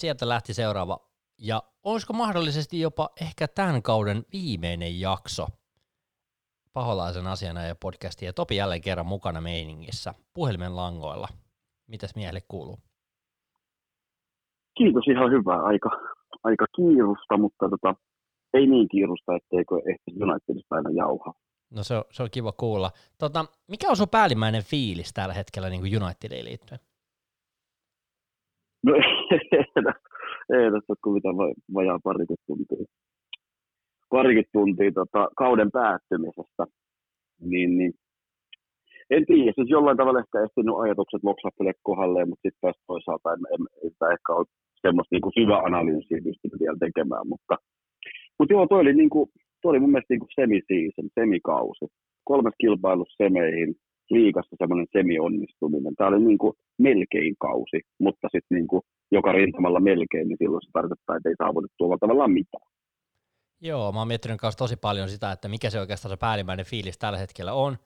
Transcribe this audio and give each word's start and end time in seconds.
sieltä 0.00 0.28
lähti 0.28 0.54
seuraava. 0.54 0.98
Ja 1.38 1.62
olisiko 1.82 2.12
mahdollisesti 2.12 2.80
jopa 2.80 3.08
ehkä 3.20 3.48
tämän 3.48 3.82
kauden 3.82 4.24
viimeinen 4.32 5.00
jakso 5.00 5.46
Paholaisen 6.72 7.26
asiana 7.26 7.62
ja 7.62 7.74
podcastia. 7.74 8.28
Ja 8.28 8.32
Topi 8.32 8.56
jälleen 8.56 8.80
kerran 8.80 9.06
mukana 9.06 9.40
meiningissä 9.40 10.14
puhelimen 10.34 10.76
langoilla. 10.76 11.28
Mitäs 11.86 12.14
miehelle 12.14 12.40
kuuluu? 12.48 12.78
Kiitos, 14.78 15.04
ihan 15.08 15.30
hyvä. 15.30 15.62
Aika, 15.62 15.90
aika 16.44 16.66
kiirusta, 16.76 17.36
mutta 17.38 17.68
tota, 17.68 17.94
ei 18.54 18.66
niin 18.66 18.88
kiirusta, 18.88 19.36
etteikö 19.36 19.74
ehkä 19.74 20.24
Unitedista 20.24 20.74
aina 20.74 20.90
jauha. 20.90 21.34
No 21.70 21.82
se 21.82 21.96
on, 21.96 22.04
se 22.10 22.22
on 22.22 22.28
kiva 22.30 22.52
kuulla. 22.52 22.90
Tota, 23.18 23.44
mikä 23.68 23.90
on 23.90 23.96
sun 23.96 24.08
päällimmäinen 24.08 24.62
fiilis 24.62 25.12
tällä 25.12 25.34
hetkellä 25.34 25.70
niin 25.70 25.80
kuin 25.80 26.02
Unitediin 26.02 26.44
liittyen? 26.44 26.80
No 28.86 28.94
ei 30.56 30.70
tässä 30.72 30.92
ole 30.92 31.02
kuin 31.04 31.14
mitä 31.14 31.28
vajaa 31.74 31.98
parikymmentä 32.04 32.44
tuntia. 32.46 32.84
Parikymmentä 34.10 34.50
tuntia 34.52 34.92
tota, 34.92 35.28
kauden 35.36 35.70
päättymisestä. 35.70 36.64
Niin, 37.40 37.78
niin. 37.78 37.92
En 39.10 39.26
tiedä, 39.26 39.52
siis 39.54 39.70
jollain 39.70 39.96
tavalla 39.96 40.20
ehkä 40.20 40.42
ehtinyt 40.44 40.80
ajatukset 40.82 41.22
loksahtele 41.24 41.72
kohdalleen, 41.82 42.28
mutta 42.28 42.42
sitten 42.42 42.60
taas 42.60 42.78
toisaalta 42.86 43.32
en, 43.32 43.40
en, 43.54 43.62
en 43.84 44.12
ehkä 44.12 44.30
ole 44.38 44.46
semmoista 44.84 45.14
niin 45.14 45.24
kuin 45.24 45.38
syvä 45.38 45.56
analyysiä 45.68 46.26
pystynyt 46.28 46.60
vielä 46.60 46.78
tekemään, 46.80 47.26
mutta, 47.32 47.54
mutta 48.38 48.52
joo, 48.54 48.66
toi 48.66 48.80
oli, 48.80 48.94
niin 48.94 49.10
kuin, 49.10 49.26
toi 49.62 49.70
oli 49.70 49.80
mun 49.80 49.90
mielestä 49.92 50.14
niin 50.14 50.36
semi-season, 50.40 51.08
semikausi. 51.20 51.86
Kolmes 52.24 52.54
kilpailussa 52.60 53.24
semeihin, 53.24 53.74
liikassa 54.10 54.56
semmoinen 54.58 54.86
semi-onnistuminen. 54.92 55.94
Tämä 55.94 56.08
oli 56.08 56.24
niin 56.24 56.38
kuin 56.38 56.52
melkein 56.78 57.34
kausi, 57.38 57.80
mutta 58.00 58.28
sitten 58.32 58.56
niin 58.56 58.66
kuin 58.66 58.82
joka 59.12 59.32
rintamalla 59.32 59.80
melkein, 59.80 60.28
niin 60.28 60.38
silloin 60.38 60.62
se 60.62 60.70
tarkoittaa, 60.72 61.16
että 61.16 61.28
ei 61.28 61.34
saavutettu 61.38 61.98
tavallaan 62.00 62.30
mitään. 62.30 62.70
Joo, 63.60 63.92
mä 63.92 63.98
oon 63.98 64.08
miettinyt 64.08 64.40
kanssa 64.40 64.58
tosi 64.58 64.76
paljon 64.76 65.08
sitä, 65.08 65.32
että 65.32 65.48
mikä 65.48 65.70
se 65.70 65.80
oikeastaan 65.80 66.10
se 66.10 66.16
päällimmäinen 66.16 66.66
fiilis 66.66 66.98
tällä 66.98 67.18
hetkellä 67.18 67.52
on. 67.52 67.76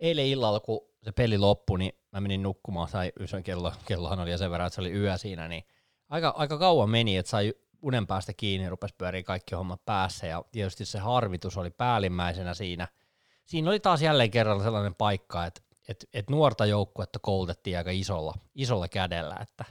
Eilen 0.00 0.26
illalla, 0.26 0.60
kun 0.60 0.80
se 1.02 1.12
peli 1.12 1.38
loppui, 1.38 1.78
niin 1.78 1.92
mä 2.12 2.20
menin 2.20 2.42
nukkumaan, 2.42 2.88
sai 2.88 3.12
ysön 3.20 3.42
kello, 3.42 3.72
kellohan 3.88 4.20
oli 4.20 4.30
ja 4.30 4.38
sen 4.38 4.50
verran, 4.50 4.66
että 4.66 4.74
se 4.74 4.80
oli 4.80 4.92
yö 4.92 5.18
siinä, 5.18 5.48
niin 5.48 5.62
aika, 6.08 6.34
aika 6.36 6.58
kauan 6.58 6.90
meni, 6.90 7.16
että 7.16 7.30
sai 7.30 7.54
unen 7.82 8.06
päästä 8.06 8.32
kiinni, 8.36 8.68
rupesi 8.68 8.94
pyöriä 8.98 9.22
kaikki 9.22 9.54
hommat 9.54 9.84
päässä, 9.84 10.26
ja 10.26 10.44
tietysti 10.52 10.84
se 10.84 10.98
harvitus 10.98 11.58
oli 11.58 11.70
päällimmäisenä 11.70 12.54
siinä. 12.54 12.88
Siinä 13.44 13.70
oli 13.70 13.80
taas 13.80 14.02
jälleen 14.02 14.30
kerran 14.30 14.62
sellainen 14.62 14.94
paikka, 14.94 15.46
että 15.46 15.60
et, 15.88 15.96
et 16.14 16.30
nuorta 16.30 16.66
joukkuetta 16.66 17.18
koulutettiin 17.22 17.78
aika 17.78 17.90
isolla, 17.90 18.32
isolla 18.54 18.88
kädellä, 18.88 19.36
että 19.42 19.64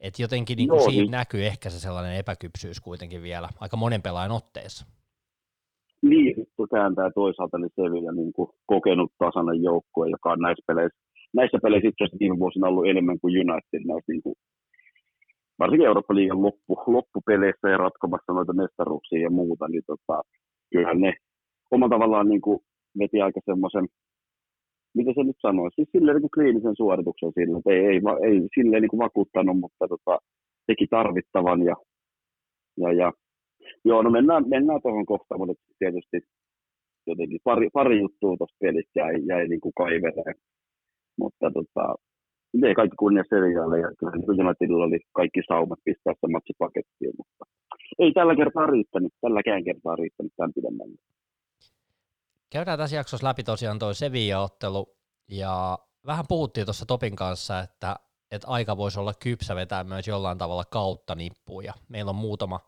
et 0.00 0.18
jotenkin 0.18 0.56
niin 0.56 0.68
Joo, 0.68 0.80
siinä 0.80 1.02
niin. 1.02 1.10
näkyy 1.10 1.46
ehkä 1.46 1.70
se 1.70 1.80
sellainen 1.80 2.16
epäkypsyys 2.16 2.80
kuitenkin 2.80 3.22
vielä 3.22 3.48
aika 3.60 3.76
monen 3.76 4.02
pelaajan 4.02 4.32
otteessa. 4.40 4.86
Niin, 6.02 6.46
kun 6.56 6.68
kääntää 6.68 7.10
toisaalta 7.14 7.58
niin 7.58 7.70
Sevilla 7.76 8.12
niin 8.12 8.32
kuin 8.32 8.48
kokenut 8.66 9.12
tasainen 9.18 9.62
joukkue, 9.62 10.08
joka 10.10 10.32
on 10.32 10.38
näissä 10.38 10.64
peleissä, 10.66 10.98
näissä 11.34 11.58
peleissä 11.62 11.88
itse 11.88 12.04
asiassa 12.04 12.20
viime 12.20 12.38
vuosina 12.38 12.68
ollut 12.68 12.86
enemmän 12.86 13.20
kuin 13.20 13.38
United 13.38 13.82
näissä 13.86 14.12
niin 14.12 14.22
kuin, 14.22 14.34
varsinkin 15.58 15.86
Eurooppa-liigan 15.86 16.42
loppu, 16.42 16.72
loppupeleissä 16.86 17.68
ja 17.68 17.76
ratkomassa 17.76 18.32
noita 18.32 18.52
mestaruuksia 18.52 19.22
ja 19.22 19.30
muuta, 19.30 19.68
niin 19.68 19.82
tota, 19.86 20.22
kyllähän 20.72 21.00
ne 21.00 21.12
omalla 21.70 21.94
tavallaan 21.94 22.28
niin 22.28 22.40
kuin 22.40 22.58
veti 22.98 23.20
aika 23.22 23.40
semmoisen 23.44 23.86
mitä 24.94 25.10
se 25.14 25.22
nyt 25.24 25.36
sanoo, 25.40 25.70
siis 25.74 25.88
silleen 25.92 26.16
niin 26.16 26.34
kliinisen 26.34 26.76
suorituksen 26.76 27.32
sillä, 27.34 27.58
että 27.58 27.70
ei, 27.70 27.84
ei, 27.86 28.00
ei 28.28 28.48
silleen 28.54 28.82
niin 28.82 28.90
kuin 28.90 29.04
vakuuttanut, 29.06 29.58
mutta 29.60 29.88
tota, 29.88 30.18
teki 30.66 30.86
tarvittavan 30.90 31.62
ja, 31.62 31.76
ja, 32.76 32.92
ja. 32.92 33.12
Joo, 33.84 34.02
no 34.02 34.10
mennään, 34.10 34.48
mennään 34.48 34.82
tuohon 34.82 35.06
kohtaan, 35.06 35.40
mutta 35.40 35.64
tietysti 35.78 36.20
jotenkin 37.06 37.40
pari, 37.44 37.68
pari 37.72 38.00
juttua 38.00 38.36
tuosta 38.36 38.56
pelistä 38.60 39.00
jäi, 39.00 39.14
jäi 39.26 39.48
niin 39.48 39.60
kuin 39.60 39.72
kaiveleen, 39.76 40.34
mutta 41.18 41.50
tota, 41.50 41.94
ei 42.66 42.74
kaikki 42.74 42.96
kunnia 42.96 43.24
seriaalle 43.28 43.78
ja 43.80 43.88
kyllä 43.98 44.12
Unitedilla 44.48 44.84
oli 44.84 45.00
kaikki 45.12 45.40
saumat 45.48 45.78
pistää 45.84 46.14
sitä 46.14 46.28
matsipakettiin, 46.28 47.12
mutta 47.18 47.44
ei 47.98 48.12
tällä 48.12 48.36
kertaa 48.36 48.66
riittänyt, 48.66 49.12
tälläkään 49.20 49.64
kertaa 49.64 49.96
riittänyt 49.96 50.32
tämän 50.36 50.52
pidemmälle. 50.54 50.98
Käydään 52.52 52.78
tässä 52.78 52.96
jaksossa 52.96 53.26
läpi 53.26 53.42
tosiaan 53.42 53.78
toi 53.78 53.94
Sevilla-ottelu, 53.94 54.96
ja 55.28 55.78
vähän 56.06 56.24
puhuttiin 56.28 56.66
tuossa 56.66 56.86
Topin 56.86 57.16
kanssa, 57.16 57.60
että, 57.60 57.96
että 58.30 58.48
aika 58.48 58.76
voisi 58.76 59.00
olla 59.00 59.14
kypsä 59.14 59.54
vetää 59.54 59.84
myös 59.84 60.08
jollain 60.08 60.38
tavalla 60.38 60.64
kautta 60.64 61.14
nippuun, 61.14 61.64
ja 61.64 61.74
meillä 61.88 62.08
on 62.08 62.16
muutama 62.16 62.60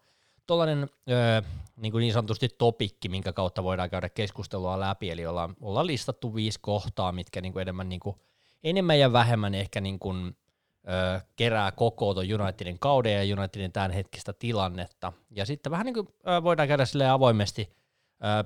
tuollainen 0.46 0.88
öö, 1.10 1.42
niin, 1.76 1.92
kuin 1.92 2.02
niin 2.02 2.12
sanotusti 2.12 2.48
topikki, 2.48 3.08
minkä 3.08 3.32
kautta 3.32 3.64
voidaan 3.64 3.90
käydä 3.90 4.08
keskustelua 4.08 4.80
läpi, 4.80 5.10
eli 5.10 5.26
ollaan, 5.26 5.56
ollaan 5.60 5.86
listattu 5.86 6.34
viisi 6.34 6.58
kohtaa, 6.62 7.12
mitkä 7.12 7.40
niin 7.40 7.52
kuin 7.52 7.62
enemmän, 7.62 7.88
niin 7.88 8.00
kuin, 8.00 8.16
enemmän 8.62 8.98
ja 8.98 9.12
vähemmän 9.12 9.54
ehkä 9.54 9.80
niin 9.80 9.98
kuin, 9.98 10.36
öö, 10.88 11.20
kerää 11.36 11.72
koko 11.72 12.14
tuon 12.14 12.40
Unitedin 12.40 12.78
kauden 12.78 13.28
ja 13.28 13.36
Unitedin 13.36 13.72
tämänhetkistä 13.72 14.32
tilannetta, 14.32 15.12
ja 15.30 15.46
sitten 15.46 15.72
vähän 15.72 15.86
niin 15.86 15.94
kuin, 15.94 16.08
öö, 16.28 16.42
voidaan 16.42 16.68
käydä 16.68 16.84
sille 16.84 17.08
avoimesti 17.08 17.83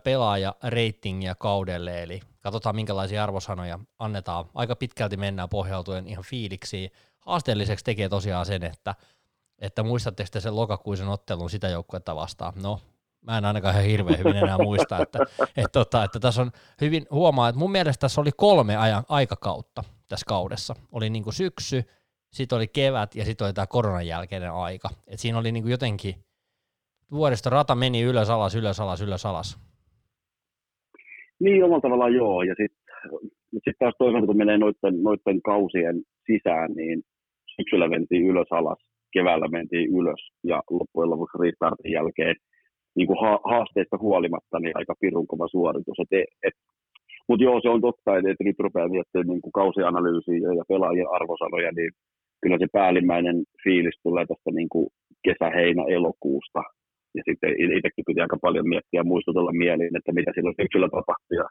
pelaaja 0.04 0.54
ratingia 0.62 1.34
kaudelle, 1.34 2.02
eli 2.02 2.20
katsotaan 2.40 2.76
minkälaisia 2.76 3.24
arvosanoja 3.24 3.78
annetaan. 3.98 4.44
Aika 4.54 4.76
pitkälti 4.76 5.16
mennään 5.16 5.48
pohjautuen 5.48 6.08
ihan 6.08 6.24
fiiliksiin. 6.24 6.90
Haasteelliseksi 7.18 7.84
tekee 7.84 8.08
tosiaan 8.08 8.46
sen, 8.46 8.64
että, 8.64 8.94
että 9.58 9.82
muistatteko 9.82 10.28
te 10.32 10.40
sen 10.40 10.56
lokakuisen 10.56 11.08
ottelun 11.08 11.50
sitä 11.50 11.68
joukkuetta 11.68 12.16
vastaan? 12.16 12.52
No, 12.62 12.80
mä 13.20 13.38
en 13.38 13.44
ainakaan 13.44 13.74
ihan 13.74 13.86
hirveän 13.86 14.18
hyvin 14.18 14.36
enää 14.36 14.58
muista, 14.58 14.98
että, 14.98 15.18
että, 15.56 15.68
tota, 15.72 16.04
että 16.04 16.20
tässä 16.20 16.42
on 16.42 16.52
hyvin, 16.80 17.06
huomaa, 17.10 17.48
että 17.48 17.58
mun 17.58 17.72
mielestä 17.72 18.00
tässä 18.00 18.20
oli 18.20 18.30
kolme 18.36 18.76
ajan, 18.76 19.04
aikakautta 19.08 19.84
tässä 20.08 20.24
kaudessa. 20.26 20.74
Oli 20.92 21.10
niin 21.10 21.24
kuin 21.24 21.34
syksy, 21.34 21.84
sitten 22.32 22.56
oli 22.56 22.68
kevät 22.68 23.14
ja 23.14 23.24
sitten 23.24 23.44
oli 23.44 23.52
tämä 23.52 23.66
koronan 23.66 24.06
jälkeinen 24.06 24.52
aika. 24.52 24.90
Et 25.06 25.20
siinä 25.20 25.38
oli 25.38 25.52
niin 25.52 25.62
kuin 25.62 25.70
jotenkin 25.70 26.24
vuodesta 27.10 27.50
rata 27.50 27.74
meni 27.74 28.02
ylös 28.02 28.30
alas, 28.30 28.54
ylös 28.54 28.80
alas, 28.80 29.00
ylös 29.00 29.26
alas. 29.26 29.58
Niin, 31.40 31.64
omalla 31.64 31.80
tavallaan 31.80 32.14
joo. 32.14 32.42
Ja 32.42 32.54
sitten 32.60 32.82
sit 33.64 33.76
taas 33.78 33.94
toisaalta, 33.98 34.26
kun 34.26 34.36
menee 34.36 34.58
noiden, 34.58 35.02
noiden 35.02 35.42
kausien 35.42 35.96
sisään, 36.26 36.70
niin 36.72 37.02
syksyllä 37.56 37.88
mentiin 37.88 38.26
ylös 38.26 38.46
alas, 38.50 38.78
keväällä 39.12 39.48
mentiin 39.48 39.88
ylös 39.98 40.22
ja 40.44 40.62
loppujen 40.70 41.10
lopuksi 41.10 41.38
restartin 41.38 41.92
jälkeen 41.92 42.36
niin 42.96 43.06
kuin 43.06 43.20
ha- 43.24 43.44
haasteista 43.52 43.96
huolimatta 44.00 44.60
niin 44.60 44.76
aika 44.78 44.94
pirun 45.00 45.26
kova 45.26 45.48
suoritus. 45.48 45.98
Et, 46.00 46.24
et, 46.46 46.56
mutta 47.28 47.44
joo, 47.44 47.60
se 47.60 47.68
on 47.68 47.80
totta, 47.80 48.16
että, 48.16 48.44
nyt 48.44 48.58
rupeaa 48.58 48.88
miettimään 48.88 49.28
niin 49.28 49.42
kuin 49.44 49.52
kausianalyysiä 49.60 50.52
ja 50.58 50.64
pelaajien 50.68 51.12
arvosanoja, 51.18 51.70
niin 51.72 51.90
kyllä 52.42 52.58
se 52.58 52.66
päällimmäinen 52.72 53.36
fiilis 53.64 53.98
tulee 54.02 54.26
tästä 54.26 54.50
niin 54.50 54.68
kuin 54.68 54.86
kesä, 55.24 55.50
heinä, 55.58 55.82
elokuusta, 55.88 56.62
ja 57.16 57.22
sitten 57.28 57.50
itsekin 57.76 58.06
piti 58.06 58.20
aika 58.20 58.38
paljon 58.42 58.68
miettiä 58.68 59.00
ja 59.00 59.10
muistutella 59.12 59.52
mieliin, 59.52 59.96
että 59.98 60.12
mitä 60.12 60.30
silloin 60.34 60.60
syksyllä 60.60 60.88
tapahtui 60.88 61.36
ja 61.42 61.46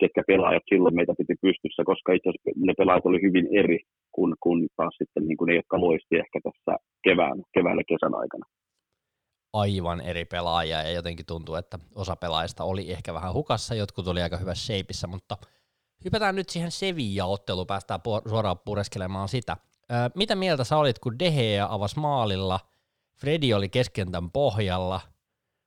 ketkä 0.00 0.22
pelaajat 0.26 0.66
silloin 0.68 0.94
meitä 0.94 1.14
piti 1.18 1.34
pystyssä, 1.42 1.82
koska 1.90 2.12
itse 2.12 2.28
asiassa 2.28 2.50
ne 2.66 2.72
pelaajat 2.78 3.06
oli 3.06 3.20
hyvin 3.22 3.46
eri 3.60 3.78
kuin, 4.14 4.34
kuin 4.40 4.68
taas 4.76 4.94
sitten 4.98 5.26
niin 5.26 5.36
kuin 5.36 5.48
ne, 5.48 5.54
jotka 5.54 5.80
loisti 5.80 6.14
ehkä 6.22 6.38
tässä 6.46 6.72
kevään, 7.04 7.38
keväällä 7.54 7.82
kesän 7.88 8.14
aikana. 8.22 8.44
Aivan 9.52 10.00
eri 10.00 10.24
pelaajia 10.24 10.82
ja 10.82 10.90
jotenkin 10.90 11.26
tuntuu, 11.26 11.54
että 11.54 11.78
osa 11.94 12.16
pelaajista 12.16 12.64
oli 12.64 12.90
ehkä 12.90 13.14
vähän 13.14 13.34
hukassa, 13.34 13.74
jotkut 13.74 14.08
oli 14.08 14.22
aika 14.22 14.36
hyvässä 14.36 14.66
shapeissa, 14.66 15.06
mutta 15.06 15.36
hypätään 16.04 16.34
nyt 16.34 16.48
siihen 16.48 16.70
Sevilla-otteluun, 16.70 17.66
päästään 17.66 18.00
suoraan 18.28 18.58
pureskelemaan 18.64 19.28
sitä. 19.28 19.56
mitä 20.14 20.34
mieltä 20.36 20.64
sä 20.64 20.76
olit, 20.76 20.98
kun 20.98 21.18
Dehe 21.18 21.60
avasi 21.68 22.00
maalilla– 22.00 22.60
Fredi 23.20 23.54
oli 23.54 23.68
keskentän 23.68 24.30
pohjalla. 24.30 25.00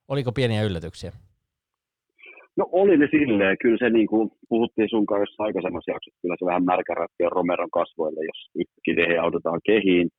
Oliko 0.08 0.32
pieniä 0.32 0.64
yllätyksiä? 0.64 1.12
No 2.58 2.64
oli 2.72 2.98
ne 2.98 3.08
silleen. 3.12 3.58
Kyllä 3.62 3.78
se 3.80 3.90
niin 3.90 4.08
kuin 4.08 4.30
puhuttiin 4.50 4.90
sun 4.90 5.06
kanssa 5.06 5.44
aikaisemmassa 5.44 5.92
jaksossa, 5.92 6.22
kyllä 6.22 6.36
se 6.40 6.46
vähän 6.46 6.66
märkärätti 6.66 7.24
Romeron 7.36 7.72
kasvoille, 7.80 8.22
jos 8.30 8.40
yhtäkin 8.62 8.96
he 9.10 9.18
autetaan 9.18 9.62
kehiin 9.70 10.10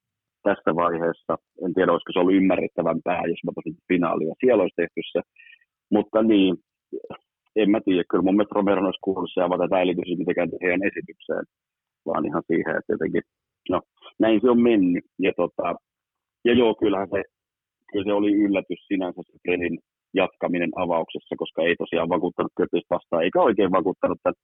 tästä 0.42 0.70
vaiheessa. 0.82 1.32
En 1.64 1.74
tiedä, 1.74 1.92
olisiko 1.92 2.12
se 2.12 2.18
ollut 2.18 2.38
ymmärrettävämpää, 2.40 3.22
jos 3.32 3.44
mä 3.44 3.52
tosin 3.54 3.76
finaalia 3.88 4.34
siellä 4.40 4.62
olisi 4.62 4.80
tehty 4.82 5.00
se. 5.12 5.20
Mutta 5.94 6.22
niin, 6.22 6.54
en 7.56 7.70
mä 7.70 7.80
tiedä. 7.84 8.04
Kyllä 8.10 8.24
mun 8.24 8.36
mielestä 8.36 8.58
Romeron 8.58 8.88
olisi 8.90 9.06
kuullut 9.06 9.30
se 9.34 9.40
avata 9.42 9.80
eli 9.80 9.94
mitenkään 10.18 10.50
heidän 10.62 10.86
esitykseen, 10.90 11.44
vaan 12.06 12.26
ihan 12.26 12.42
siihen, 12.46 12.76
että 12.76 12.92
jotenkin, 12.94 13.22
no 13.70 13.80
näin 14.18 14.40
se 14.40 14.50
on 14.50 14.62
mennyt. 14.62 15.04
Ja 15.18 15.32
tota, 15.36 15.74
ja 16.44 16.52
joo, 16.54 16.74
kyllähän 16.74 17.08
se, 17.14 17.22
kyllä 17.92 18.04
se 18.04 18.12
oli 18.12 18.32
yllätys 18.32 18.86
sinänsä 18.88 19.22
se 19.26 19.38
pelin 19.46 19.78
jatkaminen 20.14 20.70
avauksessa, 20.76 21.34
koska 21.38 21.62
ei 21.62 21.76
tosiaan 21.76 22.08
vakuuttanut 22.08 22.52
Köpistä 22.56 22.94
vastaan, 22.94 23.24
eikä 23.24 23.40
oikein 23.40 23.72
vakuuttanut 23.72 24.18
tämän 24.22 24.40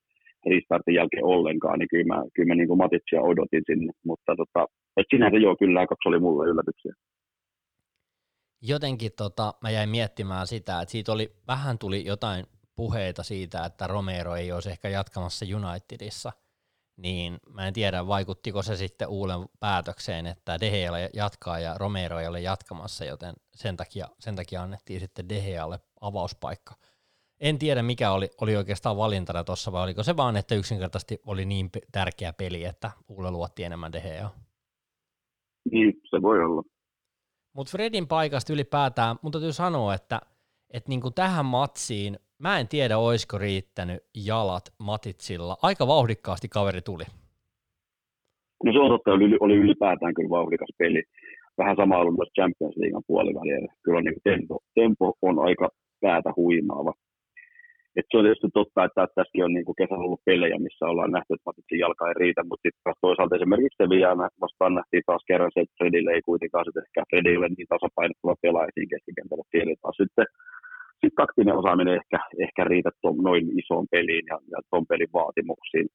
restartin 0.50 0.94
jälkeen 0.94 1.24
ollenkaan, 1.24 1.78
niin 1.78 1.88
kyllä 1.88 2.14
mä, 2.14 2.22
kyllä 2.34 2.48
mä 2.48 2.54
niin 2.54 2.68
kuin 2.68 2.78
Matitsia 2.78 3.22
odotin 3.22 3.62
sinne, 3.66 3.92
mutta 4.04 4.36
tota, 4.36 4.66
et 4.96 5.06
sinänsä 5.10 5.38
joo, 5.38 5.56
kyllä 5.58 5.86
kaksi 5.86 6.08
oli 6.08 6.18
mulle 6.18 6.46
yllätyksiä. 6.46 6.92
jotenkin 8.62 9.10
tota, 9.16 9.54
mä 9.62 9.70
jäin 9.70 9.88
miettimään 9.88 10.46
sitä, 10.46 10.80
että 10.80 10.92
siitä 10.92 11.12
oli, 11.12 11.28
vähän 11.48 11.78
tuli 11.78 12.04
jotain 12.06 12.44
puheita 12.76 13.22
siitä, 13.22 13.64
että 13.64 13.86
Romero 13.86 14.36
ei 14.36 14.52
olisi 14.52 14.70
ehkä 14.70 14.88
jatkamassa 14.88 15.46
Unitedissa, 15.56 16.32
niin 16.98 17.38
mä 17.54 17.66
en 17.66 17.72
tiedä, 17.72 18.06
vaikuttiko 18.06 18.62
se 18.62 18.76
sitten 18.76 19.08
uuden 19.08 19.38
päätökseen, 19.60 20.26
että 20.26 20.60
Dehe 20.60 20.76
ei 20.76 20.88
ole 20.88 21.10
jatkaa 21.14 21.58
ja 21.58 21.74
Romero 21.78 22.20
ei 22.20 22.26
ole 22.26 22.40
jatkamassa, 22.40 23.04
joten 23.04 23.34
sen 23.54 23.76
takia, 23.76 24.08
sen 24.18 24.36
takia 24.36 24.62
annettiin 24.62 25.00
sitten 25.00 25.28
Dehealle 25.28 25.80
avauspaikka. 26.00 26.74
En 27.40 27.58
tiedä, 27.58 27.82
mikä 27.82 28.12
oli, 28.12 28.30
oli 28.40 28.56
oikeastaan 28.56 28.96
valintana 28.96 29.44
tuossa, 29.44 29.72
vai 29.72 29.84
oliko 29.84 30.02
se 30.02 30.16
vaan, 30.16 30.36
että 30.36 30.54
yksinkertaisesti 30.54 31.20
oli 31.26 31.44
niin 31.44 31.70
tärkeä 31.92 32.32
peli, 32.32 32.64
että 32.64 32.90
Uule 33.08 33.30
luotti 33.30 33.64
enemmän 33.64 33.92
Deheaa. 33.92 34.34
Niin, 35.70 36.00
se 36.10 36.22
voi 36.22 36.44
olla. 36.44 36.62
Mutta 37.52 37.70
Fredin 37.70 38.08
paikasta 38.08 38.52
ylipäätään, 38.52 39.16
mutta 39.22 39.38
täytyy 39.38 39.52
sanoa, 39.52 39.94
että, 39.94 40.20
että 40.72 40.88
niin 40.88 41.00
kuin 41.00 41.14
tähän 41.14 41.46
matsiin, 41.46 42.16
mä 42.38 42.58
en 42.58 42.68
tiedä, 42.68 42.98
olisiko 42.98 43.38
riittänyt 43.38 44.02
jalat 44.26 44.64
Matitsilla. 44.78 45.56
Aika 45.62 45.86
vauhdikkaasti 45.86 46.48
kaveri 46.48 46.82
tuli. 46.82 47.04
No 48.64 48.72
se 48.72 48.78
on 48.78 48.90
totta, 48.90 49.10
oli, 49.10 49.36
oli 49.40 49.54
ylipäätään 49.54 50.14
kyllä 50.14 50.30
vauhdikas 50.30 50.68
peli. 50.78 51.02
Vähän 51.58 51.76
sama 51.76 51.98
ollut 51.98 52.16
myös 52.16 52.28
Champions 52.34 52.76
Leaguean 52.76 53.02
puoliväliä. 53.06 53.74
Kyllä 53.82 54.00
niin 54.00 54.20
tempo, 54.24 54.58
tempo 54.74 55.12
on 55.22 55.38
aika 55.38 55.68
päätä 56.00 56.32
huimaava. 56.36 56.92
Et 57.98 58.06
se 58.08 58.16
on 58.18 58.24
tietysti 58.24 58.48
totta, 58.60 58.84
että 58.84 59.02
tässäkin 59.14 59.44
on 59.46 59.52
niin 59.54 59.78
kesällä 59.80 60.04
ollut 60.06 60.26
pelejä, 60.30 60.56
missä 60.66 60.84
ollaan 60.90 61.14
nähty, 61.16 61.30
että 61.32 61.46
Matitsin 61.48 61.82
jalka 61.84 62.08
ei 62.08 62.16
riitä, 62.22 62.42
mutta 62.48 62.64
sitten 62.64 63.00
toisaalta 63.06 63.36
esimerkiksi 63.36 63.80
Sevillana 63.80 64.26
vastaan 64.44 64.74
nähtiin 64.78 65.06
taas 65.06 65.24
kerran 65.30 65.52
se, 65.54 65.60
että 65.60 65.76
Fredille 65.78 66.10
ei 66.12 66.28
kuitenkaan 66.30 66.64
sitten 66.64 66.84
ehkä 66.86 67.08
Fredi 67.10 67.32
ole 67.36 67.48
niin 67.48 67.72
tasapainottava 67.74 68.42
pelaaja 68.44 68.74
siinä 68.74 68.92
keskikentällä. 68.92 69.44
Siellä 69.52 69.74
taas 69.82 69.98
sitten 70.02 70.26
sit 71.00 71.14
taktinen 71.22 71.58
osaaminen 71.60 71.98
ehkä, 72.00 72.18
ehkä 72.44 72.62
riitä 72.72 72.90
tuon, 73.00 73.16
noin 73.28 73.46
isoon 73.60 73.86
peliin 73.94 74.26
ja, 74.30 74.38
ja 74.52 74.58
tuon 74.70 74.84
pelin 74.90 75.12
vaatimuksiin. 75.18 75.88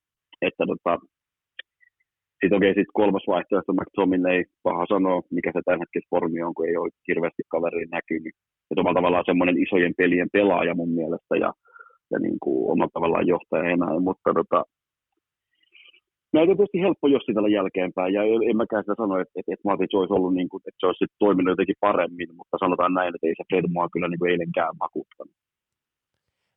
Että 0.48 0.64
tota, 0.72 0.94
sitten 2.40 2.58
okei, 2.58 2.74
sitten 2.78 3.00
kolmas 3.02 3.26
vaihtoehto 3.34 3.72
McTomin 3.74 4.26
ei 4.34 4.42
paha 4.68 4.86
sanoa, 4.94 5.18
mikä 5.38 5.50
se 5.54 5.62
tämän 5.66 5.82
hetken 5.82 6.10
formi 6.10 6.40
on, 6.48 6.54
kun 6.56 6.68
ei 6.68 6.78
ole 6.78 6.98
hirveästi 7.08 7.44
kaveriin 7.54 7.92
näkynyt. 7.98 8.36
Että 8.70 8.82
omalla 8.82 9.00
tavallaan 9.00 9.30
semmoinen 9.30 9.58
isojen 9.66 9.94
pelien 10.00 10.30
pelaaja 10.36 10.74
mun 10.80 10.94
mielestä 11.00 11.36
ja 11.44 11.50
ja 12.14 12.20
niin 12.20 12.40
kuin 12.44 12.72
omalla 12.72 12.92
tavallaan 12.94 13.28
johtaja 13.28 13.70
enää, 13.76 14.00
mutta 14.00 14.30
tota, 14.40 14.60
Näitä 16.34 16.52
on 16.52 16.58
tietysti 16.58 16.82
helppo 16.86 17.08
jossitella 17.08 17.50
jälkeenpäin, 17.58 18.14
ja 18.14 18.22
en 18.50 18.58
mäkään 18.58 18.84
sitä 18.84 18.96
sano, 18.98 19.14
että, 19.20 19.34
että, 19.40 19.54
että 19.54 19.68
Matic 19.70 19.94
olisi 19.94 20.14
ollut, 20.14 20.34
niin 20.34 20.50
kuin, 20.50 20.62
että 20.68 20.80
se 20.80 20.86
olisi 20.86 21.06
toiminut 21.20 21.52
jotenkin 21.52 21.84
paremmin, 21.88 22.36
mutta 22.36 22.58
sanotaan 22.60 22.94
näin, 22.94 23.16
että 23.16 23.28
ei 23.28 23.36
se 23.38 23.44
Fred 23.50 23.66
mua 23.74 23.90
kyllä 23.94 24.08
niin 24.08 24.20
kuin 24.20 24.32
eilenkään 24.32 24.74
vakuuttanut. 24.80 25.36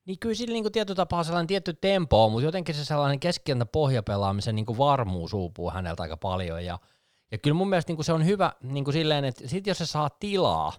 Niin 0.06 0.18
kyllä 0.20 0.34
sillä 0.34 0.52
niin 0.52 0.72
tietyllä 0.72 0.96
tapaa 0.96 1.24
sellainen 1.24 1.46
tietty 1.46 1.72
tempo 1.80 2.24
on, 2.24 2.32
mutta 2.32 2.44
jotenkin 2.44 2.74
se 2.74 2.84
sellainen 2.84 3.20
keskentän 3.20 3.68
pohjapelaamisen 3.72 4.54
niin 4.54 4.66
kuin 4.66 4.78
varmuus 4.78 5.34
uupuu 5.34 5.70
häneltä 5.70 6.02
aika 6.02 6.16
paljon, 6.16 6.64
ja, 6.64 6.78
ja 7.32 7.38
kyllä 7.38 7.56
mun 7.56 7.68
mielestä 7.68 7.90
niin 7.90 7.96
kuin 7.96 8.04
se 8.04 8.12
on 8.12 8.26
hyvä 8.26 8.52
niin 8.62 8.84
kuin 8.84 8.94
silleen, 8.94 9.24
että 9.24 9.48
sit 9.48 9.66
jos 9.66 9.78
se 9.78 9.86
saa 9.86 10.10
tilaa, 10.20 10.72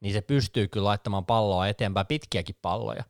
niin 0.00 0.12
se 0.12 0.20
pystyy 0.20 0.68
kyllä 0.68 0.84
laittamaan 0.84 1.26
palloa 1.26 1.68
eteenpäin, 1.68 2.06
pitkiäkin 2.06 2.56
palloja. 2.62 3.02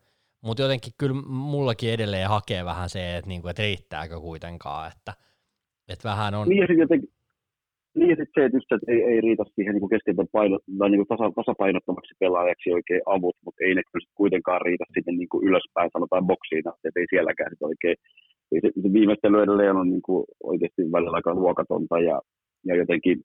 Mutta 0.46 0.62
jotenkin 0.62 0.93
kyllä 1.00 1.16
mullakin 1.54 1.93
edelleen 1.93 2.28
hakee 2.28 2.64
vähän 2.64 2.88
se, 2.88 3.16
että, 3.16 3.28
niinku, 3.28 3.48
että 3.48 3.62
riittääkö 3.62 4.20
kuitenkaan, 4.20 4.90
että, 4.93 5.12
että 5.93 6.08
vähän 6.08 6.34
on... 6.34 6.48
Niin 6.48 6.60
ja 6.62 6.66
sitten 6.66 6.87
jotenkin, 6.87 7.10
niin 7.96 8.10
ja 8.10 8.16
sit 8.16 8.31
se, 8.34 8.44
että, 8.44 8.56
just, 8.56 8.72
että 8.72 8.93
ei, 8.93 9.00
ei 9.10 9.20
riitä 9.26 9.44
siihen 9.54 9.75
niin 9.75 9.94
keskentän 9.94 10.32
paino, 10.37 10.56
tai 10.78 10.90
niin 10.90 11.10
tasa, 11.12 11.26
tasapainottomaksi 11.40 12.14
pelaajaksi 12.20 12.72
oikein 12.78 13.02
avut, 13.14 13.37
mutta 13.44 13.64
ei 13.64 13.75
ne 13.75 13.82
kyllä 13.93 14.06
kuitenkaan 14.20 14.60
riitä 14.66 14.84
sinne 14.94 15.12
niin 15.19 15.28
kuin 15.32 15.46
ylöspäin, 15.48 15.90
sanotaan 15.93 16.26
boksiin 16.31 16.64
että 16.84 17.00
ei 17.00 17.12
sielläkään 17.12 17.50
sit 17.52 17.62
oikein. 17.72 17.96
Ei 18.52 18.60
se, 18.62 18.69
se 18.82 18.88
viimeistely 18.96 19.37
edelleen 19.42 19.76
on 19.82 19.90
niin 19.94 20.06
kuin 20.08 20.25
oikeasti 20.50 20.82
välillä 20.94 21.16
aika 21.16 21.34
luokatonta 21.34 21.96
ja, 22.08 22.16
ja 22.69 22.75
jotenkin 22.82 23.16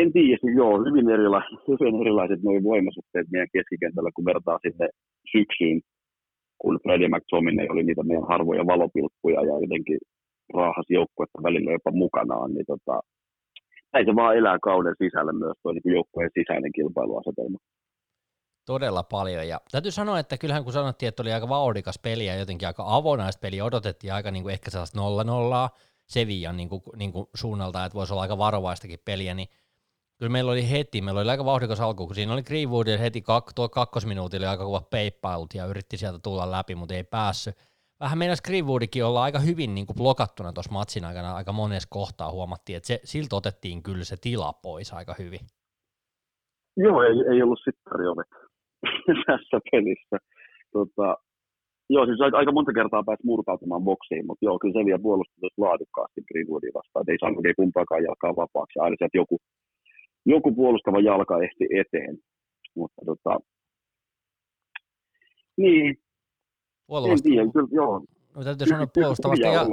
en 0.00 0.12
tiedä, 0.12 0.38
siis 0.40 0.56
joo, 0.56 0.72
hyvin, 0.86 1.06
erila- 1.16 1.50
hyvin 1.68 2.00
erilaiset 2.02 2.42
nuo 2.42 2.62
voimasuhteet 2.70 3.26
meidän 3.32 3.52
keskikentällä, 3.54 4.10
kun 4.14 4.24
vertaa 4.32 4.58
sitten 4.66 4.88
syksyyn, 5.32 5.80
kun 6.60 6.80
Freddie 6.82 7.08
McTominay 7.08 7.66
oli 7.72 7.82
niitä 7.84 8.02
meidän 8.02 8.28
harvoja 8.32 8.66
valopilkkuja 8.66 9.40
ja 9.50 9.54
jotenkin 9.64 9.98
raahas 10.54 10.86
joukkuetta 10.88 11.42
välillä 11.42 11.72
jopa 11.72 11.90
mukanaan, 11.90 12.50
niin 12.54 12.66
tota, 12.72 13.00
näin 13.92 14.06
se 14.06 14.16
vaan 14.16 14.36
elää 14.36 14.58
kauden 14.62 14.94
sisällä 15.02 15.32
myös 15.32 15.56
tuo 15.62 15.72
niin 15.72 15.94
joukkueen 15.96 16.30
sisäinen 16.38 16.72
kilpailuasetelma. 16.72 17.58
Todella 18.66 19.02
paljon, 19.02 19.48
ja 19.48 19.58
täytyy 19.72 19.90
sanoa, 19.90 20.18
että 20.18 20.38
kyllähän 20.38 20.64
kun 20.64 20.72
sanottiin, 20.72 21.08
että 21.08 21.22
oli 21.22 21.32
aika 21.32 21.48
vauhdikas 21.48 21.98
peli 21.98 22.26
ja 22.26 22.36
jotenkin 22.36 22.68
aika 22.68 22.84
avonaista 22.86 23.40
peliä, 23.40 23.64
odotettiin 23.64 24.12
aika 24.12 24.30
niin 24.30 24.42
kuin 24.42 24.52
ehkä 24.52 24.70
sellaista 24.70 24.98
nolla 24.98 25.24
nollaa 25.24 25.70
Sevillan 26.06 26.56
niin 26.56 26.68
kuin, 26.68 26.82
niin 26.96 27.12
kuin 27.12 27.26
suunnalta, 27.34 27.84
että 27.84 27.98
voisi 27.98 28.12
olla 28.12 28.22
aika 28.22 28.38
varovaistakin 28.38 28.98
peliä, 29.04 29.34
niin 29.34 29.48
kyllä 30.18 30.32
meillä 30.32 30.52
oli 30.52 30.70
heti, 30.70 31.00
meillä 31.00 31.20
oli 31.20 31.30
aika 31.30 31.44
vauhdikas 31.44 31.80
alku, 31.80 32.06
kun 32.06 32.14
siinä 32.14 32.32
oli 32.32 32.42
Greenwoodilla 32.42 32.98
heti 32.98 33.22
kak, 33.22 33.52
tuo 33.54 33.68
kakkosminuutilla 33.68 34.50
aika 34.50 34.64
kova 34.64 34.80
peippailut 34.90 35.54
ja 35.54 35.66
yritti 35.66 35.96
sieltä 35.96 36.18
tulla 36.22 36.50
läpi, 36.50 36.74
mutta 36.74 36.94
ei 36.94 37.04
päässyt. 37.04 37.54
Vähän 38.00 38.18
meidän 38.18 38.36
Greenwoodikin 38.46 39.04
olla 39.04 39.22
aika 39.22 39.38
hyvin 39.38 39.74
niin 39.74 39.86
kuin 39.86 39.96
blokattuna 39.96 40.52
tuossa 40.52 40.72
matsin 40.72 41.04
aikana, 41.04 41.36
aika 41.36 41.52
monessa 41.52 41.88
kohtaa 41.92 42.30
huomattiin, 42.30 42.76
että 42.76 42.86
se, 42.86 43.00
siltä 43.04 43.36
otettiin 43.36 43.82
kyllä 43.82 44.04
se 44.04 44.16
tila 44.20 44.52
pois 44.52 44.92
aika 44.92 45.14
hyvin. 45.18 45.40
Joo, 46.76 47.02
ei, 47.02 47.16
ei 47.32 47.42
ollut 47.42 47.60
sittariovet 47.64 48.30
tässä 49.26 49.58
pelissä. 49.70 50.16
Tota, 50.72 51.16
joo, 51.90 52.06
siis 52.06 52.20
aika, 52.20 52.52
monta 52.52 52.72
kertaa 52.72 53.02
pääsi 53.06 53.26
murtautumaan 53.26 53.82
boksiin, 53.82 54.26
mutta 54.26 54.44
joo, 54.44 54.58
kyllä 54.58 54.80
se 54.80 54.84
vielä 54.84 55.06
puolusti 55.06 55.34
laadukkaasti 55.56 56.20
Greenwoodin 56.28 56.74
vastaan, 56.74 57.02
että 57.02 57.12
ei 57.12 57.18
saanut 57.20 57.56
kumpaakaan 57.56 58.04
jalkaa 58.08 58.36
vapaaksi, 58.36 58.78
aina 58.78 58.96
sieltä 58.98 59.18
joku 59.22 59.36
joku 60.26 60.54
puolustava 60.54 61.00
jalka 61.00 61.42
ehti 61.42 61.64
eteen. 61.80 62.18
Mutta 62.74 63.02
tota, 63.06 63.38
niin, 65.56 65.96
en 67.10 67.22
tiedä, 67.22 67.52
kyllä, 67.52 67.68
joo. 67.70 68.04
No, 68.36 68.44
täytyy 68.44 68.66
sanoa 68.66 68.86
puolustavasta, 68.94 69.46
ja, 69.46 69.66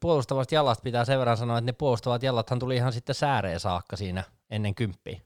puolustavasta 0.00 0.54
jalasta 0.54 0.82
pitää 0.82 1.04
sen 1.04 1.18
verran 1.18 1.36
sanoa, 1.36 1.58
että 1.58 1.70
ne 1.70 1.74
puolustavat 1.78 2.22
jalathan 2.22 2.58
tuli 2.58 2.76
ihan 2.76 2.92
sitten 2.92 3.14
sääreen 3.14 3.60
saakka 3.60 3.96
siinä 3.96 4.22
ennen 4.50 4.74
kymppiä. 4.74 5.18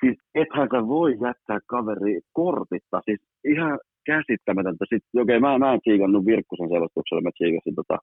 Siis 0.00 0.18
ethän 0.34 0.68
sä 0.72 0.88
voi 0.88 1.10
jättää 1.12 1.58
kaveri 1.66 2.20
kortitta, 2.32 3.00
siis 3.04 3.20
ihan 3.44 3.78
käsittämätöntä. 4.06 4.84
Sitten, 4.84 5.22
okei, 5.22 5.36
okay, 5.36 5.40
mä, 5.40 5.58
mä 5.58 5.74
en 5.74 5.80
tsiikannut 5.80 6.26
Virkkusen 6.26 6.68
selostuksella, 6.68 7.22
mä 7.22 7.30
tsiikasin 7.32 7.74
tota, 7.74 7.98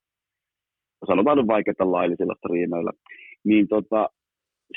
sanotaan 1.07 1.37
nyt 1.37 1.47
vaikeita 1.47 1.91
laillisilla 1.91 2.35
striimeillä, 2.37 2.91
niin 3.43 3.67
tota, 3.67 4.09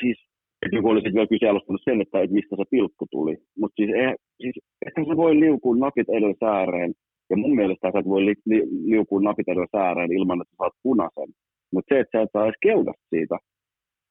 siis 0.01 0.30
että 0.63 0.77
joku 0.77 0.89
olisi 0.89 1.15
vielä 1.15 1.27
kyseenalaistanut 1.27 1.83
sen, 1.85 2.01
että, 2.01 2.21
että 2.21 2.35
mistä 2.35 2.57
se 2.57 2.65
pilkku 2.71 3.07
tuli. 3.11 3.37
Mutta 3.59 3.77
siis, 3.77 3.91
eh, 4.03 4.15
siis 4.41 4.57
että 4.87 5.01
se 5.09 5.17
voi 5.17 5.41
liukua 5.41 5.77
napit 5.77 6.09
edellä 6.09 6.35
sääreen, 6.45 6.93
ja 7.31 7.37
mun 7.37 7.55
mielestä 7.55 7.91
sä 7.93 7.99
et 7.99 8.09
voi 8.15 8.25
li, 8.27 8.35
li, 8.47 8.63
liukua 8.93 9.21
napit 9.21 9.49
edellä 9.49 9.67
sääreen 9.77 10.13
ilman, 10.13 10.43
että 10.43 10.55
saat 10.59 10.73
punaisen. 10.83 11.31
Mutta 11.73 11.95
se, 11.95 12.01
että 12.01 12.19
sä 12.19 12.23
et 12.23 12.31
saa 12.33 12.45
edes 12.45 12.61
keudasta 12.63 13.07
siitä, 13.11 13.37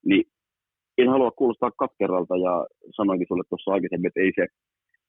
niin 0.06 0.24
en 0.98 1.10
halua 1.10 1.32
kuulostaa 1.32 1.72
katkeralta, 1.72 2.38
ja 2.38 2.68
sanoinkin 2.98 3.28
sulle 3.28 3.44
tuossa 3.50 3.72
aikaisemmin, 3.72 4.08
että 4.08 4.22
ei 4.22 4.32
se, 4.36 4.48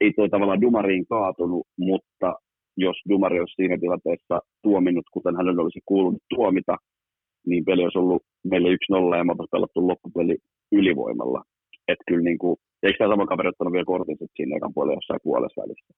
ei 0.01 0.13
toi 0.13 0.29
tavallaan 0.29 0.61
Dumariin 0.61 1.07
kaatunut, 1.07 1.67
mutta 1.79 2.35
jos 2.77 2.97
Dumari 3.09 3.41
olisi 3.41 3.55
siinä 3.55 3.79
tilanteessa 3.79 4.41
tuominnut, 4.63 5.05
kuten 5.13 5.37
hänelle 5.37 5.63
olisi 5.63 5.81
kuulunut 5.85 6.23
tuomita, 6.35 6.77
niin 7.47 7.65
peli 7.65 7.83
olisi 7.83 7.99
ollut 7.99 8.23
meille 8.45 8.69
1-0 8.69 9.17
ja 9.17 9.25
me 9.25 9.35
pelattu 9.51 9.89
loppupeli 9.89 10.37
ylivoimalla. 10.73 11.45
Että 11.89 12.05
kyllä 12.09 12.23
niin 12.23 12.39
kuin, 12.39 12.57
eikö 12.83 12.99
tämä 12.99 13.13
sama 13.13 13.27
kaveri 13.27 13.49
ottanut 13.49 13.73
vielä 13.73 13.85
kortin 13.85 14.17
siinä 14.37 14.57
ekan 14.57 14.75
puolella 14.75 14.97
jossain 14.97 15.21
puolessa 15.23 15.63
välissä? 15.63 15.95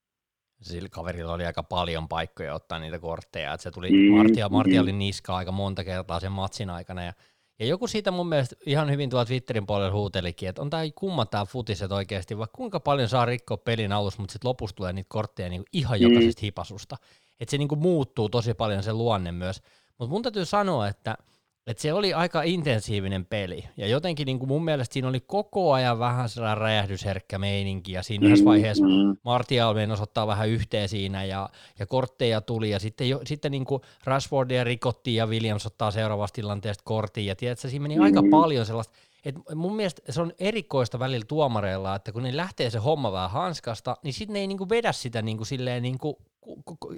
Sillä 0.60 0.88
kaverilla 0.88 1.32
oli 1.32 1.46
aika 1.46 1.62
paljon 1.62 2.08
paikkoja 2.08 2.54
ottaa 2.54 2.78
niitä 2.78 2.98
kortteja, 2.98 3.52
että 3.52 3.62
se 3.62 3.70
tuli 3.70 3.90
mm, 3.90 4.16
Martia, 4.16 4.48
Martia 4.48 4.80
mm. 4.80 4.82
oli 4.82 4.92
niska 4.92 5.36
aika 5.36 5.52
monta 5.52 5.84
kertaa 5.84 6.20
sen 6.20 6.32
matsin 6.32 6.70
aikana, 6.70 7.04
ja, 7.04 7.12
ja 7.58 7.66
joku 7.66 7.86
siitä 7.86 8.10
mun 8.10 8.28
mielestä 8.28 8.56
ihan 8.66 8.90
hyvin 8.90 9.10
tuolla 9.10 9.24
Twitterin 9.24 9.66
puolella 9.66 9.92
huutelikin, 9.92 10.48
että 10.48 10.62
on 10.62 10.70
tämä 10.70 10.82
kumma 10.94 11.26
tämä 11.26 11.44
futiset 11.44 11.92
oikeasti, 11.92 12.38
vaikka 12.38 12.56
kuinka 12.56 12.80
paljon 12.80 13.08
saa 13.08 13.24
rikkoa 13.24 13.56
pelin 13.56 13.92
alussa, 13.92 14.22
mutta 14.22 14.32
sitten 14.32 14.48
lopussa 14.48 14.76
tulee 14.76 14.92
niitä 14.92 15.08
kortteja 15.08 15.48
niin 15.48 15.62
ihan 15.72 15.98
mm. 15.98 16.02
jokaisesta 16.02 16.40
hipasusta, 16.42 16.96
että 17.40 17.50
se 17.50 17.58
niin 17.58 17.68
kuin 17.68 17.82
muuttuu 17.82 18.28
tosi 18.28 18.54
paljon 18.54 18.82
se 18.82 18.92
luonne 18.92 19.32
myös, 19.32 19.62
mutta 19.98 20.12
mun 20.12 20.22
täytyy 20.22 20.44
sanoa, 20.44 20.88
että– 20.88 21.16
et 21.66 21.78
se 21.78 21.92
oli 21.92 22.14
aika 22.14 22.42
intensiivinen 22.42 23.26
peli, 23.26 23.64
ja 23.76 23.86
jotenkin 23.86 24.26
niin 24.26 24.38
kuin 24.38 24.48
mun 24.48 24.64
mielestä 24.64 24.92
siinä 24.92 25.08
oli 25.08 25.20
koko 25.20 25.72
ajan 25.72 25.98
vähän 25.98 26.28
sellainen 26.28 26.58
räjähdysherkkä 26.58 27.38
meininki, 27.38 27.92
ja 27.92 28.02
siinä 28.02 28.26
yhdessä 28.26 28.44
vaiheessa 28.44 28.84
mm-hmm. 28.84 29.16
Martial 29.24 29.76
osoittaa 29.92 30.26
vähän 30.26 30.48
yhteen 30.48 30.88
siinä, 30.88 31.24
ja, 31.24 31.48
ja 31.78 31.86
kortteja 31.86 32.40
tuli, 32.40 32.70
ja 32.70 32.78
sitten, 32.78 33.08
jo, 33.08 33.20
sitten 33.24 33.50
niin 33.50 33.64
kuin 33.64 33.82
Rashfordia 34.04 34.64
rikottiin, 34.64 35.16
ja 35.16 35.26
Williams 35.26 35.66
ottaa 35.66 35.90
seuraavasta 35.90 36.34
tilanteesta 36.34 36.84
kortin, 36.84 37.26
ja 37.26 37.36
tiedätkö, 37.36 37.68
siinä 37.68 37.82
meni 37.82 37.94
mm-hmm. 37.94 38.04
aika 38.04 38.22
paljon 38.30 38.66
sellaista, 38.66 38.94
et 39.24 39.34
mun 39.54 39.76
mielestä 39.76 40.12
se 40.12 40.20
on 40.20 40.32
erikoista 40.38 40.98
välillä 40.98 41.24
tuomareilla, 41.28 41.94
että 41.94 42.12
kun 42.12 42.22
ne 42.22 42.36
lähtee 42.36 42.70
se 42.70 42.78
homma 42.78 43.12
vähän 43.12 43.30
hanskasta, 43.30 43.96
niin 44.02 44.12
sitten 44.12 44.32
ne 44.32 44.40
ei 44.40 44.46
niinku 44.46 44.68
vedä 44.68 44.92
sitä 44.92 45.22
niinku 45.22 45.44
silleen 45.44 45.82
niinku, 45.82 46.18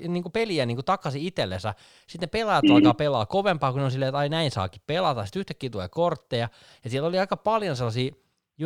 niinku 0.09 0.31
peliä 0.31 0.67
niinku 0.67 0.83
takaisin 0.83 1.23
itsellensä. 1.23 1.75
Sitten 2.07 2.29
pelaajat 2.29 2.65
mm. 2.65 2.75
alkaa 2.75 2.95
pelaa 2.95 3.27
kovempaa, 3.27 3.73
kun 3.73 3.79
ne 3.79 3.85
on 3.85 3.91
silleen, 3.91 4.09
että 4.09 4.19
ai 4.19 4.29
näin 4.29 4.51
saakin 4.51 4.83
pelata. 4.87 5.25
Sitten 5.25 5.41
yhtäkkiä 5.41 5.71
tulee 5.71 5.89
kortteja. 5.89 6.49
Ja 6.85 6.91
siellä 6.91 7.09
oli 7.09 7.19
aika 7.19 7.37
paljon 7.37 7.77
sellaisia 7.77 8.15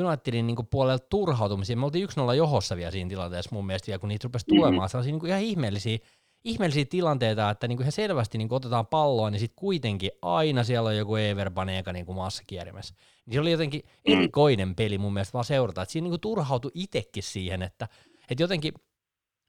Unitedin 0.09 0.47
niinku 0.47 0.63
puolelta 0.63 1.07
turhautumisia. 1.09 1.77
Me 1.77 1.85
oltiin 1.85 2.09
1-0 2.09 2.35
johossa 2.35 2.77
vielä 2.77 2.91
siinä 2.91 3.09
tilanteessa 3.09 3.51
mun 3.53 3.67
mielestä 3.67 3.87
vielä, 3.87 3.99
kun 3.99 4.09
niitä 4.09 4.25
rupesi 4.25 4.47
tulemaan. 4.47 4.75
Mm-hmm. 4.75 4.89
Sellaisia 4.89 5.13
niinku 5.13 5.27
ihan 5.27 5.43
ihmeellisiä 5.43 5.99
ihmeellisiä 6.45 6.85
tilanteita, 6.85 7.51
että 7.51 7.69
niinku 7.69 7.83
ihan 7.83 7.93
selvästi 7.93 8.39
niinku 8.39 8.55
otetaan 8.55 8.87
palloa, 8.87 9.31
niin 9.31 9.41
sitten 9.41 9.57
kuitenkin 9.57 10.11
aina 10.23 10.65
siellä 10.65 10.89
on 10.89 10.97
joku 10.97 11.17
Ever 11.17 11.51
Banega 11.51 11.93
niinku 11.93 12.15
maassa 12.15 12.43
kierimässä. 12.47 12.95
Niin 13.27 13.35
se 13.35 13.41
oli 13.41 13.51
jotenkin 13.51 13.83
mm. 13.85 14.15
erikoinen 14.15 14.75
peli 14.75 14.99
mun 14.99 15.13
mielestä 15.13 15.33
vaan 15.33 15.45
seurata, 15.45 15.83
että 15.83 15.93
siinä 15.93 16.05
niinku 16.05 16.19
turhautui 16.19 16.71
itsekin 16.75 17.23
siihen, 17.23 17.63
että, 17.63 17.89
että 18.31 18.43
jotenkin 18.43 18.73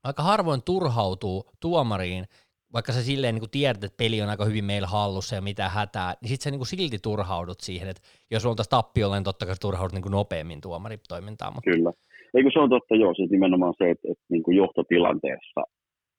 aika 0.04 0.24
harvoin 0.24 0.62
turhautuu 0.66 1.44
tuomariin, 1.62 2.26
vaikka 2.74 2.92
sä 2.92 3.02
silleen 3.02 3.36
niin 3.36 3.52
tiedät, 3.52 3.84
että 3.84 3.98
peli 4.04 4.22
on 4.22 4.30
aika 4.30 4.46
hyvin 4.46 4.66
meillä 4.66 4.88
hallussa 4.88 5.36
ja 5.36 5.42
mitä 5.42 5.70
hätää, 5.70 6.14
niin 6.22 6.30
sitten 6.30 6.44
sä 6.44 6.52
niin 6.52 6.66
silti 6.66 7.00
turhaudut 7.04 7.60
siihen, 7.60 7.90
että 7.90 8.02
jos 8.32 8.46
oltaisiin 8.46 8.76
tappiolla, 8.78 9.16
niin 9.16 9.30
totta 9.30 9.46
kai 9.46 9.56
turhaudut 9.62 9.94
niin 9.94 10.12
nopeammin 10.12 10.62
tuomaritoimintaan. 10.62 11.54
Mutta... 11.54 11.72
Kyllä. 11.72 11.92
Eikö 12.36 12.50
se 12.54 12.60
on 12.60 12.70
totta, 12.70 12.96
joo, 12.96 13.14
siis 13.14 13.32
nimenomaan 13.32 13.74
se, 13.78 13.86
että, 13.94 14.08
että 14.12 14.26
niin 14.32 14.58
johtotilanteessa 14.62 15.62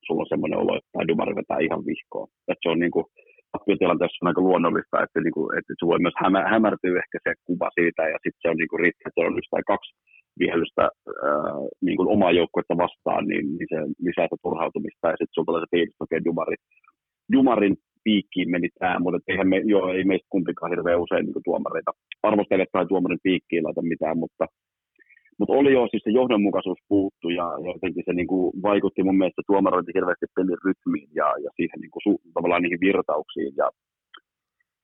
sulla 0.07 0.23
on 0.23 0.33
semmoinen 0.33 0.59
olo, 0.63 0.73
että 0.77 1.09
Dumari 1.09 1.35
vetää 1.41 1.59
ihan 1.67 1.83
vihkoon. 1.91 2.29
Että 2.51 2.63
se 2.63 2.69
on 2.75 2.79
niin 2.85 2.95
kuin, 2.97 3.07
tappiotilanteessa 3.53 4.21
on 4.23 4.31
aika 4.31 4.47
luonnollista, 4.49 5.03
että, 5.05 5.21
niin 5.21 5.37
kuin, 5.37 5.49
että 5.59 5.73
se 5.79 5.85
voi 5.91 6.01
myös 6.05 6.17
hämä, 6.23 6.41
hämärtyä 6.55 7.01
ehkä 7.03 7.19
se 7.25 7.31
kuva 7.49 7.69
siitä, 7.79 8.03
ja 8.13 8.19
sitten 8.23 8.43
se 8.43 8.49
on 8.53 8.59
niin 8.61 8.71
kuin, 8.71 8.81
riittää, 8.83 9.09
että 9.09 9.21
on 9.21 9.39
yksi 9.39 9.53
tai 9.55 9.65
kaksi 9.73 9.91
vihellystä 10.39 10.89
niin 11.81 11.97
kuin 11.97 12.09
omaa 12.09 12.33
joukkuetta 12.33 12.77
vastaan, 12.77 13.27
niin, 13.27 13.47
niin 13.57 13.69
se 13.73 13.77
lisää 14.07 14.27
sitä 14.27 14.37
turhautumista, 14.43 15.09
ja 15.09 15.17
sitten 15.19 15.35
sulla 15.35 15.61
se 15.61 15.67
fiilis, 15.71 15.93
että 15.93 16.05
okay, 16.05 16.21
Dumari, 16.25 16.57
Dumarin 17.33 17.77
piikkiin 18.05 18.51
meni 18.51 18.69
tämä, 18.79 18.99
mutta 18.99 19.19
eihän 19.29 19.49
me, 19.49 19.57
joo, 19.65 19.93
ei 19.93 20.05
meistä 20.05 20.27
kumpikaan 20.31 20.71
hirveän 20.71 21.01
usein 21.01 21.25
niin 21.27 21.45
tuomareita 21.45 21.93
arvostele 22.23 22.67
tai 22.73 22.87
tuomarin 22.87 23.19
piikkiin 23.23 23.65
laita 23.65 23.83
mitään, 23.83 24.19
mutta 24.19 24.47
mutta 25.39 25.55
oli 25.61 25.73
jo 25.73 25.89
siis 25.91 26.03
se 26.05 26.11
johdonmukaisuus 26.11 26.79
puuttu 26.89 27.29
ja, 27.29 27.47
jotenkin 27.75 28.03
se 28.07 28.13
niinku 28.13 28.53
vaikutti 28.63 29.03
mun 29.03 29.19
mielestä 29.19 29.43
tuomarointi 29.47 29.93
hirveästi 29.95 30.27
pelin 30.37 30.63
rytmiin 30.65 31.09
ja, 31.15 31.29
ja 31.45 31.51
siihen 31.57 31.81
niinku 31.81 31.99
su, 32.03 32.21
tavallaan 32.35 32.63
niihin 32.63 32.81
virtauksiin. 32.81 33.53
Ja, 33.57 33.71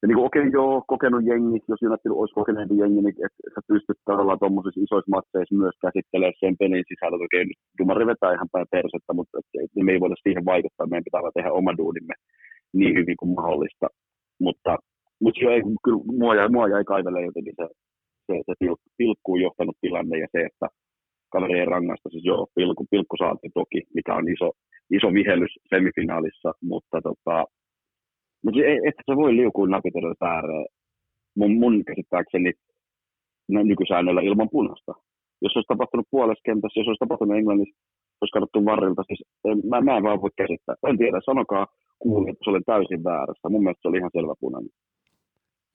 ja 0.06 0.08
niinku, 0.08 0.24
okei, 0.28 0.46
joo, 0.58 0.72
kokenut 0.92 1.22
jengi, 1.30 1.58
jos 1.72 1.82
United 1.86 2.12
olisi 2.20 2.38
kokenut 2.40 2.78
jengi, 2.80 3.00
niin 3.02 3.24
että 3.26 3.40
et 3.46 3.54
sä 3.54 3.60
pystyt 3.72 3.98
tavallaan 4.10 4.40
tuommoisissa 4.42 4.84
isoissa 4.84 5.14
matseissa 5.16 5.60
myös 5.62 5.76
käsittelemään 5.84 6.40
sen 6.42 6.54
pelin 6.60 6.88
sisällä. 6.90 7.16
Okei, 7.26 7.44
okay, 7.46 7.56
Dumari 7.78 8.06
vetää 8.10 8.36
ihan 8.36 8.52
päin 8.54 8.68
persettä, 8.76 9.12
mutta 9.18 9.34
et, 9.38 9.48
et, 9.62 9.70
me 9.86 9.92
ei 9.92 10.02
voida 10.02 10.16
siihen 10.24 10.44
vaikuttaa. 10.52 10.90
Meidän 10.90 11.08
pitää 11.08 11.36
tehdä 11.36 11.58
oma 11.60 11.72
duunimme 11.80 12.14
niin 12.78 12.94
hyvin 12.98 13.18
kuin 13.20 13.32
mahdollista. 13.38 13.86
Mutta, 14.44 14.72
mutta 15.22 15.40
joo, 15.42 15.52
ei, 15.54 15.62
kyllä 15.84 16.02
mua 16.20 16.34
jäi, 16.38 16.48
mua 16.56 16.72
jäi 16.74 16.84
kaivelemaan 16.92 17.30
jotenkin 17.30 17.58
se 17.60 17.66
se, 18.26 18.34
se 18.46 18.52
pil, 18.60 18.74
pilkkuun 18.98 19.40
johtanut 19.40 19.76
tilanne 19.80 20.18
ja 20.18 20.28
se, 20.32 20.40
että 20.50 20.66
kaveri 21.32 21.58
ei 21.58 21.72
rangaista, 21.74 22.08
siis 22.08 22.24
joo, 22.24 22.46
pilkku, 22.54 22.86
pilkku 22.90 23.16
saatiin 23.16 23.52
toki, 23.54 23.80
mikä 23.94 24.14
on 24.14 24.28
iso, 24.28 24.48
iso 24.90 25.08
vihellys 25.18 25.54
semifinaalissa, 25.70 26.52
mutta 26.70 26.96
tota, 27.08 27.44
mutta 28.42 28.60
ei, 28.60 28.78
että 28.88 29.02
se 29.06 29.16
voi 29.16 29.36
liukua 29.36 29.66
napitella 29.68 30.14
ääreen 30.20 30.66
mun, 31.36 31.58
mun 31.58 31.84
käsittääkseni 31.84 32.52
nykysäännöllä 33.48 34.20
ilman 34.20 34.50
punasta. 34.50 34.92
Jos 35.42 35.56
olisi 35.56 35.68
tapahtunut 35.68 36.06
puolessa 36.10 36.42
kentässä, 36.44 36.80
jos 36.80 36.88
olisi 36.88 37.04
tapahtunut 37.04 37.36
Englannissa, 37.36 37.80
olisi 38.20 38.32
katsottu 38.32 38.64
varrilta, 38.64 39.02
siis 39.06 39.22
en, 39.44 39.58
mä, 39.70 39.80
mä 39.80 39.96
en 39.96 40.02
vaan 40.02 40.22
voi 40.22 40.30
käsittää. 40.36 40.74
En 40.88 40.98
tiedä, 40.98 41.20
sanokaa 41.24 41.66
kuulin, 41.98 42.28
että 42.30 42.44
se 42.44 42.50
oli 42.50 42.60
täysin 42.66 43.04
väärässä. 43.04 43.48
Mun 43.48 43.62
mielestä 43.62 43.82
se 43.82 43.88
oli 43.88 43.98
ihan 43.98 44.10
selvä 44.12 44.34
punainen. 44.40 44.70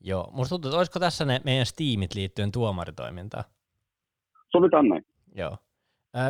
Joo, 0.04 0.32
musta 0.34 0.50
tuntuu, 0.50 0.70
että 0.70 0.78
olisiko 0.78 1.00
tässä 1.00 1.26
ne 1.26 1.40
meidän 1.46 1.66
Steamit 1.66 2.16
liittyen 2.16 2.52
tuomaritoimintaan? 2.52 3.44
Sovitaan 4.52 4.90
näin. 4.90 5.06
Joo. 5.36 5.58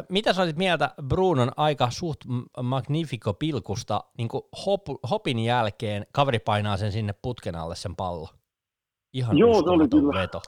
Mitä 0.09 0.33
sä 0.33 0.41
olit 0.41 0.57
mieltä 0.57 0.89
Brunon 1.07 1.51
aika 1.57 1.87
suht 1.89 2.19
magnifico 2.63 3.33
pilkusta, 3.33 4.03
niin 4.17 4.29
kuin 4.29 4.41
hop, 4.65 4.81
hopin 5.11 5.39
jälkeen 5.39 6.05
kaveri 6.13 6.39
painaa 6.39 6.77
sen 6.77 6.91
sinne 6.91 7.13
putken 7.21 7.55
alle 7.55 7.75
sen 7.75 7.95
pallo. 7.95 8.27
Ihan 9.13 9.37
Joo, 9.37 9.53
se 9.53 9.69
oli 9.69 9.87
kyllä 9.89 10.21
veto. 10.21 10.39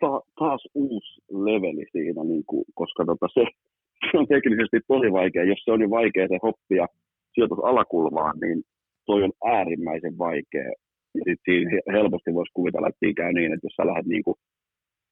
Ta- 0.00 0.22
taas 0.38 0.62
uusi 0.74 1.20
leveli 1.30 1.86
siinä, 1.92 2.24
niin 2.24 2.44
kuin, 2.46 2.64
koska 2.74 3.04
tota 3.04 3.26
se, 3.34 3.44
se, 4.10 4.18
on 4.18 4.26
teknisesti 4.26 4.80
tosi 4.88 5.12
vaikea. 5.12 5.44
Jos 5.44 5.58
se 5.64 5.72
on 5.72 5.78
niin 5.78 5.90
vaikea 5.90 6.28
se 6.28 6.38
hoppia 6.42 6.86
sijoitus 7.34 7.58
alakulmaan, 7.62 8.38
niin 8.40 8.62
toi 9.06 9.22
on 9.24 9.32
äärimmäisen 9.44 10.18
vaikea 10.18 10.72
ja 11.14 11.22
sitten 11.26 11.44
siinä 11.44 11.70
helposti 11.92 12.34
voisi 12.34 12.52
kuvitella, 12.54 12.88
että 12.88 12.98
siinä 12.98 13.20
käy 13.22 13.32
niin, 13.32 13.52
että 13.52 13.66
jos 13.66 13.76
sä 13.76 13.86
lähdet 13.86 14.06
niin 14.06 14.24
kuin 14.24 14.36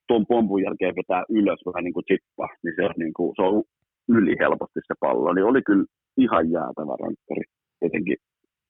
tuon 0.09 0.27
pompun 0.27 0.63
jälkeen 0.63 0.95
vetää 0.97 1.23
ylös 1.29 1.61
vähän 1.67 1.85
niin 1.85 1.95
kuin 1.95 2.05
chippa, 2.05 2.49
niin 2.63 2.75
se 2.77 2.83
on, 2.85 2.95
niin 2.99 3.15
kuin, 3.15 3.33
se 3.37 3.43
on 3.43 3.63
yli 4.09 4.35
helposti 4.41 4.81
se 4.87 4.95
pallo. 5.01 5.33
Niin 5.33 5.45
oli 5.45 5.63
kyllä 5.63 5.85
ihan 6.17 6.51
jäätävä 6.51 6.95
rankkari. 7.03 7.45
Jotenkin 7.83 8.17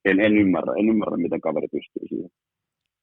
en, 0.05 0.19
en, 0.19 0.37
ymmärrä, 0.37 0.73
en 0.79 0.89
ymmärrä, 0.89 1.17
miten 1.17 1.41
kaveri 1.41 1.67
pystyy 1.67 2.07
siihen. 2.09 2.29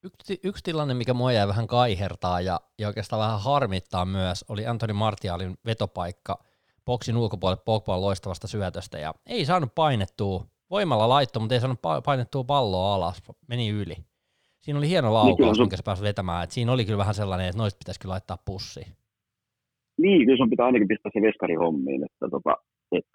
Yksi, 0.04 0.40
yksi 0.44 0.64
tilanne, 0.64 0.94
mikä 0.94 1.14
mua 1.14 1.32
jäi 1.32 1.48
vähän 1.48 1.66
kaihertaa 1.66 2.40
ja, 2.40 2.60
ja 2.78 2.86
oikeastaan 2.86 3.20
vähän 3.20 3.40
harmittaa 3.40 4.04
myös, 4.04 4.44
oli 4.48 4.66
Antoni 4.66 4.92
Martialin 4.92 5.54
vetopaikka 5.66 6.38
boksin 6.86 7.16
ulkopuolelle 7.16 7.62
Pogban 7.64 8.00
loistavasta 8.00 8.48
syötöstä 8.48 8.98
ja 8.98 9.14
ei 9.26 9.44
saanut 9.44 9.74
painettua, 9.74 10.44
voimalla 10.70 11.08
laitto, 11.08 11.40
mutta 11.40 11.54
ei 11.54 11.60
saanut 11.60 11.80
painettua 12.04 12.44
palloa 12.44 12.94
alas, 12.94 13.22
meni 13.48 13.68
yli. 13.68 13.96
Siinä 14.64 14.78
oli 14.78 14.88
hieno 14.88 15.09
niin 15.09 15.14
laukaus, 15.14 15.59
niin 15.59 15.64
minkä 15.64 15.76
sä 15.76 15.88
pääsit 15.88 16.09
vetämään. 16.11 16.44
Et 16.44 16.50
siinä 16.50 16.73
oli 16.73 16.85
kyllä 16.85 17.04
vähän 17.04 17.18
sellainen, 17.21 17.49
että 17.49 17.61
noista 17.62 17.83
pitäisi 17.83 18.00
kyllä 18.00 18.12
laittaa 18.16 18.44
pussiin. 18.50 18.92
Niin, 20.02 20.21
kyllä 20.26 20.40
sun 20.40 20.50
pitää 20.50 20.66
ainakin 20.66 20.92
pistää 20.92 21.11
se 21.14 21.26
veskari 21.28 21.54
hommiin. 21.54 22.02
Että 22.09 22.26
tota, 22.35 22.52
et, 22.97 23.06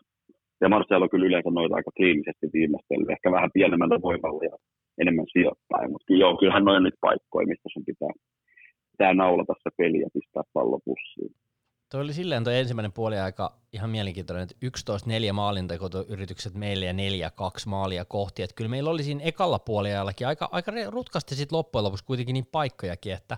ja 0.62 0.70
Marcelo 0.70 1.03
on 1.03 1.10
kyllä 1.10 1.25
yleensä 1.25 1.50
noita 1.50 1.75
aika 1.75 1.91
kliinisesti 1.98 2.46
viimeistellyt, 2.53 3.10
ehkä 3.15 3.32
vähän 3.32 3.53
pienemmällä 3.53 3.98
voimalla 4.08 4.44
ja 4.51 4.56
enemmän 5.01 5.25
sijoittaa. 5.34 5.89
Mutta 5.94 6.13
joo, 6.22 6.38
kyllähän 6.38 6.65
noin 6.65 6.84
nyt 6.84 6.98
paikkoja, 7.01 7.48
mistä 7.51 7.68
sun 7.74 7.86
pitää, 7.89 8.13
pitää 8.91 9.13
naulata 9.13 9.53
se 9.63 9.70
peli 9.77 10.00
ja 10.06 10.10
pistää 10.13 10.44
pallo 10.53 10.79
pussiin. 10.86 11.34
Toi 11.89 12.01
oli 12.01 12.13
silleen 12.13 12.43
toi 12.43 12.58
ensimmäinen 12.58 12.91
puoli 12.91 13.19
aika 13.19 13.53
ihan 13.74 13.89
mielenkiintoinen, 13.89 14.43
että 14.43 14.89
11-4 15.29 15.34
maalintekoyritykset 15.34 16.53
meille 16.53 16.86
ja 16.86 16.93
4-2 16.93 16.96
maalia 17.65 18.05
kohti. 18.05 18.43
Että 18.43 18.55
kyllä 18.55 18.69
meillä 18.69 18.89
oli 18.89 19.03
siinä 19.03 19.22
ekalla 19.24 19.60
puoliajallakin 19.60 20.27
aika, 20.27 20.50
aika 20.51 20.72
rutkasti 20.89 21.36
sitten 21.36 21.58
loppujen 21.58 21.84
lopuksi 21.84 22.05
kuitenkin 22.05 22.34
niin 22.34 22.46
paikkojakin, 22.46 23.13
että 23.13 23.38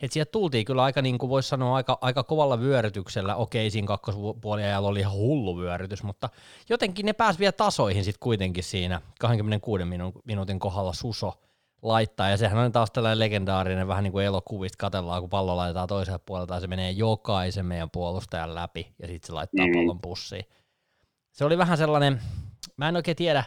et 0.00 0.12
sieltä 0.12 0.30
tultiin 0.30 0.64
kyllä 0.64 0.82
aika, 0.82 1.02
niin 1.02 1.18
kuin 1.18 1.30
voisi 1.30 1.48
sanoa, 1.48 1.76
aika, 1.76 1.98
aika 2.00 2.22
kovalla 2.22 2.60
vyörytyksellä. 2.60 3.36
Okei, 3.36 3.70
siinä 3.70 3.86
kakkospuoliajalla 3.86 4.88
oli 4.88 5.00
ihan 5.00 5.12
hullu 5.12 5.58
vyörytys, 5.58 6.02
mutta 6.02 6.28
jotenkin 6.68 7.06
ne 7.06 7.12
pääsi 7.12 7.38
vielä 7.38 7.52
tasoihin 7.52 8.04
sitten 8.04 8.20
kuitenkin 8.20 8.64
siinä 8.64 9.00
26 9.18 9.84
minuutin 10.24 10.58
kohdalla 10.58 10.92
Suso– 10.92 11.32
laittaa, 11.84 12.30
ja 12.30 12.36
sehän 12.36 12.58
on 12.58 12.72
taas 12.72 12.90
tällainen 12.90 13.18
legendaarinen, 13.18 13.88
vähän 13.88 14.04
niin 14.04 14.12
kuin 14.12 14.24
elokuvista 14.26 14.76
katellaan, 14.78 15.20
kun 15.20 15.30
pallo 15.30 15.56
laitetaan 15.56 15.88
toiselle 15.88 16.20
puolelta, 16.26 16.54
ja 16.54 16.60
se 16.60 16.66
menee 16.66 16.90
jokaisen 16.90 17.66
meidän 17.66 17.90
puolustajan 17.90 18.54
läpi, 18.54 18.86
ja 18.98 19.06
sitten 19.06 19.26
se 19.26 19.32
laittaa 19.32 19.66
mm. 19.66 19.72
pallon 19.72 20.00
pussiin. 20.00 20.44
Se 21.32 21.44
oli 21.44 21.58
vähän 21.58 21.78
sellainen, 21.78 22.20
mä 22.76 22.88
en 22.88 22.96
oikein 22.96 23.16
tiedä, 23.16 23.44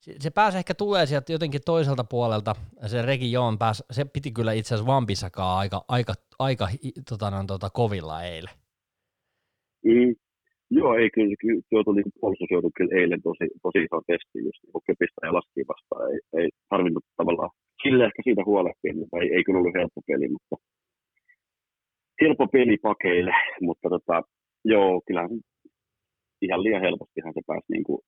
se 0.00 0.30
pääsi 0.30 0.58
ehkä 0.58 0.74
tulee 0.74 1.06
sieltä 1.06 1.32
jotenkin 1.32 1.60
toiselta 1.64 2.04
puolelta, 2.04 2.54
se 2.86 3.02
Regi 3.02 3.32
Joon 3.32 3.58
pääsi, 3.58 3.82
se 3.90 4.04
piti 4.04 4.30
kyllä 4.32 4.52
itse 4.52 4.74
asiassa 4.74 4.92
Vampissakaan 4.92 5.58
aika, 5.58 5.84
aika, 5.88 6.14
aika 6.38 6.68
tota, 7.08 7.30
no, 7.30 7.44
tota, 7.46 7.70
kovilla 7.70 8.22
eilen. 8.22 8.54
Mm. 9.84 10.14
Joo, 10.70 10.94
ei 10.94 11.10
kyllä, 11.10 11.36
kyllä 11.40 11.60
joutui, 11.72 11.94
niin 11.94 12.12
puolustus 12.20 12.48
joutui 12.50 12.70
kyllä 12.76 13.00
eilen 13.00 13.22
tosi, 13.22 13.44
tosi 13.62 13.78
iso 13.78 14.00
testi, 14.06 14.38
just 14.46 14.60
niin 14.62 14.82
köpistä 14.86 15.26
ja 15.26 15.34
laskiin 15.34 15.66
vastaan. 15.68 16.12
Ei, 16.12 16.42
ei 16.42 16.48
tarvinnut 16.68 17.04
tavallaan 17.16 17.50
sille 17.82 18.04
ehkä 18.04 18.22
siitä 18.24 18.42
huolehtia, 18.50 18.94
mutta 18.94 19.16
ei, 19.20 19.28
ei 19.34 19.44
kyllä 19.44 19.58
ollut 19.58 19.78
helppo 19.80 20.00
peli, 20.06 20.28
mutta 20.28 20.56
helppo 22.22 22.46
peli 22.56 22.76
pakeille, 22.82 23.32
mutta 23.66 23.88
tota, 23.94 24.22
joo, 24.64 25.02
kyllähän 25.06 25.30
ihan 26.42 26.62
liian 26.62 26.82
helpostihan 26.86 27.34
se 27.34 27.40
pääsi 27.46 27.72
niin 27.72 27.84
kuin, 27.84 28.00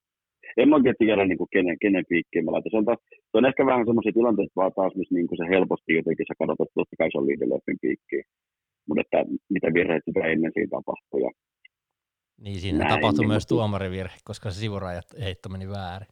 en 0.56 0.68
mä 0.68 0.76
oikein 0.76 1.00
tiedä 1.02 1.24
niin 1.24 1.38
kuin 1.38 1.52
kenen, 1.52 1.76
kenen 1.80 2.04
piikkiin 2.08 2.44
mä 2.44 2.52
laitan. 2.52 2.70
Se 2.70 2.76
on, 2.76 2.84
taas, 2.84 2.98
se 3.30 3.36
on 3.38 3.48
ehkä 3.50 3.66
vähän 3.66 3.86
semmoisia 3.86 4.18
tilanteita 4.18 4.60
vaan 4.60 4.72
taas, 4.76 4.92
missä 4.96 5.14
niin 5.14 5.28
kuin 5.28 5.38
se 5.40 5.46
helposti 5.54 5.92
jotenkin 5.98 6.26
sä 6.28 6.34
katsot, 6.38 6.60
että 6.60 6.78
totta 6.78 6.96
kai 6.98 7.08
se 7.10 7.18
on 7.18 7.26
liidelöffin 7.26 7.78
piikkiin. 7.84 8.24
Mutta 8.86 9.02
että 9.04 9.18
mitä 9.54 9.68
virheitä 9.74 10.06
sitä 10.08 10.20
ennen 10.32 10.52
siinä 10.54 10.74
tapahtui. 10.76 11.20
Ja 11.26 11.30
niin, 12.44 12.60
siinä 12.60 12.78
Näin, 12.78 12.90
tapahtui 12.94 13.22
niin, 13.22 13.34
myös 13.34 13.46
tuomarivirhe, 13.46 14.16
koska 14.24 14.50
se 14.50 14.60
sivurajat 14.60 15.08
heitto 15.24 15.48
meni 15.48 15.68
väärin. 15.68 16.08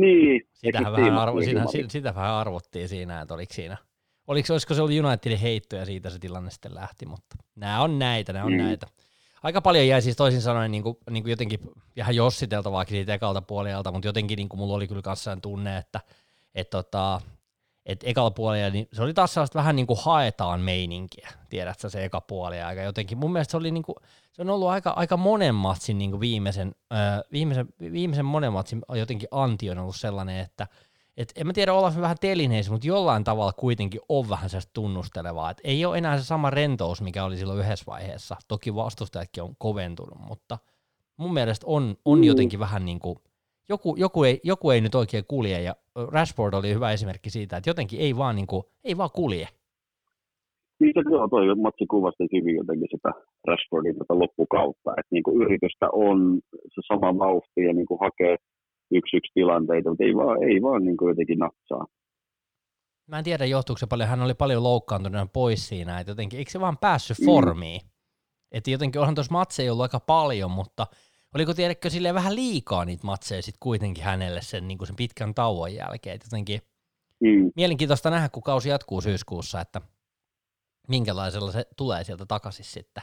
Niin. 0.00 0.42
Sitähän 0.52 0.92
vähän, 0.92 1.18
arvo, 1.18 1.42
siinä, 1.42 1.64
sitä 1.88 2.14
vähän 2.14 2.32
arvottiin 2.32 2.88
siinä, 2.88 3.20
että 3.20 3.34
oliko 3.34 3.54
siinä, 3.54 3.76
Oliko, 4.26 4.52
olisiko 4.52 4.74
se 4.74 4.82
ollut 4.82 5.04
Unitedin 5.04 5.38
heitto 5.38 5.76
ja 5.76 5.84
siitä 5.84 6.10
se 6.10 6.18
tilanne 6.18 6.50
sitten 6.50 6.74
lähti, 6.74 7.06
mutta 7.06 7.36
nämä 7.54 7.82
on 7.82 7.98
näitä, 7.98 8.32
nämä 8.32 8.44
on 8.44 8.52
mm. 8.52 8.58
näitä. 8.58 8.86
Aika 9.42 9.60
paljon 9.60 9.86
jäi 9.86 10.02
siis 10.02 10.16
toisin 10.16 10.40
sanoen 10.40 10.70
niin 10.70 10.82
kuin, 10.82 10.96
niin 11.10 11.22
kuin 11.22 11.30
jotenkin 11.30 11.60
ihan 11.96 12.16
jossiteltavaakin 12.16 12.96
siitä 12.96 13.14
ekalta 13.14 13.42
puolelta, 13.42 13.92
mutta 13.92 14.08
jotenkin 14.08 14.36
niin 14.36 14.48
kuin 14.48 14.60
mulla 14.60 14.74
oli 14.74 14.88
kyllä 14.88 15.02
kanssa 15.02 15.38
tunne, 15.42 15.76
että 15.76 16.00
et 16.54 16.70
tota, 16.70 17.20
et 17.86 18.04
ekalla 18.04 18.30
puolella, 18.30 18.70
niin 18.70 18.88
se 18.92 19.02
oli 19.02 19.14
taas 19.14 19.34
sellaista 19.34 19.58
vähän 19.58 19.76
niin 19.76 19.86
kuin 19.86 19.98
haetaan 20.02 20.60
meininkiä, 20.60 21.28
tiedätkö 21.48 21.90
se 21.90 22.04
eka 22.04 22.20
puoli 22.20 22.60
aika 22.60 22.82
jotenkin. 22.82 23.18
Mun 23.18 23.32
mielestä 23.32 23.50
se 23.50 23.56
oli 23.56 23.70
niin 23.70 23.82
kuin, 23.82 23.96
se 24.36 24.42
on 24.42 24.50
ollut 24.50 24.68
aika, 24.68 24.90
aika 24.90 25.16
monen 25.16 25.54
matsin 25.54 25.98
niin 25.98 26.20
viimeisen, 26.20 26.74
äh, 26.92 27.20
viimeisen, 27.32 27.66
viimeisen 27.92 28.24
monen 28.24 28.52
matsin 28.52 28.82
jotenkin 28.94 29.28
anti 29.30 29.70
on 29.70 29.78
ollut 29.78 29.96
sellainen, 29.96 30.40
että 30.40 30.66
et 31.16 31.32
en 31.36 31.46
mä 31.46 31.52
tiedä, 31.52 31.72
ollaan 31.72 32.00
vähän 32.00 32.16
telineissä, 32.20 32.72
mutta 32.72 32.86
jollain 32.86 33.24
tavalla 33.24 33.52
kuitenkin 33.52 34.00
on 34.08 34.28
vähän 34.28 34.50
se 34.50 34.58
tunnustelevaa. 34.72 35.50
Et 35.50 35.60
ei 35.64 35.84
ole 35.84 35.98
enää 35.98 36.18
se 36.18 36.24
sama 36.24 36.50
rentous, 36.50 37.02
mikä 37.02 37.24
oli 37.24 37.36
silloin 37.36 37.58
yhdessä 37.58 37.84
vaiheessa. 37.86 38.36
Toki 38.48 38.74
vastustajatkin 38.74 39.42
on 39.42 39.56
koventunut, 39.58 40.18
mutta 40.18 40.58
mun 41.16 41.32
mielestä 41.32 41.66
on, 41.68 41.96
on 42.04 42.18
mm. 42.18 42.24
jotenkin 42.24 42.58
vähän 42.58 42.84
niin 42.84 42.98
kuin, 42.98 43.18
joku, 43.68 43.96
joku, 43.96 44.24
ei, 44.24 44.40
joku 44.44 44.70
ei 44.70 44.80
nyt 44.80 44.94
oikein 44.94 45.24
kulje, 45.28 45.62
ja 45.62 45.76
Rashford 46.08 46.54
oli 46.54 46.74
hyvä 46.74 46.92
esimerkki 46.92 47.30
siitä, 47.30 47.56
että 47.56 47.70
jotenkin 47.70 48.00
ei 48.00 48.16
vaan, 48.16 48.36
niin 48.36 48.46
kuin, 48.46 48.64
ei 48.84 48.96
vaan 48.96 49.10
kulje. 49.10 49.48
Niin 50.80 50.92
se 50.94 51.02
joo, 51.10 51.28
toi 51.28 51.54
matsi 51.54 51.86
kuvasti 51.86 52.24
hyvin 52.32 52.56
jotenkin 52.56 52.88
sitä 52.90 53.10
Rashfordin 53.48 53.98
tätä 53.98 54.18
loppukautta, 54.18 54.90
että 54.98 55.12
niin 55.14 55.22
kuin 55.22 55.42
yritystä 55.42 55.86
on 55.92 56.40
se 56.74 56.80
sama 56.88 57.18
vauhti 57.18 57.60
ja 57.68 57.72
niin 57.72 57.86
kuin 57.86 58.00
hakee 58.00 58.36
yksi 58.90 59.16
yksi 59.16 59.32
tilanteita, 59.34 59.88
mutta 59.88 60.04
ei 60.04 60.14
vaan, 60.14 60.42
ei 60.42 60.62
vaan 60.62 60.84
niin 60.84 60.96
kuin 60.96 61.08
jotenkin 61.08 61.38
natsaa. 61.38 61.86
Mä 63.08 63.18
en 63.18 63.24
tiedä, 63.24 63.44
johtuuko 63.44 63.78
se 63.78 63.86
paljon, 63.86 64.08
hän 64.08 64.22
oli 64.22 64.34
paljon 64.34 64.62
loukkaantunut 64.62 65.32
pois 65.32 65.68
siinä, 65.68 66.00
että 66.00 66.10
jotenkin, 66.10 66.38
eikö 66.38 66.50
se 66.50 66.60
vaan 66.60 66.78
päässyt 66.78 67.18
mm. 67.18 67.24
formiin? 67.26 67.80
Mm. 67.82 67.88
Että 68.52 68.70
jotenkin 68.70 69.00
onhan 69.00 69.14
tuossa 69.14 69.32
matseja 69.32 69.72
ollut 69.72 69.82
aika 69.82 70.00
paljon, 70.00 70.50
mutta 70.50 70.86
oliko 71.34 71.54
tiedätkö 71.54 71.90
sille 71.90 72.14
vähän 72.14 72.34
liikaa 72.34 72.84
niitä 72.84 73.06
matseja 73.06 73.42
sitten 73.42 73.60
kuitenkin 73.60 74.04
hänelle 74.04 74.42
sen, 74.42 74.68
niin 74.68 74.78
kuin 74.78 74.88
sen 74.88 74.96
pitkän 74.96 75.34
tauon 75.34 75.74
jälkeen, 75.74 76.14
että 76.14 76.26
jotenkin 76.26 76.60
mm. 77.20 77.50
mielenkiintoista 77.56 78.10
nähdä, 78.10 78.28
kun 78.28 78.42
kausi 78.42 78.68
jatkuu 78.68 79.00
syyskuussa, 79.00 79.60
että 79.60 79.80
minkälaisella 80.88 81.52
se 81.52 81.66
tulee 81.76 82.04
sieltä 82.04 82.26
takaisin 82.26 82.64
sitten. 82.64 83.02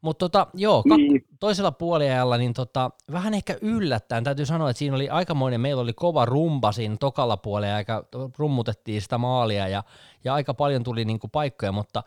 Mutta 0.00 0.24
tota, 0.24 0.46
joo, 0.54 0.82
niin. 0.96 1.24
toisella 1.40 1.72
puoliajalla 1.72 2.36
niin 2.36 2.54
tota, 2.54 2.90
vähän 3.12 3.34
ehkä 3.34 3.56
yllättäen, 3.60 4.24
täytyy 4.24 4.46
sanoa, 4.46 4.70
että 4.70 4.78
siinä 4.78 4.96
oli 4.96 5.08
aikamoinen, 5.08 5.60
meillä 5.60 5.82
oli 5.82 5.92
kova 5.92 6.24
rumba 6.24 6.72
siinä 6.72 6.96
tokalla 7.00 7.36
puolella, 7.36 7.76
aika 7.76 8.04
rummutettiin 8.38 9.02
sitä 9.02 9.18
maalia 9.18 9.68
ja, 9.68 9.84
ja 10.24 10.34
aika 10.34 10.54
paljon 10.54 10.84
tuli 10.84 11.04
niinku 11.04 11.28
paikkoja, 11.28 11.72
mutta 11.72 12.02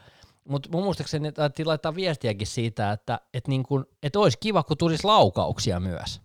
mutta 0.49 0.69
mun 0.71 0.83
muistaakseni 0.83 1.31
täytyy 1.31 1.65
laittaa 1.65 1.95
viestiäkin 1.95 2.47
siitä, 2.47 2.91
että 2.91 3.19
et 3.33 3.47
niinku, 3.47 3.83
et 4.03 4.15
olisi 4.15 4.37
kiva, 4.39 4.63
kun 4.63 4.77
tulisi 4.77 5.03
laukauksia 5.03 5.79
myös. 5.79 6.21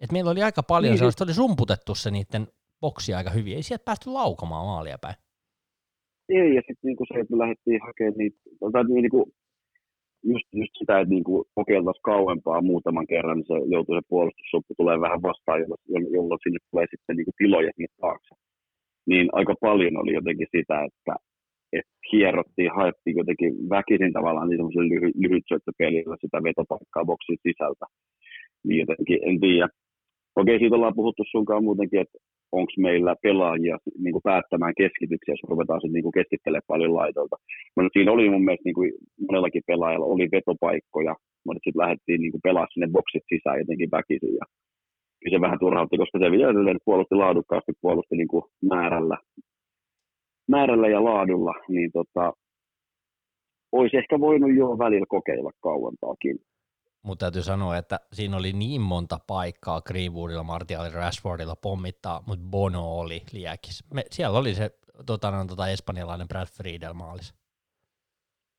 Et 0.00 0.12
meillä 0.12 0.30
oli 0.30 0.42
aika 0.42 0.62
paljon 0.62 0.90
niin, 0.90 0.98
sellaista, 0.98 1.24
oli 1.24 1.32
rumputettu 1.36 1.94
se 1.94 2.10
niiden 2.10 2.48
boksia 2.80 3.16
aika 3.16 3.30
hyvin, 3.30 3.56
ei 3.56 3.62
sieltä 3.62 3.84
päästy 3.84 4.10
laukamaan 4.10 4.66
maalia 4.66 4.98
päin. 4.98 5.16
Ei, 6.28 6.54
ja 6.54 6.62
sitten 6.66 6.86
niinku 6.88 7.04
se, 7.08 7.20
että 7.20 7.32
me 7.32 7.38
lähdettiin 7.38 7.80
hakemaan 7.86 8.18
niitä, 8.18 8.38
tai 8.72 8.84
niinku, 8.84 9.20
just, 10.32 10.46
just 10.60 10.74
sitä, 10.78 11.00
että 11.00 11.14
niin 11.14 11.24
kuin 11.24 11.44
kokeiltaisiin 11.54 12.08
kauempaa 12.12 12.68
muutaman 12.70 13.06
kerran, 13.06 13.36
niin 13.36 13.46
se 13.46 13.54
joutuu 13.74 13.94
se 13.94 14.00
puolustussoppu 14.08 14.74
tulee 14.76 15.00
vähän 15.00 15.22
vastaan, 15.22 15.60
jolloin, 15.60 16.12
jolloin 16.16 16.40
sinne 16.42 16.58
tulee 16.70 16.86
sitten 16.90 17.16
niin 17.16 17.28
kuin 17.28 17.38
tiloja 17.38 17.70
sinne 17.76 17.92
taakse. 18.00 18.34
Niin 19.10 19.26
aika 19.32 19.54
paljon 19.60 19.96
oli 20.02 20.12
jotenkin 20.14 20.48
sitä, 20.56 20.76
että, 20.88 21.14
että 21.72 21.92
hierottiin, 22.12 22.70
haettiin 22.76 23.16
jotenkin 23.16 23.52
väkisin 23.74 24.12
tavallaan 24.12 24.48
niin 24.48 24.58
semmoisella 24.58 24.88
lyhy, 24.94 25.08
lyhytsyöttöpelillä 25.24 26.16
sitä 26.20 26.38
vetopaikkaa 26.46 27.08
boksin 27.10 27.38
sisältä. 27.46 27.86
Niin 28.64 28.78
jotenkin, 28.82 29.18
en 29.28 29.40
tiedä. 29.40 29.68
Okei, 30.36 30.58
siitä 30.58 30.76
ollaan 30.76 31.00
puhuttu 31.00 31.22
sunkaan 31.30 31.64
muutenkin, 31.64 32.00
että 32.00 32.18
onko 32.52 32.72
meillä 32.78 33.16
pelaajia 33.22 33.78
niin 33.98 34.12
kuin 34.12 34.22
päättämään 34.22 34.74
keskityksiä, 34.76 35.32
jos 35.32 35.50
ruvetaan 35.50 35.80
sitten 35.80 36.02
niin 36.02 36.18
keskittelemään 36.18 36.70
paljon 36.72 36.94
laitolta. 36.94 37.36
Mutta 37.76 37.90
siinä 37.92 38.12
oli 38.12 38.30
mun 38.30 38.44
mielestä 38.44 38.68
niin 38.68 38.74
kuin 38.74 38.92
monellakin 39.28 39.62
pelaajalla 39.66 40.06
oli 40.06 40.28
vetopaikkoja, 40.32 41.14
mutta 41.46 41.60
sitten 41.64 41.82
lähdettiin 41.82 42.20
niin 42.20 42.44
pelaamaan 42.46 42.72
sinne 42.72 42.88
boksit 42.92 43.22
sisään 43.28 43.58
jotenkin 43.58 43.90
väkisin. 43.90 44.34
Ja 44.40 44.44
se 45.30 45.40
vähän 45.40 45.58
turhautti, 45.58 45.98
koska 45.98 46.18
se 46.18 46.30
vielä 46.30 46.84
puolusti 46.84 47.14
laadukkaasti, 47.14 47.72
puolusti 47.80 48.16
niin 48.16 48.28
kuin 48.28 48.44
määrällä, 48.72 49.16
määrällä 50.48 50.88
ja 50.88 51.04
laadulla, 51.04 51.54
niin 51.68 51.90
tota, 51.92 52.32
olisi 53.72 53.96
ehkä 53.96 54.20
voinut 54.20 54.54
jo 54.56 54.66
välillä 54.78 55.06
kokeilla 55.08 55.50
kauempaakin. 55.62 56.36
Mutta 57.06 57.24
täytyy 57.24 57.42
sanoa, 57.42 57.76
että 57.76 58.00
siinä 58.12 58.36
oli 58.36 58.52
niin 58.52 58.80
monta 58.80 59.20
paikkaa 59.26 59.82
Greenwoodilla, 59.82 60.42
Martialilla, 60.42 60.96
Rashfordilla 60.96 61.56
pommittaa, 61.56 62.22
mutta 62.26 62.44
Bono 62.50 62.98
oli 62.98 63.22
liäkis. 63.32 63.84
Me, 63.94 64.04
siellä 64.10 64.38
oli 64.38 64.54
se 64.54 64.78
tota, 65.06 65.30
no, 65.30 65.44
tota, 65.44 65.68
espanjalainen 65.68 66.28
Brad 66.28 66.46
Friedel 66.46 66.92
maalis. 66.92 67.34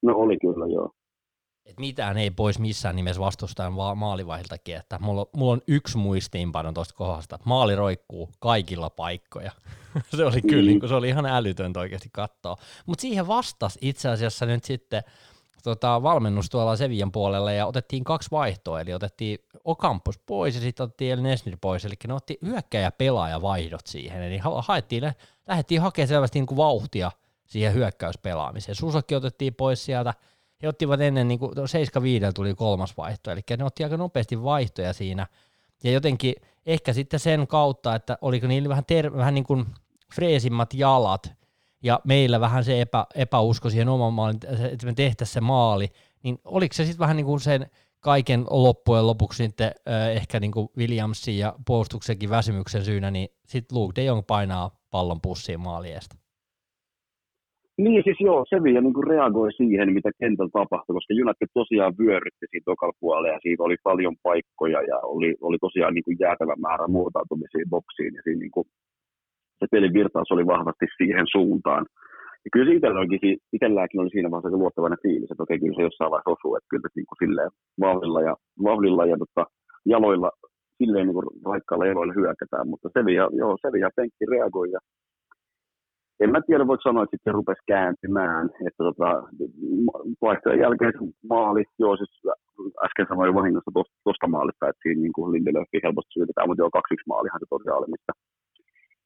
No 0.04 0.14
oli 0.16 0.38
kyllä, 0.38 0.68
joo. 0.74 0.92
Et 1.66 1.80
mitään 1.80 2.18
ei 2.18 2.32
pois 2.32 2.60
missään 2.60 2.96
nimessä 2.96 3.22
vastustajan 3.22 3.76
va- 3.76 3.96
maalivahiltakin, 3.96 4.76
että 4.76 5.00
mulla, 5.00 5.26
mulla 5.36 5.52
on 5.52 5.62
yksi 5.68 5.98
muistiinpano 5.98 6.72
tuosta 6.72 6.94
kohdasta, 6.94 7.36
että 7.36 7.50
maali 7.50 7.76
roikkuu 7.76 8.30
kaikilla 8.40 8.90
paikkoja. 8.90 9.52
se 10.18 10.26
oli 10.26 10.42
kyllä, 10.42 10.72
mm. 10.72 10.80
niin 10.80 10.90
se 10.90 10.96
oli 10.96 11.10
ihan 11.10 11.26
älytöntä 11.26 11.80
oikeasti 11.80 12.10
katsoa. 12.12 12.58
Mutta 12.86 13.02
siihen 13.02 13.28
vastasi 13.28 13.80
itse 13.82 14.10
asiassa 14.10 14.46
nyt 14.46 14.64
sitten– 14.64 15.04
tota, 15.64 16.04
valmennus 16.04 16.50
tuolla 16.50 16.76
Sevian 16.76 17.12
puolella 17.12 17.52
ja 17.52 17.66
otettiin 17.66 18.04
kaksi 18.04 18.32
vaihtoa, 18.32 18.82
eli 18.82 18.94
otettiin 18.94 19.40
Ocampos 19.64 20.20
pois 20.26 20.56
ja 20.56 20.62
sitten 20.62 20.84
otettiin 20.84 21.14
El 21.14 21.22
Nesnir 21.22 21.58
pois, 21.62 21.86
eli 21.86 21.94
ne 22.08 22.14
otti 22.14 22.38
hyökkäjä 22.46 22.92
pelaaja 22.92 23.42
vaihdot 23.42 23.88
siihen, 23.88 24.24
eli 24.24 24.40
haettiin, 24.62 25.12
lähdettiin 25.48 25.82
hakemaan 25.82 26.08
selvästi 26.08 26.40
niin 26.40 26.48
kuin 26.48 26.58
vauhtia 26.58 27.12
siihen 27.46 27.74
hyökkäyspelaamiseen. 27.74 28.76
Susokki 28.76 29.16
otettiin 29.16 29.56
pois 29.56 29.86
sieltä, 29.86 30.14
he 30.64 30.68
ottivat 30.68 31.02
ennen, 31.02 31.28
niin 31.28 31.40
kuin 31.40 31.52
7 31.66 32.34
tuli 32.36 32.54
kolmas 32.54 32.98
vaihto, 32.98 33.32
eli 33.32 33.42
ne 33.58 33.64
otti 33.64 33.84
aika 33.84 33.98
nopeasti 33.98 34.44
vaihtoja 34.44 34.94
siinä, 34.94 35.28
ja 35.84 35.92
jotenkin 35.92 36.36
ehkä 36.66 36.94
sitten 36.94 37.20
sen 37.20 37.48
kautta, 37.48 37.96
että 37.96 38.18
oliko 38.22 38.48
niillä 38.48 38.70
vähän, 38.70 38.86
ter- 38.86 39.14
vähän 39.18 39.34
niin 39.34 39.44
kuin 39.44 39.66
freesimmat 40.16 40.74
jalat, 40.74 41.32
ja 41.88 42.00
meillä 42.08 42.40
vähän 42.40 42.64
se 42.64 42.82
epä, 42.82 43.06
epäusko 43.16 43.70
siihen 43.70 43.90
oman 43.90 44.14
maalin, 44.14 44.40
että 44.72 44.86
me 44.86 44.94
tehtäisiin 44.94 45.34
se 45.34 45.42
maali, 45.42 45.88
niin 46.24 46.38
oliko 46.46 46.74
se 46.74 46.86
sitten 46.86 47.00
vähän 47.00 47.16
niin 47.16 47.26
kuin 47.26 47.40
sen 47.40 47.66
kaiken 48.00 48.46
loppujen 48.50 49.08
lopuksi 49.08 49.44
sitten 49.44 49.72
äh, 49.90 50.10
ehkä 50.10 50.40
niin 50.40 50.52
kuin 50.52 50.68
Williamsin 50.78 51.38
ja 51.38 51.54
puolustuksenkin 51.68 52.30
väsymyksen 52.30 52.82
syynä, 52.82 53.12
niin 53.12 53.28
sitten 53.46 53.78
Luke 53.78 53.96
de 53.96 54.04
Jong 54.04 54.24
painaa 54.28 54.72
pallon 54.92 55.22
pussiin 55.22 55.60
maaliestä. 55.60 56.16
Niin 57.78 58.02
siis 58.04 58.20
joo, 58.20 58.46
Sevilla 58.50 58.82
niin 58.82 59.08
reagoi 59.08 59.54
siihen, 59.54 59.94
mitä 59.94 60.12
kentällä 60.20 60.50
tapahtui, 60.54 60.94
koska 60.94 61.14
United 61.24 61.50
tosiaan 61.54 61.94
vyörytti 62.00 62.46
siitä 62.50 62.66
tokalla 62.72 63.00
puolella 63.00 63.28
ja 63.28 63.40
siitä 63.44 63.64
oli 63.64 63.78
paljon 63.84 64.16
paikkoja 64.24 64.82
ja 64.82 64.98
oli, 65.14 65.36
oli 65.42 65.58
tosiaan 65.62 65.94
niin 65.94 66.04
kuin 66.04 66.18
jäätävä 66.20 66.56
määrä 66.66 66.88
muutautumisia 66.88 67.66
boksiin 67.70 68.14
ja 68.16 68.22
siinä 68.24 68.40
niin 68.40 68.52
kuin 68.52 68.68
se 69.60 69.66
pelin 69.72 69.94
virtaus 69.94 70.32
oli 70.32 70.46
vahvasti 70.48 70.86
siihen 70.98 71.26
suuntaan. 71.32 71.86
Ja 72.46 72.50
kyllä 72.54 72.74
itselläkin, 72.74 73.38
itselläkin 73.54 74.02
oli 74.02 74.10
siinä 74.10 74.32
vaiheessa 74.32 74.58
luottavainen 74.58 75.04
fiilis, 75.04 75.32
että 75.32 75.44
okei, 75.44 75.60
kyllä 75.60 75.76
se 75.76 75.88
jossain 75.88 76.12
vaiheessa 76.12 76.36
osuu, 76.36 76.56
että 76.56 76.72
kyllä 76.72 76.90
niin 76.96 77.10
kuin 77.10 77.22
silleen 77.24 77.52
vauhdilla 77.86 78.22
ja, 78.22 78.34
vauhdilla 78.64 79.06
ja 79.06 79.18
tota, 79.24 79.44
jaloilla, 79.94 80.32
silleen 80.78 81.06
niin 81.08 81.18
kuin 81.18 81.28
raikkailla 81.46 81.86
jaloilla 81.86 82.14
hyökätään, 82.20 82.68
mutta 82.72 82.90
Sevilla, 82.94 83.30
joo, 83.42 83.58
Sevilla 83.62 83.90
penkki 83.96 84.26
reagoi 84.32 84.72
ja 84.72 84.80
en 86.24 86.32
mä 86.32 86.42
tiedä, 86.42 86.68
voiko 86.68 86.82
sanoa, 86.82 87.04
että 87.04 87.16
sitten 87.16 87.34
rupesi 87.34 87.64
kääntymään, 87.68 88.46
että 88.68 88.82
tota, 88.88 89.10
vaihtojen 90.22 90.60
jälkeen 90.60 90.94
maali, 91.30 91.64
joo 91.80 91.98
siis 91.98 92.14
äsken 92.86 93.08
sanoin 93.10 93.40
vahingossa 93.40 93.72
tuosta 94.04 94.28
maalista, 94.28 94.70
että 94.70 94.84
siinä 94.84 95.02
niin 95.02 95.16
kuin 95.18 95.32
Lindelöfi 95.34 95.84
helposti 95.84 96.14
syytetään, 96.14 96.48
mutta 96.48 96.62
joo, 96.62 96.72
2-1 96.78 97.12
maalihan 97.12 97.40
se 97.40 97.46
tosiaan 97.50 97.78
oli, 97.80 97.88
mistä 97.96 98.14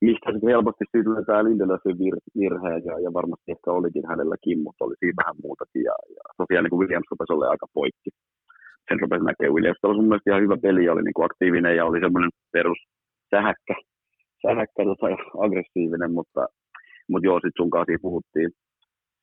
mistä 0.02 0.32
sitten 0.32 0.50
helposti 0.50 0.86
tämä 1.26 1.44
Lindelöfin 1.44 1.98
vir- 2.02 2.28
virhe, 2.40 2.74
ja, 2.88 2.96
ja, 3.04 3.10
varmasti 3.14 3.52
ehkä 3.52 3.70
olikin 3.72 4.08
hänelläkin, 4.12 4.58
mutta 4.66 4.86
oli 4.86 4.96
siinä 5.00 5.20
vähän 5.22 5.36
muutakin, 5.44 5.84
ja, 5.90 5.96
ja 6.16 6.24
tosiaan 6.38 6.64
niin 6.64 6.74
kuin 6.74 6.82
Williams 6.82 7.12
rupesi 7.12 7.34
olla 7.34 7.50
aika 7.50 7.68
poikki. 7.74 8.10
Sen 8.88 9.00
rupesi 9.02 9.26
näkemään 9.26 9.56
Williams. 9.56 9.80
Tämä 9.80 9.90
oli 9.92 10.00
mun 10.00 10.10
mielestä 10.10 10.30
ihan 10.30 10.44
hyvä 10.46 10.58
peli, 10.66 10.90
oli 10.90 11.04
niin 11.04 11.18
kuin 11.18 11.28
aktiivinen 11.30 11.76
ja 11.78 11.86
oli 11.86 12.00
semmoinen 12.00 12.32
perus 12.56 12.80
sähäkkä, 13.34 13.76
sähäkkä 14.46 14.82
tota, 14.90 15.08
aggressiivinen, 15.46 16.12
mutta, 16.18 16.42
mutta 17.10 17.26
joo, 17.28 17.38
sitten 17.38 17.60
sun 17.60 17.74
kanssa 17.76 18.06
puhuttiin. 18.08 18.50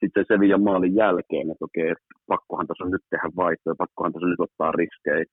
Sitten 0.00 0.24
se 0.24 0.34
Sevian 0.34 0.62
maalin 0.68 0.94
jälkeen, 1.02 1.50
että 1.50 1.64
okei, 1.68 1.88
että 1.94 2.08
pakkohan 2.32 2.66
tässä 2.66 2.84
on 2.84 2.90
nyt 2.90 3.06
tehdä 3.10 3.28
vaihtoja, 3.36 3.82
pakkohan 3.84 4.12
tässä 4.12 4.26
on 4.26 4.30
nyt 4.30 4.46
ottaa 4.48 4.72
riskejä. 4.72 5.24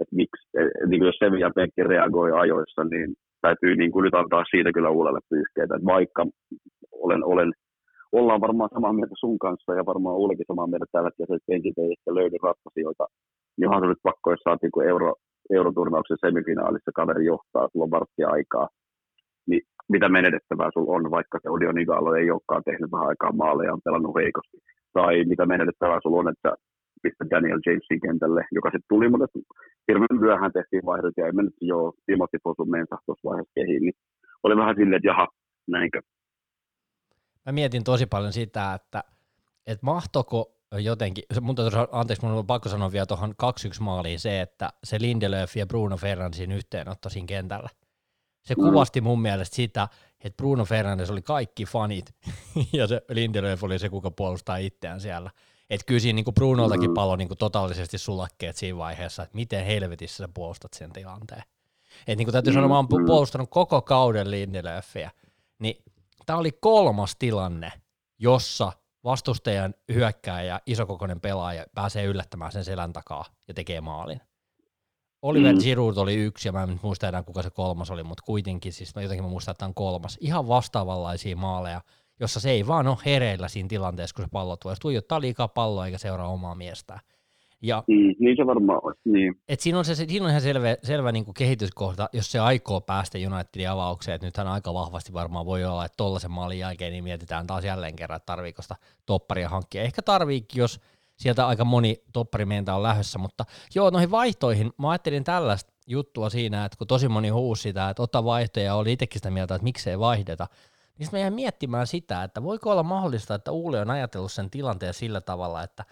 Että 0.00 0.16
miksi, 0.20 0.44
niin 0.88 1.02
jos 1.08 1.18
Sevian 1.18 1.56
penkki 1.58 1.82
reagoi 1.82 2.32
ajoissa, 2.32 2.84
niin 2.84 3.08
täytyy 3.40 3.76
niin 3.76 3.92
kuin 3.92 4.02
nyt 4.04 4.14
antaa 4.14 4.44
siitä 4.50 4.72
kyllä 4.72 4.90
uudelle 4.90 5.20
pyyhkeitä, 5.30 5.74
että 5.74 5.92
vaikka 5.96 6.22
olen, 6.92 7.24
olen, 7.24 7.52
ollaan 8.12 8.40
varmaan 8.40 8.70
samaa 8.72 8.92
mieltä 8.92 9.14
sun 9.18 9.38
kanssa 9.38 9.74
ja 9.74 9.86
varmaan 9.86 10.16
Ullekin 10.16 10.48
samaa 10.48 10.66
mieltä 10.66 10.86
tällä 10.92 11.08
hetkellä, 11.08 11.36
että 11.36 11.50
penkit 11.50 11.78
ei 11.78 11.90
ehkä 11.94 12.14
löydy 12.14 12.36
ratkaisijoita. 12.42 13.04
Niin 13.56 13.70
se 13.80 13.86
nyt 13.86 14.02
pakko, 14.02 14.30
jos 14.30 14.44
saatiin 14.44 14.72
kun 14.74 14.88
euro, 14.92 15.14
euroturnauksen 15.50 16.22
semifinaalissa 16.24 16.90
kaveri 16.94 17.24
johtaa, 17.24 17.68
sulla 17.68 17.84
on 17.84 17.90
varttia 17.90 18.28
aikaa, 18.28 18.68
niin 19.48 19.62
mitä 19.88 20.08
menetettävää 20.08 20.70
sulla 20.74 20.92
on, 20.96 21.10
vaikka 21.10 21.38
se 21.42 21.50
Odion 21.50 21.78
Igalo 21.78 22.14
ei 22.14 22.30
olekaan 22.30 22.64
tehnyt 22.64 22.92
vähän 22.92 23.08
aikaa 23.08 23.32
maaleja, 23.32 23.72
on 23.72 23.84
pelannut 23.84 24.16
heikosti. 24.20 24.56
Tai 24.92 25.24
mitä 25.24 25.46
menetettävää 25.46 25.98
sulla 26.02 26.20
on, 26.20 26.32
että 26.34 26.50
pistä 27.02 27.24
Daniel 27.30 27.60
Jamesin 27.66 28.00
kentälle, 28.00 28.42
joka 28.52 28.68
sitten 28.68 28.88
tuli, 28.88 29.08
mutta 29.08 29.38
hirveän 29.88 30.20
myöhään 30.20 30.52
tehtiin 30.52 30.86
vaihdot 30.86 31.14
ja 31.16 31.26
ei 31.26 31.32
mennyt 31.32 31.54
jo 31.60 31.92
Timothy 32.06 32.38
Fosun 32.44 32.70
mensa 32.70 32.96
tuossa 33.06 33.28
vaiheessa 33.28 33.52
kehiin, 33.54 33.82
niin 33.82 33.96
oli 34.42 34.56
vähän 34.56 34.74
silleen, 34.76 34.96
että 34.96 35.08
jaha, 35.08 35.28
näinkö. 35.68 36.00
Mä 37.46 37.52
mietin 37.52 37.84
tosi 37.84 38.06
paljon 38.06 38.32
sitä, 38.32 38.74
että, 38.74 39.04
että 39.66 39.86
mahtoko 39.86 40.58
jotenkin, 40.72 41.24
mun 41.40 41.56
anteeksi, 41.92 42.26
mun 42.26 42.34
on 42.34 42.46
pakko 42.46 42.68
sanoa 42.68 42.92
vielä 42.92 43.06
tuohon 43.06 43.30
2-1 43.30 43.34
maaliin 43.80 44.20
se, 44.20 44.40
että 44.40 44.70
se 44.84 44.96
Lindelöf 45.00 45.56
ja 45.56 45.66
Bruno 45.66 45.96
Fernandesin 45.96 46.52
yhteenotto 46.52 47.08
siinä 47.08 47.26
kentällä. 47.26 47.68
Se 48.44 48.54
mm. 48.54 48.62
kuvasti 48.62 49.00
mun 49.00 49.22
mielestä 49.22 49.56
sitä, 49.56 49.88
että 50.24 50.36
Bruno 50.36 50.64
Fernandes 50.64 51.10
oli 51.10 51.22
kaikki 51.22 51.64
fanit 51.64 52.04
ja 52.78 52.86
se 52.86 53.02
Lindelöf 53.10 53.64
oli 53.64 53.78
se, 53.78 53.88
kuka 53.88 54.10
puolustaa 54.10 54.56
itseään 54.56 55.00
siellä. 55.00 55.30
Että 55.70 55.84
kyllä 55.86 56.00
siinä 56.00 56.16
niin 56.16 56.34
Brunoltakin 56.34 56.90
mm. 56.90 56.94
palo 56.94 57.16
niin 57.16 57.28
kuin 57.28 57.38
totaalisesti 57.38 57.98
sulakkeet 57.98 58.56
siinä 58.56 58.78
vaiheessa, 58.78 59.22
että 59.22 59.36
miten 59.36 59.64
helvetissä 59.64 60.16
sä 60.16 60.28
puolustat 60.34 60.74
sen 60.74 60.92
tilanteen. 60.92 61.42
Että 62.00 62.16
niin 62.16 62.26
kuin 62.26 62.32
täytyy 62.32 62.52
sanoa, 62.52 62.68
mä 62.68 62.76
oon 62.76 62.86
mm. 62.98 63.06
puolustanut 63.06 63.50
koko 63.50 63.82
kauden 63.82 64.30
Lindelöfiä, 64.30 65.10
niin 65.58 65.82
tämä 66.26 66.38
oli 66.38 66.52
kolmas 66.52 67.16
tilanne, 67.18 67.72
jossa 68.18 68.72
vastustajan 69.04 69.74
hyökkääjä, 69.92 70.60
isokokoinen 70.66 71.20
pelaaja 71.20 71.66
pääsee 71.74 72.04
yllättämään 72.04 72.52
sen 72.52 72.64
selän 72.64 72.92
takaa 72.92 73.24
ja 73.48 73.54
tekee 73.54 73.80
maalin. 73.80 74.20
Oliver 75.22 75.54
mm. 75.54 75.60
Giroud 75.60 75.96
oli 75.96 76.14
yksi, 76.14 76.48
ja 76.48 76.52
mä 76.52 76.62
en 76.62 76.80
muista 76.82 77.08
enää 77.08 77.22
kuka 77.22 77.42
se 77.42 77.50
kolmas 77.50 77.90
oli, 77.90 78.02
mutta 78.02 78.22
kuitenkin, 78.26 78.72
siis 78.72 78.94
mä 78.94 79.02
jotenkin 79.02 79.24
mä 79.24 79.30
muistan, 79.30 79.52
että 79.52 79.64
on 79.64 79.74
kolmas. 79.74 80.18
Ihan 80.20 80.48
vastaavanlaisia 80.48 81.36
maaleja, 81.36 81.80
jossa 82.20 82.40
se 82.40 82.50
ei 82.50 82.66
vaan 82.66 82.86
ole 82.86 82.96
hereillä 83.04 83.48
siinä 83.48 83.68
tilanteessa, 83.68 84.14
kun 84.14 84.24
se 84.24 84.28
pallo 84.32 84.56
tulee. 84.56 84.74
Se 84.74 84.80
tuijottaa 84.80 85.20
liikaa 85.20 85.48
palloa 85.48 85.86
eikä 85.86 85.98
seuraa 85.98 86.28
omaa 86.28 86.54
miestään. 86.54 87.00
Ja, 87.62 87.84
mm, 87.88 88.14
niin 88.18 88.36
se 88.36 88.46
varmaan 88.46 88.80
olisi, 88.82 89.00
niin. 89.04 89.34
Et 89.48 89.60
siinä, 89.60 89.78
on 89.78 89.84
se, 89.84 89.94
siinä 89.94 90.24
on 90.24 90.30
ihan 90.30 90.42
selvä, 90.42 90.76
selvä 90.82 91.12
niin 91.12 91.24
kuin 91.24 91.34
kehityskohta, 91.34 92.08
jos 92.12 92.32
se 92.32 92.38
aikoo 92.38 92.80
päästä 92.80 93.18
Unitedin 93.18 93.70
avaukseen, 93.70 94.14
että 94.14 94.26
nythän 94.26 94.48
aika 94.48 94.74
vahvasti 94.74 95.12
varmaan 95.12 95.46
voi 95.46 95.64
olla, 95.64 95.84
että 95.84 95.96
tollaisen 95.96 96.30
maalin 96.30 96.58
jälkeen 96.58 96.92
niin 96.92 97.04
mietitään 97.04 97.46
taas 97.46 97.64
jälleen 97.64 97.96
kerran, 97.96 98.16
että 98.16 98.26
tarviiko 98.26 98.62
sitä 98.62 98.76
topparia 99.06 99.48
hankkia. 99.48 99.82
Ehkä 99.82 100.02
tarviikin, 100.02 100.60
jos 100.60 100.80
sieltä 101.16 101.46
aika 101.46 101.64
moni 101.64 102.02
toppari 102.12 102.44
meiltä 102.44 102.74
on 102.74 102.82
lähdössä, 102.82 103.18
mutta 103.18 103.44
joo, 103.74 103.90
noihin 103.90 104.10
vaihtoihin, 104.10 104.70
mä 104.78 104.90
ajattelin 104.90 105.24
tällaista 105.24 105.72
juttua 105.86 106.30
siinä, 106.30 106.64
että 106.64 106.78
kun 106.78 106.86
tosi 106.86 107.08
moni 107.08 107.28
huusi 107.28 107.62
sitä, 107.62 107.90
että 107.90 108.02
ota 108.02 108.24
vaihtoja, 108.24 108.74
oli 108.74 108.92
itsekin 108.92 109.18
sitä 109.18 109.30
mieltä, 109.30 109.54
että 109.54 109.64
miksei 109.64 109.98
vaihdeta, 109.98 110.46
niin 110.98 111.06
sitten 111.06 111.18
mä 111.18 111.22
jäin 111.22 111.34
miettimään 111.34 111.86
sitä, 111.86 112.22
että 112.22 112.42
voiko 112.42 112.70
olla 112.70 112.82
mahdollista, 112.82 113.34
että 113.34 113.52
Uule 113.52 113.80
on 113.80 113.90
ajatellut 113.90 114.32
sen 114.32 114.50
tilanteen 114.50 114.94
sillä 114.94 115.20
tavalla, 115.20 115.62
että 115.62 115.84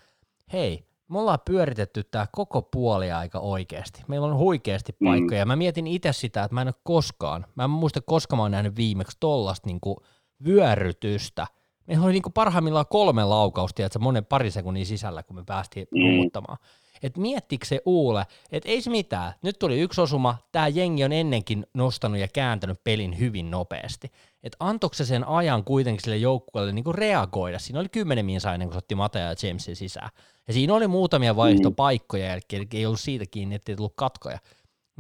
hei, 0.53 0.87
me 1.09 1.19
ollaan 1.19 1.39
pyöritetty 1.45 2.05
tämä 2.05 2.27
koko 2.33 2.63
puoli 2.63 3.13
aika 3.13 3.39
oikeasti. 3.39 4.03
Meillä 4.09 4.27
on 4.27 4.37
huikeasti 4.37 4.93
mm. 5.01 5.09
paikkoja. 5.09 5.45
Mm. 5.45 5.49
Mä 5.49 5.57
mietin 5.57 5.87
itse 5.87 6.13
sitä, 6.13 6.45
että 6.45 6.55
mä 6.55 6.63
en 6.63 6.69
ole 6.69 6.75
koskaan, 6.83 7.47
mä 7.55 7.65
en 7.65 7.71
muista 7.71 8.01
koska 8.01 8.37
mä 8.37 8.43
oon 8.43 8.51
nähnyt 8.51 8.77
viimeksi 8.77 9.17
tollasta 9.21 9.69
niinku 9.69 9.97
vyörytystä. 10.45 11.47
Meillä 11.87 12.05
oli 12.05 12.13
niinku 12.13 12.31
parhaimmillaan 12.31 12.87
kolme 12.91 13.25
laukausta, 13.25 13.85
että 13.85 13.99
monen 13.99 14.25
pari 14.25 14.51
sekunnin 14.51 14.87
sisällä, 14.87 15.23
kun 15.23 15.37
me 15.37 15.43
päästiin 15.47 15.87
mm. 15.95 16.57
Et 17.03 17.17
miettikö 17.17 17.67
se 17.67 17.81
Uule, 17.87 18.27
että 18.53 18.69
ei 18.69 18.83
se 18.83 18.91
mitään, 18.91 19.33
nyt 19.43 19.59
tuli 19.59 19.81
yksi 19.81 20.01
osuma, 20.01 20.39
tämä 20.53 20.69
jengi 20.69 21.05
on 21.05 21.13
ennenkin 21.13 21.67
nostanut 21.75 22.19
ja 22.19 22.29
kääntänyt 22.29 22.85
pelin 22.85 23.19
hyvin 23.19 23.51
nopeasti. 23.51 24.13
Että 24.47 24.57
antoiko 24.61 24.95
se 24.95 25.05
sen 25.05 25.29
ajan 25.29 25.65
kuitenkin 25.65 26.05
sille 26.05 26.17
joukkueelle 26.17 26.73
niinku 26.73 26.93
reagoida? 26.93 27.59
Siinä 27.59 27.81
oli 27.81 27.89
kymmenen 27.89 28.27
minsa 28.27 28.53
ennen 28.53 28.69
kuin 28.69 28.75
se 28.75 28.79
otti 28.79 28.95
Matea 28.95 29.23
ja 29.23 29.35
Jamesin 29.43 29.77
sisään. 29.77 30.11
Ja 30.49 30.53
siinä 30.55 30.75
oli 30.75 30.87
muutamia 30.87 31.37
vaihtopaikkoja, 31.37 32.35
eli 32.35 32.69
ei 32.75 32.87
ollut 32.87 33.01
siitä 33.01 33.25
kiinni, 33.31 33.55
ettei 33.55 33.77
tullut 33.77 33.93
katkoja. 33.97 34.39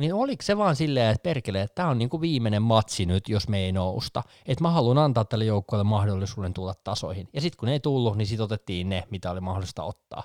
Niin 0.00 0.14
oliko 0.14 0.42
se 0.42 0.58
vaan 0.58 0.76
silleen, 0.76 1.10
että 1.10 1.22
perkele, 1.22 1.62
että 1.62 1.74
tämä 1.74 1.88
on 1.88 1.98
niinku 1.98 2.20
viimeinen 2.20 2.62
matsi 2.62 3.06
nyt, 3.06 3.28
jos 3.28 3.48
me 3.48 3.58
ei 3.58 3.72
nousta. 3.72 4.22
Että 4.46 4.64
mä 4.64 4.70
haluan 4.70 4.98
antaa 4.98 5.24
tälle 5.24 5.44
joukkueelle 5.44 5.84
mahdollisuuden 5.84 6.54
tulla 6.54 6.74
tasoihin. 6.84 7.28
Ja 7.32 7.40
sitten 7.40 7.58
kun 7.58 7.68
ei 7.68 7.80
tullut, 7.80 8.16
niin 8.16 8.26
sitten 8.26 8.44
otettiin 8.44 8.88
ne, 8.88 9.04
mitä 9.10 9.30
oli 9.30 9.40
mahdollista 9.40 9.82
ottaa. 9.82 10.22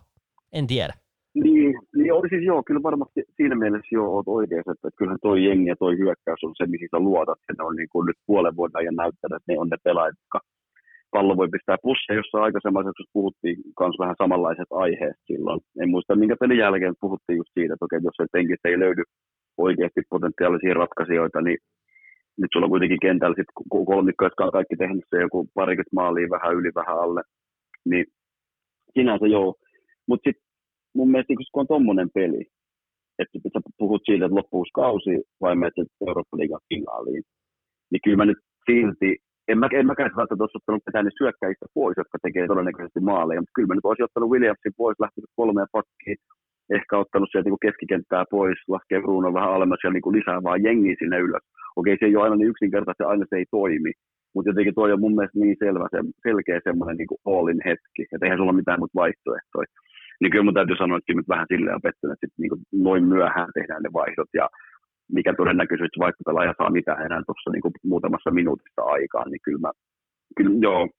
En 0.52 0.68
tiedä. 0.68 0.94
Niin, 1.34 1.80
niin 1.96 2.14
oli 2.14 2.30
siis 2.30 2.46
joo, 2.46 2.64
kyllä 2.64 2.84
varmasti 2.84 3.22
siinä 3.38 3.56
mielessä 3.56 3.96
joo, 3.96 4.10
oot 4.16 4.28
oikeassa, 4.28 4.72
että 4.72 4.90
kyllähän 4.98 5.20
toi 5.22 5.46
jengi 5.46 5.70
ja 5.70 5.76
toi 5.76 5.98
hyökkäys 5.98 6.44
on 6.44 6.54
se, 6.58 6.66
mihin 6.66 6.88
sä 6.92 7.00
luotat. 7.00 7.40
Ne 7.58 7.64
on 7.64 7.76
niin 7.76 7.92
kuin 7.92 8.06
nyt 8.06 8.20
puolen 8.28 8.56
vuoden 8.56 8.78
ajan 8.82 8.96
näyttänyt, 8.96 9.38
että 9.38 9.52
ne 9.52 9.60
on 9.60 9.70
ne 9.70 9.78
pelaajat, 9.84 10.16
jotka 10.22 10.40
pallo 11.12 11.38
voi 11.38 11.50
pistää 11.52 11.78
pussia, 11.82 12.16
jossa 12.16 12.44
aikaisemmassa 12.46 13.14
puhuttiin 13.14 13.58
myös 13.80 13.96
vähän 14.00 14.16
samanlaiset 14.22 14.72
aiheet 14.72 15.18
silloin. 15.28 15.60
En 15.82 15.90
muista, 15.90 16.16
minkä 16.16 16.36
pelin 16.40 16.58
jälkeen 16.58 17.02
puhuttiin 17.02 17.38
just 17.38 17.54
siitä, 17.54 17.74
että 17.74 17.86
okei, 17.86 18.00
jos 18.04 18.18
se 18.18 18.26
penkistä 18.32 18.70
ei 18.70 18.80
löydy 18.80 19.04
oikeasti 19.58 20.02
potentiaalisia 20.10 20.74
ratkaisijoita, 20.74 21.42
niin 21.42 21.58
nyt 22.38 22.50
sulla 22.54 22.66
on 22.66 22.76
kuitenkin 22.76 23.06
kentällä 23.08 23.36
sit 23.36 23.52
kolmikko, 23.86 24.26
jotka 24.26 24.46
on 24.46 24.52
kaikki 24.52 24.76
tehnyt 24.76 25.06
se 25.10 25.22
joku 25.22 25.48
parikymmentä 25.54 25.96
maalia 26.00 26.36
vähän 26.36 26.56
yli, 26.56 26.72
vähän 26.76 26.98
alle, 27.06 27.22
niin 27.86 28.06
sinänsä 28.94 29.28
joo. 29.28 29.56
Mutta 30.08 30.24
sitten 30.30 30.51
mun 30.96 31.12
mielestä 31.12 31.34
kun 31.34 31.62
on 31.62 31.68
tommonen 31.68 32.10
peli, 32.14 32.42
että 33.20 33.40
sä 33.54 33.60
puhut 33.78 34.02
siitä, 34.06 34.26
että 34.26 34.36
loppuus 34.36 34.70
kausi 34.74 35.14
vai 35.42 35.56
menet 35.56 35.74
Eurooppa-liigan 36.08 36.68
finaaliin, 36.70 37.24
niin 37.92 38.02
kyllä 38.04 38.18
mä 38.18 38.26
nyt 38.26 38.38
silti 38.70 39.18
en 39.52 39.58
mä, 39.60 39.68
en 39.80 39.88
mäkään 39.88 40.18
välttämättä 40.18 40.44
olisi 40.44 40.60
ottanut 40.60 40.84
ketään 40.86 41.06
niin 41.06 41.22
syökkäistä 41.22 41.66
pois, 41.78 41.96
jotka 42.02 42.18
tekee 42.22 42.46
todennäköisesti 42.48 43.00
maaleja, 43.10 43.42
mutta 43.42 43.56
kyllä 43.56 43.70
mä 43.70 43.76
nyt 43.76 43.90
olisin 43.90 44.08
ottanut 44.10 44.32
Williamsin 44.34 44.78
pois, 44.82 45.00
lähtenyt 45.00 45.38
kolmeen 45.40 45.74
pakkiin, 45.78 46.18
ehkä 46.78 46.94
ottanut 47.04 47.30
sieltä 47.32 47.48
niin 47.50 47.66
keskikenttää 47.66 48.24
pois, 48.36 48.60
laskee 48.74 49.00
Bruno 49.02 49.30
vähän 49.34 49.56
alemmas 49.56 49.84
ja 49.84 49.92
niin 49.92 50.06
kuin 50.06 50.16
lisää 50.18 50.44
vaan 50.48 50.64
jengiä 50.68 50.96
sinne 51.00 51.18
ylös. 51.28 51.46
Okei, 51.80 51.98
se 52.00 52.06
ei 52.06 52.16
ole 52.16 52.24
aina 52.24 52.36
niin 52.36 52.54
yksinkertaisesti, 52.54 53.04
aina 53.04 53.26
se 53.30 53.36
ei 53.40 53.48
toimi, 53.58 53.92
mutta 54.34 54.50
jotenkin 54.50 54.76
tuo 54.76 54.86
on 54.94 55.04
mun 55.06 55.16
mielestä 55.16 55.40
niin 55.40 55.58
selvä, 55.64 55.86
se, 55.92 56.00
selkeä 56.28 56.60
semmoinen 56.68 56.98
niin 56.98 57.22
all-in 57.32 57.62
hetki, 57.70 58.02
että 58.12 58.26
eihän 58.26 58.40
sulla 58.40 58.60
mitään 58.62 58.80
muuta 58.80 59.02
vaihtoehtoja. 59.04 59.70
Niin 60.22 60.32
kyllä 60.32 60.44
mun 60.44 60.54
täytyy 60.54 60.76
sanoa, 60.76 60.98
että 60.98 61.14
nyt 61.14 61.30
vähän 61.34 61.52
silleen 61.52 61.76
on 61.76 61.88
pettynyt, 61.88 62.24
että 62.24 62.42
niin 62.42 62.50
kuin 62.50 62.62
noin 62.88 63.04
myöhään 63.04 63.50
tehdään 63.54 63.84
ne 63.84 63.90
vaihdot 63.94 64.32
ja 64.34 64.50
mikä 65.18 65.34
todennäköisyys, 65.34 66.00
vaikka 66.00 66.24
pelaaja 66.26 66.54
saa 66.58 66.78
mitään 66.78 67.06
enää 67.06 67.22
tuossa 67.26 67.50
niin 67.52 67.74
muutamassa 67.84 68.32
minuutissa 68.32 68.82
aikaan, 68.82 69.32
niin 69.32 69.44
kyllä 69.46 69.60
mä, 69.66 69.72
kyllä 70.38 70.58
joo. 70.68 70.90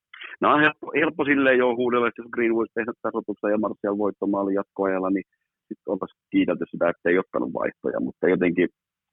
No 0.41 0.53
on 0.53 0.59
helppo, 0.59 0.91
helppo 1.01 1.25
silleen 1.25 1.57
jo 1.57 1.75
huudella, 1.75 2.07
että 2.07 2.21
jos 2.21 2.33
Greenwood 2.35 2.67
tehdä 2.73 2.91
tasotuksen 3.01 3.51
ja 3.51 3.57
Martial 3.57 3.97
voittomaali 3.97 4.53
jatkoajalla, 4.53 5.09
niin 5.09 5.25
sitten 5.67 5.91
oltaisiin 5.91 6.21
kiitelty 6.31 6.65
sitä, 6.71 6.89
että 6.89 7.09
ei 7.09 7.19
ottanut 7.19 7.53
vaihtoja, 7.53 7.99
mutta 7.99 8.29
jotenkin, 8.29 8.67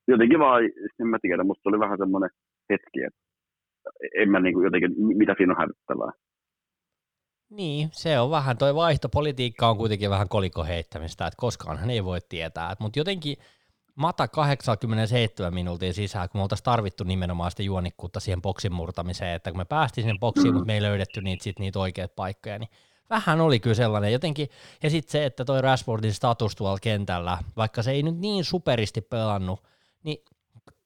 jotenkin 0.09 0.39
vaan, 0.39 0.65
en 1.01 1.07
mä 1.07 1.19
tiedä, 1.23 1.45
musta 1.45 1.69
oli 1.69 1.79
vähän 1.79 1.99
semmoinen 1.99 2.31
hetki, 2.71 3.01
että 3.09 3.21
en 4.15 4.31
mä 4.31 4.41
niin 4.41 4.55
kuin 4.55 4.65
jotenkin, 4.65 4.93
mitä 5.23 5.35
siinä 5.37 5.53
on 5.53 5.63
hävittävää. 5.63 6.13
Niin, 7.51 7.91
se 7.93 8.21
on 8.21 8.31
vähän, 8.31 8.59
toi 8.59 8.75
vaihtopolitiikka 8.75 9.69
on 9.69 9.77
kuitenkin 9.77 10.11
vähän 10.11 10.29
koliko 10.29 10.65
heittämistä, 10.65 11.27
että 11.27 11.37
koskaanhan 11.37 11.91
ei 11.91 12.05
voi 12.05 12.21
tietää, 12.29 12.77
mutta 12.79 12.99
jotenkin 12.99 13.37
Mata 13.95 14.29
87 14.29 15.55
minuutin 15.55 15.95
sisään, 15.95 16.29
kun 16.29 16.39
me 16.39 16.43
oltaisiin 16.43 16.65
tarvittu 16.65 17.05
nimenomaan 17.05 17.51
sitä 17.51 17.63
juonikkuutta 17.63 18.21
siihen 18.21 18.43
boksin 18.43 18.73
murtamiseen, 18.73 19.35
että 19.35 19.51
kun 19.51 19.61
me 19.61 19.65
päästiin 19.65 20.05
sinne 20.05 20.19
boksiin, 20.19 20.55
mutta 20.55 20.67
me 20.67 20.75
ei 20.75 20.83
löydetty 20.83 21.21
niitä, 21.21 21.45
sit 21.45 21.59
niitä 21.59 21.79
oikeita 21.79 22.15
paikkoja, 22.17 22.59
niin 22.59 22.69
vähän 23.11 23.41
oli 23.41 23.61
kyllä 23.61 23.75
sellainen. 23.75 24.13
Jotenkin, 24.13 24.49
ja 24.83 24.91
sitten 24.91 25.13
se, 25.13 25.25
että 25.25 25.45
toi 25.45 25.63
Rashfordin 25.63 26.15
status 26.15 26.57
tuolla 26.57 26.79
kentällä, 26.83 27.39
vaikka 27.57 27.83
se 27.83 27.91
ei 27.91 28.03
nyt 28.03 28.19
niin 28.19 28.45
superisti 28.45 29.01
pelannut, 29.01 29.63
niin 30.03 30.25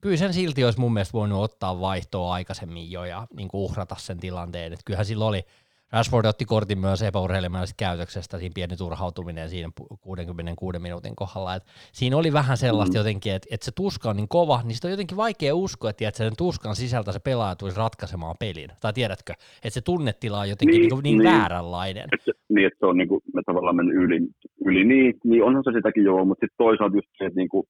kyllä 0.00 0.16
sen 0.16 0.34
silti 0.34 0.64
olisi 0.64 0.80
mun 0.80 0.92
mielestä 0.92 1.12
voinut 1.12 1.42
ottaa 1.42 1.80
vaihtoa 1.80 2.32
aikaisemmin 2.32 2.90
jo 2.90 3.04
ja 3.04 3.26
niin 3.36 3.48
uhrata 3.52 3.96
sen 3.98 4.18
tilanteen, 4.18 4.72
että 4.72 4.84
kyllähän 4.84 5.06
sillä 5.06 5.24
oli 5.24 5.46
Rashford 5.94 6.26
otti 6.26 6.44
kortin 6.44 6.78
myös 6.78 7.02
epäurheilemallisesta 7.02 7.84
käytöksestä, 7.84 8.38
siinä 8.38 8.52
pieni 8.54 8.76
turhautuminen 8.76 9.48
siinä 9.48 9.70
66 10.00 10.78
minuutin 10.78 11.16
kohdalla. 11.16 11.54
Et 11.54 11.62
siinä 11.92 12.16
oli 12.16 12.32
vähän 12.32 12.56
sellaista 12.56 12.94
mm. 12.94 13.00
jotenkin, 13.00 13.32
että, 13.32 13.48
että 13.50 13.64
se 13.64 13.72
tuska 13.76 14.10
on 14.10 14.16
niin 14.16 14.28
kova, 14.28 14.60
niin 14.64 14.74
sitä 14.74 14.88
on 14.88 14.96
jotenkin 14.96 15.16
vaikea 15.16 15.54
uskoa, 15.54 15.90
että, 15.90 16.08
että 16.08 16.18
sen 16.18 16.32
tuskan 16.38 16.76
sisältä 16.76 17.12
se 17.12 17.20
pelaaja 17.20 17.56
tulisi 17.56 17.78
ratkaisemaan 17.78 18.36
pelin. 18.40 18.70
Tai 18.80 18.92
tiedätkö, 18.92 19.32
että 19.64 19.74
se 19.74 19.80
tunnetila 19.80 20.40
on 20.40 20.48
jotenkin 20.48 20.80
niin, 20.80 20.90
niin, 20.90 21.02
niin, 21.02 21.18
niin 21.18 21.32
vääränlainen. 21.32 22.08
Että, 22.12 22.32
niin, 22.48 22.66
että 22.66 22.78
se 22.78 22.86
on 22.86 22.96
niin 22.96 23.08
kuin, 23.08 23.20
me 23.34 23.42
tavallaan 23.46 23.76
mennyt 23.76 23.96
yli, 23.96 24.18
yli 24.66 24.84
niin, 24.84 25.14
niin 25.24 25.44
onhan 25.44 25.64
se 25.64 25.70
sitäkin 25.74 26.04
joo, 26.04 26.24
mutta 26.24 26.46
sitten 26.46 26.64
toisaalta 26.64 26.96
just 26.96 27.08
se, 27.18 27.24
että 27.24 27.40
niin 27.40 27.48
kuin, 27.48 27.66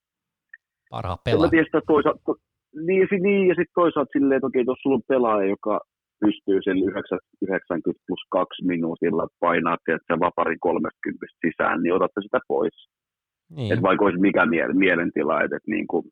Parha 0.90 1.18
pelaaja. 1.24 1.46
Mä 1.46 1.50
tiedän, 1.50 1.82
toisaalta, 1.86 2.32
niin, 2.86 3.08
niin, 3.22 3.48
ja 3.48 3.54
sitten 3.54 3.74
toisaalta 3.74 4.10
silleen, 4.12 4.36
että 4.36 4.46
okei, 4.46 4.64
tuossa 4.64 4.82
sulla 4.82 4.96
on 4.96 5.02
pelaaja, 5.08 5.48
joka 5.48 5.80
pystyy 6.24 6.58
sen 6.64 6.78
90 7.42 8.04
plus 8.06 8.22
2 8.30 8.64
minuutilla 8.64 9.26
painaa 9.40 9.76
että 9.96 10.20
vaparin 10.20 10.60
30 10.60 11.26
sisään, 11.46 11.82
niin 11.82 11.94
otatte 11.94 12.20
sitä 12.22 12.38
pois. 12.48 12.76
Niin. 13.56 13.72
Että 13.72 13.82
vaikka 13.82 14.04
olisi 14.04 14.20
mikä 14.20 14.46
mielentila, 14.74 15.42
että, 15.42 15.56
että 15.56 15.70
niin 15.70 15.86
kuin, 15.86 16.04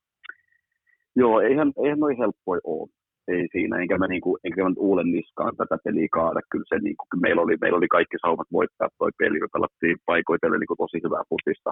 joo, 1.16 1.40
eihän, 1.40 1.72
eihän 1.82 1.98
noin 1.98 2.18
helppoja 2.18 2.60
ole 2.64 2.88
ei 3.28 3.48
siinä, 3.52 3.78
enkä 3.78 3.98
mä, 3.98 4.06
niinku, 4.06 4.38
enkä 4.44 4.62
mä 4.62 4.70
uulen 4.76 5.12
niskaan 5.12 5.56
tätä 5.56 5.76
peliä 5.84 6.08
kaada. 6.12 6.40
Kyllä 6.50 6.64
se, 6.68 6.78
niinku, 6.78 7.04
meillä, 7.20 7.42
oli, 7.42 7.56
meillä 7.60 7.76
oli 7.76 7.88
kaikki 7.88 8.16
saumat 8.20 8.48
voittaa 8.52 8.88
toi 8.98 9.10
peli, 9.18 9.40
kun 9.40 9.48
pelattiin 9.52 9.96
paikoitelle 10.06 10.58
niinku, 10.58 10.76
tosi 10.76 10.98
hyvää 11.04 11.22
putista. 11.28 11.70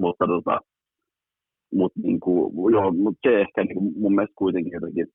Mutta 0.00 0.26
tota, 0.26 0.60
mut, 1.74 1.92
niinku, 2.02 2.52
joo, 2.72 2.92
mut 2.92 3.16
se 3.22 3.40
ehkä 3.40 3.64
niinku, 3.64 3.92
mun 3.96 4.14
mielestä 4.14 4.42
kuitenkin 4.42 4.72
jotenkin 4.72 5.06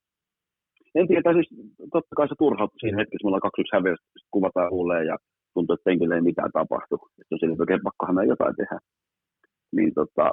en 0.94 1.08
tiedä, 1.08 1.32
siis 1.32 1.48
totta 1.92 2.16
kai 2.16 2.28
se 2.28 2.34
turhautui 2.38 2.80
siinä 2.80 2.98
hetkessä, 2.98 3.24
me 3.24 3.28
ollaan 3.28 3.50
2-1 3.58 3.76
häviöstä, 3.76 4.06
kuvataan 4.30 4.72
uuleen 4.72 5.06
ja 5.06 5.16
tuntuu, 5.54 5.74
että 5.74 5.88
penkille 5.88 6.14
ei 6.14 6.28
mitään 6.30 6.52
tapahtu. 6.52 6.96
Että 7.20 7.34
on 7.34 7.38
siinä 7.38 7.56
oikein 7.60 7.86
pakkohan 7.88 8.14
me 8.14 8.24
jotain 8.24 8.56
tehdä. 8.56 8.78
Niin 9.76 9.94
tota, 9.94 10.30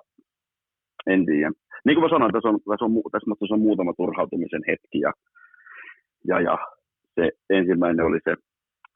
en 1.07 1.25
tiedä 1.25 1.51
niin 1.85 1.95
kuin 1.95 2.03
mä 2.03 2.09
sanoin, 2.09 2.33
tässä, 2.33 2.49
on, 2.49 2.59
tässä, 2.69 2.85
on, 2.85 2.93
tässä, 3.11 3.27
tässä 3.39 3.55
on 3.55 3.67
muutama 3.67 3.93
turhautumisen 3.97 4.63
hetki 4.67 4.99
ja, 5.05 5.11
ja, 6.29 6.41
ja 6.41 6.57
se 7.15 7.31
ensimmäinen 7.49 8.05
oli 8.05 8.19
se, 8.23 8.35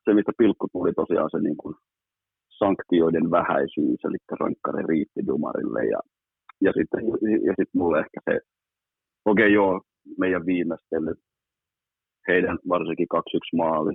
se, 0.03 0.13
mistä 0.13 0.31
pilkku 0.37 0.67
tuli 0.71 0.93
tosiaan 0.93 1.29
se 1.31 1.39
niin 1.39 1.57
kuin 1.57 1.75
sanktioiden 2.49 3.31
vähäisyys, 3.31 4.01
eli 4.05 4.17
rankkari 4.39 4.83
riitti 4.87 5.27
Dumarille 5.27 5.85
ja, 5.85 5.99
ja 6.61 6.71
sitten 6.77 7.03
ja 7.47 7.53
sit 7.59 7.69
mulle 7.73 7.99
ehkä 7.99 8.19
se, 8.25 8.39
okei 9.25 9.45
okay, 9.45 9.53
joo, 9.53 9.81
meidän 10.17 10.45
viimeistelyt, 10.45 11.19
heidän 12.29 12.57
varsinkin 12.69 13.07
2-1 13.15 13.19
maali, 13.61 13.93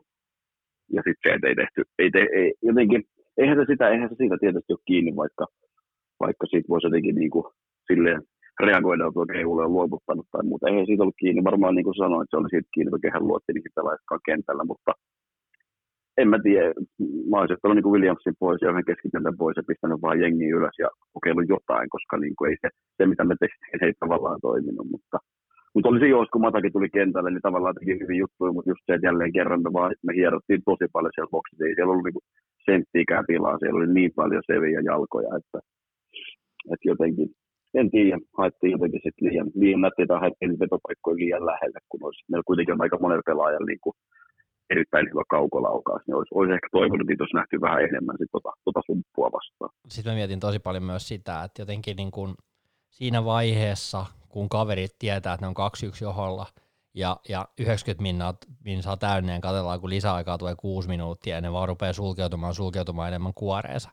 ja 0.92 1.02
sitten 1.06 1.22
se, 1.22 1.34
että 1.34 1.48
ei 1.48 1.54
tehty, 1.54 1.80
ei, 1.98 2.10
te, 2.10 2.20
ei, 2.38 2.52
jotenkin, 2.62 3.02
eihän 3.38 3.58
se 3.58 3.64
sitä, 3.72 3.88
eihän 3.88 4.08
se 4.08 4.14
siitä 4.18 4.36
tietysti 4.40 4.72
ole 4.72 4.88
kiinni, 4.90 5.16
vaikka, 5.16 5.46
vaikka 6.20 6.46
siitä 6.46 6.68
voisi 6.68 6.86
jotenkin 6.86 7.14
niin 7.14 7.30
kuin, 7.30 7.44
silleen 7.88 8.22
reagoida, 8.60 9.06
että 9.06 9.20
okei, 9.20 9.44
okay, 9.44 9.64
on 9.64 9.72
luovuttanut 9.72 10.26
tai 10.32 10.42
muuta. 10.44 10.68
Ei 10.68 10.86
siitä 10.86 11.02
ollut 11.02 11.22
kiinni. 11.22 11.44
Varmaan 11.44 11.74
niin 11.74 11.88
kuin 11.88 12.02
sanoin, 12.02 12.22
että 12.22 12.36
se 12.36 12.40
oli 12.40 12.50
siitä 12.50 12.74
kiinni, 12.74 12.90
kun 12.90 13.12
hän 13.12 13.28
luotti 13.28 13.52
niihin 13.52 13.76
pelaajatkaan 13.76 14.26
kentällä, 14.28 14.64
mutta 14.64 14.92
en 16.20 16.28
mä 16.28 16.38
tiedä. 16.42 16.68
Mä 17.30 17.36
olisin 17.38 17.56
ottanut 17.56 17.76
niin 17.76 17.92
Williamsin 17.94 18.36
pois 18.38 18.62
ja 18.62 18.70
yhden 18.70 18.88
keskikentän 18.90 19.36
pois 19.42 19.56
ja 19.56 19.68
pistänyt 19.68 20.02
vaan 20.02 20.20
jengi 20.20 20.48
ylös 20.58 20.76
ja 20.78 20.88
kokeillut 21.12 21.48
jotain, 21.48 21.88
koska 21.94 22.16
niin 22.16 22.36
kuin 22.36 22.50
ei 22.50 22.56
se, 22.60 22.68
se, 22.96 23.06
mitä 23.06 23.24
me 23.24 23.34
tehtiin, 23.40 23.84
ei 23.84 23.92
tavallaan 24.00 24.40
toiminut. 24.48 24.86
Mutta, 24.90 25.18
mutta 25.74 25.88
oli 25.88 26.00
se 26.00 26.08
jos, 26.08 26.28
kun 26.32 26.40
Matakin 26.40 26.72
tuli 26.72 26.90
kentälle, 26.98 27.30
niin 27.30 27.46
tavallaan 27.48 27.74
teki 27.74 28.00
hyvin 28.02 28.18
juttuja, 28.18 28.52
mutta 28.52 28.70
just 28.70 28.82
se, 28.86 28.94
että 28.94 29.06
jälleen 29.06 29.32
kerran 29.32 29.62
me, 29.62 29.70
vaan, 29.72 29.94
me 30.06 30.12
hierottiin 30.14 30.62
tosi 30.64 30.86
paljon 30.92 31.12
siellä 31.14 31.34
boksissa. 31.34 31.64
Ei 31.64 31.74
siellä 31.74 31.92
ollut 31.92 32.04
niin 32.04 32.28
senttiikään 32.68 33.26
tilaa, 33.26 33.58
siellä 33.58 33.78
oli 33.78 33.92
niin 33.94 34.12
paljon 34.16 34.42
seviä 34.52 34.80
jalkoja, 34.90 35.30
että, 35.40 35.58
että 36.72 36.88
jotenkin 36.92 37.28
en 37.74 37.90
tiedä, 37.90 38.18
haettiin 38.38 38.72
jotenkin 38.76 39.00
sitten 39.04 39.28
liian, 39.28 39.48
liian 39.54 39.80
nättiä 39.80 40.06
tai 40.06 40.20
haettiin 40.20 40.60
vetopaikkoja 40.62 41.20
liian 41.22 41.46
lähelle, 41.50 41.80
kun 41.88 42.04
olisi, 42.06 42.24
meillä 42.30 42.48
kuitenkin 42.50 42.74
on 42.74 42.82
aika 42.82 42.98
monella 43.02 43.28
pelaajalla 43.30 43.66
niin 43.66 43.82
kuin 43.84 43.96
erittäin 44.70 45.06
hyvä 45.10 45.22
kaukolaukaus, 45.28 46.02
niin 46.06 46.16
olisi, 46.18 46.34
olisi 46.34 46.54
ehkä 46.56 46.68
toivonut, 46.72 47.10
että 47.10 47.24
olisi 47.24 47.36
nähty 47.36 47.60
vähän 47.60 47.84
enemmän 47.88 48.16
sit 48.18 48.32
tota, 48.32 48.52
tota 48.64 48.80
sumppua 48.86 49.30
vastaan. 49.36 49.70
Sitten 49.88 50.12
mä 50.12 50.16
mietin 50.16 50.40
tosi 50.40 50.58
paljon 50.58 50.82
myös 50.92 51.08
sitä, 51.08 51.44
että 51.44 51.62
jotenkin 51.62 51.96
niin 51.96 52.10
kuin 52.10 52.30
siinä 52.94 53.24
vaiheessa, 53.24 54.06
kun 54.28 54.48
kaverit 54.48 54.98
tietää, 54.98 55.34
että 55.34 55.46
ne 55.46 55.48
on 55.48 55.70
2-1 55.92 55.96
joholla, 56.00 56.46
ja, 56.94 57.16
ja 57.28 57.48
90 57.58 58.02
minnaa, 58.02 58.34
saa 58.80 58.96
täynneen, 58.96 59.40
katsellaan, 59.40 59.80
kun 59.80 59.90
lisäaikaa 59.90 60.38
tulee 60.38 60.54
6 60.54 60.88
minuuttia, 60.88 61.34
ja 61.34 61.40
ne 61.40 61.52
vaan 61.52 61.68
rupeaa 61.68 61.92
sulkeutumaan, 61.92 62.54
sulkeutumaan 62.54 63.08
enemmän 63.08 63.34
kuoreensa 63.34 63.90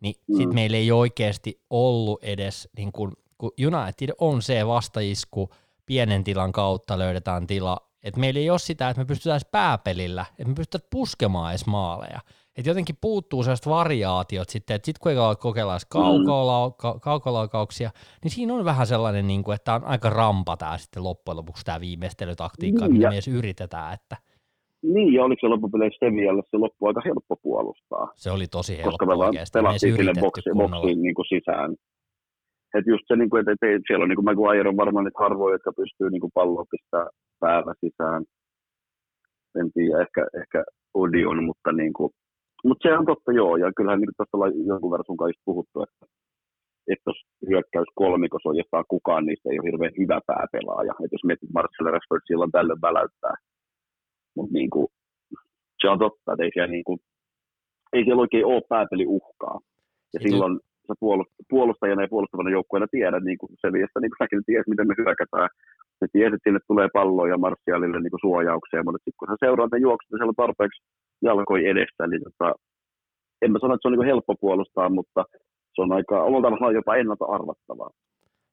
niin 0.00 0.14
mm. 0.28 0.36
sitten 0.36 0.54
meillä 0.54 0.76
ei 0.76 0.92
oikeasti 0.92 1.62
ollut 1.70 2.24
edes, 2.24 2.68
niin 2.76 2.92
kun, 2.92 3.16
kun 3.38 3.52
United 3.66 4.10
on 4.18 4.42
se 4.42 4.66
vastaisku, 4.66 5.50
pienen 5.86 6.24
tilan 6.24 6.52
kautta 6.52 6.98
löydetään 6.98 7.46
tila, 7.46 7.76
että 8.02 8.20
meillä 8.20 8.40
ei 8.40 8.50
ole 8.50 8.58
sitä, 8.58 8.88
että 8.88 9.00
me 9.00 9.06
pystytään 9.06 9.40
pääpelillä, 9.50 10.26
että 10.30 10.48
me 10.48 10.54
pystytään 10.54 10.88
puskemaan 10.90 11.52
edes 11.52 11.66
maaleja. 11.66 12.20
Että 12.56 12.70
jotenkin 12.70 12.96
puuttuu 13.00 13.42
sellaiset 13.42 13.66
variaatiot 13.66 14.48
sitten, 14.48 14.74
että 14.74 14.86
sitten 14.86 15.00
kun 15.02 15.12
ei 15.12 15.18
kokeilla 15.40 15.72
edes 15.72 15.86
mm. 15.94 17.00
kaukolaukauksia, 17.00 17.90
niin 18.22 18.30
siinä 18.30 18.54
on 18.54 18.64
vähän 18.64 18.86
sellainen, 18.86 19.26
niin 19.26 19.44
kuin, 19.44 19.54
että 19.54 19.74
on 19.74 19.84
aika 19.84 20.10
rampa 20.10 20.56
tämä 20.56 20.78
sitten 20.78 21.04
loppujen 21.04 21.36
lopuksi 21.36 21.64
tämä 21.64 21.80
viimeistelytaktiikka, 21.80 22.84
niin, 22.84 22.92
mitä 22.92 23.08
me 23.08 23.14
edes 23.14 23.28
yritetään. 23.28 23.94
Että. 23.94 24.16
Niin, 24.82 25.14
ja 25.14 25.24
oliko 25.24 25.40
se 25.40 25.46
loppupeleissä 25.46 26.06
Sevialle 26.06 26.42
se 26.50 26.56
loppu 26.56 26.86
aika 26.86 27.00
helppo 27.04 27.36
puolustaa. 27.36 28.12
Se 28.14 28.30
oli 28.30 28.46
tosi 28.46 28.72
helppo 28.72 28.90
Koska 28.90 29.06
me 29.06 29.18
vaan 29.18 29.34
pelattiin 29.52 29.96
sille 29.96 30.12
boksiin, 30.20 30.56
boksiin 30.56 31.02
niin 31.02 31.14
kuin 31.14 31.26
sisään. 31.26 31.72
Että 32.74 32.90
just 32.90 33.04
se, 33.08 33.16
niin 33.16 33.30
kuin, 33.30 33.40
että, 33.40 33.52
että 33.52 33.86
siellä 33.86 34.02
on 34.02 34.08
niin 34.08 34.16
kuin 34.16 34.24
Maguire 34.24 34.68
on 34.68 34.76
varmaan 34.76 35.04
niitä 35.04 35.18
harvoja, 35.22 35.54
jotka 35.54 35.72
pystyy 35.72 36.10
niin 36.10 36.20
kuin 36.20 36.30
palloa 36.34 36.64
pistää 36.70 37.06
päällä 37.40 37.74
sisään. 37.80 38.24
En 39.60 39.72
tiedä, 39.72 40.02
ehkä, 40.02 40.26
ehkä 40.40 40.64
Odi 40.94 41.24
on, 41.26 41.44
mutta, 41.44 41.72
niin 41.72 41.92
kuin, 41.92 42.10
mutta 42.68 42.88
se 42.88 42.98
on 42.98 43.06
totta 43.06 43.32
joo. 43.32 43.56
Ja 43.56 43.72
kyllähän 43.76 44.00
niin 44.00 44.16
tuosta 44.16 44.36
ollaan 44.36 44.66
jonkun 44.66 44.90
verran 44.92 45.08
sun 45.10 45.16
kanssa 45.16 45.48
puhuttu, 45.50 45.82
että, 45.82 46.06
että 46.92 47.06
jos 47.10 47.20
hyökkäys 47.48 47.90
kolmikos 47.94 48.46
oikeastaan 48.46 48.84
kukaan 48.88 49.26
niistä 49.26 49.48
ei 49.48 49.58
ole 49.58 49.68
hirveän 49.68 49.98
hyvä 50.00 50.18
pääpelaaja. 50.26 50.92
Että 50.92 51.14
jos 51.16 51.24
mietit 51.24 51.54
Marcel 51.54 51.86
Rashford 51.92 52.22
silloin 52.26 52.52
tällöin 52.52 52.84
väläyttää 52.88 53.36
mutta 54.36 54.52
niin 54.52 54.70
kuin, 54.70 54.86
se 55.80 55.86
on 55.92 55.98
totta, 55.98 56.32
että 56.32 56.44
ei 56.44 56.50
siellä, 56.54 56.72
niin 56.76 56.86
kuin, 56.88 56.98
ei 57.92 58.02
siellä 58.04 58.20
oikein 58.20 58.46
ole 58.46 58.68
pääpeli 58.68 59.06
uhkaa. 59.06 59.56
Ja 60.12 60.18
Sitten... 60.20 60.32
silloin 60.32 60.54
sä 60.86 60.94
puolustajana 61.50 62.02
ja 62.02 62.12
puolustavana 62.14 62.56
joukkueena 62.56 62.86
tiedät, 62.90 63.24
niin 63.24 63.38
kuin 63.38 63.50
se 63.62 63.72
viestä, 63.76 64.00
niin 64.00 64.12
kuin 64.12 64.22
säkin 64.22 64.44
tiedät, 64.46 64.72
miten 64.72 64.88
me 64.88 64.94
hyökätään. 64.98 65.48
Se 65.98 66.06
tiedät, 66.12 66.34
että 66.34 66.46
sinne 66.46 66.60
tulee 66.66 66.88
palloja 66.98 67.32
ja 67.32 67.38
Martialille 67.44 68.00
niin 68.00 68.14
kuin 68.14 68.24
suojauksia, 68.26 68.84
mutta 68.84 68.98
sitten 68.98 69.18
kun 69.18 69.28
sä 69.28 69.44
seuraat 69.44 69.72
ne 69.72 69.78
juoksut 69.86 70.10
ja 70.10 70.16
siellä 70.18 70.34
on 70.34 70.42
tarpeeksi 70.44 70.80
jalkoja 71.22 71.70
edessä, 71.70 72.06
niin 72.06 72.22
tota, 72.24 72.54
en 73.42 73.52
mä 73.52 73.58
sano, 73.58 73.74
että 73.74 73.82
se 73.82 73.88
on 73.88 73.98
niin 73.98 74.06
helppo 74.06 74.34
puolustaa, 74.40 74.88
mutta 74.88 75.24
se 75.74 75.82
on 75.82 75.92
aika 75.92 76.22
omalta 76.22 76.46
tavallaan 76.46 76.74
jopa 76.74 76.96
ennalta 76.96 77.24
arvattavaa. 77.24 77.90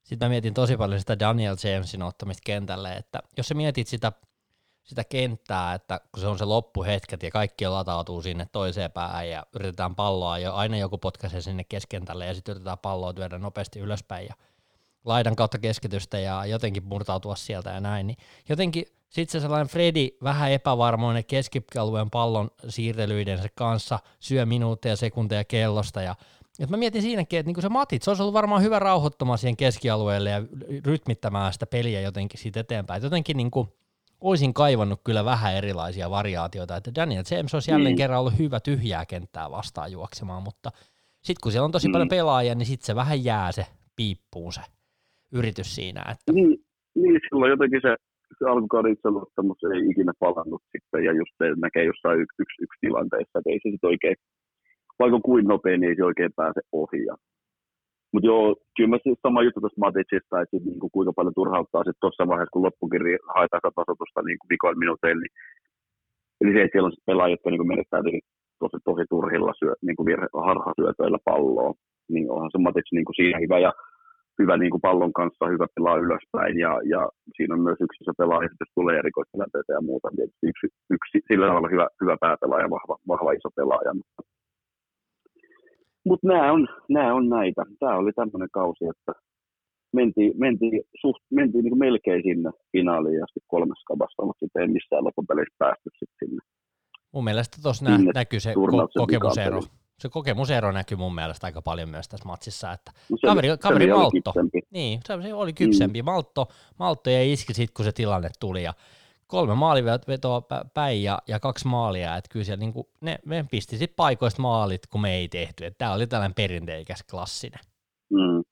Sitten 0.03 0.25
mä 0.25 0.29
mietin 0.29 0.53
tosi 0.53 0.77
paljon 0.77 0.99
sitä 0.99 1.19
Daniel 1.19 1.55
Jamesin 1.63 2.03
ottamista 2.03 2.41
kentälle, 2.45 2.93
että 2.93 3.19
jos 3.37 3.47
sä 3.47 3.55
mietit 3.55 3.87
sitä 3.87 4.11
sitä 4.83 5.03
kenttää, 5.03 5.73
että 5.73 5.99
kun 6.11 6.21
se 6.21 6.27
on 6.27 6.37
se 6.37 6.45
loppuhetket 6.45 7.23
ja 7.23 7.31
kaikki 7.31 7.67
latautuu 7.67 8.21
sinne 8.21 8.47
toiseen 8.51 8.91
päähän 8.91 9.29
ja 9.29 9.43
yritetään 9.55 9.95
palloa 9.95 10.39
ja 10.39 10.53
aina 10.53 10.77
joku 10.77 10.97
potkaisee 10.97 11.41
sinne 11.41 11.63
keskentälle 11.63 12.25
ja 12.25 12.33
sitten 12.33 12.51
yritetään 12.51 12.77
palloa 12.77 13.13
työdä 13.13 13.37
nopeasti 13.37 13.79
ylöspäin 13.79 14.25
ja 14.25 14.33
laidan 15.05 15.35
kautta 15.35 15.57
keskitystä 15.57 16.19
ja 16.19 16.45
jotenkin 16.45 16.83
murtautua 16.85 17.35
sieltä 17.35 17.69
ja 17.69 17.79
näin, 17.79 18.07
niin 18.07 18.17
jotenkin 18.49 18.85
sitten 19.13 19.31
se 19.31 19.39
sellainen 19.39 19.67
Fredi 19.67 20.09
vähän 20.23 20.51
epävarmoinen 20.51 21.23
keskialueen 21.25 22.09
pallon 22.09 22.49
siirtelyidensä 22.67 23.49
kanssa 23.55 23.99
syö 24.19 24.45
minuutteja, 24.45 24.95
sekunteja 24.95 25.43
kellosta 25.43 26.01
ja 26.01 26.15
et 26.59 26.69
mä 26.69 26.77
mietin 26.77 27.01
siinäkin, 27.01 27.39
että 27.39 27.47
niinku 27.47 27.61
se 27.61 27.69
Matit, 27.69 28.01
se 28.01 28.09
olisi 28.11 28.23
ollut 28.23 28.33
varmaan 28.33 28.61
hyvä 28.61 28.79
rauhoittamaan 28.79 29.37
siihen 29.37 29.57
keskialueelle 29.57 30.29
ja 30.29 30.43
rytmittämään 30.85 31.53
sitä 31.53 31.65
peliä 31.65 32.01
jotenkin 32.01 32.39
siitä 32.39 32.59
eteenpäin. 32.59 32.97
Et 32.97 33.03
jotenkin 33.03 33.37
niinku, 33.37 33.67
olisin 34.21 34.53
kaivannut 34.53 35.01
kyllä 35.03 35.25
vähän 35.25 35.55
erilaisia 35.55 36.09
variaatioita, 36.09 36.75
että 36.75 36.91
Daniel 36.95 37.23
James 37.31 37.53
olisi 37.53 37.71
jälleen 37.71 37.95
mm. 37.95 37.97
kerran 37.97 38.19
ollut 38.19 38.37
hyvä 38.39 38.59
tyhjää 38.59 39.05
kenttää 39.05 39.51
vastaan 39.51 39.91
juoksemaan, 39.91 40.43
mutta 40.43 40.71
sitten 41.21 41.41
kun 41.43 41.51
siellä 41.51 41.65
on 41.65 41.71
tosi 41.71 41.87
mm. 41.87 41.91
paljon 41.91 42.09
pelaajia, 42.09 42.55
niin 42.55 42.65
sitten 42.65 42.85
se 42.85 42.95
vähän 42.95 43.23
jää 43.23 43.51
se 43.51 43.65
piippuun 43.95 44.53
se 44.53 44.61
yritys 45.31 45.75
siinä. 45.75 46.01
Että... 46.01 46.31
Niin, 46.31 46.65
niin 46.95 47.21
silloin 47.29 47.49
jotenkin 47.49 47.81
se, 47.81 47.95
se 48.43 48.49
alkukauden 48.49 48.93
itseluottamus 48.95 49.59
ei 49.63 49.81
ikinä 49.91 50.13
palannut 50.25 50.63
sitten, 50.73 51.03
ja 51.07 51.11
just 51.19 51.33
se 51.37 51.45
näkee 51.65 51.85
jossain 51.91 52.21
yksi, 52.23 52.37
yksi, 52.43 52.57
yksi 52.65 52.81
tilanteessa, 52.85 53.37
että 53.37 53.49
ei 53.51 53.59
se 53.61 53.69
sitten 53.69 53.93
oikein, 53.93 54.17
vaikka 54.99 55.19
kuin 55.29 55.45
nopea, 55.51 55.77
niin 55.77 55.89
ei 55.89 55.99
se 55.99 56.03
oikein 56.11 56.33
pääse 56.39 56.61
ohi. 56.81 57.01
Ja 57.09 57.15
mutta 58.13 58.27
joo, 58.31 58.45
kyllä 58.75 58.91
mä 58.93 58.97
siis 59.03 59.19
sama 59.27 59.43
juttu 59.43 59.59
tuosta 59.59 59.83
Matitsista, 59.85 60.41
että 60.41 60.57
niin 60.69 60.79
kuin 60.81 60.93
kuinka 60.95 61.13
paljon 61.17 61.39
turhauttaa 61.39 61.83
sitten 61.83 62.03
tuossa 62.03 62.29
vaiheessa, 62.31 62.53
kun 62.53 62.65
loppukirja 62.67 63.17
haetaan 63.35 63.61
sitä 63.61 63.75
tasotusta 63.77 64.19
niin 64.21 64.39
kuin 64.39 64.49
vikoin 64.53 64.79
minuuteilla. 64.83 65.21
Niin, 65.21 65.33
eli 66.41 66.51
se, 66.53 66.59
että 66.61 66.73
siellä 66.73 66.89
on 66.89 67.03
pelaajia, 67.09 67.33
jotka 67.33 67.49
niin 67.49 67.71
menettää 67.73 68.01
tosi, 68.61 68.77
tosi 68.89 69.03
turhilla 69.13 69.53
syö, 69.59 69.73
niin 69.85 69.97
kuin 69.97 70.07
virhe, 70.09 70.27
harhasyötöillä 70.49 71.19
palloa, 71.29 71.73
niin 72.13 72.25
onhan 72.33 72.51
se 72.51 72.57
Matic 72.57 72.87
niin 72.91 73.05
kuin 73.05 73.17
siinä 73.19 73.39
hyvä 73.43 73.57
ja 73.67 73.71
hyvä 74.41 74.57
niin 74.57 74.71
kuin 74.71 74.81
pallon 74.81 75.13
kanssa, 75.13 75.53
hyvä 75.53 75.67
pelaa 75.75 75.97
ylöspäin 76.05 76.55
ja, 76.65 76.71
ja 76.93 77.01
siinä 77.35 77.55
on 77.55 77.61
myös 77.67 77.79
yksi 77.85 78.03
iso 78.03 78.13
pelaaja, 78.17 78.49
jos 78.59 78.71
tulee 78.75 78.97
erikoistilanteita 78.97 79.73
ja 79.73 79.81
muuta, 79.81 80.07
niin 80.17 80.29
yksi, 80.49 80.67
yksi, 80.95 81.17
sillä 81.27 81.47
tavalla 81.47 81.69
hyvä, 81.75 81.87
hyvä 82.01 82.15
pääpelaaja, 82.25 82.69
vahva, 82.75 82.95
vahva 83.07 83.31
iso 83.31 83.49
pelaaja, 83.55 83.93
mutta 83.93 84.21
mutta 86.05 86.27
nämä 86.27 86.51
on, 86.51 86.67
nämä 86.89 87.13
on 87.13 87.29
näitä. 87.29 87.61
Tämä 87.79 87.97
oli 87.97 88.11
tämmöinen 88.11 88.49
kausi, 88.53 88.85
että 88.85 89.11
mentiin, 89.93 90.33
mentiin, 90.35 90.81
suht, 91.01 91.23
mentiin 91.31 91.63
niin 91.63 91.77
melkein 91.77 92.23
sinne 92.23 92.49
finaaliin 92.71 93.19
ja 93.19 93.25
sitten 93.27 93.47
kolmes 93.47 93.83
kabasta, 93.87 94.25
mutta 94.25 94.39
sitten 94.39 94.61
ei 94.61 94.67
missään 94.67 95.03
loppupeleissä 95.03 95.55
päästy 95.57 95.89
sitten 95.99 96.15
sinne. 96.19 96.41
Mun 97.13 97.23
mielestä 97.23 97.57
tuossa 97.63 97.85
nä- 97.85 98.11
näkyy 98.13 98.39
se 98.39 98.53
ko- 98.53 98.91
kokemusero. 98.97 99.59
Se 99.99 100.09
kokemusero 100.09 100.71
näkyy 100.71 100.97
mun 100.97 101.15
mielestä 101.15 101.47
aika 101.47 101.61
paljon 101.61 101.89
myös 101.89 102.07
tässä 102.07 102.25
matsissa, 102.25 102.71
että 102.71 102.91
no 103.09 103.17
se, 103.17 103.27
kaveri, 103.27 103.57
kaveri 103.57 103.85
se 103.85 103.93
Maltto, 103.93 104.33
niin, 104.71 104.99
se 105.05 105.33
oli 105.33 105.53
kypsempi. 105.53 106.01
Mm. 106.01 106.05
Maltto, 106.05 106.47
Maltto 106.79 107.09
ja 107.09 107.23
iski 107.23 107.53
sitten, 107.53 107.73
kun 107.73 107.85
se 107.85 107.91
tilanne 107.91 108.29
tuli 108.39 108.63
ja 108.63 108.73
kolme 109.27 109.55
maalivetoa 109.55 110.41
päin 110.73 111.03
ja, 111.03 111.19
ja 111.27 111.39
kaksi 111.39 111.67
maalia, 111.67 112.17
että 112.17 112.29
kyllä 112.31 112.45
siellä 112.45 112.59
niinku, 112.59 112.89
ne, 113.01 113.19
me 113.25 113.45
pisti 113.51 113.77
sitten 113.77 113.95
paikoista 113.95 114.41
maalit, 114.41 114.87
kun 114.91 115.01
me 115.01 115.15
ei 115.15 115.27
tehty, 115.27 115.65
että 115.65 115.77
tämä 115.77 115.93
oli 115.93 116.07
tällainen 116.07 116.35
perinteikäs 116.35 117.03
klassinen. 117.11 117.59
Mm. 118.09 118.43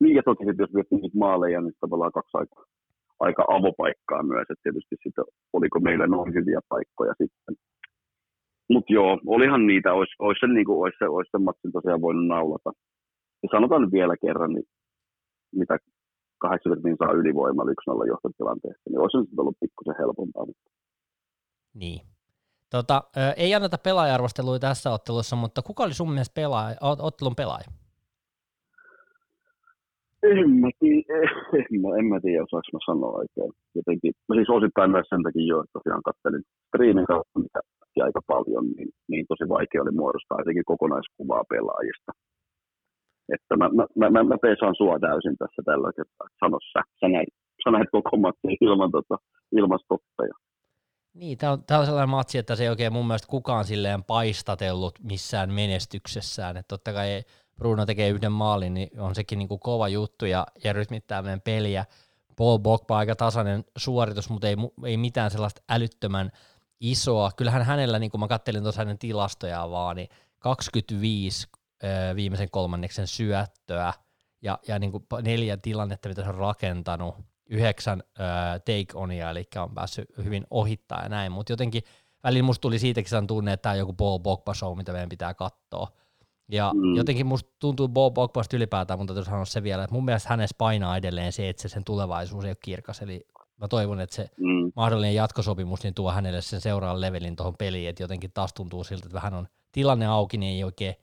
Niin 0.00 0.16
ja 0.16 0.22
toki 0.22 0.44
sitten 0.44 0.64
jos 0.64 0.72
miettii 0.72 0.98
niitä 0.98 1.18
maaleja, 1.18 1.60
niin 1.60 1.74
tavallaan 1.80 2.12
kaksi 2.12 2.38
aika, 2.38 2.64
aika 3.20 3.44
avopaikkaa 3.48 4.22
myös, 4.22 4.46
että 4.50 4.62
tietysti 4.62 4.96
sitten 5.02 5.24
oliko 5.52 5.80
meillä 5.80 6.06
noin 6.06 6.34
hyviä 6.34 6.60
paikkoja 6.68 7.14
sitten. 7.22 7.54
Mutta 8.70 8.92
joo, 8.92 9.20
olihan 9.26 9.66
niitä, 9.66 9.92
olisi, 9.92 10.14
olisi, 10.18 10.40
sen, 10.40 10.54
niin 10.54 10.66
kuin, 10.66 10.78
olisi, 10.82 10.98
se, 10.98 11.04
sen 11.30 11.42
matsin 11.42 11.72
tosiaan 11.72 12.00
voinut 12.00 12.26
naulata. 12.26 12.70
Ja 13.42 13.48
sanotaan 13.52 13.82
nyt 13.82 13.92
vielä 13.92 14.16
kerran, 14.16 14.52
niin 14.52 14.64
mitä 15.54 15.78
80 16.38 16.88
min 16.88 16.96
saa 16.98 17.12
ylivoimalla 17.12 17.72
1-0 18.04 18.06
johtotilanteessa, 18.06 18.90
niin 18.90 19.00
olisi 19.00 19.18
se 19.18 19.40
ollut 19.40 19.56
pikkusen 19.60 19.94
helpompaa. 19.98 20.46
Mutta... 20.46 20.70
Niin. 21.74 22.00
Tota, 22.70 23.02
ei 23.36 23.54
anneta 23.54 23.78
pelaajarvostelua 23.78 24.58
tässä 24.58 24.90
ottelussa, 24.90 25.36
mutta 25.36 25.62
kuka 25.62 25.84
oli 25.84 25.94
sun 25.94 26.10
mielestä 26.10 26.34
pelaaja, 26.34 26.76
ottelun 26.80 27.36
pelaaja? 27.36 27.66
En 30.30 30.50
mä, 30.62 30.70
tiedä, 30.80 31.16
en, 31.98 32.06
mä, 32.12 32.18
tiedä, 32.24 32.44
osaanko 32.46 32.70
mä 32.72 32.80
sanoa 32.90 33.12
oikein. 33.22 33.52
Jotenkin, 33.78 34.12
mä 34.28 34.32
siis 34.34 34.50
osittain 34.58 34.90
myös 34.90 35.08
sen 35.08 35.22
takia 35.26 35.50
jo, 35.52 35.56
että 35.60 35.76
tosiaan 35.78 36.06
kattelin 36.08 36.42
striimin 36.68 37.10
kautta, 37.12 37.36
mitä 37.44 37.60
aika 38.06 38.20
paljon, 38.32 38.64
niin, 38.76 38.90
niin 39.10 39.24
tosi 39.30 39.44
vaikea 39.48 39.82
oli 39.82 39.94
muodostaa 40.00 40.40
jotenkin 40.40 40.70
kokonaiskuvaa 40.72 41.44
pelaajista. 41.52 42.12
Että 43.34 43.56
mä, 43.60 43.66
mä, 43.78 44.10
mä, 44.10 44.22
mä, 44.30 44.36
peesaan 44.42 44.74
sua 44.80 44.96
täysin 45.06 45.36
tässä 45.38 45.62
tällä 45.64 45.90
kertaa, 45.96 46.26
sano 46.40 46.58
sä, 46.72 46.80
sä 47.00 47.08
näit, 47.08 47.28
sä 47.64 47.70
näit 47.70 47.90
koko 47.96 48.16
matsin 48.16 48.56
ilman, 48.60 48.90
tota, 48.90 49.16
ilman 49.52 49.78
stoppeja. 49.84 50.34
Niin, 51.14 51.38
tämä 51.38 51.52
on, 51.52 51.58
tää 51.66 51.78
on 51.78 51.86
sellainen 51.86 52.16
matsi, 52.18 52.38
että 52.38 52.56
se 52.56 52.62
ei 52.62 52.68
oikein 52.68 52.92
mun 52.92 53.06
mielestä 53.06 53.30
kukaan 53.30 53.64
silleen 53.64 54.04
paistatellut 54.04 54.94
missään 55.02 55.52
menestyksessään. 55.52 56.56
Että 56.56 56.68
totta 56.68 56.92
kai 56.92 57.08
Bruno 57.56 57.86
tekee 57.86 58.08
yhden 58.08 58.32
maalin, 58.32 58.74
niin 58.74 59.00
on 59.00 59.14
sekin 59.14 59.38
niin 59.38 59.48
kuin 59.48 59.60
kova 59.60 59.88
juttu 59.88 60.26
ja, 60.26 60.46
ja 60.64 60.72
rytmittää 60.72 61.22
meidän 61.22 61.40
peliä. 61.40 61.84
Paul 62.36 62.58
Bogba 62.58 62.98
aika 62.98 63.16
tasainen 63.16 63.64
suoritus, 63.76 64.30
mutta 64.30 64.48
ei, 64.48 64.56
ei 64.84 64.96
mitään 64.96 65.30
sellaista 65.30 65.62
älyttömän 65.68 66.30
isoa. 66.80 67.30
Kyllähän 67.36 67.62
hänellä, 67.62 67.98
niin 67.98 68.10
kuin 68.10 68.20
mä 68.20 68.28
kattelin 68.28 68.62
tuossa 68.62 68.80
hänen 68.80 68.98
tilastojaan 68.98 69.70
vaan, 69.70 69.96
niin 69.96 70.08
25 70.38 71.48
viimeisen 72.16 72.50
kolmanneksen 72.50 73.06
syöttöä 73.06 73.92
ja, 74.42 74.58
ja 74.68 74.78
niin 74.78 74.92
kuin 74.92 75.06
neljä 75.22 75.56
tilannetta, 75.56 76.08
mitä 76.08 76.22
se 76.22 76.28
on 76.28 76.34
rakentanut, 76.34 77.14
yhdeksän 77.46 78.02
äh, 78.20 78.60
take-onia, 78.60 79.30
eli 79.30 79.48
on 79.56 79.74
päässyt 79.74 80.08
hyvin 80.24 80.46
ohittaa 80.50 81.02
ja 81.02 81.08
näin, 81.08 81.32
mutta 81.32 81.52
jotenkin 81.52 81.82
välillä 82.24 82.42
musta 82.42 82.60
tuli 82.60 82.78
siitäkin 82.78 83.10
sen 83.10 83.26
tunne, 83.26 83.52
että 83.52 83.62
tämä 83.62 83.72
on 83.72 83.78
joku 83.78 83.92
Paul 83.92 84.18
Bogba 84.18 84.54
show, 84.54 84.76
mitä 84.76 84.92
meidän 84.92 85.08
pitää 85.08 85.34
katsoa. 85.34 85.88
Ja 86.48 86.72
mm. 86.74 86.96
jotenkin 86.96 87.26
musta 87.26 87.50
tuntuu 87.58 87.88
Paul 87.88 88.10
Bogbasta 88.10 88.56
ylipäätään, 88.56 88.98
mutta 88.98 89.14
täytyy 89.14 89.30
sanoa 89.30 89.44
se 89.44 89.62
vielä, 89.62 89.84
että 89.84 89.94
mun 89.94 90.04
mielestä 90.04 90.28
hänessä 90.28 90.54
painaa 90.58 90.96
edelleen 90.96 91.32
se, 91.32 91.48
että 91.48 91.62
se 91.62 91.68
sen 91.68 91.84
tulevaisuus 91.84 92.44
ei 92.44 92.50
ole 92.50 92.56
kirkas, 92.64 93.02
eli 93.02 93.26
mä 93.56 93.68
toivon, 93.68 94.00
että 94.00 94.16
se 94.16 94.30
mm. 94.40 94.72
mahdollinen 94.76 95.14
jatkosopimus 95.14 95.82
niin 95.82 95.94
tuo 95.94 96.12
hänelle 96.12 96.42
sen 96.42 96.60
seuraavan 96.60 97.00
levelin 97.00 97.36
tuohon 97.36 97.54
peliin, 97.58 97.88
että 97.88 98.02
jotenkin 98.02 98.32
taas 98.32 98.52
tuntuu 98.54 98.84
siltä, 98.84 99.06
että 99.06 99.14
vähän 99.14 99.34
on 99.34 99.48
tilanne 99.72 100.06
auki, 100.06 100.36
niin 100.36 100.56
ei 100.56 100.64
oikein, 100.64 100.94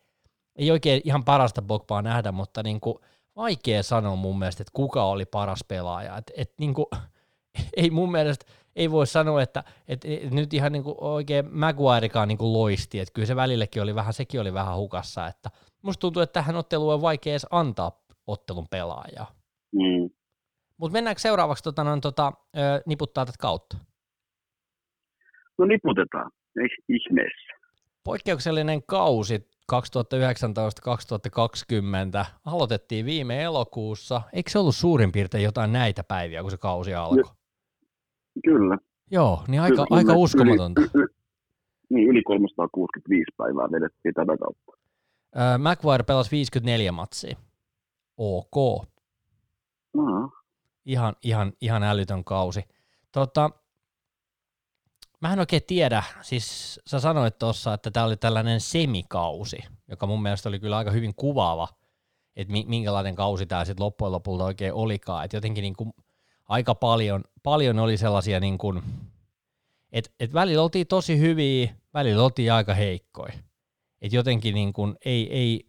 ei 0.55 0.71
oikein 0.71 1.01
ihan 1.05 1.23
parasta 1.23 1.61
Bogbaa 1.61 2.01
nähdä, 2.01 2.31
mutta 2.31 2.63
niin 2.63 2.79
kuin 2.79 2.95
vaikea 3.35 3.83
sanoa 3.83 4.15
mun 4.15 4.39
mielestä, 4.39 4.63
että 4.63 4.71
kuka 4.73 5.03
oli 5.03 5.25
paras 5.25 5.63
pelaaja. 5.67 6.17
Et, 6.17 6.31
et 6.37 6.53
niin 6.59 6.73
kuin, 6.73 6.85
ei 7.77 7.89
mun 7.89 8.11
mielestä, 8.11 8.45
ei 8.75 8.91
voi 8.91 9.07
sanoa, 9.07 9.41
että, 9.41 9.63
että 9.87 10.07
nyt 10.31 10.53
ihan 10.53 10.71
niin 10.71 10.83
kuin 10.83 10.95
oikein 10.97 11.45
Maguirekaan 11.51 12.27
niin 12.27 12.37
kuin 12.37 12.53
loisti, 12.53 12.99
että 12.99 13.13
kyllä 13.13 13.25
se 13.25 13.35
välillekin 13.35 13.81
oli 13.81 13.95
vähän, 13.95 14.13
sekin 14.13 14.41
oli 14.41 14.53
vähän 14.53 14.77
hukassa, 14.77 15.27
että 15.27 15.49
musta 15.81 16.01
tuntuu, 16.01 16.21
että 16.21 16.33
tähän 16.33 16.55
otteluun 16.55 16.93
on 16.93 17.01
vaikea 17.01 17.33
edes 17.33 17.47
antaa 17.51 17.91
ottelun 18.27 18.67
pelaajaa. 18.71 19.31
Mm. 19.71 20.09
Mutta 20.77 20.93
mennäänkö 20.93 21.21
seuraavaksi 21.21 21.63
tota, 21.63 21.83
noin, 21.83 22.01
tota, 22.01 22.33
ö, 22.57 22.59
niputtaa 22.85 23.25
tätä 23.25 23.37
kautta? 23.39 23.77
No 25.57 25.65
niputetaan, 25.65 26.31
ihmeessä. 26.89 27.53
Poikkeuksellinen 28.03 28.83
kausi 28.83 29.49
2019-2020 29.71 29.75
aloitettiin 32.45 33.05
viime 33.05 33.43
elokuussa. 33.43 34.21
Eikö 34.33 34.49
se 34.49 34.59
ollut 34.59 34.75
suurin 34.75 35.11
piirtein 35.11 35.43
jotain 35.43 35.73
näitä 35.73 36.03
päiviä, 36.03 36.41
kun 36.41 36.51
se 36.51 36.57
kausi 36.57 36.93
alkoi? 36.93 37.40
Kyllä. 38.43 38.77
Joo, 39.11 39.43
niin 39.47 39.61
aika, 39.61 39.75
kyllä, 39.75 39.87
aika 39.89 40.13
uskomatonta. 40.13 40.81
Yli, 40.81 40.89
yli, 40.93 41.07
niin, 41.89 42.09
yli 42.09 42.23
365 42.23 43.31
päivää 43.37 43.71
vedettiin 43.71 44.13
tätä 44.13 44.37
kautta. 44.37 44.71
Äh, 45.37 45.59
McWire 45.59 46.03
pelasi 46.03 46.31
54 46.31 46.91
matsia. 46.91 47.37
Ok. 48.17 48.85
No. 49.93 50.31
Ihan, 50.85 51.15
ihan, 51.23 51.53
ihan 51.61 51.83
älytön 51.83 52.23
kausi. 52.23 52.63
Tota, 53.11 53.49
mä 55.21 55.33
en 55.33 55.39
oikein 55.39 55.61
tiedä, 55.67 56.03
siis 56.21 56.79
sä 56.87 56.99
sanoit 56.99 57.37
tuossa, 57.39 57.73
että 57.73 57.91
tämä 57.91 58.05
oli 58.05 58.17
tällainen 58.17 58.61
semikausi, 58.61 59.57
joka 59.87 60.07
mun 60.07 60.21
mielestä 60.21 60.49
oli 60.49 60.59
kyllä 60.59 60.77
aika 60.77 60.91
hyvin 60.91 61.15
kuvaava, 61.15 61.67
että 62.35 62.53
minkälainen 62.67 63.15
kausi 63.15 63.45
tämä 63.45 63.65
sitten 63.65 63.85
loppujen 63.85 64.11
lopulta 64.11 64.43
oikein 64.43 64.73
olikaan, 64.73 65.25
että 65.25 65.37
jotenkin 65.37 65.61
niin 65.61 65.75
kuin 65.75 65.93
aika 66.51 66.75
paljon, 66.75 67.23
paljon 67.43 67.79
oli 67.79 67.97
sellaisia 67.97 68.39
niin 68.39 68.57
kuin, 68.57 68.83
että 69.91 70.11
et 70.19 70.33
välillä 70.33 70.63
oltiin 70.63 70.87
tosi 70.87 71.19
hyviä, 71.19 71.75
välillä 71.93 72.23
oltiin 72.23 72.53
aika 72.53 72.73
heikkoja. 72.73 73.33
Että 74.01 74.15
jotenkin 74.15 74.53
niin 74.53 74.73
kuin 74.73 74.95
ei, 75.05 75.33
ei, 75.37 75.67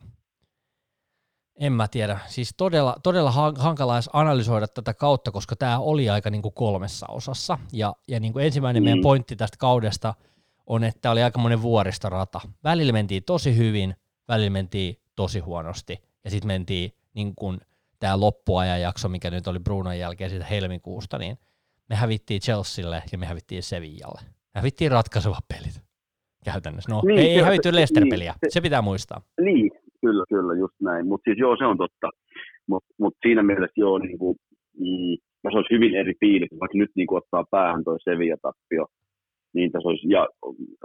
en 1.60 1.72
mä 1.72 1.88
tiedä, 1.88 2.18
siis 2.26 2.54
todella, 2.56 2.96
todella 3.02 3.30
hankala 3.58 4.00
analysoida 4.12 4.68
tätä 4.68 4.94
kautta, 4.94 5.30
koska 5.30 5.56
tämä 5.56 5.78
oli 5.78 6.10
aika 6.10 6.30
niin 6.30 6.42
kuin 6.42 6.54
kolmessa 6.54 7.06
osassa. 7.08 7.58
Ja, 7.72 7.94
ja 8.08 8.20
niin 8.20 8.32
kuin 8.32 8.44
ensimmäinen 8.44 8.82
mm. 8.82 8.84
meidän 8.84 9.02
pointti 9.02 9.36
tästä 9.36 9.56
kaudesta 9.56 10.14
on, 10.66 10.84
että 10.84 11.10
oli 11.10 11.22
aika 11.22 11.38
monen 11.38 11.62
vuoristorata. 11.62 12.40
Välillä 12.64 12.92
mentiin 12.92 13.24
tosi 13.24 13.56
hyvin, 13.56 13.96
välillä 14.28 14.50
mentiin 14.50 15.00
tosi 15.16 15.38
huonosti, 15.38 16.02
ja 16.24 16.30
sitten 16.30 16.46
mentiin 16.46 16.92
niin 17.14 17.34
kuin– 17.34 17.60
tämä 18.02 18.20
loppuajan 18.20 18.80
jakso, 18.80 19.08
mikä 19.08 19.30
nyt 19.30 19.46
oli 19.46 19.58
Brunon 19.58 19.98
jälkeen 19.98 20.30
siitä 20.30 20.44
helmikuusta, 20.44 21.18
niin 21.18 21.36
me 21.90 21.96
hävittiin 21.96 22.40
Chelsealle 22.40 23.02
ja 23.12 23.18
me 23.18 23.26
hävittiin 23.26 23.62
Sevillalle. 23.62 24.20
Me 24.54 24.58
hävittiin 24.60 24.90
ratkaisevat 24.90 25.44
pelit 25.52 25.76
käytännössä. 26.44 26.92
No, 26.92 27.00
niin, 27.06 27.18
ei, 27.18 27.40
hävitty 27.48 27.72
Leicester-peliä, 27.72 28.32
niin, 28.32 28.50
se, 28.50 28.54
se 28.54 28.60
pitää 28.60 28.82
muistaa. 28.82 29.20
Niin, 29.40 29.70
kyllä, 30.00 30.24
kyllä, 30.28 30.54
just 30.54 30.74
näin. 30.80 31.06
Mutta 31.06 31.24
siis 31.24 31.38
joo, 31.38 31.56
se 31.56 31.64
on 31.66 31.78
totta. 31.78 32.08
Mutta 32.66 32.94
mut 32.98 33.14
siinä 33.26 33.42
mielessä 33.42 33.80
joo, 33.84 33.98
niin 33.98 34.18
kuin, 34.18 34.36
mm, 34.78 35.14
se 35.50 35.56
olisi 35.58 35.74
hyvin 35.74 35.94
eri 35.94 36.14
fiilis, 36.20 36.50
vaikka 36.60 36.78
nyt 36.78 36.90
niin 36.96 37.06
kuin 37.06 37.18
ottaa 37.18 37.44
päähän 37.50 37.84
toi 37.84 37.98
Sevilla-tappio, 38.00 38.86
niin 39.54 39.72
tässä 39.72 39.88
olisi, 39.88 40.06
ja 40.16 40.22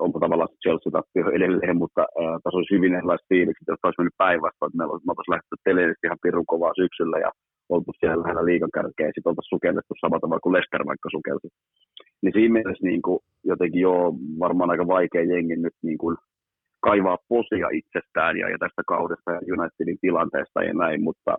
onko 0.06 0.18
tavallaan 0.20 0.50
Chelsea-tappio 0.64 1.26
edelleen, 1.38 1.78
mutta 1.84 2.02
äh, 2.02 2.36
tässä 2.44 2.58
olisi 2.58 2.76
hyvin 2.76 2.96
erilaiset 2.96 3.30
fiilikset, 3.30 3.68
jos 3.68 3.84
olisi 3.84 4.00
mennyt 4.00 4.22
päinvastoin, 4.26 4.70
että 4.70 4.78
meillä 4.78 4.94
olisi, 4.94 5.06
me 5.06 5.12
oltaisiin 5.12 5.34
lähdetty 5.34 5.56
teleisesti 5.68 6.08
ihan 6.08 6.24
pirun 6.24 6.52
kovaa 6.54 6.80
syksyllä 6.82 7.18
ja 7.26 7.32
oltu 7.74 7.92
siellä 7.94 8.24
lähellä 8.24 8.46
liikan 8.46 8.76
kärkeä, 8.78 9.08
ja 9.08 9.14
sitten 9.14 9.32
oltaisiin 9.32 9.56
sukellettu 9.56 9.94
samalla 9.96 10.24
tavalla 10.24 10.46
kuin 10.46 10.56
Lester 10.58 10.84
vaikka 10.92 11.10
sukelti. 11.16 11.48
Niin 12.22 12.34
siinä 12.36 12.54
mielessä 12.54 12.88
niin 12.90 13.02
kuin, 13.06 13.20
jotenkin 13.52 13.82
joo, 13.88 14.06
varmaan 14.44 14.72
aika 14.72 14.88
vaikea 14.96 15.32
jengi 15.34 15.56
nyt 15.56 15.78
niin 15.88 16.00
kuin, 16.02 16.16
kaivaa 16.88 17.18
posia 17.30 17.68
itsestään 17.80 18.34
ja, 18.42 18.50
ja 18.54 18.58
tästä 18.64 18.82
kaudesta 18.94 19.30
ja 19.32 19.42
Unitedin 19.54 20.00
tilanteesta 20.02 20.64
ja 20.64 20.74
näin, 20.74 21.00
mutta, 21.08 21.32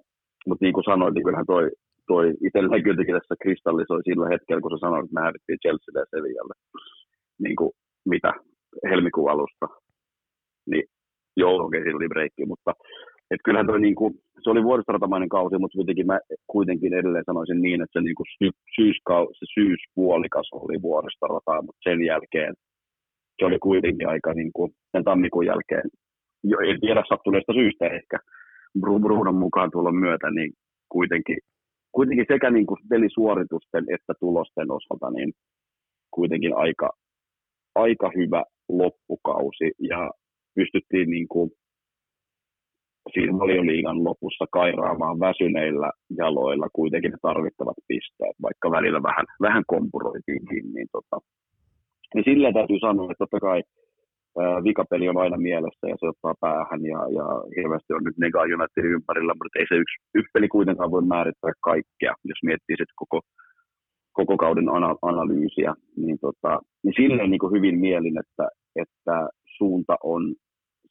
mutta 0.48 0.64
niin 0.64 0.74
kuin 0.76 0.88
sanoin, 0.90 1.14
niin 1.14 1.24
kyllähän 1.24 1.52
toi, 1.54 1.64
toi 2.06 2.26
itselleen 2.46 2.82
kyllä 2.82 3.18
tässä 3.18 3.34
kristallisoi 3.42 4.02
sillä 4.08 4.28
hetkellä, 4.34 4.60
kun 4.62 4.72
sä 4.72 4.78
sanoit, 4.80 5.04
että 5.04 5.14
me 5.16 5.26
hävittiin 5.26 5.62
Chelsea 5.62 6.00
ja 6.00 6.04
Sevillalle 6.10 6.54
niin 7.42 7.56
kuin, 7.56 7.70
mitä 8.04 8.32
helmikuun 8.90 9.30
alusta, 9.30 9.66
niin 10.70 10.84
okay, 11.40 11.82
siinä 11.82 11.96
oli 11.96 12.08
breikki, 12.08 12.46
mutta 12.46 12.72
et 13.30 13.40
kyllähän 13.44 13.66
toi, 13.66 13.80
niin 13.80 13.94
kuin, 13.94 14.14
se 14.44 14.50
oli 14.50 14.62
vuoristoratamainen 14.62 15.28
kausi, 15.28 15.58
mutta 15.58 15.76
kuitenkin 15.76 16.06
mä 16.06 16.18
kuitenkin 16.46 16.94
edelleen 16.94 17.24
sanoisin 17.26 17.62
niin, 17.62 17.82
että 17.82 18.00
se, 18.00 18.04
niin 18.04 18.14
kuin 18.14 18.26
sy- 18.38 18.60
syyskau- 18.76 19.32
se 19.38 19.46
syyspuolikas 19.54 20.48
oli 20.52 20.82
vuoristorataa, 20.82 21.62
mutta 21.62 21.90
sen 21.90 22.04
jälkeen 22.04 22.54
se 23.38 23.44
oli 23.44 23.58
kuitenkin 23.58 24.08
aika 24.08 24.34
niin 24.34 24.50
kuin, 24.52 24.72
sen 24.92 25.04
tammikuun 25.04 25.46
jälkeen, 25.46 25.90
jo, 26.44 26.58
en 26.58 26.80
tiedä 26.80 27.02
sattuneesta 27.08 27.52
syystä 27.52 27.86
ehkä, 27.86 28.18
Brunon 28.80 29.34
mukaan 29.34 29.70
tulon 29.70 29.96
myötä, 29.96 30.30
niin 30.30 30.52
kuitenkin, 30.88 31.38
kuitenkin 31.92 32.26
sekä 32.28 32.50
niin 32.50 32.66
kuin 32.66 32.78
pelisuoritusten 32.90 33.84
että 33.94 34.12
tulosten 34.20 34.70
osalta 34.70 35.10
niin 35.10 35.32
kuitenkin 36.10 36.56
aika, 36.56 36.90
aika 37.74 38.10
hyvä 38.16 38.42
loppukausi 38.68 39.72
ja 39.78 40.10
pystyttiin 40.54 41.10
niin 41.10 41.28
kuin 41.28 41.50
siinä 43.12 43.38
valioliigan 43.38 44.04
lopussa 44.04 44.44
kairaamaan 44.52 45.20
väsyneillä 45.20 45.90
jaloilla. 46.16 46.68
Kuitenkin 46.72 47.12
tarvittavat 47.22 47.76
pisteet, 47.88 48.36
vaikka 48.42 48.70
välillä 48.70 49.02
vähän, 49.02 49.26
vähän 49.40 49.64
kompuroitiinkin, 49.66 50.64
niin, 50.74 50.88
tota, 50.92 51.16
niin 52.14 52.24
sillä 52.24 52.52
täytyy 52.52 52.78
sanoa, 52.78 53.10
että 53.10 53.22
totta 53.24 53.40
kai 53.40 53.62
ää, 54.40 54.64
vikapeli 54.64 55.08
on 55.08 55.22
aina 55.24 55.36
mielessä 55.36 55.84
ja 55.88 55.96
se 55.98 56.06
ottaa 56.12 56.34
päähän 56.40 56.82
ja, 56.92 57.00
ja 57.18 57.26
hirveästi 57.56 57.92
on 57.92 58.04
nyt 58.04 58.18
Nega 58.18 58.42
ympärillä, 58.96 59.32
mutta 59.34 59.58
ei 59.58 59.66
se 59.68 59.74
yksi, 59.82 59.96
yksi 60.18 60.30
peli 60.34 60.48
kuitenkaan 60.48 60.90
voi 60.90 61.04
määrittää 61.14 61.52
kaikkea, 61.70 62.14
jos 62.30 62.40
miettii 62.48 62.76
sitten 62.76 63.00
koko, 63.02 63.20
koko 64.20 64.36
kauden 64.36 64.68
ana- 64.68 65.02
analyysiä, 65.02 65.74
niin, 65.96 66.18
tota, 66.20 66.60
niin 66.82 66.94
silleen 66.96 67.30
niin 67.30 67.38
kuin 67.38 67.52
hyvin 67.56 67.78
mielin, 67.78 68.16
että, 68.18 68.48
että 68.82 69.28
suunta 69.56 69.96
on 70.02 70.34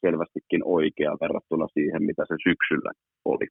selvästikin 0.01 0.61
oikea 0.65 1.17
verrattuna 1.21 1.67
siihen, 1.73 2.03
mitä 2.03 2.23
se 2.27 2.35
syksyllä 2.43 2.91
oli. 3.25 3.47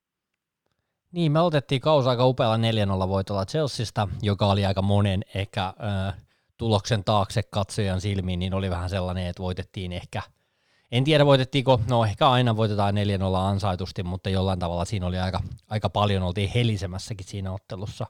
Niin, 1.12 1.32
me 1.32 1.40
otettiin 1.40 1.80
kausi 1.80 2.08
aika 2.08 2.26
upealla 2.26 2.56
4-0 2.56 3.08
voitolla 3.08 3.44
Chelseasta, 3.46 4.08
joka 4.22 4.46
oli 4.46 4.64
aika 4.64 4.82
monen 4.82 5.20
ehkä 5.34 5.64
äh, 5.64 6.14
tuloksen 6.58 7.04
taakse 7.04 7.40
katsojan 7.50 8.00
silmiin, 8.00 8.38
niin 8.38 8.54
oli 8.54 8.70
vähän 8.70 8.90
sellainen, 8.90 9.26
että 9.26 9.42
voitettiin 9.42 9.92
ehkä, 9.92 10.22
en 10.92 11.04
tiedä 11.04 11.26
voitettiinko, 11.26 11.80
no 11.90 12.04
ehkä 12.04 12.28
aina 12.28 12.56
voitetaan 12.56 12.94
4-0 12.94 12.98
ansaitusti, 13.36 14.02
mutta 14.02 14.30
jollain 14.30 14.58
tavalla 14.58 14.84
siinä 14.84 15.06
oli 15.06 15.18
aika, 15.18 15.40
aika 15.70 15.88
paljon, 15.88 16.22
oltiin 16.22 16.50
helisemässäkin 16.54 17.26
siinä 17.26 17.52
ottelussa. 17.52 18.06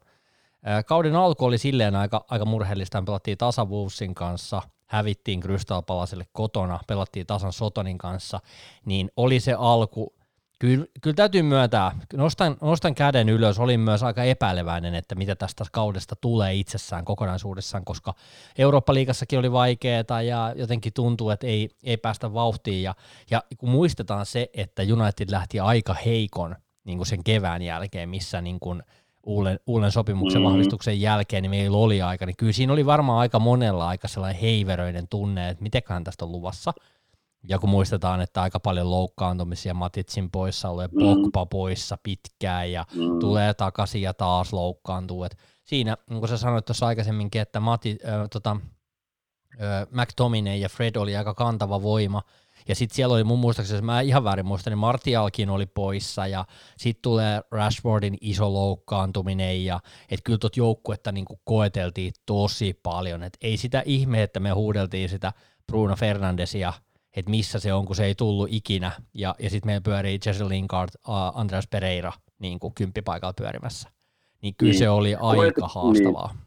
Kauden 0.86 1.16
alku 1.16 1.44
oli 1.44 1.58
silleen 1.58 1.96
aika, 1.96 2.24
aika 2.28 2.44
murheellista, 2.44 3.02
pelattiin 3.02 3.38
tasa 3.38 3.64
Wolvesin 3.64 4.14
kanssa– 4.14 4.62
hävittiin 4.86 5.40
Crystal 5.40 5.82
Palaselle 5.82 6.26
kotona, 6.32 6.80
pelattiin 6.86 7.26
tasan 7.26 7.52
Sotonin 7.52 7.98
kanssa, 7.98 8.40
niin 8.84 9.10
oli 9.16 9.40
se 9.40 9.54
alku, 9.58 10.14
kyllä, 10.58 10.86
kyllä 11.02 11.14
täytyy 11.14 11.42
myöntää, 11.42 11.92
nostan, 12.14 12.56
nostan 12.60 12.94
käden 12.94 13.28
ylös, 13.28 13.58
olin 13.58 13.80
myös 13.80 14.02
aika 14.02 14.24
epäileväinen, 14.24 14.94
että 14.94 15.14
mitä 15.14 15.36
tästä 15.36 15.64
kaudesta 15.72 16.16
tulee 16.16 16.54
itsessään 16.54 17.04
kokonaisuudessaan, 17.04 17.84
koska 17.84 18.14
Eurooppa-liigassakin 18.58 19.38
oli 19.38 19.52
vaikeaa 19.52 20.22
ja 20.22 20.52
jotenkin 20.56 20.92
tuntuu, 20.92 21.30
että 21.30 21.46
ei, 21.46 21.68
ei 21.82 21.96
päästä 21.96 22.34
vauhtiin. 22.34 22.82
Ja, 22.82 22.94
ja 23.30 23.42
kun 23.58 23.68
muistetaan 23.68 24.26
se, 24.26 24.50
että 24.54 24.82
United 24.82 25.30
lähti 25.30 25.60
aika 25.60 25.94
heikon 25.94 26.56
niin 26.84 26.98
kuin 26.98 27.06
sen 27.06 27.24
kevään 27.24 27.62
jälkeen, 27.62 28.08
missä 28.08 28.40
niin 28.40 28.60
kuin– 28.60 28.82
uuden, 29.26 29.60
uuden 29.66 29.92
sopimuksen 29.92 30.40
mm-hmm. 30.40 30.52
vahvistuksen 30.52 31.00
jälkeen, 31.00 31.42
niin 31.42 31.50
meillä 31.50 31.76
oli 31.76 32.02
aika, 32.02 32.26
niin 32.26 32.36
kyllä 32.36 32.52
siinä 32.52 32.72
oli 32.72 32.86
varmaan 32.86 33.18
aika 33.18 33.38
monella 33.38 33.88
aika 33.88 34.08
sellainen 34.08 34.40
heiveröinen 34.40 35.08
tunne, 35.08 35.48
että 35.48 35.62
mitenköhän 35.62 36.04
tästä 36.04 36.24
on 36.24 36.32
luvassa. 36.32 36.72
Ja 37.48 37.58
kun 37.58 37.70
muistetaan, 37.70 38.20
että 38.20 38.42
aika 38.42 38.60
paljon 38.60 38.90
loukkaantumisia, 38.90 39.74
Matitsin 39.74 40.30
poissa 40.30 40.68
ole 40.68 40.86
mm. 40.86 40.98
Pogba 40.98 41.46
poissa 41.46 41.98
pitkään 42.02 42.72
ja 42.72 42.84
mm. 42.94 43.18
tulee 43.18 43.54
takaisin 43.54 44.02
ja 44.02 44.14
taas 44.14 44.52
loukkaantuu. 44.52 45.24
Et 45.24 45.36
siinä, 45.64 45.96
niin 46.10 46.18
kuin 46.18 46.28
sä 46.28 46.36
sanoit 46.36 46.64
tuossa 46.64 46.86
aikaisemminkin, 46.86 47.40
että 47.40 47.60
Mati, 47.60 47.98
äh, 48.08 48.28
tota, 48.32 48.56
äh, 49.60 49.86
McTominay 49.90 50.56
ja 50.56 50.68
Fred 50.68 50.96
oli 50.96 51.16
aika 51.16 51.34
kantava 51.34 51.82
voima– 51.82 52.22
ja 52.68 52.74
sitten 52.74 52.96
siellä 52.96 53.14
oli 53.14 53.24
mun 53.24 53.38
muistaakseni, 53.38 53.82
mä 53.82 54.00
ihan 54.00 54.24
väärin 54.24 54.46
muistan, 54.46 54.70
niin 54.70 54.78
Martialkin 54.78 55.50
oli 55.50 55.66
poissa 55.66 56.26
ja 56.26 56.44
sitten 56.76 57.02
tulee 57.02 57.40
Rashfordin 57.50 58.16
iso 58.20 58.52
loukkaantuminen 58.52 59.64
ja 59.64 59.80
että 60.10 60.24
kyllä 60.24 60.38
tuot 60.38 60.56
joukkuetta 60.56 61.12
niin 61.12 61.24
koeteltiin 61.44 62.12
tosi 62.26 62.80
paljon. 62.82 63.22
Et 63.22 63.36
ei 63.42 63.56
sitä 63.56 63.82
ihme, 63.86 64.22
että 64.22 64.40
me 64.40 64.50
huudeltiin 64.50 65.08
sitä 65.08 65.32
Bruno 65.66 65.96
Fernandesia, 65.96 66.72
että 67.16 67.30
missä 67.30 67.58
se 67.58 67.72
on, 67.72 67.86
kun 67.86 67.96
se 67.96 68.04
ei 68.04 68.14
tullut 68.14 68.48
ikinä. 68.50 68.92
Ja, 69.14 69.34
ja 69.38 69.50
sitten 69.50 69.68
meillä 69.68 69.84
pyörii 69.84 70.18
Jesse 70.26 70.48
Lingard, 70.48 70.90
uh, 71.08 71.40
Andreas 71.40 71.68
Pereira 71.70 72.12
niin 72.38 72.58
kuin 72.58 72.74
kymppipaikalla 72.74 73.34
pyörimässä. 73.38 73.88
Niin 74.42 74.54
kyllä 74.58 74.70
niin. 74.70 74.78
se 74.78 74.88
oli 74.88 75.14
aika 75.14 75.60
Koet, 75.60 75.74
haastavaa. 75.74 76.30
Niin. 76.32 76.46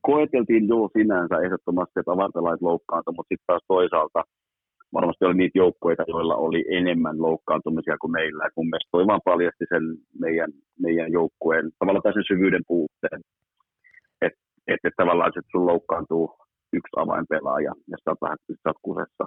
Koeteltiin 0.00 0.68
jo 0.68 0.90
sinänsä 0.96 1.34
ehdottomasti, 1.44 2.00
että 2.00 2.12
avartelait 2.12 2.62
loukkaantui, 2.62 3.14
mutta 3.16 3.28
sitten 3.28 3.46
taas 3.46 3.62
toisaalta– 3.68 4.24
varmasti 4.92 5.24
oli 5.24 5.34
niitä 5.34 5.58
joukkueita, 5.58 6.04
joilla 6.06 6.36
oli 6.36 6.64
enemmän 6.70 7.22
loukkaantumisia 7.22 7.96
kuin 8.00 8.10
meillä. 8.10 8.46
Et 8.46 8.52
mun 8.56 8.66
mielestä 8.66 8.88
toi 8.92 9.06
vaan 9.06 9.20
paljasti 9.24 9.64
sen 9.68 9.82
meidän, 10.20 10.50
meidän 10.80 11.12
joukkueen 11.12 11.70
tavallaan 11.78 12.02
täysin 12.02 12.28
syvyyden 12.28 12.62
puutteen. 12.66 13.20
Että 14.22 14.40
et, 14.66 14.80
et 14.84 14.92
tavallaan 14.96 15.28
että 15.28 15.50
sun 15.50 15.66
loukkaantuu 15.66 16.24
yksi 16.72 16.94
avainpelaaja 16.96 17.72
ja 17.90 17.96
sä 18.04 18.10
oot 18.10 18.22
vähän 18.22 18.38
sä 18.64 18.72
kusessa. 18.82 19.24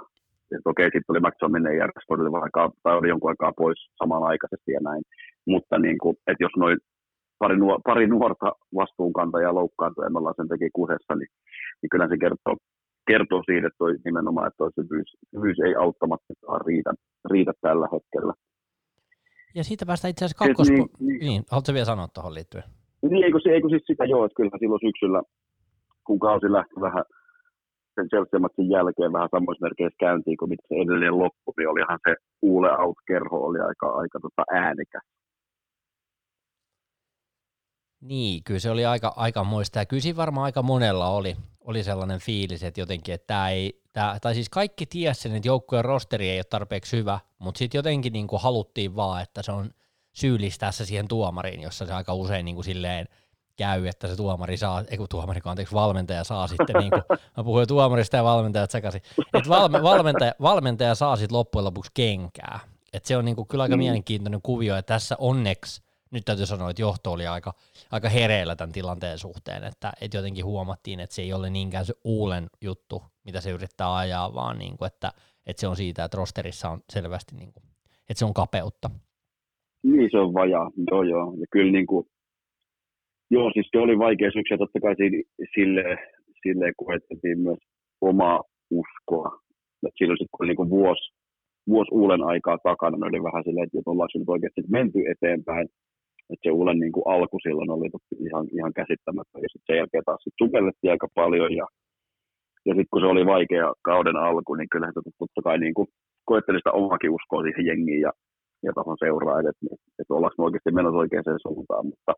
Et 0.56 0.66
okei, 0.66 0.86
sitten 0.86 1.10
oli 1.10 1.20
McTominay 1.20 1.76
ja 1.76 1.88
Rashford 1.88 2.22
tai 2.84 2.98
oli 2.98 3.10
jonkun 3.10 3.30
aikaa 3.30 3.54
pois 3.58 3.80
samanaikaisesti 4.00 4.72
ja 4.72 4.80
näin. 4.84 5.04
Mutta 5.48 5.80
niin 5.80 5.98
kuin, 5.98 6.16
että 6.28 6.44
jos 6.44 6.56
noin 6.58 6.78
pari, 7.40 7.58
nuor, 7.58 7.80
pari 7.86 8.08
nuorta 8.08 8.52
vastuunkantajaa 8.76 9.54
loukkaantuu 9.54 10.04
ja 10.04 10.10
me 10.10 10.18
ollaan 10.20 10.36
sen 10.38 10.48
teki 10.48 10.70
kusessa, 10.74 11.16
niin, 11.16 11.32
niin 11.82 11.90
kyllä 11.92 12.08
se 12.08 12.18
kertoo 12.18 12.56
kertoo 13.08 13.42
siitä, 13.46 13.68
että 13.68 13.78
toi, 13.78 13.94
nimenomaan, 14.06 14.48
että 14.48 14.58
toi 14.58 14.72
syvyys, 14.76 15.10
syvyys 15.36 15.60
ei 15.66 15.76
auttamattaan 15.76 16.62
riitä, 16.68 16.92
riitä 17.32 17.54
tällä 17.62 17.88
hetkellä. 17.94 18.34
Ja 19.56 19.64
siitä 19.64 19.86
päästään 19.86 20.10
itse 20.12 20.26
asiassa 20.26 20.46
kakkos... 20.46 20.70
Niin, 20.70 20.90
niin, 21.00 21.20
niin, 21.20 21.44
haluatko 21.52 21.74
vielä 21.74 21.86
sanoa 21.86 22.08
tuohon 22.08 22.34
liittyen? 22.34 22.64
Niin, 23.02 23.24
eikö, 23.24 23.40
eikö 23.56 23.68
siis 23.70 23.84
sitä 23.88 24.06
joo, 24.06 24.26
että 24.26 24.36
kyllä 24.38 24.60
silloin 24.60 24.86
syksyllä, 24.88 25.22
kun 26.06 26.20
kausi 26.20 26.52
lähti 26.52 26.76
vähän 26.82 27.06
sen 27.96 28.10
Chelsea-matsin 28.12 28.70
jälkeen 28.76 29.14
vähän 29.14 29.34
samoissa 29.36 29.66
merkeissä 29.66 30.04
käyntiin 30.06 30.38
kuin 30.38 30.50
mitä 30.50 30.64
se 30.68 30.76
edellinen 30.76 31.20
loppu, 31.24 31.54
niin 31.58 31.70
olihan 31.70 32.00
se 32.08 32.16
Uule 32.42 32.72
Out-kerho 32.84 33.38
oli 33.48 33.60
aika, 33.60 33.88
aika 34.02 34.20
tota 34.26 34.44
äänikäs. 34.64 35.06
Niin, 38.02 38.44
kyllä 38.44 38.60
se 38.60 38.72
oli 38.72 38.86
aika, 38.86 39.14
aika 39.16 39.44
muista. 39.44 39.80
Ja 39.80 39.86
kyllä 39.86 40.02
siinä 40.02 40.18
varmaan 40.18 40.46
aika 40.46 40.62
monella 40.62 41.10
oli, 41.10 41.38
oli 41.62 41.84
sellainen 41.84 42.20
fiilis, 42.20 42.64
että 42.64 42.80
jotenkin, 42.80 43.16
että 43.16 43.28
tämä 43.28 43.50
ei, 43.50 43.82
tämä, 43.94 44.18
tai 44.22 44.34
siis 44.34 44.50
kaikki 44.50 44.86
tiesi 44.86 45.22
sen, 45.22 45.36
että 45.36 45.48
joukkueen 45.48 45.86
rosteri 45.86 46.30
ei 46.30 46.38
ole 46.38 46.44
tarpeeksi 46.44 46.98
hyvä, 46.98 47.20
mutta 47.40 47.60
sitten 47.60 47.80
jotenkin 47.80 48.14
niin 48.14 48.28
kuin 48.28 48.42
haluttiin 48.42 48.96
vaan, 48.96 49.22
että 49.22 49.42
se 49.42 49.52
on 49.52 49.72
syyllistää 50.14 50.72
se 50.72 50.86
siihen 50.86 51.08
tuomariin, 51.08 51.62
jossa 51.62 51.86
se 51.86 51.94
aika 51.94 52.14
usein 52.14 52.46
niin 52.46 52.56
kuin 52.56 52.66
silleen 52.66 53.08
käy, 53.56 53.88
että 53.88 54.08
se 54.08 54.16
tuomari 54.16 54.58
saa, 54.58 54.84
ei 54.88 54.98
kun 54.98 55.08
tuomari, 55.10 55.42
anteeksi, 55.46 55.76
valmentaja 55.76 56.24
saa 56.24 56.48
sitten, 56.48 56.76
niin 56.76 56.90
kuin, 56.90 57.04
mä 57.38 57.44
puhuin 57.44 57.68
tuomarista 57.68 58.18
ja 58.18 58.24
valmentajat 58.24 58.72
sekaisin, 58.72 59.02
että 59.34 59.50
valme, 59.50 59.84
valmentaja, 59.84 60.34
valmentaja 60.42 60.96
saa 60.96 61.16
sitten 61.16 61.38
loppujen 61.38 61.66
lopuksi 61.66 61.92
kenkää. 61.94 62.60
Että 62.94 63.08
se 63.08 63.18
on 63.18 63.26
niin 63.26 63.36
kuin 63.36 63.48
kyllä 63.48 63.62
aika 63.62 63.76
mm. 63.76 63.80
mielenkiintoinen 63.80 64.42
kuvio, 64.42 64.76
ja 64.76 64.84
tässä 64.84 65.16
onneksi 65.20 65.82
nyt 66.12 66.26
täytyy 66.26 66.46
sanoa, 66.46 66.70
että 66.70 66.82
johto 66.82 67.12
oli 67.12 67.28
aika, 67.28 67.54
aika 67.92 68.10
hereillä 68.10 68.56
tämän 68.56 68.74
tilanteen 68.74 69.18
suhteen, 69.18 69.64
että, 69.64 69.92
että 70.02 70.18
jotenkin 70.18 70.46
huomattiin, 70.46 71.00
että 71.00 71.16
se 71.16 71.22
ei 71.22 71.34
ole 71.34 71.50
niinkään 71.50 71.86
se 71.86 71.94
uulen 72.04 72.48
juttu, 72.62 73.02
mitä 73.26 73.42
se 73.42 73.52
yrittää 73.52 73.96
ajaa, 73.96 74.34
vaan 74.34 74.58
niin 74.60 74.78
kuin, 74.78 74.88
että, 74.88 75.12
että 75.48 75.62
se 75.62 75.68
on 75.68 75.76
siitä, 75.76 76.04
että 76.04 76.18
rosterissa 76.18 76.70
on 76.70 76.80
selvästi, 76.90 77.36
niin 77.36 77.54
kuin, 77.54 77.64
että 78.10 78.20
se 78.20 78.26
on 78.26 78.34
kapeutta. 78.34 78.90
Niin, 79.84 80.10
se 80.12 80.18
on 80.18 80.34
vajaa, 80.34 80.72
joo 80.92 81.04
joo. 81.04 81.34
Ja 81.40 81.46
kyllä 81.52 81.72
niin 81.72 81.88
kuin, 81.88 82.08
joo, 83.30 83.52
siis 83.54 83.68
se 83.72 83.78
oli 83.78 84.00
vaikea 84.00 84.32
syksy, 84.32 84.58
totta 84.58 84.80
kai 84.80 84.96
sille, 85.56 85.84
sille 86.44 86.74
koettiin 86.78 87.40
myös 87.40 87.60
omaa 88.02 88.44
uskoa. 88.72 89.40
Et 89.88 89.94
silloin 89.98 90.18
sitten 90.18 90.30
kun 90.32 90.44
oli 90.44 90.50
niin 90.50 90.62
kuin 90.62 90.70
vuosi, 90.70 91.14
vuosi 91.68 91.90
uulen 91.92 92.24
aikaa 92.24 92.58
takana, 92.64 92.98
ne 92.98 93.06
oli 93.06 93.24
vähän 93.24 93.44
silleen, 93.44 93.64
että 93.64 93.92
ollaan 93.92 94.10
nyt 94.16 94.30
oikeasti 94.30 94.62
menty 94.70 95.00
eteenpäin 95.12 95.68
että 96.32 96.44
se 96.44 96.52
Ulen 96.52 96.80
niin 96.80 96.92
kuin 96.92 97.08
alku 97.16 97.38
silloin 97.44 97.72
oli 97.72 97.90
ihan, 98.28 98.46
ihan 98.58 98.74
käsittämättä, 98.80 99.36
ja 99.44 99.48
sitten 99.52 99.68
sen 99.68 99.80
jälkeen 99.82 100.04
taas 100.06 100.22
sit 100.24 100.34
sukellettiin 100.42 100.92
aika 100.92 101.08
paljon, 101.22 101.52
ja, 101.60 101.68
ja 102.68 102.74
sitten 102.76 102.92
kun 102.92 103.02
se 103.02 103.08
oli 103.14 103.26
vaikea 103.26 103.68
kauden 103.90 104.18
alku, 104.28 104.56
niin 104.56 104.70
kyllä 104.72 104.88
se 104.88 105.02
totta 105.20 105.42
kai 105.48 105.58
niin 105.58 105.74
kuin 105.78 105.88
koetteli 106.30 106.58
sitä 106.58 106.72
omakin 106.72 107.16
uskoa 107.18 107.44
siihen 107.44 107.66
jengiin 107.66 108.02
ja, 108.08 108.12
ja 108.66 108.72
tuohon 108.74 108.98
seuraa, 109.04 109.40
että, 109.40 109.66
että, 109.74 109.88
että 110.00 110.14
ollaanko 110.14 110.36
me 110.38 110.46
oikeasti 110.46 110.72
menossa 110.72 111.02
oikeaan 111.04 111.46
suuntaan, 111.48 111.86
mutta, 111.92 112.14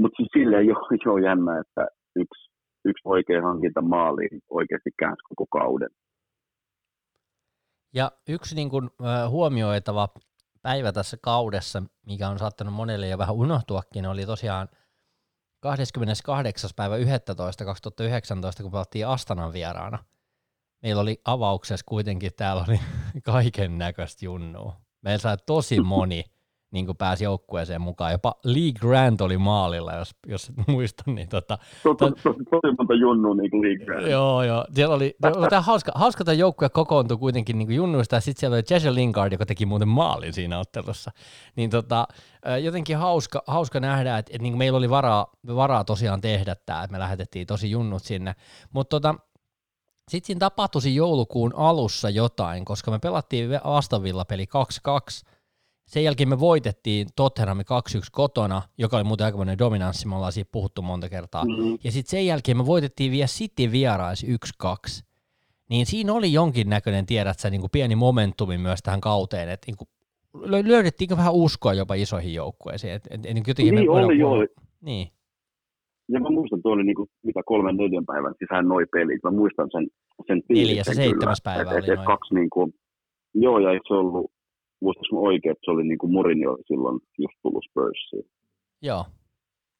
mutta 0.00 0.16
siis 0.16 0.30
silleen 0.36 0.66
jo, 0.66 0.76
jo 1.06 1.16
jännä, 1.28 1.52
että 1.62 1.82
yksi, 2.22 2.42
yksi 2.84 3.02
oikea 3.04 3.42
hankinta 3.48 3.82
maaliin 3.82 4.40
oikeasti 4.50 4.90
käänsi 4.98 5.22
koko 5.28 5.46
kauden. 5.58 5.92
Ja 7.94 8.10
yksi 8.28 8.54
niin 8.54 8.70
kuin, 8.70 8.90
huomioitava 9.30 10.08
päivä 10.66 10.92
tässä 10.92 11.16
kaudessa, 11.20 11.82
mikä 12.06 12.28
on 12.28 12.38
saattanut 12.38 12.74
monelle 12.74 13.08
jo 13.08 13.18
vähän 13.18 13.34
unohtuakin, 13.34 14.06
oli 14.06 14.26
tosiaan 14.26 14.68
28. 15.60 16.70
päivä 16.76 16.96
11. 16.96 17.64
2019, 17.64 18.62
kun 18.62 18.72
pelattiin 18.72 19.06
Astanan 19.06 19.52
vieraana. 19.52 20.04
Meillä 20.82 21.02
oli 21.02 21.20
avauksessa 21.24 21.84
kuitenkin, 21.88 22.32
täällä 22.36 22.64
oli 22.68 22.80
kaiken 23.32 23.78
näköistä 23.78 24.24
junnua. 24.24 24.76
Meillä 25.02 25.18
sai 25.18 25.36
tosi 25.46 25.80
moni 25.80 26.24
niin 26.70 26.86
kuin 26.86 26.96
pääsi 26.96 27.24
joukkueeseen 27.24 27.80
mukaan. 27.80 28.12
Jopa 28.12 28.34
Lee 28.44 28.72
Grant 28.80 29.20
oli 29.20 29.38
maalilla, 29.38 29.94
jos, 29.94 30.14
jos 30.26 30.48
et 30.48 30.68
muista. 30.68 31.02
Niin 31.06 31.28
tota, 31.28 31.58
tosi, 31.82 32.76
monta 32.78 32.94
junnua 32.94 33.34
niin 33.34 33.50
kuin 33.50 33.62
Lee 33.62 33.76
Grant. 33.84 34.06
Joo, 34.06 34.42
joo. 34.42 34.64
Siellä 34.74 34.94
oli, 34.94 35.16
tämä 35.50 35.62
hauska, 35.62 35.92
hauska 35.94 36.24
tämä 36.24 36.34
joukkue 36.34 36.68
kokoontui 36.68 37.16
kuitenkin 37.16 37.58
niin 37.58 37.66
kuin 37.66 37.76
junnuista, 37.76 38.14
ja 38.16 38.20
sitten 38.20 38.40
siellä 38.40 38.54
oli 38.54 38.62
Jesse 38.70 38.94
Lingard, 38.94 39.32
joka 39.32 39.46
teki 39.46 39.66
muuten 39.66 39.88
maalin 39.88 40.32
siinä 40.32 40.58
ottelussa. 40.58 41.10
Niin 41.56 41.70
tota, 41.70 42.08
jotenkin 42.62 42.96
hauska, 42.96 43.42
hauska 43.46 43.80
nähdä, 43.80 44.18
että, 44.18 44.30
että 44.30 44.42
niin 44.42 44.52
kuin 44.52 44.58
meillä 44.58 44.78
oli 44.78 44.90
varaa, 44.90 45.26
varaa 45.46 45.84
tosiaan 45.84 46.20
tehdä 46.20 46.56
tämä, 46.66 46.82
että 46.82 46.92
me 46.92 46.98
lähetettiin 46.98 47.46
tosi 47.46 47.70
junnut 47.70 48.02
sinne. 48.02 48.34
Mutta 48.72 49.00
tota, 49.00 49.14
sitten 50.10 50.26
siinä 50.26 50.38
tapahtui 50.38 50.94
joulukuun 50.94 51.52
alussa 51.56 52.10
jotain, 52.10 52.64
koska 52.64 52.90
me 52.90 52.98
pelattiin 52.98 53.50
vastavilla 53.64 54.24
peli 54.24 54.46
2-2, 55.24 55.28
sen 55.86 56.04
jälkeen 56.04 56.28
me 56.28 56.40
voitettiin 56.40 57.06
Tottenham 57.16 57.58
2-1 57.58 57.62
kotona, 58.12 58.62
joka 58.78 58.96
oli 58.96 59.04
muuten 59.04 59.24
aikamoinen 59.24 59.58
dominanssi, 59.58 60.08
me 60.08 60.14
ollaan 60.14 60.32
siitä 60.32 60.50
puhuttu 60.52 60.82
monta 60.82 61.08
kertaa. 61.08 61.44
Mm-hmm. 61.44 61.78
Ja 61.84 61.92
sitten 61.92 62.10
sen 62.10 62.26
jälkeen 62.26 62.56
me 62.56 62.66
voitettiin 62.66 63.12
vielä 63.12 63.26
City 63.26 63.72
vierais 63.72 64.26
1-2. 64.64 65.06
Niin 65.70 65.86
siinä 65.86 66.12
oli 66.12 66.32
jonkinnäköinen, 66.32 67.06
tiedät 67.06 67.38
sä, 67.38 67.50
niin 67.50 67.60
kuin 67.60 67.70
pieni 67.70 67.96
momentumi 67.96 68.58
myös 68.58 68.82
tähän 68.82 69.00
kauteen, 69.00 69.48
että 69.48 69.66
niin 69.66 69.76
kuin 69.76 69.88
löydettiinkö 70.68 71.16
vähän 71.16 71.34
uskoa 71.34 71.74
jopa 71.74 71.94
isoihin 71.94 72.34
joukkueisiin? 72.34 72.92
Et, 72.92 73.02
et, 73.10 73.26
et, 73.26 73.34
niin, 73.58 73.74
niin 73.74 73.90
oli, 73.90 74.18
joo. 74.18 74.46
Niin. 74.80 75.08
Ja 76.08 76.20
mä 76.20 76.30
muistan, 76.30 76.62
tuo 76.62 76.72
oli 76.72 76.84
niin 76.84 76.96
kuin, 76.96 77.08
mitä 77.22 77.40
kolmen 77.46 77.76
neljän 77.76 78.06
päivän 78.06 78.34
sisään 78.38 78.68
noi 78.68 78.86
pelit. 78.92 79.22
Mä 79.22 79.30
muistan 79.30 79.68
sen, 79.72 79.86
sen 80.26 80.42
Neljäs 80.48 80.86
ja 80.86 80.94
seitsemäs 80.94 81.42
päivä 81.44 81.62
et, 81.62 81.68
oli 81.68 81.92
et, 81.92 81.98
et 81.98 82.04
kaksi 82.06 82.34
niin 82.34 82.50
kuin, 82.50 82.74
joo, 83.34 83.58
ja 83.58 83.80
se 83.88 83.94
ollut 83.94 84.30
muistaaks 84.86 85.12
oikein, 85.30 85.52
että 85.52 85.64
se 85.64 85.70
oli 85.70 85.84
niin 85.84 86.00
kuin 86.02 86.12
Mourinho 86.12 86.52
silloin 86.68 86.96
just 87.24 87.36
tullut 87.42 87.64
Spursiin. 87.68 88.26
Joo. 88.88 89.04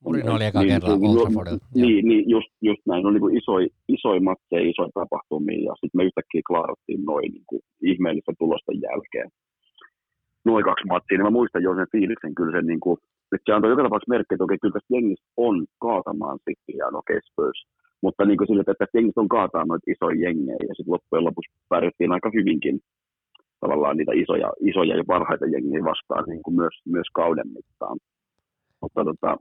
Mourinho 0.05 0.33
oli 0.37 0.45
eka 0.51 0.61
niin, 0.61 0.73
kerralla 0.73 0.99
niin, 0.99 1.39
Old 1.39 1.59
Niin, 1.83 2.03
niin 2.09 2.23
just, 2.35 2.51
just 2.69 2.83
näin. 2.87 3.07
Oli 3.07 3.21
niin 3.21 3.39
isoja 3.41 3.67
isoi 3.97 4.21
matseja, 4.29 4.71
isoja 4.71 4.91
tapahtumia, 5.01 5.67
ja 5.69 5.73
sitten 5.81 5.99
me 5.99 6.09
yhtäkkiä 6.09 6.49
klaarattiin 6.49 7.03
noin 7.11 7.31
niin 7.37 7.49
kuin 7.51 7.63
ihmeellisten 7.91 8.41
tulosten 8.43 8.79
jälkeen. 8.89 9.29
Noin 10.49 10.65
kaksi 10.69 10.87
matsia, 10.93 11.17
niin 11.17 11.29
mä 11.29 11.39
muistan 11.39 11.63
jo 11.67 11.75
sen 11.75 11.93
fiiliksen 11.95 12.35
kyllä 12.35 12.53
sen, 12.57 12.67
niin 12.73 12.83
kuin, 12.85 12.97
että 13.35 13.47
se 13.47 13.53
antoi 13.53 13.71
joka 13.73 13.83
tapauksessa 13.87 14.15
merkki, 14.15 14.35
että 14.35 14.45
okei, 14.45 14.59
kyllä 14.63 14.77
tästä 14.77 14.95
jengistä 14.97 15.29
on 15.47 15.57
kaatamaan 15.85 16.39
City 16.45 16.73
ja 16.81 16.87
no 16.91 16.99
okay, 16.99 17.21
Spurs. 17.29 17.61
Mutta 18.05 18.25
niin 18.25 18.39
kuin 18.39 18.49
sille, 18.49 18.63
että 18.63 18.79
tästä 18.79 18.99
jengistä 18.99 19.21
on 19.25 19.35
kaataa 19.37 19.65
noita 19.65 19.91
isoja 19.93 20.21
jengejä, 20.27 20.63
ja 20.69 20.75
sitten 20.75 20.95
loppujen 20.95 21.25
lopuksi 21.29 21.51
pärjättiin 21.73 22.15
aika 22.17 22.31
hyvinkin 22.39 22.77
tavallaan 23.67 23.97
niitä 23.97 24.13
isoja, 24.15 24.53
isoja 24.71 24.97
ja 24.97 25.05
parhaita 25.07 25.47
jengiä 25.47 25.85
vastaan 25.85 26.25
niin 26.29 26.43
kuin 26.43 26.57
myös, 26.57 26.75
myös 26.85 27.09
kauden 27.13 27.49
mittaan. 27.49 27.99
Mutta 28.81 29.05
tota, 29.05 29.37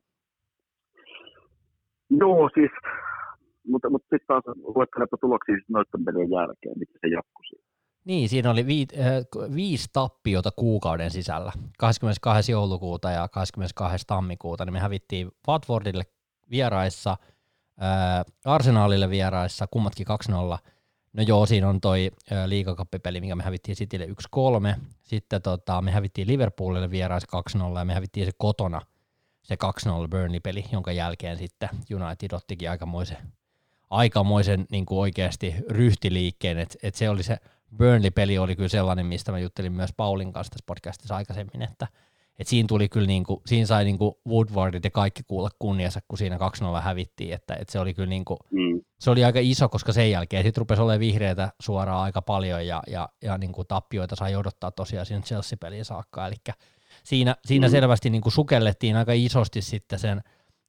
joo, 2.10 2.50
siis, 2.54 2.72
mutta, 3.68 3.90
mutta 3.90 4.06
sitten 4.06 4.28
taas 4.28 4.44
luettelepa 4.76 5.18
tuloksia 5.18 5.56
siis 5.56 5.70
noiden 5.70 6.06
pelien 6.06 6.32
jälkeen, 6.32 6.80
miten 6.80 6.98
se 7.02 7.08
jatkui 7.08 7.60
Niin, 8.06 8.30
siinä 8.30 8.52
oli 8.52 8.66
vi, 8.68 8.86
äh, 9.00 9.56
viisi 9.56 9.90
tappiota 9.94 10.50
kuukauden 10.56 11.12
sisällä. 11.12 11.52
22. 11.80 12.52
joulukuuta 12.52 13.12
ja 13.12 13.28
22. 13.28 14.08
tammikuuta, 14.08 14.66
niin 14.66 14.74
me 14.74 14.80
hävittiin 14.80 15.32
Watfordille 15.48 16.04
vieraissa, 16.52 17.18
äh, 17.84 18.26
Arsenalille 18.46 19.10
vieraissa, 19.10 19.68
kummatkin 19.72 20.08
2-0, 20.08 20.58
No 21.18 21.24
joo, 21.28 21.46
siinä 21.46 21.70
on 21.70 21.82
toi 21.82 22.12
liigakappipeli, 22.46 23.22
mikä 23.22 23.36
me 23.36 23.44
hävittiin 23.44 23.78
Citylle 23.78 24.08
1-3. 24.76 24.80
Sitten 25.02 25.42
tota, 25.42 25.82
me 25.82 25.92
hävittiin 25.92 26.28
Liverpoolille 26.28 26.92
vierais 26.92 27.24
2-0 27.58 27.78
ja 27.80 27.86
me 27.86 27.94
hävittiin 27.94 28.26
se 28.26 28.32
kotona 28.38 28.82
se 29.44 29.56
2-0 29.56 30.08
Burnley-peli, 30.08 30.66
jonka 30.72 30.92
jälkeen 30.92 31.38
sitten 31.38 31.70
United 31.96 32.32
ottikin 32.34 32.70
aikamoisen, 32.70 33.18
aikamoisen 33.90 34.66
niin 34.72 34.86
kuin 34.86 35.00
oikeasti 35.00 35.56
ryhtiliikkeen, 35.70 36.58
että 36.58 36.78
et 36.84 36.96
se 36.96 37.10
oli 37.10 37.24
se 37.24 37.38
Burnley-peli 37.78 38.38
oli 38.38 38.56
kyllä 38.56 38.70
sellainen, 38.70 39.06
mistä 39.06 39.32
mä 39.32 39.40
juttelin 39.40 39.74
myös 39.74 39.94
Paulin 39.98 40.34
kanssa 40.34 40.52
tässä 40.52 40.64
podcastissa 40.68 41.16
aikaisemmin, 41.16 41.62
että– 41.62 41.88
et 42.40 42.48
siinä 42.48 42.68
tuli 42.68 42.90
kyllä 42.90 43.08
niinku, 43.08 43.42
siinä 43.46 43.66
sai 43.66 43.84
niinku 43.84 44.20
Woodwardit 44.28 44.84
ja 44.84 44.92
kaikki 44.92 45.24
kuulla 45.28 45.50
kunniansa, 45.60 46.00
kun 46.08 46.18
siinä 46.18 46.38
2-0 46.38 46.82
hävittiin, 46.82 47.34
että 47.34 47.56
et 47.60 47.70
se 47.70 47.80
oli 47.80 47.94
kyllä 47.94 48.10
niinku, 48.10 48.38
mm. 48.52 48.82
Se 49.00 49.12
oli 49.12 49.26
aika 49.26 49.40
iso, 49.42 49.70
koska 49.70 49.94
sen 49.94 50.12
jälkeen 50.12 50.44
sitten 50.44 50.62
rupesi 50.62 50.82
olemaan 50.82 51.00
vihreitä 51.00 51.52
suoraan 51.62 52.04
aika 52.04 52.22
paljon 52.22 52.68
ja, 52.68 52.84
ja, 52.88 53.10
ja 53.22 53.38
niinku 53.38 53.64
tappioita 53.64 54.16
sai 54.16 54.36
odottaa 54.36 54.72
tosiaan 54.72 55.06
siinä 55.06 55.22
Chelsea-peliin 55.22 55.86
saakka, 55.86 56.28
eli 56.28 56.36
siinä, 57.04 57.36
siinä 57.46 57.68
mm. 57.68 57.72
selvästi 57.72 58.10
niinku 58.10 58.30
sukellettiin 58.30 58.96
aika 58.96 59.12
isosti 59.14 59.62
sitten 59.62 60.00
sen 60.00 60.22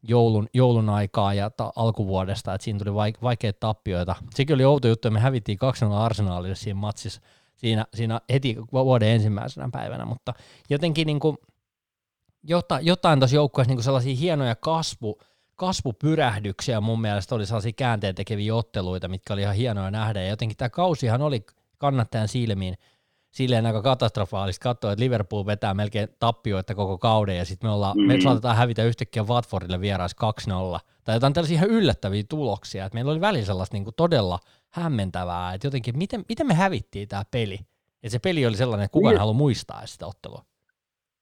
joulun, 0.08 0.48
joulun 0.54 0.88
aikaa 0.88 1.34
ja 1.34 1.50
ta- 1.50 1.72
alkuvuodesta, 1.76 2.54
että 2.54 2.64
siinä 2.64 2.78
tuli 2.78 2.90
vaik- 2.90 3.22
vaikeita 3.22 3.60
tappioita. 3.60 4.16
Sekin 4.34 4.54
oli 4.54 4.64
outo 4.64 4.88
juttu, 4.88 5.08
että 5.08 5.14
me 5.14 5.20
hävittiin 5.20 5.58
2-0 5.90 5.92
Arsenalille 5.92 6.54
siinä 6.54 6.80
matsissa, 6.80 7.20
siinä, 7.56 7.86
siinä 7.94 8.20
heti 8.32 8.56
vuoden 8.72 9.08
ensimmäisenä 9.08 9.68
päivänä, 9.72 10.04
mutta 10.04 10.34
jotenkin 10.70 11.06
niin 11.06 11.20
kuin, 11.20 11.36
jotain, 12.42 12.86
jotain 12.86 13.18
tuossa 13.20 13.36
joukkueessa 13.36 13.74
niin 13.74 13.82
sellaisia 13.82 14.16
hienoja 14.16 14.54
kasvu, 14.54 15.18
kasvupyrähdyksiä 15.56 16.80
mun 16.80 17.00
mielestä 17.00 17.34
oli 17.34 17.46
sellaisia 17.46 17.72
käänteen 17.72 18.14
tekeviä 18.14 18.54
otteluita, 18.54 19.08
mitkä 19.08 19.34
oli 19.34 19.42
ihan 19.42 19.54
hienoja 19.54 19.90
nähdä. 19.90 20.22
Ja 20.22 20.28
jotenkin 20.28 20.56
tämä 20.56 20.68
kausihan 20.68 21.22
oli 21.22 21.40
kannattajan 21.78 22.28
silmiin 22.28 22.74
silleen 23.30 23.66
aika 23.66 23.82
katastrofaalista 23.82 24.62
katsoa, 24.62 24.92
että 24.92 25.04
Liverpool 25.04 25.46
vetää 25.46 25.74
melkein 25.74 26.08
tappioita 26.18 26.74
koko 26.74 26.98
kauden 26.98 27.36
ja 27.36 27.44
sitten 27.44 27.68
me, 27.68 27.74
ollaan, 27.74 27.96
mm-hmm. 27.96 28.12
me 28.12 28.20
saatetaan 28.20 28.56
hävitä 28.56 28.84
yhtäkkiä 28.84 29.22
Watfordille 29.22 29.80
vierais 29.80 30.16
2-0 30.78 30.78
tai 31.04 31.16
jotain 31.16 31.32
tällaisia 31.32 31.54
ihan 31.54 31.70
yllättäviä 31.70 32.22
tuloksia, 32.28 32.84
että 32.84 32.96
meillä 32.96 33.12
oli 33.12 33.20
välillä 33.20 33.46
sellaista 33.46 33.76
niin 33.76 33.84
kuin 33.84 33.94
todella 33.96 34.38
hämmentävää, 34.70 35.54
että 35.54 35.66
jotenkin 35.66 35.98
miten, 35.98 36.24
miten 36.28 36.46
me 36.46 36.54
hävittiin 36.54 37.08
tämä 37.08 37.22
peli, 37.30 37.58
että 38.02 38.08
se 38.08 38.18
peli 38.18 38.46
oli 38.46 38.56
sellainen, 38.56 38.84
että 38.84 38.92
kukaan 38.92 39.12
niin. 39.12 39.20
haluaa 39.20 39.38
muistaa 39.38 39.86
sitä 39.86 40.06
ottelua. 40.06 40.42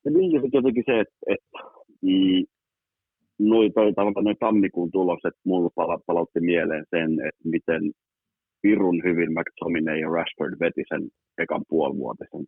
Ja 0.04 0.10
niin, 0.10 0.32
ja 0.32 0.40
jotenkin 0.52 0.84
se, 0.86 1.00
että, 1.00 1.14
että 1.26 1.58
mm, 2.02 2.44
noi, 3.38 3.70
tavallaan 3.70 4.24
noi 4.24 4.34
tammikuun 4.40 4.90
tulokset 4.90 5.34
mulla 5.44 5.70
pala, 5.74 5.98
palautti 6.06 6.40
mieleen 6.40 6.84
sen, 6.90 7.10
että 7.28 7.48
miten 7.54 7.82
pirun 8.62 9.02
hyvin 9.04 9.30
McTominay 9.32 9.98
ja 9.98 10.08
Rashford 10.08 10.54
veti 10.60 10.82
sen 10.88 11.02
ekan 11.38 11.64
puolivuotisen. 11.68 12.44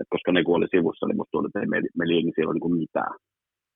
Et 0.00 0.08
koska 0.10 0.32
ne 0.32 0.44
kun 0.44 0.56
oli 0.56 0.66
sivussa, 0.70 1.06
niin 1.06 1.16
musta 1.16 1.30
tuntuu, 1.30 1.48
että 1.48 1.60
ei 1.60 1.72
meillä, 1.72 1.88
meillä 1.98 2.14
ei 2.14 2.32
siellä 2.34 2.54
niin 2.54 2.80
mitään. 2.84 3.14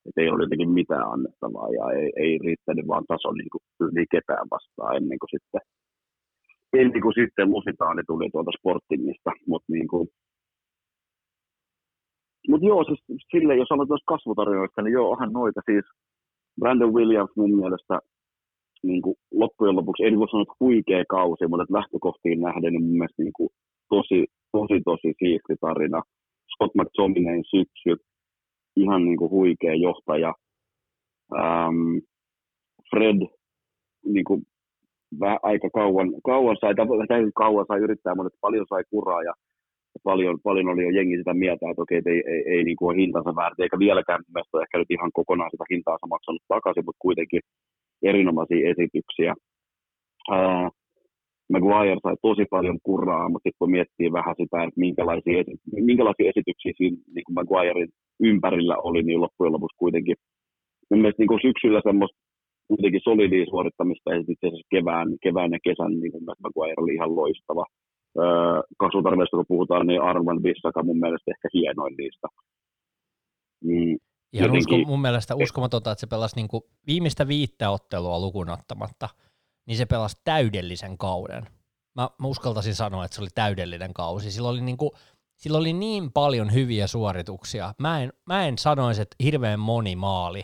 Että 0.05 0.21
ei 0.21 0.29
ole 0.29 0.43
jotenkin 0.43 0.77
mitään 0.79 1.07
annettavaa 1.13 1.69
ja 1.77 1.83
ei, 1.99 2.09
ei 2.23 2.33
riittänyt 2.45 2.87
vaan 2.87 3.05
taso 3.07 3.31
niin 3.31 3.51
kuin, 3.51 3.63
yli 3.81 4.05
ketään 4.11 4.47
vastaan 4.51 4.95
ennen 4.97 5.19
kuin 5.19 5.33
sitten 5.35 5.61
ennen 6.73 7.01
kuin 7.01 7.13
sitten 7.21 7.51
Lusitaani 7.51 8.03
tuli 8.07 8.29
tuolta 8.29 8.51
Sportingista, 8.59 9.31
mutta 9.47 9.73
niin 9.73 9.87
kuin, 9.87 10.07
mutta 12.49 12.67
joo, 12.67 12.83
siis 12.83 13.01
sille, 13.31 13.55
jos 13.55 13.71
aloitan 13.71 13.87
tuosta 13.87 14.11
kasvutarjoista, 14.13 14.81
niin 14.81 14.93
joo, 14.93 15.11
onhan 15.11 15.33
noita 15.33 15.61
siis. 15.65 15.85
Brandon 16.59 16.93
Williams 16.93 17.31
mun 17.35 17.55
mielestä 17.55 17.99
niin 18.83 19.01
kuin 19.01 19.15
loppujen 19.31 19.75
lopuksi, 19.75 20.03
en 20.03 20.19
voi 20.19 20.29
sanoa, 20.29 20.41
että 20.41 20.53
huikea 20.59 21.03
kausi, 21.09 21.47
mutta 21.47 21.73
lähtökohtiin 21.73 22.41
nähden 22.41 22.73
niin 22.73 22.83
mun 22.83 22.97
mielestä 22.97 23.23
niin 23.23 23.33
kuin 23.33 23.49
tosi, 23.89 24.25
tosi, 24.51 24.81
tosi 24.85 25.13
siisti 25.19 25.55
tarina. 25.61 26.01
Scott 26.53 26.75
McTominayn 26.75 27.43
syksy, 27.45 27.95
ihan 28.75 29.05
niin 29.05 29.17
kuin 29.17 29.31
huikea 29.31 29.75
johtaja. 29.75 30.33
Ähm, 31.35 31.97
Fred 32.89 33.27
niin 34.05 34.23
kuin 34.25 34.41
vähän 35.19 35.39
aika 35.43 35.69
kauan, 35.69 36.09
kauan 36.25 36.57
sai, 36.61 36.75
tai 36.75 37.31
kauan 37.35 37.65
sai 37.67 37.79
yrittää, 37.79 38.15
mutta 38.15 38.37
paljon 38.41 38.65
sai 38.69 38.83
kuraa 38.89 39.23
ja 39.23 39.33
paljon, 40.03 40.39
paljon 40.43 40.69
oli 40.69 40.83
jo 40.83 40.89
jengi 40.89 41.17
sitä 41.17 41.33
mieltä, 41.33 41.69
että 41.69 41.81
okei, 41.81 42.01
ei, 42.05 42.23
ei, 42.33 42.43
ei 42.53 42.63
niin 42.63 42.77
kuin 42.77 42.89
ole 42.89 42.97
hintansa 43.01 43.35
väärti, 43.35 43.63
eikä 43.63 43.79
vieläkään 43.79 44.23
mielestäni 44.33 44.63
ehkä 44.63 44.77
nyt 44.77 44.91
ihan 44.91 45.11
kokonaan 45.13 45.51
sitä 45.51 45.65
hintaa 45.71 46.09
maksanut 46.09 46.41
takaisin, 46.47 46.85
mutta 46.85 47.05
kuitenkin 47.07 47.41
erinomaisia 48.03 48.69
esityksiä. 48.69 49.33
Uh, 50.31 50.69
Maguire 51.53 51.99
sai 52.03 52.15
tosi 52.21 52.45
paljon 52.49 52.79
kuraa, 52.83 53.29
mutta 53.29 53.43
sitten 53.47 53.59
kun 53.59 53.71
miettii 53.71 54.11
vähän 54.11 54.35
sitä, 54.41 54.63
että 54.63 54.79
minkälaisia, 54.85 55.43
minkälaisia 55.89 56.29
esityksiä 56.29 56.71
siinä 56.77 56.97
niin 57.15 57.25
kuin 57.25 57.37
Maguirein 57.39 57.89
ympärillä 58.19 58.75
oli, 58.77 59.03
niin 59.03 59.21
loppujen 59.21 59.53
lopuksi 59.53 59.77
kuitenkin 59.77 60.15
mun 60.89 61.01
mielestä 61.01 61.21
niin 61.21 61.33
kuin 61.33 61.45
syksyllä 61.47 61.81
semmoista 61.83 62.17
kuitenkin 62.67 63.01
solidia 63.03 63.45
suorittamista 63.45 64.13
ja 64.13 64.23
sitten 64.23 64.51
kevään, 64.73 65.07
kevään 65.23 65.51
ja 65.51 65.59
kesän 65.63 65.99
niin 65.99 66.11
kuin 66.11 66.23
Maguire 66.43 66.81
oli 66.83 66.93
ihan 66.93 67.15
loistava 67.15 67.65
kasvutarveista 68.77 69.37
kun 69.37 69.45
puhutaan, 69.47 69.87
niin 69.87 70.01
Arman 70.01 70.41
Bissaka 70.41 70.83
mun 70.83 70.99
mielestä 70.99 71.31
ehkä 71.31 71.47
hienoin 71.53 71.95
niistä. 71.97 72.27
Mm, 73.63 73.97
Ihan 74.33 74.47
jotenkin... 74.47 74.79
usko, 74.79 74.89
mun 74.89 75.01
mielestä 75.01 75.35
uskomatonta, 75.35 75.91
että 75.91 75.99
se 75.99 76.07
pelasi 76.07 76.35
niinku 76.35 76.69
viimeistä 76.87 77.27
viittä 77.27 77.69
ottelua 77.69 78.19
lukuun 78.19 78.49
ottamatta, 78.49 79.09
niin 79.65 79.77
se 79.77 79.85
pelasi 79.85 80.21
täydellisen 80.23 80.97
kauden. 80.97 81.43
Mä, 81.95 82.09
mä 82.21 82.27
uskaltaisin 82.27 82.75
sanoa, 82.75 83.05
että 83.05 83.15
se 83.15 83.21
oli 83.21 83.29
täydellinen 83.35 83.93
kausi. 83.93 84.31
Sillä 84.31 84.49
oli 84.49 84.61
niinku 84.61 84.91
sillä 85.37 85.57
oli 85.57 85.73
niin 85.73 86.11
paljon 86.11 86.53
hyviä 86.53 86.87
suorituksia. 86.87 87.73
Mä 87.79 88.03
en, 88.03 88.13
mä 88.25 88.47
en 88.47 88.57
sanoisi, 88.57 89.01
että 89.01 89.15
hirveän 89.23 89.59
moni 89.59 89.95
maali 89.95 90.43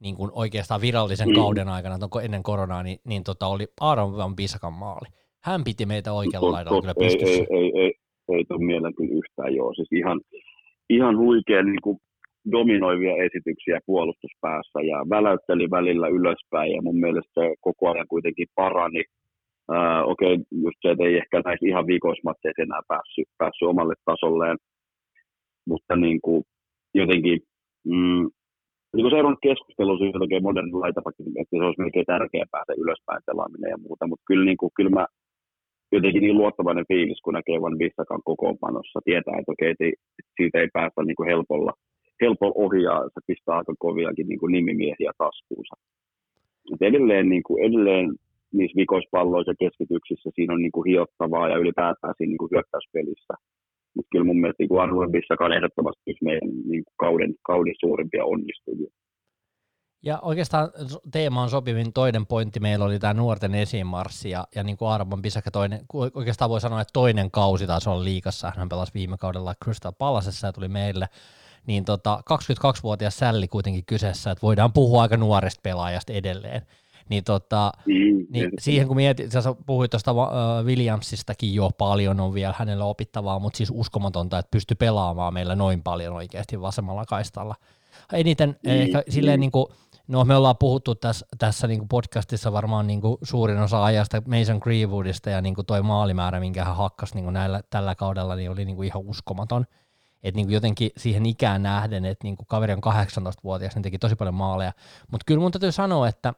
niin 0.00 0.16
kuin 0.16 0.30
oikeastaan 0.34 0.80
virallisen 0.80 1.28
mm. 1.28 1.34
kauden 1.34 1.68
aikana, 1.68 1.98
onko 2.02 2.20
ennen 2.20 2.42
koronaa, 2.42 2.82
niin, 2.82 3.00
niin 3.04 3.24
tota 3.24 3.46
oli 3.46 3.66
Aaron 3.80 4.16
Van 4.16 4.36
Bisakan 4.36 4.72
maali. 4.72 5.08
Hän 5.44 5.64
piti 5.64 5.86
meitä 5.86 6.12
oikealla 6.12 6.52
laidalla 6.52 6.80
kyllä 6.80 6.94
pystyssä. 6.98 7.44
Ei, 7.50 7.56
ei, 7.58 7.72
ei, 7.74 7.82
ei, 7.82 7.92
ei 8.36 8.44
tuon 8.44 8.64
mieleen 8.64 8.94
kyllä 8.94 9.14
yhtään 9.14 9.54
joo. 9.54 9.74
Siis 9.74 9.92
ihan, 9.92 10.20
ihan 10.90 11.18
huikea 11.18 11.62
niin 11.62 11.82
kuin 11.82 11.98
dominoivia 12.52 13.22
esityksiä 13.26 13.78
puolustuspäässä 13.86 14.80
ja 14.92 14.98
väläytteli 15.10 15.70
välillä 15.70 16.08
ylöspäin 16.08 16.72
ja 16.72 16.82
mun 16.82 17.00
mielestä 17.00 17.30
se 17.34 17.54
koko 17.60 17.90
ajan 17.90 18.08
kuitenkin 18.08 18.46
parani. 18.54 19.02
Uh, 19.72 20.10
Okei, 20.12 20.34
okay, 20.34 20.44
just 20.64 20.78
se, 20.82 20.90
että 20.90 21.04
ei 21.04 21.16
ehkä 21.16 21.42
näissä 21.44 21.66
ihan 21.66 21.86
viikoismatseissa 21.86 22.62
enää 22.62 22.80
päässyt, 22.88 23.28
päässyt 23.38 23.68
omalle 23.68 23.94
tasolleen, 24.04 24.56
mutta 25.66 25.96
niin 25.96 26.20
kuin 26.24 26.42
jotenkin 26.94 27.38
mm, 27.84 28.24
niin 28.94 29.04
kuin 29.04 29.14
seurannut 29.14 29.46
keskustelua 29.48 29.98
siitä 29.98 30.18
oikein 30.18 30.42
modernin 30.42 30.80
laitapakki, 30.80 31.22
että 31.40 31.56
se 31.56 31.64
olisi 31.64 31.80
melkein 31.80 32.10
tärkeämpää 32.12 32.62
se 32.66 32.74
ylöspäin 32.82 33.22
pelaaminen 33.26 33.70
ja 33.70 33.78
muuta, 33.84 34.06
mutta 34.06 34.24
kyllä, 34.28 34.44
niin 34.44 34.60
kuin, 34.60 34.70
kyllä 34.76 34.90
mä 34.90 35.06
jotenkin 35.92 36.22
niin 36.22 36.38
luottavainen 36.38 36.88
fiilis, 36.88 37.20
kun 37.24 37.34
näkee 37.34 37.60
Van 37.60 37.78
Bissakan 37.78 38.22
kokoonpanossa, 38.24 39.00
tietää, 39.04 39.34
että 39.38 39.52
okei, 39.52 39.70
että 39.70 39.84
siitä 40.36 40.60
ei 40.60 40.68
päästä 40.72 41.02
niin 41.02 41.16
kuin 41.16 41.28
helpolla, 41.28 41.72
helpolla 42.22 42.60
ohi 42.64 42.82
ja 42.82 42.96
se 43.14 43.20
pistää 43.26 43.56
aika 43.56 43.74
koviakin 43.78 44.28
niin 44.28 44.38
kuin 44.38 44.52
nimimiehiä 44.52 45.12
taskuunsa. 45.18 45.74
Et 46.72 46.82
edelleen, 46.82 47.28
niin 47.28 47.42
kuin, 47.42 47.64
edelleen 47.64 48.06
niissä 48.52 48.76
vikoispalloissa 48.76 49.52
ja 49.52 49.60
keskityksissä 49.64 50.30
siinä 50.34 50.54
on 50.54 50.62
niin 50.62 50.72
kuin 50.72 50.88
hiottavaa 50.90 51.48
ja 51.48 51.56
ylipäätään 51.62 52.14
siinä 52.16 52.30
niin 52.30 52.42
kuin 52.42 52.52
hyökkäyspelissä. 52.52 53.34
Mutta 53.94 54.08
kyllä 54.12 54.24
mun 54.24 54.40
mielestä 54.40 54.62
niin 54.62 54.80
Arnold 54.80 55.10
Bissaka 55.10 55.44
on 55.44 55.52
ehdottomasti 55.52 56.10
yksi 56.10 56.24
meidän 56.24 56.48
niin 56.72 56.84
kuin 56.84 56.98
kauden, 57.04 57.34
kauden 57.42 57.74
suurimpia 57.80 58.24
onnistujia. 58.24 58.90
Ja 60.02 60.18
oikeastaan 60.22 60.70
teemaan 61.10 61.50
sopivin 61.50 61.92
toinen 61.92 62.26
pointti 62.26 62.60
meillä 62.60 62.84
oli 62.84 62.98
tämä 62.98 63.14
nuorten 63.14 63.54
esimarssi 63.54 64.30
ja, 64.30 64.46
ja 64.54 64.64
niin 64.64 64.76
kuin 64.76 64.88
Arman 64.88 65.22
Pisaka 65.22 65.50
toinen, 65.50 65.80
oikeastaan 66.14 66.50
voi 66.50 66.60
sanoa, 66.60 66.80
että 66.80 66.92
toinen 66.92 67.30
kausi 67.30 67.66
taas 67.66 67.86
on 67.86 68.04
liikassa, 68.04 68.52
hän 68.56 68.68
pelasi 68.68 68.94
viime 68.94 69.16
kaudella 69.16 69.54
Crystal 69.64 69.92
Palaceessa 69.92 70.46
ja 70.46 70.52
tuli 70.52 70.68
meille, 70.68 71.08
niin 71.66 71.84
tota, 71.84 72.22
22-vuotias 72.30 73.18
Sälli 73.18 73.48
kuitenkin 73.48 73.84
kyseessä, 73.84 74.30
että 74.30 74.42
voidaan 74.42 74.72
puhua 74.72 75.02
aika 75.02 75.16
nuoresta 75.16 75.60
pelaajasta 75.62 76.12
edelleen. 76.12 76.62
Niin, 77.08 77.24
tota, 77.24 77.72
mm, 77.86 78.26
niin 78.30 78.50
siihen 78.58 78.86
kun 78.86 78.96
mietit, 78.96 79.32
sä 79.32 79.54
puhuit 79.66 79.90
tuosta 79.90 80.12
uh, 80.12 80.28
Williamsistakin 80.64 81.54
jo 81.54 81.70
paljon 81.78 82.20
on 82.20 82.34
vielä 82.34 82.54
hänellä 82.58 82.84
opittavaa, 82.84 83.38
mutta 83.38 83.56
siis 83.56 83.72
uskomatonta, 83.74 84.38
että 84.38 84.50
pystyy 84.50 84.74
pelaamaan 84.74 85.34
meillä 85.34 85.54
noin 85.54 85.82
paljon 85.82 86.14
oikeasti 86.14 86.60
vasemmalla 86.60 87.04
kaistalla. 87.04 87.54
Eniten 88.12 88.48
mm, 88.48 88.70
ehkä 88.70 88.98
mm. 88.98 89.12
silleen 89.12 89.40
niin 89.40 89.50
kuin, 89.50 89.66
No 90.08 90.24
me 90.24 90.36
ollaan 90.36 90.56
puhuttu 90.56 90.94
tässä, 90.94 91.26
tässä 91.38 91.66
niin 91.66 91.78
kuin 91.78 91.88
podcastissa 91.88 92.52
varmaan 92.52 92.86
niin 92.86 93.00
kuin 93.00 93.16
suurin 93.22 93.58
osa 93.58 93.84
ajasta 93.84 94.22
Mason 94.26 94.58
Greenwoodista 94.58 95.30
ja 95.30 95.42
niin 95.42 95.54
kuin 95.54 95.66
toi 95.66 95.82
maalimäärä, 95.82 96.40
minkä 96.40 96.64
hän 96.64 96.76
hakkasi 96.76 97.14
niin 97.14 97.24
kuin 97.24 97.34
näillä, 97.34 97.62
tällä 97.70 97.94
kaudella, 97.94 98.36
niin 98.36 98.50
oli 98.50 98.64
niin 98.64 98.76
kuin 98.76 98.86
ihan 98.86 99.02
uskomaton. 99.06 99.66
Et 100.22 100.34
niin 100.34 100.46
kuin 100.46 100.54
jotenkin 100.54 100.90
siihen 100.96 101.26
ikään 101.26 101.62
nähden, 101.62 102.04
että 102.04 102.24
niin 102.24 102.36
kuin 102.36 102.46
kaveri 102.46 102.72
on 102.72 102.78
18-vuotias, 102.78 103.74
niin 103.74 103.82
teki 103.82 103.98
tosi 103.98 104.16
paljon 104.16 104.34
maaleja. 104.34 104.72
Mutta 105.10 105.24
kyllä 105.26 105.40
mun 105.40 105.52
täytyy 105.52 105.72
sanoa, 105.72 106.08
että 106.08 106.34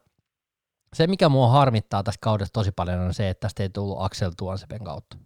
se 0.95 1.07
mikä 1.07 1.29
mua 1.29 1.49
harmittaa 1.49 2.03
tässä 2.03 2.18
kaudessa 2.23 2.53
tosi 2.53 2.73
paljon 2.73 3.01
on 3.01 3.14
se, 3.14 3.29
että 3.29 3.41
tästä 3.41 3.62
ei 3.62 3.68
tullut 3.68 3.99
Axel 4.01 4.31
Tuansepen 4.37 4.85
kautta. 4.85 5.16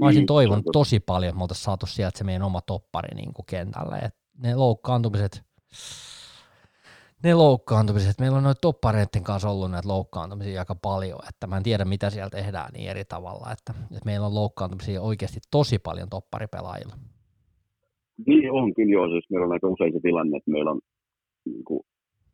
Mä 0.00 0.06
olisin 0.06 0.20
niin, 0.20 0.26
toivonut 0.26 0.64
tosi 0.72 1.00
paljon, 1.00 1.28
että 1.28 1.38
me 1.38 1.42
oltaisiin 1.42 1.64
saatu 1.64 1.86
sieltä 1.86 2.18
se 2.18 2.24
meidän 2.24 2.42
oma 2.42 2.60
toppari 2.60 3.14
niin 3.14 3.34
kuin 3.34 3.46
kentälle. 3.46 3.98
Et 3.98 4.14
ne 4.38 4.54
loukkaantumiset, 4.54 5.44
ne 7.24 7.34
loukkaantumiset, 7.34 8.20
meillä 8.20 8.36
on 8.36 8.44
noita 8.44 8.60
toppareiden 8.60 9.24
kanssa 9.24 9.50
ollut 9.50 9.70
näitä 9.70 9.88
loukkaantumisia 9.88 10.60
aika 10.60 10.74
paljon, 10.74 11.18
että 11.28 11.46
mä 11.46 11.56
en 11.56 11.62
tiedä 11.62 11.84
mitä 11.84 12.10
siellä 12.10 12.30
tehdään 12.30 12.70
niin 12.72 12.90
eri 12.90 13.04
tavalla, 13.04 13.52
että, 13.52 13.72
että 13.96 14.04
meillä 14.04 14.26
on 14.26 14.34
loukkaantumisia 14.34 15.02
oikeasti 15.02 15.40
tosi 15.50 15.78
paljon 15.78 16.08
topparipelaajilla. 16.10 16.94
Niin 18.26 18.52
on 18.52 18.74
kyllä 18.74 18.92
joo, 18.92 19.08
siis 19.08 19.30
meillä 19.30 19.46
on 19.46 19.52
aika 19.52 19.68
usein 19.68 19.92
se 19.92 20.00
tilanne, 20.02 20.36
että 20.36 20.50
meillä 20.50 20.70
on, 20.70 20.80
niin 21.44 21.64
kuin, 21.64 21.80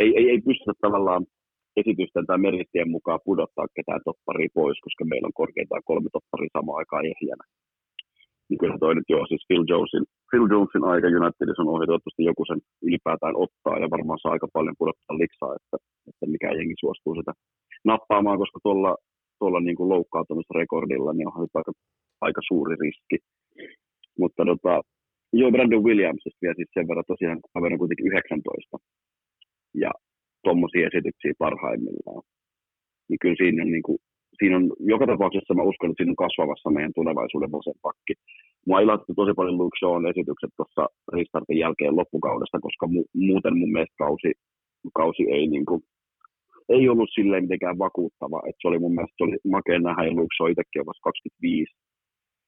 ei, 0.01 0.11
ei, 0.17 0.31
ei 0.31 0.41
pystytä 0.41 0.73
tavallaan 0.81 1.27
esitysten 1.77 2.27
tai 2.27 2.39
merittien 2.39 2.91
mukaan 2.91 3.21
pudottaa 3.25 3.67
ketään 3.77 4.01
topparia 4.05 4.49
pois, 4.55 4.79
koska 4.81 5.05
meillä 5.05 5.27
on 5.27 5.41
korkeintaan 5.41 5.83
kolme 5.85 6.09
topparia 6.13 6.51
samaan 6.53 6.79
aikaan 6.79 7.07
ehjänä 7.07 7.45
niin 8.49 8.61
kyllä 8.61 8.79
toi 8.81 8.95
nyt 8.95 9.09
joo, 9.15 9.25
siis 9.27 9.43
Phil 9.49 9.65
Jonesin, 9.71 10.05
Phil 10.31 10.47
Jonesin 10.53 10.85
aika 10.93 11.07
Unitedissa 11.21 11.63
on 11.63 11.75
ohi, 11.75 11.87
toivottavasti 11.87 12.29
joku 12.31 12.43
sen 12.45 12.61
ylipäätään 12.87 13.37
ottaa 13.45 13.77
ja 13.83 13.93
varmaan 13.95 14.19
saa 14.21 14.35
aika 14.35 14.49
paljon 14.57 14.77
pudottaa 14.81 15.21
liksaa, 15.23 15.53
että, 15.59 15.77
että 16.09 16.25
mikä 16.35 16.49
jengi 16.59 16.77
suostuu 16.81 17.15
sitä 17.15 17.33
nappaamaan, 17.91 18.41
koska 18.43 18.59
tuolla, 18.67 18.93
tuolla 19.41 19.61
niin 19.61 19.77
kuin 19.79 19.91
loukkaantumisrekordilla 19.95 21.13
niin 21.13 21.29
on 21.29 21.49
aika, 21.59 21.73
aika 22.27 22.41
suuri 22.49 22.75
riski. 22.85 23.19
Mutta 24.21 24.43
tota, 24.51 24.75
joo, 25.41 25.51
Brandon 25.55 25.87
Williamsista 25.89 26.43
vielä 26.43 26.59
siis 26.59 26.71
sen 26.75 26.89
verran 26.89 27.11
tosiaan, 27.13 27.41
kaveri 27.55 27.75
on 27.75 27.83
kuitenkin 27.83 28.11
19 28.13 28.77
ja 29.85 29.91
tuommoisia 30.45 30.89
esityksiä 30.91 31.33
parhaimmillaan. 31.45 32.23
Niin 33.09 33.21
kyllä 33.23 33.39
siinä 33.39 33.63
on 33.65 33.71
niin 33.75 33.87
kuin 33.89 33.99
siinä 34.39 34.57
on, 34.57 34.65
joka 34.93 35.07
tapauksessa 35.07 35.55
mä 35.55 35.69
uskon, 35.71 35.91
että 35.91 35.99
siinä 36.01 36.15
on 36.15 36.25
kasvavassa 36.25 36.71
meidän 36.71 36.97
tulevaisuuden 36.99 37.53
vasen 37.53 37.79
pakki. 37.83 38.15
Mua 38.67 38.81
ilahti 38.81 39.13
tosi 39.17 39.33
paljon 39.37 39.59
Luke 39.59 39.79
Shawn 39.79 40.07
esitykset 40.11 40.53
tuossa 40.57 40.83
restartin 41.13 41.63
jälkeen 41.65 41.97
loppukaudesta, 41.97 42.65
koska 42.67 42.87
mu- 42.95 43.11
muuten 43.29 43.59
mun 43.59 43.73
mielestä 43.73 44.03
kausi, 44.05 44.31
kausi 45.01 45.23
ei, 45.37 45.47
niin 45.47 45.67
kuin, 45.69 45.81
ei 46.69 46.89
ollut 46.89 47.11
silleen 47.15 47.45
mitenkään 47.45 47.79
vakuuttava. 47.79 48.43
Et 48.49 48.57
se 48.61 48.69
oli 48.69 48.79
mun 48.79 48.95
mielestä 48.95 49.15
se 49.19 49.25
oli 49.25 49.37
makea 49.57 49.79
nähdä, 49.79 50.05
ja 50.05 50.13
Luke 50.13 50.35
Shaw 50.37 50.51
itsekin 50.51 50.83
on 50.83 50.91
vasta 50.91 51.09
25. 51.11 51.77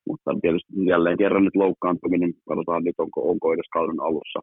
Mutta 0.08 0.30
tietysti 0.42 0.72
jälleen 0.92 1.18
kerran 1.22 1.44
nyt 1.44 1.56
loukkaantuminen, 1.56 2.32
katsotaan 2.48 2.84
nyt 2.84 2.98
onko, 3.04 3.30
onko 3.30 3.46
edes 3.52 3.70
kauden 3.72 4.00
alussa 4.00 4.40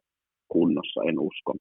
kunnossa, 0.48 1.00
en 1.08 1.18
usko. 1.18 1.52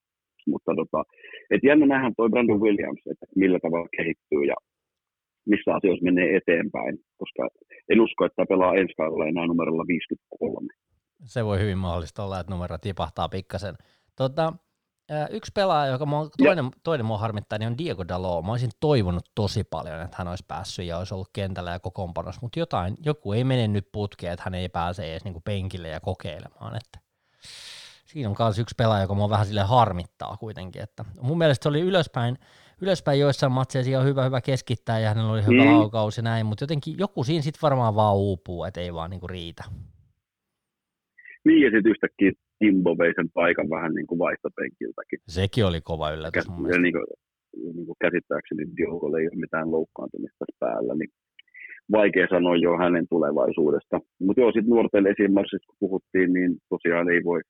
Mutta 0.52 0.72
tota, 0.76 1.04
et 1.52 1.64
jännä 1.64 1.86
nähdä 1.86 2.12
toi 2.18 2.30
Brandon 2.30 2.62
Williams, 2.62 3.02
että 3.12 3.26
millä 3.36 3.60
tavalla 3.60 3.88
kehittyy 3.98 4.44
ja 4.52 4.56
missä 5.50 5.76
asioissa 5.76 6.04
menee 6.04 6.36
eteenpäin, 6.36 6.98
koska 7.18 7.50
en 7.90 8.02
usko, 8.02 8.26
että 8.26 8.46
pelaa 8.50 8.76
ensi 8.76 8.94
kaudella 8.94 9.28
enää 9.28 9.48
numerolla 9.48 9.84
53. 9.88 10.68
Se 11.26 11.46
voi 11.46 11.60
hyvin 11.60 11.78
mahdollista 11.78 12.24
olla, 12.24 12.40
että 12.40 12.54
numero 12.54 12.78
tipahtaa 12.78 13.30
pikkasen. 13.30 13.76
Tota, 14.16 14.54
yksi 15.32 15.52
pelaaja, 15.56 15.92
joka 15.92 16.06
mua, 16.06 16.30
toinen, 16.44 16.70
toinen 16.84 17.06
mua 17.06 17.18
harmittaa, 17.18 17.60
niin 17.60 17.68
on 17.68 17.78
Diego 17.78 18.08
Dalot. 18.08 18.46
Mä 18.46 18.52
olisin 18.52 18.72
toivonut 18.80 19.26
tosi 19.36 19.64
paljon, 19.64 20.02
että 20.02 20.16
hän 20.18 20.28
olisi 20.28 20.46
päässyt 20.48 20.86
ja 20.86 20.98
olisi 20.98 21.14
ollut 21.14 21.30
kentällä 21.34 21.72
ja 21.72 21.80
kokoonpanossa, 21.80 22.42
mutta 22.42 22.60
jotain, 22.60 22.96
joku 23.06 23.34
ei 23.34 23.44
mene 23.44 23.68
nyt 23.68 23.90
putkeen, 23.92 24.34
että 24.34 24.44
hän 24.46 24.56
ei 24.56 24.70
pääse 24.70 25.12
edes 25.12 25.24
niinku 25.24 25.42
penkille 25.42 25.88
ja 25.88 26.00
kokeilemaan. 26.00 26.76
Että 26.76 27.00
siinä 28.06 28.30
on 28.30 28.36
myös 28.40 28.60
yksi 28.60 28.76
pelaaja, 28.78 29.02
joka 29.02 29.14
mua 29.14 29.30
vähän 29.30 29.46
sille 29.46 29.62
harmittaa 29.62 30.38
kuitenkin. 30.38 30.82
Että 30.82 31.06
mun 31.22 31.38
mielestä 31.38 31.64
se 31.64 31.70
oli 31.70 31.82
ylöspäin, 31.82 32.38
ylöspäin 32.82 33.20
joissain 33.20 33.52
matseissa 33.52 34.00
on 34.00 34.06
hyvä, 34.06 34.26
hyvä 34.26 34.42
keskittää 34.42 35.00
ja 35.00 35.10
hänellä 35.10 35.32
oli 35.32 35.46
hyvä 35.46 35.64
mm. 35.64 35.72
laukaus 35.72 36.18
ja 36.18 36.24
näin, 36.24 36.46
mutta 36.46 36.64
jotenkin 36.64 36.96
joku 36.98 37.24
siinä 37.24 37.42
sitten 37.42 37.62
varmaan 37.62 37.96
vaan 37.96 38.16
uupuu, 38.16 38.64
että 38.64 38.82
ei 38.82 38.94
vaan 38.94 39.10
niinku 39.10 39.28
riitä. 39.28 39.64
Niin 41.46 41.62
ja 41.62 41.70
sitten 41.72 41.92
yhtäkkiä 41.92 42.32
Timbo 42.60 42.98
vei 42.98 43.14
sen 43.16 43.30
paikan 43.34 43.70
vähän 43.70 43.94
niin 43.94 44.08
kuin 44.08 44.20
vaihtopenkiltäkin. 44.20 45.20
Sekin 45.28 45.66
oli 45.66 45.82
kova 45.82 46.12
yllätys 46.12 46.34
Käs, 46.34 46.48
mun 46.48 46.62
mielestä. 46.62 46.82
Niin 46.82 46.94
kuin, 46.94 47.06
niin 47.76 47.86
kuin 47.86 48.02
käsittääkseni 48.02 48.64
Diogolle 48.78 49.20
ei 49.20 49.28
ole 49.32 49.40
mitään 49.46 49.72
loukkaantumista 49.72 50.46
päällä, 50.60 50.94
niin 50.96 51.10
vaikea 51.92 52.28
sanoa 52.30 52.56
jo 52.56 52.78
hänen 52.78 53.06
tulevaisuudesta. 53.10 54.00
Mutta 54.20 54.42
joo, 54.42 54.52
sitten 54.52 54.70
nuorten 54.70 55.08
esimerkiksi 55.08 55.68
kun 55.68 55.76
puhuttiin, 55.80 56.34
niin 56.34 56.52
tosiaan 56.70 57.10
ei 57.10 57.24
voi 57.24 57.42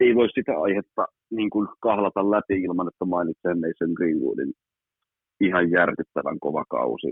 ei 0.00 0.14
voi 0.14 0.28
sitä 0.34 0.52
aihetta 0.58 1.06
niin 1.30 1.50
kuin 1.50 1.68
kahlata 1.80 2.30
läpi 2.30 2.62
ilman, 2.62 2.88
että 2.88 3.04
mainitsee 3.04 3.54
Mason 3.54 3.92
Greenwoodin 3.98 4.52
ihan 5.40 5.70
järkyttävän 5.70 6.38
kova 6.40 6.64
kausi. 6.70 7.10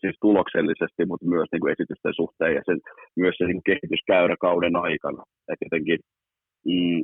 Siis 0.00 0.16
tuloksellisesti, 0.20 1.06
mutta 1.06 1.26
myös 1.26 1.48
niin 1.52 1.60
kuin 1.60 1.72
esitysten 1.72 2.14
suhteen 2.14 2.54
ja 2.54 2.62
sen, 2.66 2.80
myös 3.16 3.34
se 3.38 3.44
kuin 3.44 3.68
kehityskäyrä 3.70 4.36
kauden 4.40 4.76
aikana. 4.76 5.22
Et 5.50 5.58
jotenkin 5.64 5.98
mm, 6.66 7.00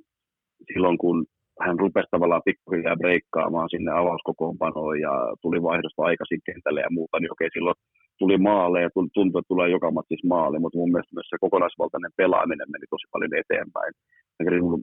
silloin, 0.73 0.99
kun 0.99 1.27
hän 1.65 1.79
rupesi 1.79 2.09
tavallaan 2.11 2.43
pikkuhiljaa 2.45 2.97
breikkaamaan 2.97 3.69
sinne 3.71 3.91
avauskokoonpanoon 3.93 5.01
ja 5.01 5.13
tuli 5.43 5.63
vaihdosta 5.63 6.03
aikaisin 6.03 6.41
kentälle 6.47 6.81
ja 6.81 6.91
muuta, 6.91 7.21
niin 7.21 7.33
okei, 7.33 7.49
silloin 7.53 7.79
tuli 8.21 8.39
maaleja 8.49 8.87
ja 8.87 8.91
tuntui, 8.95 9.41
että 9.41 9.53
tulee 9.53 9.69
joka 9.77 9.91
matsissa 9.91 10.29
maali, 10.35 10.59
mutta 10.59 10.79
mun 10.79 10.93
mielestä 10.93 11.17
myös 11.17 11.29
se 11.31 11.37
kokonaisvaltainen 11.45 12.17
pelaaminen 12.21 12.69
meni 12.73 12.87
tosi 12.91 13.07
paljon 13.13 13.35
eteenpäin. 13.43 13.93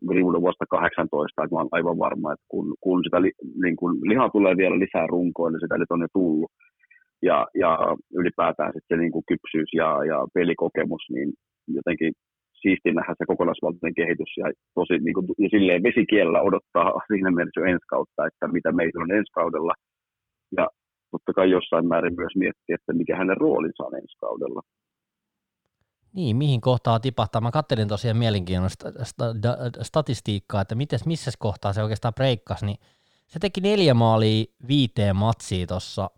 Greenwood 0.08 0.44
vasta 0.50 0.66
18, 0.70 1.44
että 1.44 1.56
mä 1.56 1.60
olen 1.60 1.78
aivan 1.78 1.98
varma, 2.06 2.34
että 2.34 2.46
kun, 2.54 2.68
kun 2.84 3.00
sitä 3.04 3.22
li, 3.22 3.32
niin 3.64 3.76
kun 3.80 3.92
lihaa 4.10 4.30
tulee 4.36 4.58
vielä 4.58 4.80
lisää 4.80 5.08
runkoa, 5.08 5.50
niin 5.50 5.64
sitä 5.64 5.78
nyt 5.78 5.92
on 5.92 6.02
jo 6.06 6.10
tullut. 6.14 6.52
Ja, 7.28 7.38
ja 7.64 7.72
ylipäätään 8.20 8.72
sitten 8.74 8.98
se 8.98 9.02
niin 9.02 9.12
kuin 9.16 9.28
kypsyys 9.32 9.70
ja, 9.82 9.90
ja 10.12 10.18
pelikokemus, 10.34 11.04
niin 11.14 11.30
jotenkin 11.78 12.12
siisti 12.62 12.92
nähdä 12.92 13.14
se 13.18 13.26
kokonaisvaltainen 13.32 14.00
kehitys 14.00 14.32
ja, 14.38 14.48
tosi, 14.78 14.96
niin 15.06 15.14
kuin, 15.14 15.26
ja 15.44 15.50
silleen 15.50 15.84
vesikielellä 15.84 16.42
odottaa 16.42 16.90
siinä 17.10 17.32
mielessä 17.32 17.60
jo 17.62 17.66
ensi 17.74 17.88
kautta, 17.94 18.28
että 18.28 18.46
mitä 18.48 18.72
meillä 18.72 19.04
on 19.04 19.18
ensi 19.18 19.32
kaudella. 19.40 19.74
Ja 20.58 20.66
totta 21.12 21.34
kai 21.34 21.52
jossain 21.52 21.88
määrin 21.88 22.16
myös 22.16 22.36
miettiä, 22.36 22.76
että 22.76 22.94
mikä 22.94 23.18
hänen 23.18 23.38
roolinsa 23.38 23.84
on 23.84 23.96
ensi 23.96 24.18
kaudella. 24.18 24.62
Niin, 26.14 26.36
mihin 26.36 26.62
kohtaa 26.62 27.00
tipahtaa? 27.00 27.42
Mä 27.42 27.52
kattelin 27.52 27.88
tosiaan 27.88 28.18
mielenkiintoista 28.18 28.92
statistiikkaa, 29.82 30.62
että 30.62 30.76
mites, 30.76 31.06
missä 31.06 31.32
kohtaa 31.40 31.74
se 31.74 31.84
oikeastaan 31.84 32.14
breikkasi, 32.14 32.66
niin 32.66 32.78
se 33.28 33.40
teki 33.40 33.62
neljä 33.62 33.94
maalia 33.94 34.46
viiteen 34.68 35.16
matsiin 35.16 35.68
tuossa 35.68 36.10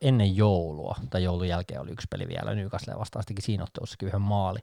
ennen 0.00 0.36
joulua, 0.36 0.94
tai 1.10 1.24
joulun 1.24 1.48
jälkeen 1.48 1.80
oli 1.80 1.90
yksi 1.90 2.06
peli 2.10 2.28
vielä, 2.28 2.54
Nykasle 2.54 2.94
vastaan 2.98 3.24
teki 3.28 3.42
siinä 3.42 3.64
ottelussa 3.64 3.96
yhden 4.02 4.20
maali. 4.20 4.58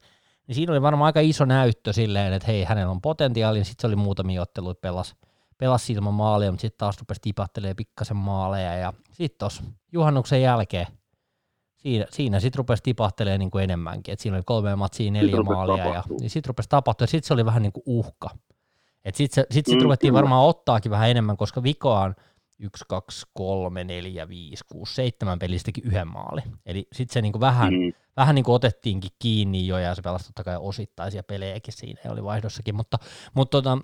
Niin 0.47 0.55
siinä 0.55 0.74
oli 0.74 0.82
varmaan 0.82 1.05
aika 1.05 1.20
iso 1.20 1.45
näyttö 1.45 1.93
silleen, 1.93 2.34
että 2.34 2.47
hei, 2.47 2.64
hänellä 2.64 2.91
on 2.91 3.01
potentiaali, 3.01 3.64
sitten 3.64 3.82
se 3.82 3.88
oli 3.88 3.95
muutamia 3.95 4.41
otteluita 4.41 4.80
pelas, 4.82 5.16
pelas 5.62 5.89
ilman 5.89 6.14
maalia, 6.14 6.51
mutta 6.51 6.62
sitten 6.62 6.78
taas 6.78 6.99
rupesi 6.99 7.22
tipattelemaan 7.22 7.76
pikkasen 7.76 8.18
maaleja, 8.18 8.76
ja 8.76 8.93
sitten 9.12 9.39
tuossa 9.39 9.64
juhannuksen 9.91 10.41
jälkeen 10.41 10.88
siinä, 11.78 12.05
siinä 12.09 12.39
sitten 12.39 12.57
rupesi 12.57 12.84
tipahtelemaan 12.84 13.39
niin 13.39 13.51
kuin 13.51 13.64
enemmänkin, 13.64 14.12
että 14.12 14.24
siinä 14.24 14.38
oli 14.38 14.43
kolme 14.45 14.76
matsia, 14.76 15.12
neljä 15.12 15.38
sit 15.38 15.45
maalia, 15.45 15.88
ja 15.88 16.03
niin 16.20 16.30
sitten 16.30 16.49
rupesi 16.49 16.70
tapahtua, 16.70 17.03
ja 17.03 17.07
sitten 17.07 17.28
se 17.28 17.34
oli 17.34 17.45
vähän 17.45 17.62
niin 17.62 17.74
kuin 17.74 17.84
uhka. 17.86 18.30
Sitten 19.14 19.45
sit, 19.51 19.66
sit 19.66 19.78
mm, 19.78 19.84
ruvettiin 19.84 20.12
kyllä. 20.12 20.22
varmaan 20.22 20.47
ottaakin 20.47 20.91
vähän 20.91 21.09
enemmän, 21.09 21.38
koska 21.38 21.64
vikoaan– 21.64 22.16
1, 22.62 22.86
2, 22.88 23.26
3, 23.34 23.84
4, 23.84 24.28
5, 24.28 24.64
6, 24.68 24.95
7 24.95 25.39
pelistäkin 25.39 25.84
yhden 25.84 26.07
maali. 26.07 26.41
Eli 26.66 26.88
sitten 26.93 27.14
se 27.14 27.22
niinku 27.22 27.39
vähän, 27.39 27.74
mm. 27.74 27.93
vähän 28.18 28.36
niinku 28.36 28.53
otettiinkin 28.53 29.12
kiinni 29.20 29.68
jo, 29.68 29.78
ja 29.78 29.95
se 29.95 30.01
pelasi 30.01 30.26
totta 30.26 30.43
kai 30.43 30.57
osittaisia 30.59 31.24
pelejäkin 31.24 31.74
siinä, 31.74 32.01
ja 32.03 32.12
oli 32.12 32.24
vaihdossakin, 32.24 32.76
mutta, 32.76 32.97
mutta 33.34 33.57
tota, 33.57 33.78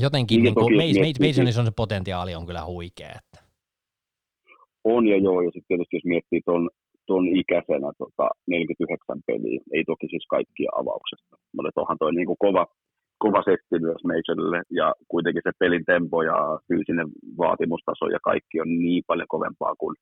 jotenkin 0.00 0.42
niin 0.42 0.54
niinku, 0.54 1.26
Masonissa 1.26 1.60
on 1.60 1.66
se 1.66 1.72
potentiaali 1.76 2.34
on 2.34 2.46
kyllä 2.46 2.64
huikea. 2.64 3.08
Että. 3.08 3.46
On 4.84 5.06
ja 5.06 5.16
joo, 5.16 5.40
ja 5.40 5.50
sitten 5.50 5.68
tietysti 5.68 5.96
jos 5.96 6.04
miettii 6.04 6.40
tuon 6.44 6.70
ton 7.06 7.24
ikäisenä 7.40 7.90
tota, 7.98 8.26
49 8.46 9.20
peliä, 9.26 9.60
ei 9.72 9.84
toki 9.84 10.06
siis 10.10 10.26
kaikkia 10.34 10.70
avauksesta, 10.80 11.36
mutta 11.54 11.80
onhan 11.80 11.98
toi 12.00 12.12
niinku 12.14 12.36
kova, 12.38 12.66
kova 13.18 13.40
setti 13.48 13.76
myös 13.86 14.02
Majorille, 14.08 14.60
ja 14.70 14.94
kuitenkin 15.08 15.42
se 15.44 15.52
pelin 15.58 15.84
tempo 15.84 16.22
ja 16.22 16.38
fyysinen 16.68 17.08
vaatimustaso 17.42 18.06
ja 18.14 18.20
kaikki 18.28 18.60
on 18.60 18.70
niin 18.84 19.02
paljon 19.06 19.32
kovempaa 19.34 19.74
kuin 19.78 19.94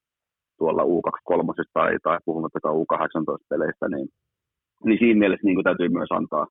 tuolla 0.58 0.82
U23 0.82 1.64
tai, 1.72 1.90
tai 2.02 2.18
puhumattakaan 2.24 2.76
U18-peleistä, 2.82 3.86
niin, 3.88 4.08
niin 4.84 4.98
siinä 4.98 5.18
mielessä 5.18 5.46
niin 5.46 5.56
kuin 5.56 5.64
täytyy 5.64 5.88
myös 5.88 6.12
antaa, 6.18 6.46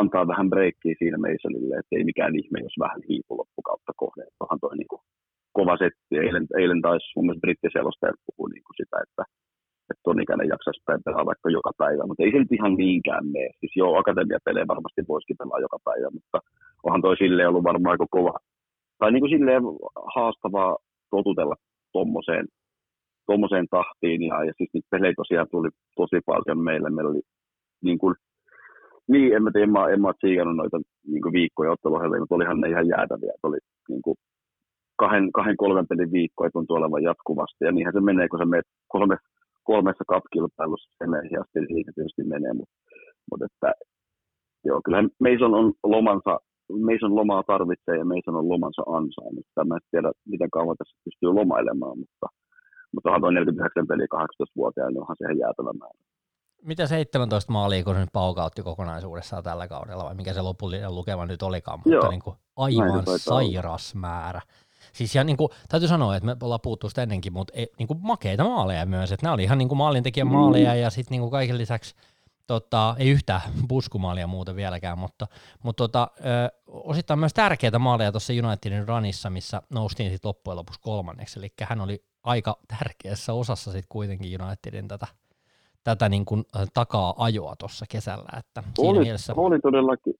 antaa 0.00 0.30
vähän 0.32 0.50
breikkiä 0.50 0.94
siinä 0.98 1.18
Masonille, 1.24 1.74
että 1.76 1.96
ei 1.96 2.04
mikään 2.10 2.34
ihme, 2.40 2.58
jos 2.66 2.76
vähän 2.84 3.00
hiipu 3.08 3.32
loppukautta 3.40 3.92
kohde. 4.02 4.22
Onhan 4.40 4.60
toi 4.60 4.76
niin 4.76 4.90
kuin 4.92 5.02
kova 5.58 5.74
setti. 5.82 6.14
Eilen, 6.24 6.46
eilen 6.60 6.80
taisi 6.86 7.12
mun 7.16 7.24
mielestä 7.26 7.44
brittiselostajat 7.44 8.20
puhua 8.26 8.48
niin 8.54 8.66
kuin 8.66 8.78
sitä, 8.82 8.96
että 9.06 9.24
että 9.90 10.02
ton 10.04 10.22
ikäinen 10.22 10.48
jaksaisi 10.54 10.80
pelaa 11.04 11.30
vaikka 11.30 11.48
joka 11.58 11.72
päivä, 11.82 12.06
mutta 12.06 12.22
ei 12.22 12.32
se 12.32 12.38
nyt 12.38 12.52
ihan 12.52 12.74
niinkään 12.74 13.24
mene. 13.34 13.50
Siis 13.60 13.72
joo, 13.76 13.98
akatemiapelejä 13.98 14.72
varmasti 14.74 15.00
voisikin 15.08 15.36
pelaa 15.40 15.64
joka 15.66 15.78
päivä, 15.84 16.08
mutta 16.18 16.38
onhan 16.82 17.02
toi 17.02 17.16
silleen 17.16 17.48
ollut 17.48 17.68
varmaan 17.70 17.92
aika 17.94 18.06
kova, 18.10 18.34
tai 18.98 19.12
niin 19.12 19.20
kuin 19.20 19.34
silleen 19.36 19.62
haastavaa 20.14 20.76
totutella 21.10 21.56
tommoseen, 21.92 22.46
tommoseen 23.26 23.66
tahtiin, 23.70 24.22
ja, 24.22 24.44
ja 24.44 24.52
siis 24.56 24.70
niitä 24.74 24.88
pelejä 24.90 25.12
tosiaan 25.16 25.46
tuli 25.50 25.68
tosi 25.96 26.18
paljon 26.26 26.58
meille. 26.58 26.90
Meillä 26.90 27.10
oli 27.10 27.22
niin 27.82 27.98
kuin, 27.98 28.14
niin, 29.08 29.34
en 29.36 29.42
mä 29.42 29.50
tiedä, 29.50 29.64
en 29.64 29.72
mä, 29.72 29.88
en 29.88 30.00
mä 30.00 30.12
noita 30.56 30.78
niin 31.06 31.32
viikkoja 31.32 31.72
otteluohjelmia, 31.72 32.20
mutta 32.20 32.34
olihan 32.34 32.60
ne 32.60 32.68
ihan 32.68 32.88
jäätäviä. 32.88 33.32
että 33.34 33.48
oli 33.48 33.58
niin 33.88 34.02
kuin, 34.02 34.16
kahden, 34.96 35.32
kahden, 35.32 35.56
kolmen 35.56 35.88
pelin 35.88 36.12
viikkoja 36.12 36.50
tuntui 36.50 36.76
olevan 36.76 37.02
jatkuvasti, 37.02 37.64
ja 37.64 37.72
niinhän 37.72 37.94
se 37.94 38.00
menee, 38.00 38.28
kun 38.28 38.38
sä 38.38 38.44
menet 38.44 38.66
kolme, 38.88 39.16
kolmessa 39.64 40.04
kapkilpailussa 40.08 40.96
se 40.98 41.06
menee, 41.06 41.30
ja 41.30 41.44
sitten 41.44 41.66
siitä 41.66 41.92
tietysti 41.94 42.24
menee, 42.24 42.52
mutta, 42.52 42.74
mutta 43.30 43.46
että, 43.48 43.72
joo, 44.64 44.80
kyllähän 44.84 45.10
Mason 45.24 45.54
on 45.54 45.72
lomansa, 45.82 46.32
Mason 46.88 47.16
lomaa 47.16 47.42
tarvitsee 47.42 47.96
ja 47.98 48.04
Mason 48.12 48.36
on 48.40 48.48
lomansa 48.48 48.82
ansainnut. 48.96 49.46
Mä 49.68 49.74
en 49.74 49.88
tiedä, 49.90 50.12
miten 50.32 50.50
kauan 50.50 50.76
tässä 50.76 50.96
pystyy 51.04 51.30
lomailemaan, 51.38 51.98
mutta, 51.98 52.26
mutta 52.92 53.08
onhan 53.08 53.22
tuo 53.22 53.30
49 53.30 53.86
peli 53.86 54.06
18-vuotiaana, 54.14 54.90
niin 54.90 55.02
onhan 55.02 55.16
se 55.18 55.24
ihan 55.24 55.38
jäätävä 55.38 55.72
määrä. 55.80 56.13
Mitä 56.64 56.86
17 56.86 57.52
maalia, 57.52 57.84
kun 57.84 57.94
se 57.94 58.00
nyt 58.00 58.12
paukautti 58.12 58.62
kokonaisuudessaan 58.62 59.42
tällä 59.42 59.68
kaudella, 59.68 60.04
vai 60.04 60.14
mikä 60.14 60.34
se 60.34 60.40
lopullinen 60.40 60.94
lukema 60.94 61.26
nyt 61.26 61.42
olikaan, 61.42 61.78
mutta 61.78 61.90
Joo, 61.90 62.10
niin 62.10 62.22
kuin 62.22 62.36
aivan 62.56 63.04
sairas 63.18 63.94
määrä. 63.94 64.40
Siis 64.92 65.14
ja 65.14 65.24
niin 65.24 65.36
kuin, 65.36 65.48
täytyy 65.68 65.88
sanoa, 65.88 66.16
että 66.16 66.26
me 66.26 66.36
ollaan 66.42 66.60
puhuttu 66.60 66.88
sitä 66.88 67.02
ennenkin, 67.02 67.32
mutta 67.32 67.52
e, 67.56 67.66
niin 67.78 67.86
kuin 67.86 67.98
makeita 68.02 68.44
maaleja 68.44 68.86
myös, 68.86 69.12
että 69.12 69.26
nämä 69.26 69.34
oli 69.34 69.42
ihan 69.42 69.58
niin 69.58 69.68
kuin 69.68 69.78
maalintekijän 69.78 70.26
maaleja 70.26 70.74
mm. 70.74 70.80
ja 70.80 70.90
sitten 70.90 71.10
niin 71.10 71.20
kuin 71.20 71.30
kaiken 71.30 71.58
lisäksi 71.58 71.94
tota, 72.46 72.96
ei 72.98 73.10
yhtään 73.10 73.40
buskumaalia 73.68 74.26
muuten 74.26 74.56
vieläkään, 74.56 74.98
mutta, 74.98 75.26
mutta 75.62 75.84
tota, 75.84 76.10
ö, 76.20 76.60
osittain 76.66 77.20
myös 77.20 77.34
tärkeitä 77.34 77.78
maaleja 77.78 78.12
tuossa 78.12 78.32
Unitedin 78.46 78.88
runissa, 78.88 79.30
missä 79.30 79.62
noustiin 79.70 80.10
sitten 80.10 80.28
loppujen 80.28 80.56
lopuksi 80.56 80.80
kolmanneksi, 80.80 81.38
eli 81.38 81.52
hän 81.62 81.80
oli 81.80 82.04
aika 82.22 82.58
tärkeässä 82.78 83.32
osassa 83.32 83.72
sitten 83.72 83.88
kuitenkin 83.88 84.42
Unitedin 84.42 84.88
tätä, 84.88 85.06
tätä 85.84 86.08
niin 86.08 86.24
kuin, 86.24 86.42
takaa 86.74 87.14
ajoa 87.26 87.54
tuossa 87.60 87.84
kesällä. 87.92 88.30
Että 88.40 88.60
oli, 88.78 88.98
mielessä... 88.98 89.32
oli 89.36 89.58
todellakin. 89.60 90.14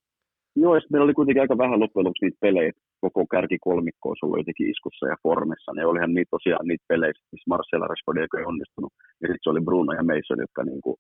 Joo, 0.56 0.74
meillä 0.90 1.04
oli 1.04 1.18
kuitenkin 1.18 1.44
aika 1.44 1.58
vähän 1.64 1.80
loppujen 1.80 2.04
lopuksi 2.04 2.24
niitä 2.24 2.44
pelejä, 2.46 2.72
koko 3.04 3.22
kärkikolmikko 3.34 4.04
olisi 4.08 4.22
ollut 4.24 4.40
jotenkin 4.42 4.70
iskussa 4.72 5.04
ja 5.12 5.16
formissa, 5.22 5.70
niin 5.72 5.90
olihan 5.90 6.14
niitä 6.14 6.34
tosiaan 6.36 6.66
niitä 6.68 6.84
pelejä, 6.92 7.12
missä 7.32 7.50
Marcella 7.52 7.86
Rashford 7.90 8.18
ei 8.18 8.50
onnistunut, 8.52 8.92
ja 9.20 9.26
sitten 9.26 9.44
se 9.44 9.50
oli 9.52 9.66
Bruno 9.68 9.92
ja 9.98 10.04
Mason, 10.10 10.44
jotka 10.44 10.62
niin 10.70 10.82
kuin 10.84 10.96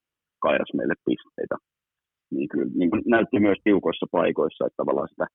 kairas 0.46 0.70
meille 0.78 0.96
pisteitä. 1.06 1.56
Niin 2.34 2.48
kyllä 2.50 2.70
niin 2.80 2.90
kuin 2.90 3.02
näytti 3.14 3.38
myös 3.46 3.60
tiukoissa 3.64 4.06
paikoissa, 4.16 4.66
että 4.66 4.80
tavallaan 4.80 5.12
sitä 5.12 5.26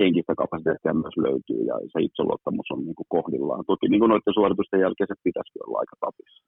henkistä 0.00 0.34
kapasiteettia 0.42 1.00
myös 1.02 1.16
löytyy 1.26 1.60
ja 1.70 1.76
se 1.92 1.98
itseluottamus 2.06 2.68
on 2.74 2.80
niin 2.86 2.98
kuin 2.98 3.10
kohdillaan. 3.16 3.64
Toki 3.70 3.86
niin 3.88 4.02
kuin 4.02 4.10
noiden 4.12 4.36
suoritusten 4.38 4.82
jälkeen 4.84 5.10
se 5.10 5.24
pitäisi 5.26 5.58
olla 5.64 5.78
aika 5.82 5.96
tapissa. 6.06 6.40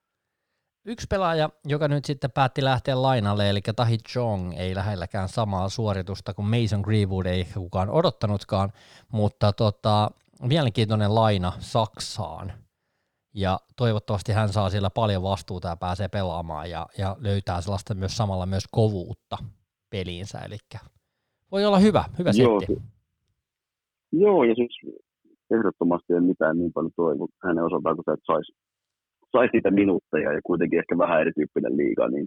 Yksi 0.84 1.06
pelaaja, 1.10 1.50
joka 1.64 1.88
nyt 1.88 2.04
sitten 2.04 2.30
päätti 2.30 2.64
lähteä 2.64 3.02
lainalle, 3.02 3.50
eli 3.50 3.60
Tahi 3.76 3.98
Chong, 3.98 4.52
ei 4.56 4.74
lähelläkään 4.74 5.28
samaa 5.28 5.68
suoritusta 5.68 6.34
kuin 6.34 6.48
Mason 6.48 6.80
Greenwood, 6.80 7.26
ei 7.26 7.40
ehkä 7.40 7.60
kukaan 7.60 7.90
odottanutkaan, 7.90 8.72
mutta 9.12 9.52
tota, 9.52 10.10
mielenkiintoinen 10.42 11.14
laina 11.14 11.52
Saksaan. 11.58 12.52
Ja 13.34 13.58
toivottavasti 13.76 14.32
hän 14.32 14.48
saa 14.48 14.70
siellä 14.70 14.90
paljon 14.90 15.22
vastuuta 15.22 15.68
ja 15.68 15.76
pääsee 15.76 16.08
pelaamaan 16.08 16.70
ja, 16.70 16.86
ja 16.98 17.16
löytää 17.20 17.60
sellaista 17.60 17.94
myös 17.94 18.16
samalla 18.16 18.46
myös 18.46 18.64
kovuutta 18.70 19.36
peliinsä, 19.90 20.38
eli 20.38 20.56
voi 21.52 21.64
olla 21.64 21.78
hyvä, 21.78 22.04
hyvä 22.18 22.30
Joo, 22.34 22.60
setti. 22.60 22.82
Joo, 24.12 24.44
ja 24.44 24.54
siis 24.54 24.96
ehdottomasti 25.50 26.12
ei 26.12 26.20
mitään 26.20 26.58
niin 26.58 26.72
paljon 26.72 26.92
toivo 26.96 27.28
hänen 27.44 27.64
osaltaan, 27.64 27.96
kun 27.96 28.04
sä 28.06 28.12
et 28.12 28.20
saisi 28.26 28.52
saisi 29.32 29.52
niitä 29.52 29.70
minuutteja 29.70 30.32
ja 30.32 30.40
kuitenkin 30.44 30.78
ehkä 30.78 30.98
vähän 30.98 31.20
erityyppinen 31.20 31.76
liiga, 31.76 32.08
niin 32.08 32.26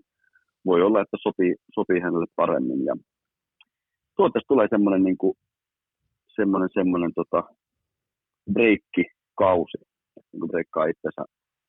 voi 0.66 0.82
olla, 0.82 1.02
että 1.02 1.18
sopii, 1.22 1.56
sopii 1.76 2.00
hänelle 2.00 2.26
paremmin. 2.36 2.86
Ja 2.86 2.96
toivottavasti 4.16 4.48
tulee 4.48 4.68
semmoinen, 4.70 5.04
niin 5.04 5.18
kuin, 5.18 5.34
semmoinen, 6.36 6.70
semmoinen 6.74 7.12
tota, 7.16 7.44
breikkikausi, 8.54 9.78
niin 10.32 10.40
kuin 10.40 10.52
breikkaa 10.52 10.86
itsensä 10.86 11.22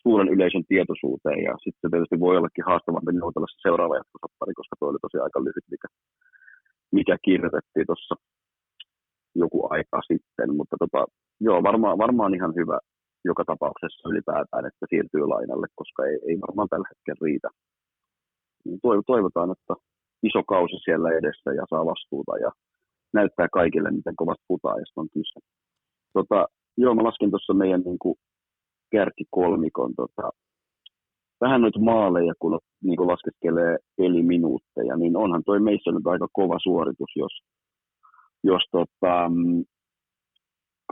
suuren 0.03 0.29
yleisön 0.29 0.65
tietoisuuteen 0.69 1.41
ja 1.49 1.55
sitten 1.65 1.91
tietysti 1.91 2.21
voi 2.21 2.37
ollakin 2.37 2.65
haastavampi 2.71 3.13
neuvotella 3.13 3.49
se 3.51 3.59
seuraava 3.63 4.01
jatkosoppari, 4.01 4.53
koska 4.55 4.77
tuo 4.79 4.89
oli 4.89 4.99
tosi 5.03 5.19
aika 5.19 5.45
lyhyt, 5.45 5.67
mikä, 5.71 5.89
mikä 6.93 7.17
kirjoitettiin 7.27 7.87
tuossa 7.87 8.15
joku 9.43 9.59
aika 9.75 9.99
sitten, 10.11 10.49
mutta 10.59 10.77
tota, 10.83 11.01
joo, 11.41 11.63
varmaan, 11.63 11.99
varmaan 11.99 12.35
ihan 12.35 12.53
hyvä, 12.59 12.79
joka 13.31 13.45
tapauksessa 13.45 14.09
ylipäätään, 14.11 14.67
että 14.67 14.85
siirtyy 14.91 15.25
lainalle, 15.35 15.67
koska 15.81 16.01
ei, 16.05 16.17
ei 16.29 16.37
varmaan 16.45 16.69
tällä 16.69 16.89
hetkellä 16.91 17.23
riitä. 17.27 17.49
Niin 18.65 18.81
toivotaan, 19.07 19.51
että 19.57 19.75
iso 20.29 20.43
kausi 20.53 20.77
siellä 20.85 21.09
edessä 21.19 21.51
ja 21.59 21.65
saa 21.71 21.87
vastuuta 21.87 22.39
ja 22.45 22.51
näyttää 23.19 23.49
kaikille, 23.59 23.91
miten 23.91 24.17
kovasti 24.17 24.45
putaajasta 24.49 25.01
on 25.01 25.09
kyse. 25.15 25.39
Tota, 26.13 26.47
joo, 26.77 26.95
mä 26.95 27.03
laskin 27.09 27.31
tuossa 27.31 27.55
meidän 27.55 27.83
niin 27.89 27.99
kuin, 27.99 28.17
kärkikolmikon 28.93 29.93
tota, 29.97 30.31
vähän 31.41 31.61
noita 31.61 31.81
maaleja, 31.81 32.33
kun 32.39 32.59
niin 32.83 32.97
kuin 32.97 33.09
laskeskelee 33.09 33.79
peliminuutteja, 33.97 34.97
niin 34.97 35.17
onhan 35.17 35.43
toi 35.47 35.61
meissä 35.61 35.91
nyt 35.93 36.07
aika 36.07 36.29
kova 36.33 36.59
suoritus, 36.63 37.13
jos, 37.17 37.33
jos 38.45 38.63
tota, 38.73 39.31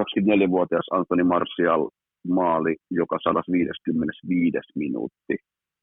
24-vuotias 0.00 0.86
mm, 0.92 0.98
Anthony 0.98 1.24
Martial 1.24 1.90
maali 2.28 2.76
joka 2.90 3.16
155 3.22 4.58
minuutti. 4.74 5.34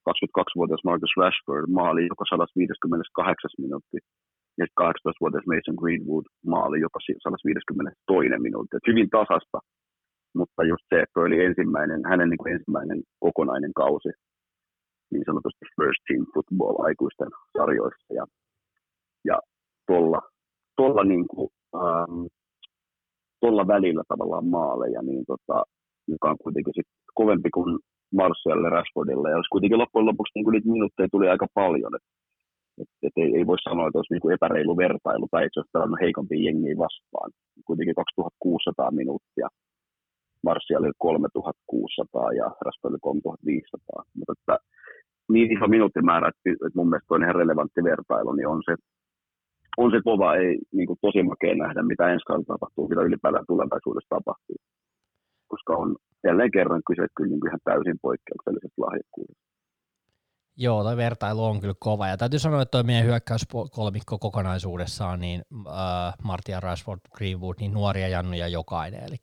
22-vuotias 0.09 0.83
Marcus 0.83 1.13
Rashford 1.17 1.65
maali 1.79 2.01
joka 2.11 2.25
158 2.29 3.49
minuutti. 3.63 3.97
ja 4.59 4.65
18-vuotias 4.81 5.45
Mason 5.51 5.77
Greenwood 5.81 6.25
maali 6.53 6.77
joka 6.85 6.99
152 7.23 8.41
minuuttia. 8.47 8.77
Et 8.77 8.89
hyvin 8.91 9.09
tasasta, 9.09 9.59
mutta 10.39 10.63
just 10.71 10.85
se, 10.89 11.01
että 11.01 11.19
oli 11.19 11.45
ensimmäinen, 11.45 12.01
hänen 12.09 12.29
niin 12.29 12.41
kuin 12.41 12.53
ensimmäinen 12.53 12.99
kokonainen 13.19 13.73
kausi 13.73 14.11
niin 15.11 15.25
sanotusti 15.25 15.65
first 15.77 16.01
team 16.07 16.25
football 16.33 16.85
aikuisten 16.87 17.31
sarjoissa 17.57 18.13
ja, 18.13 18.25
ja 19.25 19.39
tuolla, 19.87 20.21
tuolla, 20.75 21.03
niin 21.03 21.27
kuin, 21.27 21.49
ähm, 21.75 22.25
tuolla 23.39 23.67
välillä 23.67 24.03
tavallaan 24.07 24.45
maaleja, 24.45 25.01
niin 25.01 25.25
tota, 25.25 25.63
joka 26.13 26.29
on 26.31 26.37
kuitenkin 26.43 26.73
sit 26.77 26.89
kovempi 27.13 27.49
kuin 27.57 27.79
Martialle 28.19 28.69
Rashfordille, 28.69 29.29
ja 29.29 29.35
olisi 29.35 29.53
kuitenkin 29.55 29.81
loppujen 29.83 30.09
lopuksi 30.09 30.31
niin 30.35 30.45
kuin 30.45 30.53
niitä 30.53 30.69
minuutteja 30.75 31.07
tuli 31.11 31.27
aika 31.29 31.47
paljon, 31.53 31.91
että 31.95 32.09
et, 32.81 32.89
et 33.05 33.15
ei, 33.21 33.29
ei, 33.37 33.47
voi 33.47 33.59
sanoa, 33.69 33.87
että 33.87 33.99
olisi 33.99 34.13
niin 34.13 34.23
kuin 34.23 34.33
epäreilu 34.33 34.77
vertailu 34.77 35.27
tai 35.31 35.45
itse 35.45 35.59
asiassa 35.59 35.75
pelannut 35.75 36.01
heikompi 36.03 36.45
jengiä 36.45 36.75
vastaan. 36.85 37.29
Kuitenkin 37.67 37.95
2600 37.95 38.91
minuuttia, 38.91 39.47
Martial 40.47 40.83
3600 40.97 42.33
ja 42.39 42.47
Rashford 42.65 42.95
3500, 43.01 44.03
mutta 44.17 44.33
että 44.37 44.55
niin 45.33 45.51
iso 45.55 45.67
minuuttimäärä, 45.67 46.27
että, 46.29 46.65
että 46.65 46.77
mun 46.79 46.89
mielestä 46.89 47.13
on 47.13 47.23
ihan 47.23 47.35
relevantti 47.35 47.81
vertailu, 47.83 48.31
niin 48.33 48.47
on 48.47 48.61
se, 48.67 48.73
on 49.77 49.91
se 49.91 49.99
kova, 50.03 50.35
ei 50.35 50.59
niin 50.77 50.87
kuin 50.87 50.99
tosi 51.01 51.23
makea 51.23 51.55
nähdä, 51.55 51.81
mitä 51.83 52.11
ensi 52.11 52.25
kaudella 52.25 52.53
tapahtuu, 52.53 52.87
mitä 52.87 53.01
ylipäätään 53.01 53.45
tulevaisuudessa 53.47 54.15
tapahtuu. 54.15 54.57
Koska 55.51 55.73
on 55.73 55.95
jälleen 56.23 56.51
kerran 56.51 56.81
kyse 56.87 57.05
kyllä 57.15 57.29
niin 57.29 57.47
ihan 57.47 57.59
täysin 57.63 57.99
poikkeuksellisesta 58.01 58.81
lahjakkuudesta. 58.81 59.51
Joo, 60.57 60.83
toi 60.83 60.97
vertailu 60.97 61.45
on 61.45 61.61
kyllä 61.61 61.73
kova. 61.79 62.07
Ja 62.07 62.17
täytyy 62.17 62.39
sanoa, 62.39 62.61
että 62.61 62.71
toi 62.71 62.83
meidän 62.83 63.05
hyökkäyskolmikko 63.05 64.19
kokonaisuudessaan, 64.19 65.19
niin 65.19 65.41
äh, 65.67 66.13
Martia 66.23 66.59
Rashford, 66.59 66.99
Greenwood, 67.15 67.55
niin 67.59 67.73
nuoria 67.73 68.07
jannuja 68.07 68.47
jokainen. 68.47 69.03
Eli 69.03 69.15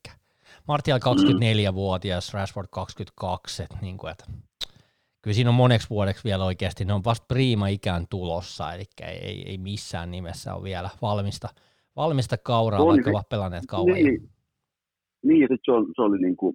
Martial 0.69 0.99
24-vuotias, 0.99 2.35
Rashford 2.35 2.69
22, 2.71 3.63
että 3.63 3.77
niin 3.81 3.99
kuin, 3.99 4.11
että 4.11 4.25
kyllä 5.23 5.35
siinä 5.35 5.51
on 5.51 5.55
moneksi 5.55 5.91
vuodeksi 5.91 6.25
vielä 6.25 6.45
oikeasti, 6.45 6.85
ne 6.85 6.93
on 6.93 7.05
vasta 7.05 7.27
priima 7.29 7.69
ikään 7.69 8.07
tulossa, 8.11 8.73
eli 8.73 8.85
ei, 9.03 9.45
ei 9.47 9.59
missään 9.59 10.11
nimessä 10.11 10.55
ole 10.55 10.63
vielä 10.63 10.91
valmista, 11.03 11.49
valmista 11.97 12.39
kauraa, 12.39 12.81
on, 12.81 12.87
vaikka 12.87 13.11
ovat 13.11 13.29
pelanneet 13.29 13.65
kauan. 13.69 13.95
Niin, 13.95 14.31
niin 15.27 15.41
ja 15.43 15.49
se, 15.49 15.73
on, 15.73 15.85
se 15.97 16.03
oli 16.03 16.19
niin 16.19 16.37
kuin, 16.37 16.55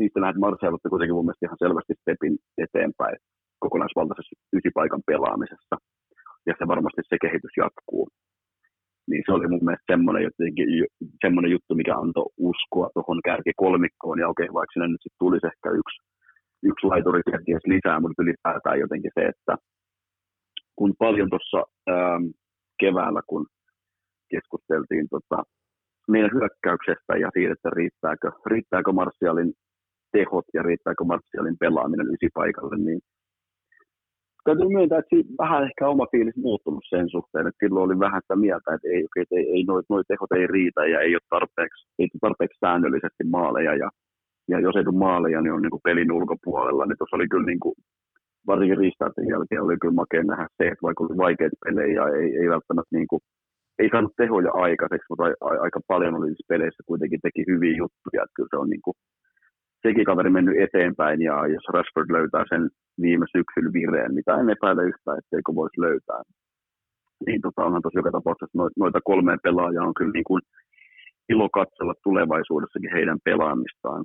että 0.00 0.44
Martial 0.44 0.74
otti 0.74 0.88
kuitenkin 0.88 1.14
mun 1.14 1.26
mielestä 1.26 1.46
ihan 1.46 1.62
selvästi 1.64 1.94
stepin 2.00 2.34
eteenpäin 2.64 3.16
kokonaisvaltaisessa 3.58 4.34
ysipaikan 4.56 5.02
pelaamisessa, 5.06 5.76
ja 6.46 6.54
se 6.58 6.64
varmasti 6.72 7.00
se 7.04 7.16
kehitys 7.24 7.54
jatkuu. 7.56 8.08
Niin 9.10 9.22
se 9.26 9.32
oli 9.32 9.46
mun 9.48 9.64
mielestä 9.66 9.92
semmoinen, 9.92 10.22
jotenkin, 10.28 10.66
semmoinen 11.24 11.50
juttu, 11.54 11.72
mikä 11.74 11.94
antoi 12.02 12.32
uskoa 12.50 12.90
tuohon 12.94 13.20
kärkikolmikkoon, 13.28 14.18
ja 14.22 14.28
okei, 14.28 14.48
vaikka 14.58 14.72
sinne 14.72 14.88
nyt 14.88 15.02
sitten 15.02 15.22
tulisi 15.24 15.46
ehkä 15.46 15.68
yksi 15.80 15.98
yksi 16.70 16.86
laituri 16.86 17.22
kenties 17.30 17.64
lisää, 17.66 18.00
mutta 18.00 18.22
ylipäätään 18.22 18.78
jotenkin 18.84 19.10
se, 19.14 19.22
että 19.32 19.54
kun 20.76 20.94
paljon 20.98 21.30
tuossa 21.30 21.60
ähm, 21.90 22.24
keväällä, 22.80 23.20
kun 23.26 23.46
keskusteltiin 24.30 25.06
tota, 25.10 25.42
meidän 26.08 26.30
hyökkäyksestä 26.34 27.12
ja 27.22 27.30
siitä, 27.32 27.52
että 27.52 27.70
riittääkö, 27.70 28.30
riittääkö 28.46 28.92
Martialin 28.92 29.52
tehot 30.12 30.44
ja 30.54 30.62
riittääkö 30.62 31.04
Martialin 31.04 31.58
pelaaminen 31.60 32.14
ysipaikalle, 32.14 32.76
niin 32.76 33.00
täytyy 34.44 34.68
myöntää, 34.68 34.98
että 34.98 35.16
vähän 35.38 35.64
ehkä 35.64 35.88
oma 35.88 36.06
fiilis 36.12 36.36
muuttunut 36.36 36.84
sen 36.88 37.10
suhteen, 37.10 37.46
että 37.46 37.64
silloin 37.64 37.84
oli 37.84 37.98
vähän 37.98 38.22
sitä 38.22 38.36
mieltä, 38.36 38.74
että 38.74 38.88
ei, 38.94 39.04
okay, 39.04 39.24
ei, 39.38 39.46
ei 39.54 39.64
noi, 39.64 39.82
noi 39.88 40.02
tehot 40.08 40.32
ei 40.32 40.46
riitä 40.46 40.86
ja 40.86 41.00
ei 41.00 41.14
ole 41.14 41.30
tarpeeksi, 41.30 41.86
ei 41.98 42.08
tarpeeksi 42.20 42.58
säännöllisesti 42.64 43.24
maaleja 43.24 43.74
ja 43.82 43.88
ja 44.48 44.60
jos 44.60 44.76
ei 44.76 44.84
tule 44.84 44.98
maaleja, 44.98 45.40
niin 45.40 45.52
on 45.52 45.62
niin 45.62 45.70
kuin 45.70 45.86
pelin 45.88 46.12
ulkopuolella, 46.12 46.86
niin 46.86 46.98
tuossa 46.98 47.16
oli 47.16 47.28
kyllä 47.28 47.46
niin 47.46 47.60
kuin, 47.60 47.74
varsinkin 48.46 48.78
riistaiden 48.78 49.28
jälkeen 49.28 49.62
oli 49.62 49.76
kyllä 49.80 49.94
makea 49.94 50.22
nähdä 50.22 50.46
se, 50.56 50.64
että 50.68 50.82
vaikka 50.82 51.04
oli 51.04 51.16
vaikeita 51.16 51.56
pelejä 51.64 51.94
ja 51.94 52.08
ei, 52.18 52.36
ei 52.40 52.48
välttämättä 52.48 52.96
niin 52.96 53.08
kuin, 53.10 53.20
ei 53.78 53.88
saanut 53.92 54.16
tehoja 54.16 54.50
aikaiseksi, 54.52 55.06
mutta 55.10 55.24
aika 55.66 55.80
paljon 55.86 56.14
oli 56.14 56.26
siis 56.26 56.48
peleissä 56.48 56.82
kuitenkin 56.86 57.20
teki 57.22 57.44
hyviä 57.50 57.76
juttuja, 57.76 58.22
että 58.22 58.36
kyllä 58.36 58.52
se 58.52 58.56
on 58.56 58.70
niin 58.70 58.84
kuin, 58.84 58.96
sekin 59.86 60.04
kaveri 60.04 60.30
mennyt 60.30 60.60
eteenpäin 60.60 61.22
ja 61.22 61.46
jos 61.54 61.66
Rashford 61.74 62.10
löytää 62.12 62.44
sen 62.48 62.62
viime 63.02 63.26
syksyn 63.36 63.72
vireen, 63.72 64.14
mitä 64.14 64.32
en 64.40 64.50
epäile 64.50 64.82
yhtään, 64.90 65.18
etteikö 65.18 65.54
voisi 65.54 65.80
löytää, 65.80 66.22
niin 67.26 67.40
tota, 67.40 67.64
onhan 67.64 67.82
tosi 67.82 67.98
joka 67.98 68.10
tapauksessa 68.10 68.58
noita, 68.58 68.74
noita 68.78 69.00
kolmea 69.04 69.38
pelaajaa 69.42 69.86
on 69.86 69.94
kyllä 69.94 70.12
niin 70.12 70.28
kuin 70.30 70.42
ilo 71.28 71.48
katsella 71.48 71.94
tulevaisuudessakin 72.02 72.92
heidän 72.92 73.18
pelaamistaan. 73.24 74.04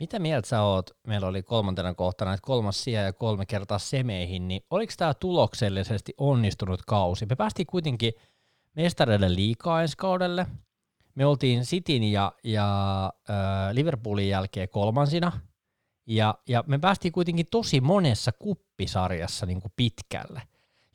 Mitä 0.00 0.18
mieltä 0.18 0.48
sä 0.48 0.62
oot, 0.62 0.90
meillä 1.06 1.26
oli 1.26 1.42
kolmantena 1.42 1.94
kohtana, 1.94 2.32
että 2.32 2.46
kolmas 2.46 2.84
sija 2.84 3.02
ja 3.02 3.12
kolme 3.12 3.46
kertaa 3.46 3.78
semeihin, 3.78 4.48
niin 4.48 4.62
oliko 4.70 4.92
tämä 4.96 5.14
tuloksellisesti 5.14 6.14
onnistunut 6.18 6.82
kausi? 6.86 7.26
Me 7.26 7.36
päästiin 7.36 7.66
kuitenkin 7.66 8.12
mestareille 8.74 9.34
liikaa 9.34 9.82
ensi 9.82 9.96
kaudelle. 9.96 10.46
Me 11.14 11.26
oltiin 11.26 11.62
Cityn 11.62 12.02
ja, 12.02 12.32
ja 12.44 13.04
äh, 13.30 13.72
Liverpoolin 13.72 14.28
jälkeen 14.28 14.68
kolmansina, 14.68 15.32
ja, 16.06 16.34
ja 16.48 16.64
me 16.66 16.78
päästiin 16.78 17.12
kuitenkin 17.12 17.46
tosi 17.50 17.80
monessa 17.80 18.32
kuppisarjassa 18.32 19.46
niin 19.46 19.60
kuin 19.60 19.72
pitkälle, 19.76 20.42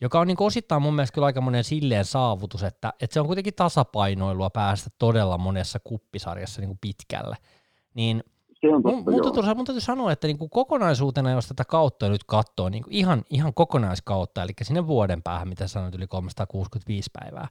joka 0.02 0.20
on 0.20 0.28
niin 0.28 0.38
kuin 0.38 0.47
osittain 0.47 0.82
mun 0.82 0.93
mielestä 0.93 1.14
kyllä 1.14 1.26
aika 1.26 1.41
monen 1.41 1.64
silleen 1.64 2.06
saavutus, 2.06 2.64
että, 2.64 2.93
että 3.02 3.14
se 3.14 3.20
on 3.20 3.28
kuitenkin 3.28 3.54
tasapainoilua 3.54 4.49
päästä 4.49 4.89
todella 4.99 5.38
monessa 5.38 5.80
kuppisarjassa 5.84 6.62
niin 6.62 6.70
kuin 6.70 6.80
pitkälle. 6.82 7.38
Niin 7.93 8.24
se 8.62 8.76
on 8.76 8.84
totta, 8.84 8.95
mun, 8.95 9.14
mun, 9.14 9.34
täytyy, 9.34 9.53
mun 9.55 9.66
täytyy 9.66 9.82
sanoa, 9.82 10.12
että 10.12 10.28
niinku 10.28 10.49
kokonaisuutena, 10.49 11.32
jos 11.32 11.47
tätä 11.47 11.66
kautta 11.66 12.09
nyt 12.09 12.24
katsoo, 12.24 12.70
niinku 12.70 12.89
ihan, 12.91 13.24
ihan 13.30 13.53
kokonaiskautta, 13.53 14.43
eli 14.43 14.51
sinne 14.62 14.88
vuoden 14.88 15.24
päähän, 15.24 15.47
mitä 15.47 15.68
sanoit, 15.68 15.95
yli 15.95 16.07
365 16.07 17.09
päivää, 17.14 17.47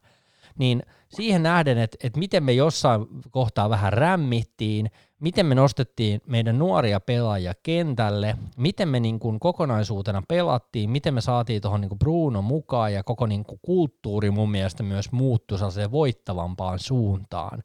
niin 0.58 0.82
siihen 1.08 1.42
nähden, 1.42 1.78
että, 1.78 1.96
että 2.02 2.18
miten 2.18 2.44
me 2.44 2.52
jossain 2.52 3.06
kohtaa 3.30 3.70
vähän 3.70 3.92
rämmittiin, 3.92 4.90
miten 5.20 5.46
me 5.46 5.54
nostettiin 5.54 6.20
meidän 6.26 6.58
nuoria 6.58 7.00
pelaajia 7.00 7.52
kentälle, 7.62 8.36
miten 8.56 8.88
me 8.88 9.00
niin 9.00 9.18
kuin 9.18 9.40
kokonaisuutena 9.40 10.22
pelattiin, 10.28 10.90
miten 10.90 11.14
me 11.14 11.20
saatiin 11.20 11.62
tuohon 11.62 11.80
niin 11.80 11.98
Bruno 11.98 12.42
mukaan 12.42 12.92
ja 12.92 13.02
koko 13.02 13.26
niin 13.26 13.44
kuin 13.44 13.58
kulttuuri 13.62 14.30
mun 14.30 14.50
mielestä 14.50 14.82
myös 14.82 15.12
muuttui 15.12 15.58
sellaiseen 15.58 15.90
voittavampaan 15.90 16.78
suuntaan 16.78 17.62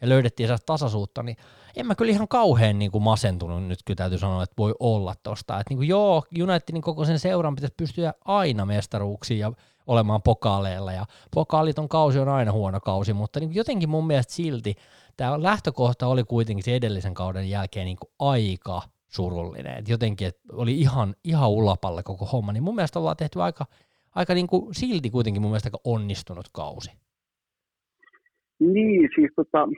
ja 0.00 0.08
löydettiin 0.08 0.46
sellaista 0.46 0.66
tasaisuutta, 0.66 1.22
niin 1.22 1.36
en 1.76 1.86
mä 1.86 1.94
kyllä 1.94 2.12
ihan 2.12 2.28
kauhean 2.28 2.78
niin 2.78 2.90
kuin 2.90 3.02
masentunut 3.02 3.66
nyt 3.66 3.78
kyllä 3.84 3.96
täytyy 3.96 4.18
sanoa, 4.18 4.42
että 4.42 4.54
voi 4.58 4.74
olla 4.80 5.14
tosta. 5.22 5.60
Että 5.60 5.70
niin 5.70 5.78
kuin 5.78 5.88
joo, 5.88 6.24
Unitedin 6.42 6.82
koko 6.82 7.04
sen 7.04 7.18
seuran 7.18 7.54
pitäisi 7.54 7.74
pystyä 7.76 8.14
aina 8.24 8.66
mestaruuksiin 8.66 9.40
ja 9.40 9.52
olemaan 9.86 10.22
pokaaleilla 10.22 10.92
ja 10.92 11.06
pokaaliton 11.34 11.88
kausi 11.88 12.18
on 12.18 12.28
aina 12.28 12.52
huono 12.52 12.80
kausi, 12.80 13.12
mutta 13.12 13.40
niin 13.40 13.54
jotenkin 13.54 13.88
mun 13.88 14.06
mielestä 14.06 14.32
silti 14.32 14.74
tämä 15.16 15.42
lähtökohta 15.42 16.06
oli 16.06 16.24
kuitenkin 16.24 16.64
se 16.64 16.74
edellisen 16.74 17.14
kauden 17.14 17.50
jälkeen 17.50 17.84
niin 17.84 17.96
kuin 17.96 18.10
aika 18.18 18.82
surullinen. 19.08 19.78
Et 19.78 19.88
jotenkin 19.88 20.28
että 20.28 20.40
oli 20.52 20.80
ihan, 20.80 21.14
ihan 21.24 21.50
ulapalla 21.50 22.02
koko 22.02 22.24
homma, 22.24 22.52
niin 22.52 22.62
mun 22.62 22.74
mielestä 22.74 22.98
ollaan 22.98 23.16
tehty 23.16 23.42
aika, 23.42 23.66
aika 24.14 24.34
niin 24.34 24.46
kuin 24.46 24.74
silti 24.74 25.10
kuitenkin 25.10 25.42
mun 25.42 25.50
mielestä 25.50 25.66
aika 25.66 25.80
onnistunut 25.84 26.46
kausi. 26.52 26.90
Niin, 28.58 29.08
siis 29.14 29.30
tota, 29.36 29.68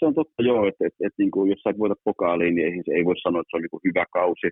se 0.00 0.06
on 0.06 0.14
totta 0.14 0.42
joo, 0.42 0.66
että 0.68 0.86
et, 0.86 0.96
et, 1.06 1.14
niin 1.18 1.30
kuin, 1.30 1.50
jos 1.50 1.60
sä 1.60 1.70
et 1.70 1.78
voita 1.78 2.04
pokaaliin, 2.04 2.54
niin 2.54 2.66
ei, 2.68 2.96
ei 2.96 3.04
voi 3.04 3.18
sanoa, 3.18 3.40
että 3.40 3.50
se 3.50 3.56
on 3.56 3.62
niin 3.62 3.74
kuin 3.74 3.86
hyvä 3.88 4.04
kausi. 4.18 4.48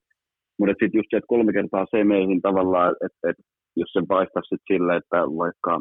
Mutta 0.59 0.73
sitten 0.73 0.99
just 0.99 1.11
se, 1.11 1.17
että 1.17 1.33
kolme 1.35 1.53
kertaa 1.53 1.87
semeihin 1.97 2.41
tavallaan, 2.43 2.91
että 3.07 3.31
et, 3.31 3.39
jos 3.77 3.91
sen 3.93 4.07
paistaisi 4.07 4.49
sit 4.49 4.65
sille, 4.73 4.97
että 4.97 5.19
vaikka 5.43 5.81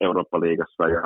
Eurooppa-liigassa 0.00 0.84
ja 0.96 1.04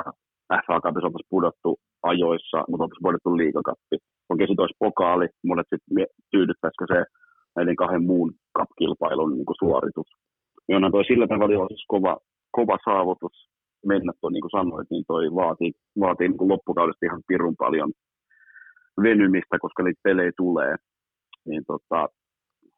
FA 0.65 0.81
Cupissa 0.83 1.07
oltaisiin 1.07 1.33
pudottu 1.35 1.69
ajoissa, 2.11 2.57
mutta 2.67 2.83
oltaisiin 2.83 3.07
voitettu 3.07 3.37
liigakappi. 3.37 3.97
Okei, 4.29 4.47
sitten 4.47 4.63
olisi 4.63 4.83
pokaali, 4.85 5.27
mutta 5.47 5.63
sitten 5.69 6.07
tyydyttäisikö 6.31 6.85
se 6.93 6.99
näiden 7.55 7.75
kahden 7.75 8.03
muun 8.03 8.29
cup-kilpailun 8.57 9.33
niin 9.33 9.59
suoritus. 9.59 10.09
Niin 10.67 10.75
onhan 10.75 10.91
toi 10.91 11.05
sillä 11.05 11.27
tavalla 11.27 11.53
jo 11.53 11.67
siis 11.67 11.85
kova, 11.87 12.17
kova 12.51 12.77
saavutus, 12.85 13.48
mennä 13.85 14.13
tuon, 14.21 14.33
niin 14.33 14.41
kuin 14.41 14.57
sanoit, 14.59 14.87
niin 14.91 15.03
toi 15.07 15.35
vaatii, 15.35 15.71
vaatii 15.99 16.27
niin 16.27 16.37
kuin 16.37 16.49
loppukaudesta 16.49 17.05
ihan 17.05 17.21
pirun 17.27 17.55
paljon 17.57 17.91
venymistä, 19.03 19.57
koska 19.61 19.83
niitä 19.83 19.99
pelejä 20.03 20.31
tulee. 20.37 20.75
Niin 21.45 21.63
tota, 21.67 22.07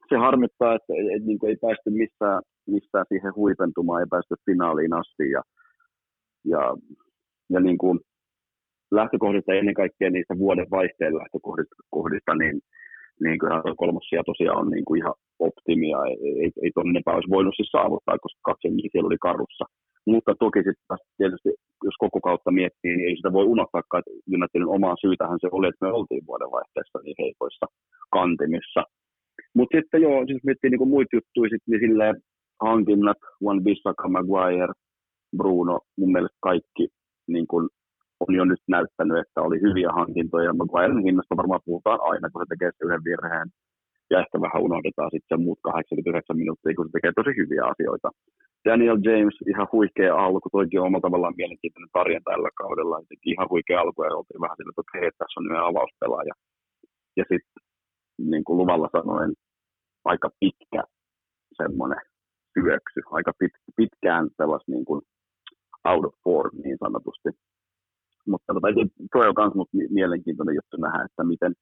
se 0.09 0.15
harmittaa, 0.15 0.75
että 0.75 0.93
et, 0.99 1.07
et, 1.15 1.23
niin 1.25 1.39
kuin 1.39 1.49
ei 1.49 1.57
päästy 1.61 1.89
missään, 1.89 2.41
missään 2.67 3.05
siihen 3.07 3.35
huipentumaan, 3.35 4.01
ei 4.01 4.07
päästy 4.09 4.35
finaaliin 4.45 4.93
asti. 4.93 5.29
Ja, 5.35 5.41
ja, 6.45 6.61
ja 7.49 7.59
niin 7.59 7.77
kuin 7.77 7.99
lähtökohdista 8.91 9.53
ennen 9.53 9.73
kaikkea 9.73 10.09
niistä 10.09 10.37
vuoden 10.37 10.67
vaihteen 10.71 11.15
lähtökohdista, 11.17 12.35
niin, 12.35 12.61
niin 13.23 13.39
kyllä 13.39 13.61
tuo 13.61 13.75
kolmas 13.75 14.05
sija 14.09 14.23
tosiaan 14.23 14.57
on 14.57 14.69
niin 14.69 14.85
kuin 14.85 14.97
ihan 15.01 15.13
optimia. 15.39 15.97
Ei, 16.09 16.17
ei, 16.41 16.51
ei 16.63 16.71
tuonne 16.73 17.01
olisi 17.05 17.29
voinut 17.35 17.55
siis 17.55 17.71
saavuttaa, 17.71 18.23
koska 18.25 18.39
kaksi 18.43 18.67
siellä 18.91 19.07
oli 19.07 19.17
karussa 19.21 19.65
Mutta 20.07 20.35
toki 20.39 20.59
sitten 20.59 20.97
tietysti, 21.17 21.49
jos 21.83 21.95
koko 21.99 22.19
kautta 22.21 22.51
miettii, 22.51 22.97
niin 22.97 23.09
ei 23.09 23.15
sitä 23.15 23.33
voi 23.33 23.45
unohtaa, 23.45 23.81
että 23.81 24.11
Unitedin 24.35 24.75
omaa 24.77 24.95
syytähän 25.01 25.37
se 25.41 25.47
oli, 25.51 25.67
että 25.67 25.85
me 25.85 25.91
oltiin 25.91 26.27
vuodenvaihteessa 26.27 26.99
niin 27.03 27.15
heikoissa 27.19 27.65
kantimissa. 28.11 28.81
Mutta 29.55 29.77
sitten 29.77 30.01
joo, 30.01 30.25
siis 30.25 30.43
miettii 30.43 30.69
niin 30.69 30.93
muita 30.95 31.15
juttuja, 31.15 31.49
sit, 31.49 31.63
niin 31.67 31.81
silleen 31.85 32.15
hankinnat, 32.61 33.17
One 33.49 33.61
Bissaka, 33.61 34.09
Maguire, 34.09 34.73
Bruno, 35.37 35.79
mun 35.97 36.11
mielestä 36.11 36.37
kaikki 36.41 36.87
niin 37.27 37.47
kuin 37.47 37.69
on 38.19 38.35
jo 38.35 38.45
nyt 38.45 38.63
näyttänyt, 38.67 39.17
että 39.17 39.41
oli 39.41 39.61
hyviä 39.61 39.89
hankintoja. 39.99 40.53
Maguiren 40.53 41.03
hinnasta 41.07 41.37
varmaan 41.37 41.65
puhutaan 41.65 41.99
aina, 42.01 42.29
kun 42.29 42.41
se 42.41 42.49
tekee 42.49 42.71
yhden 42.85 43.03
virheen. 43.07 43.47
Ja 44.11 44.19
ehkä 44.19 44.41
vähän 44.41 44.63
unohdetaan 44.67 45.11
sitten 45.15 45.41
muut 45.41 45.59
89 45.63 46.37
minuuttia, 46.37 46.75
kun 46.75 46.87
se 46.87 46.91
tekee 46.91 47.11
tosi 47.15 47.31
hyviä 47.41 47.63
asioita. 47.73 48.09
Daniel 48.65 48.99
James, 49.07 49.37
ihan 49.51 49.67
huikea 49.71 50.15
alku, 50.25 50.49
toikin 50.51 50.79
on 50.79 50.87
omalla 50.87 51.01
tavallaan 51.01 51.33
mielenkiintoinen 51.37 51.89
tarina 51.93 52.21
tällä 52.23 52.49
kaudella. 52.61 52.99
Jotenkin 52.99 53.33
ihan 53.33 53.49
huikea 53.49 53.81
alku 53.81 54.03
ja 54.03 54.15
oltiin 54.15 54.41
vähän 54.41 54.57
sillä, 54.57 54.71
että 54.71 54.97
hei, 54.97 55.11
tässä 55.11 55.39
on 55.39 55.45
yhden 55.47 55.69
avauspelaaja. 55.71 56.33
Ja 57.17 57.23
sitten 57.29 57.63
niin 58.31 58.43
kuin 58.43 58.57
luvalla 58.57 58.89
sanoen, 58.97 59.31
aika 60.05 60.29
pitkä 60.39 60.83
semmoinen 61.57 62.01
syöksy, 62.53 62.99
aika 63.11 63.31
pit, 63.39 63.51
pitkään 63.75 64.29
sellaista 64.37 64.71
niin 64.71 64.85
kuin 64.85 65.01
out 65.89 66.05
of 66.05 66.13
form 66.23 66.55
niin 66.63 66.77
sanotusti. 66.83 67.29
Mutta 68.27 68.53
tota, 68.53 68.67
toi 69.13 69.27
on 69.27 69.51
myös 69.55 69.91
mielenkiintoinen 69.91 70.55
juttu 70.55 70.77
nähdä, 70.77 71.05
että 71.05 71.23
miten, 71.23 71.53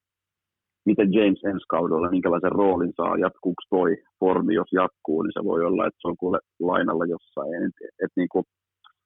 miten 0.86 1.12
James 1.12 1.44
ensi 1.44 1.66
kaudella, 1.68 2.10
minkälaisen 2.10 2.52
roolin 2.52 2.92
saa, 2.96 3.22
jatkuuko 3.26 3.62
toi 3.70 3.90
formi, 4.20 4.54
jos 4.54 4.70
jatkuu, 4.72 5.22
niin 5.22 5.36
se 5.36 5.44
voi 5.44 5.60
olla, 5.64 5.86
että 5.86 6.00
se 6.00 6.08
on 6.08 6.16
kuule 6.22 6.38
lainalla 6.60 7.04
jossain. 7.14 7.54
Et, 7.54 7.76
et, 7.86 7.94
et 8.04 8.12
niin 8.16 8.30
kuin, 8.32 8.44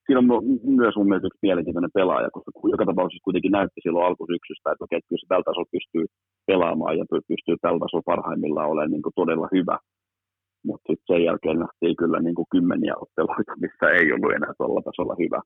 siinä 0.05 0.19
on 0.21 0.45
myös 0.83 0.95
mun 0.97 1.09
mielestä 1.09 1.31
yksi 1.31 1.47
mielenkiintoinen 1.47 1.97
pelaaja, 1.99 2.35
koska 2.35 2.51
joka 2.75 2.87
tapauksessa 2.87 3.27
kuitenkin 3.27 3.57
näytti 3.59 3.81
silloin 3.83 4.07
alkusyksystä, 4.07 4.73
että 4.73 4.85
okei, 4.85 5.01
kyllä 5.09 5.23
se 5.23 5.27
tällä 5.29 5.49
tasolla 5.49 5.75
pystyy 5.77 6.05
pelaamaan 6.51 6.99
ja 6.99 7.05
pystyy 7.33 7.57
tällä 7.57 7.81
tasolla 7.85 8.11
parhaimmillaan 8.13 8.71
olemaan 8.71 8.91
niin 8.95 9.07
kuin 9.07 9.19
todella 9.21 9.49
hyvä. 9.57 9.77
Mutta 10.67 10.87
sitten 10.89 11.09
sen 11.11 11.25
jälkeen 11.29 11.59
nähtiin 11.65 11.97
kyllä 12.03 12.19
niin 12.21 12.39
kuin 12.39 12.51
kymmeniä 12.55 12.95
otteluita, 13.03 13.53
missä 13.65 13.87
ei 13.99 14.07
ollut 14.13 14.37
enää 14.37 14.53
tuolla 14.59 14.83
tasolla 14.89 15.17
hyvä. 15.23 15.41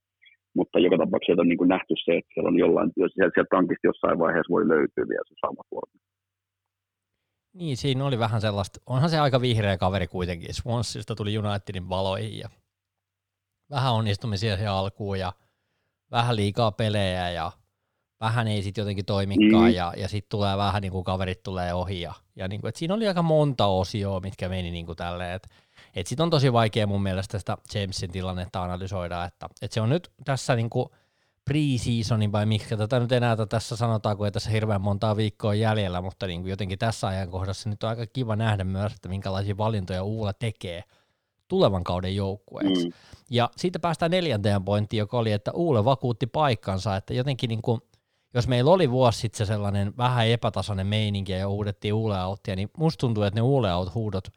Mutta 0.59 0.79
joka 0.79 0.97
tapauksessa 0.99 1.43
on 1.43 1.49
niin 1.49 1.63
kuin 1.63 1.73
nähty 1.75 1.95
se, 2.05 2.13
että 2.19 2.31
siellä 2.33 2.49
on 2.53 2.63
jollain, 2.65 2.91
jos 3.03 3.13
sieltä 3.15 3.45
tankista 3.51 3.89
jossain 3.91 4.19
vaiheessa 4.19 4.55
voi 4.57 4.69
löytyä 4.69 5.05
vielä 5.13 5.29
se 5.29 5.35
sama 5.47 5.63
formi. 5.71 5.99
Niin, 7.53 7.77
siinä 7.77 8.05
oli 8.05 8.19
vähän 8.19 8.41
sellaista, 8.41 8.81
onhan 8.87 9.11
se 9.11 9.19
aika 9.19 9.41
vihreä 9.41 9.79
kaveri 9.79 10.07
kuitenkin, 10.07 10.55
Swansista 10.55 11.15
tuli 11.15 11.39
Unitedin 11.39 11.89
valoihin 11.89 12.39
ja 12.39 12.49
vähän 13.71 13.93
onnistumisia 13.93 14.57
siihen 14.57 14.73
alkuun 14.73 15.19
ja 15.19 15.33
vähän 16.11 16.37
liikaa 16.37 16.73
pelejä 16.73 17.31
ja 17.31 17.53
vähän 18.21 18.49
ei 18.49 18.63
sitten 18.63 18.83
jotenkin 18.83 19.05
toimikaan 19.05 19.65
mm. 19.65 19.75
ja, 19.75 19.93
ja 19.97 20.09
sitten 20.09 20.31
tulee 20.31 20.57
vähän 20.57 20.83
niin 20.83 20.93
kuin 20.93 21.05
kaverit 21.05 21.43
tulee 21.43 21.75
ohi 21.75 22.01
ja, 22.01 22.15
ja 22.37 22.49
niin 22.49 22.61
kuin, 22.61 22.69
että 22.69 22.79
siinä 22.79 22.95
oli 22.95 23.09
aika 23.09 23.23
monta 23.23 23.67
osioa, 23.67 24.21
mitkä 24.21 24.49
meni 24.49 24.71
niin 24.71 24.87
kuin 24.87 24.97
tälleen, 24.97 25.33
että 25.33 25.49
et 25.95 26.07
sitten 26.07 26.25
on 26.25 26.31
tosi 26.31 26.53
vaikea 26.53 26.87
mun 26.87 27.03
mielestä 27.03 27.39
sitä 27.39 27.59
Jamesin 27.75 28.13
tilannetta 28.13 28.63
analysoida, 28.63 29.25
että, 29.25 29.49
että 29.63 29.75
se 29.75 29.81
on 29.81 29.89
nyt 29.89 30.13
tässä 30.25 30.57
niin 30.57 30.71
kuin 30.71 30.89
pre-seasonin 31.49 32.33
vai 32.33 32.47
mikä 32.47 32.77
tätä 32.77 33.01
nyt 33.01 33.13
enää 33.13 33.37
tässä 33.49 33.77
sanotaan, 33.77 34.17
kun 34.17 34.27
ei 34.27 34.33
tässä 34.33 34.51
hirveän 34.51 34.81
montaa 34.81 35.17
viikkoa 35.17 35.55
jäljellä, 35.55 36.03
mutta 36.03 36.27
niin 36.27 36.41
kuin 36.41 36.51
jotenkin 36.51 36.79
tässä 36.79 37.07
ajankohdassa 37.07 37.69
nyt 37.69 37.83
on 37.83 37.91
aika 37.91 38.07
kiva 38.07 38.37
nähdä 38.37 38.65
myös, 38.65 38.93
että 38.93 39.09
minkälaisia 39.09 39.57
valintoja 39.57 40.03
Uula 40.03 40.33
tekee 40.33 40.85
tulevan 41.49 41.85
kauden 41.85 42.17
joukkueeksi. 42.17 42.85
Mm. 42.85 42.93
Ja 43.31 43.51
siitä 43.57 43.79
päästään 43.79 44.11
neljänteen 44.11 44.65
pointtiin, 44.65 44.99
joka 44.99 45.19
oli, 45.19 45.33
että 45.33 45.53
Uule 45.53 45.85
vakuutti 45.85 46.27
paikkansa, 46.27 46.97
että 46.97 47.15
jotenkin 47.15 47.49
niin 47.49 47.63
kuin, 47.63 47.81
jos 48.35 48.49
meillä 48.49 48.71
oli 48.71 48.91
vuosi 48.91 49.19
sitten 49.19 49.47
se 49.47 49.53
sellainen 49.53 49.97
vähän 49.97 50.29
epätasainen 50.29 50.87
meininki 50.87 51.33
ja 51.33 51.49
huudettiin 51.49 51.95
Uule 51.95 52.25
outtia, 52.25 52.57
niin 52.57 52.71
musta 52.79 53.01
tuntuu, 53.01 53.23
että 53.23 53.41
ne 53.41 53.43
Uule 53.43 53.75
out 53.75 53.95
huudot, 53.95 54.29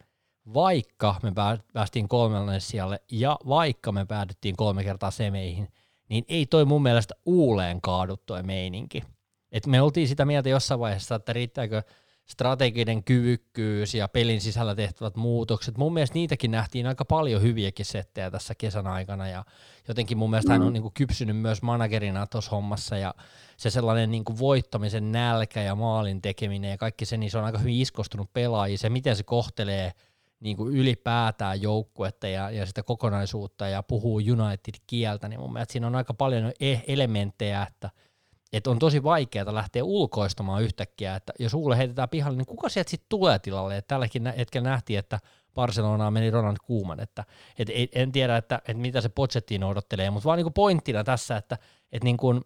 vaikka 0.53 1.16
me 1.24 1.32
päästiin 1.74 2.07
kolmelle 2.07 2.59
sijalle 2.59 3.01
ja 3.12 3.39
vaikka 3.47 3.91
me 3.91 4.05
päädyttiin 4.05 4.55
kolme 4.55 4.84
kertaa 4.84 5.12
semeihin, 5.12 5.68
niin 6.12 6.26
ei 6.28 6.45
toi 6.45 6.66
mun 6.66 6.84
mielestä 6.84 7.16
Uuleen 7.26 7.82
kaadu 7.82 8.18
toi 8.18 8.43
meininki. 8.43 9.03
Et 9.51 9.68
me 9.68 9.82
oltiin 9.82 10.07
sitä 10.07 10.26
mieltä 10.26 10.49
jossain 10.49 10.80
vaiheessa, 10.80 11.16
että 11.16 11.34
riittääkö 11.34 11.84
strateginen 12.30 13.03
kyvykkyys 13.03 13.93
ja 13.93 14.07
pelin 14.07 14.41
sisällä 14.41 14.76
tehtävät 14.76 15.16
muutokset. 15.16 15.78
Mun 15.78 15.93
mielestä 15.93 16.14
niitäkin 16.14 16.51
nähtiin 16.51 16.88
aika 16.88 17.05
paljon 17.05 17.41
hyviäkin 17.41 17.86
settejä 17.86 18.32
tässä 18.32 18.55
kesän 18.55 18.88
aikana 18.88 19.28
ja 19.28 19.45
jotenkin 19.88 20.18
mun 20.18 20.30
mielestä 20.30 20.51
mm. 20.51 20.53
hän 20.53 20.68
on 20.68 20.74
niin 20.74 20.82
kuin 20.82 20.93
kypsynyt 20.93 21.38
myös 21.38 21.62
managerina 21.62 22.28
tuossa 22.28 22.51
hommassa 22.51 22.97
ja 22.97 23.14
se 23.57 23.70
sellainen 23.70 24.12
niin 24.12 24.26
kuin 24.26 24.39
voittamisen 24.39 25.12
nälkä 25.12 25.62
ja 25.62 25.76
maalin 25.76 26.22
tekeminen 26.22 26.72
ja 26.72 26.78
kaikki 26.78 27.05
se, 27.05 27.18
niin 27.18 27.32
se 27.32 27.38
on 27.38 27.45
aika 27.45 27.57
hyvin 27.57 27.82
iskostunut 27.82 28.34
pelaajia. 28.34 28.78
Se, 28.78 28.89
miten 28.89 29.16
se 29.16 29.24
kohtelee 29.24 29.91
niin 30.42 30.58
kuin 30.58 30.76
ylipäätään 30.76 31.62
joukkuetta 31.62 32.28
ja, 32.28 32.50
ja 32.50 32.66
sitä 32.66 32.84
kokonaisuutta 32.84 33.68
ja 33.68 33.84
puhuu 33.84 34.18
United-kieltä, 34.18 35.28
niin 35.28 35.39
mun 35.39 35.54
mielestä 35.54 35.72
siinä 35.72 35.88
on 35.88 35.96
aika 35.96 36.14
paljon 36.14 36.52
e-, 36.60 36.80
elementtejä, 36.88 37.68
että– 37.70 37.89
että 38.54 38.70
on 38.70 38.80
tosi 38.80 39.04
vaikeaa 39.04 39.56
lähteä 39.56 39.84
ulkoistamaan 39.84 40.64
yhtäkkiä, 40.64 41.16
että 41.16 41.34
jos 41.39 41.54
Uule 41.54 41.78
heitetään 41.78 42.10
pihalle, 42.10 42.38
niin 42.38 42.46
kuka 42.46 42.70
sieltä 42.70 42.89
sitten 42.89 43.10
tulee 43.10 43.39
tilalle? 43.39 43.78
Et 43.78 43.88
tälläkin 43.88 44.34
hetkellä 44.38 44.70
nähtiin, 44.70 45.00
että 45.00 45.20
Barcelonaan 45.54 46.14
meni 46.14 46.32
Ronald 46.32 46.58
Kuuman, 46.66 47.00
että 47.00 47.24
et, 47.60 47.70
en 47.96 48.12
tiedä, 48.12 48.38
että, 48.38 48.56
että 48.56 48.74
mitä 48.74 49.02
se 49.02 49.10
Pochettiin 49.10 49.64
odottelee, 49.64 50.10
mutta 50.10 50.26
vaan 50.26 50.38
niin 50.38 50.54
pointtina 50.54 51.04
tässä, 51.04 51.38
että, 51.38 51.58
että 51.92 52.06
niin 52.06 52.18
kuin 52.18 52.42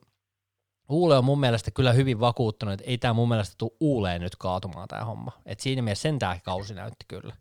Uule 0.89 1.17
on 1.17 1.25
mun 1.25 1.39
mielestä 1.39 1.71
kyllä 1.71 1.93
hyvin 1.93 2.19
vakuuttunut, 2.19 2.73
että 2.73 2.85
ei 2.85 2.97
tämä 2.97 3.13
mun 3.13 3.29
mielestä 3.29 3.55
tule 3.57 3.71
Uuleen 3.79 4.21
nyt 4.21 4.35
kaatumaan 4.35 4.87
tämä 4.87 5.05
homma. 5.05 5.31
Et 5.45 5.59
siinä 5.59 5.81
mielessä 5.81 6.01
sen 6.01 6.19
tämä 6.19 6.39
kausi 6.43 6.73
näytti 6.73 7.05
kyllä. 7.07 7.35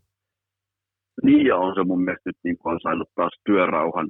Niin 1.23 1.53
on 1.53 1.75
se 1.75 1.83
mun 1.83 2.03
mielestä 2.03 2.29
nyt 2.29 2.39
niin 2.43 2.57
on 2.63 2.79
saanut 2.83 3.09
taas 3.15 3.35
työrauhan. 3.45 4.07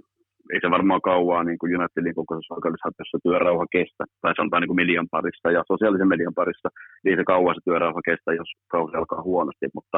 Ei 0.53 0.59
se 0.61 0.69
varmaan 0.77 1.01
kauaa 1.01 1.43
niin 1.43 1.59
kuin 1.59 1.77
Unitedin 1.77 2.15
kokoisessa 2.15 2.55
organisaatiossa 2.55 3.17
työrauha 3.23 3.65
kestä, 3.71 4.03
tai 4.21 4.33
sanotaan 4.35 4.61
niin 4.61 4.71
kuin 4.71 4.81
median 4.83 5.07
parissa 5.11 5.51
ja 5.51 5.61
sosiaalisen 5.71 6.13
median 6.13 6.37
parissa, 6.39 6.69
niin 7.03 7.17
se 7.17 7.23
kauaa 7.23 7.53
se 7.53 7.61
työrauha 7.65 8.01
kestä, 8.09 8.33
jos 8.33 8.49
kausi 8.75 8.95
alkaa 8.97 9.21
huonosti, 9.29 9.65
mutta, 9.77 9.97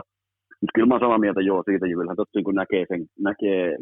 mutta 0.60 0.74
kyllä 0.76 0.88
mä 0.88 0.94
olen 0.94 1.06
samaa 1.06 1.24
mieltä 1.26 1.42
joo 1.42 1.64
siitä, 1.64 1.86
kyllähän 1.86 2.22
totta 2.22 2.38
niin 2.40 2.62
näkee, 2.62 2.84
sen, 2.92 3.02
näkee 3.30 3.78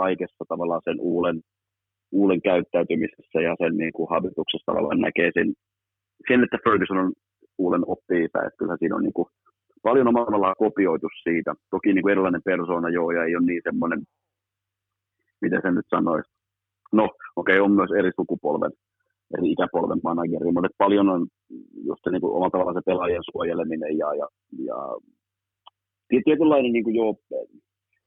kaikessa 0.00 0.44
tavallaan 0.48 0.84
sen 0.84 0.98
uulen, 1.00 1.40
uulen 2.12 2.42
käyttäytymisessä 2.42 3.38
ja 3.48 3.52
sen 3.62 3.76
niin 3.76 3.92
kuin 3.96 4.10
habituksessa 4.10 4.68
tavallaan 4.70 5.00
näkee 5.00 5.30
sen, 5.34 5.48
sen, 6.28 6.44
että 6.44 6.58
Ferguson 6.64 6.98
on 7.04 7.12
uulen 7.58 7.84
oppii 7.86 8.24
että 8.24 8.58
kyllä 8.58 8.76
siinä 8.78 8.96
on 8.96 9.02
niin 9.02 9.18
kuin 9.18 9.28
paljon 9.82 10.08
omalla 10.08 10.54
kopioitu 10.54 11.06
siitä. 11.22 11.54
Toki 11.70 11.92
niin 11.92 12.02
kuin 12.02 12.12
erilainen 12.12 12.42
persoona 12.44 12.88
joo, 12.88 13.10
ja 13.10 13.24
ei 13.24 13.36
ole 13.36 13.46
niin 13.46 13.60
semmoinen 13.64 14.02
miten 15.40 15.60
se 15.62 15.70
nyt 15.70 15.86
sanoisi. 15.90 16.30
No, 16.92 17.04
okei, 17.36 17.60
okay, 17.60 17.64
on 17.64 17.72
myös 17.72 17.90
eri 17.98 18.10
sukupolven, 18.16 18.72
eri 19.38 19.50
ikäpolven 19.52 20.00
manageri, 20.04 20.52
mutta 20.52 20.68
paljon 20.78 21.08
on 21.08 21.26
just 21.88 22.00
se 22.04 22.10
niin 22.10 22.20
kuin, 22.20 22.34
omalla 22.34 22.50
tavalla 22.50 22.72
se 22.72 22.84
pelaajien 22.86 23.22
suojeleminen 23.32 23.98
ja, 23.98 24.14
ja, 24.14 24.26
ja 24.68 24.76
tietynlainen 26.24 26.72
niin 26.72 26.84
kuin, 26.84 26.96
joo, 26.96 27.14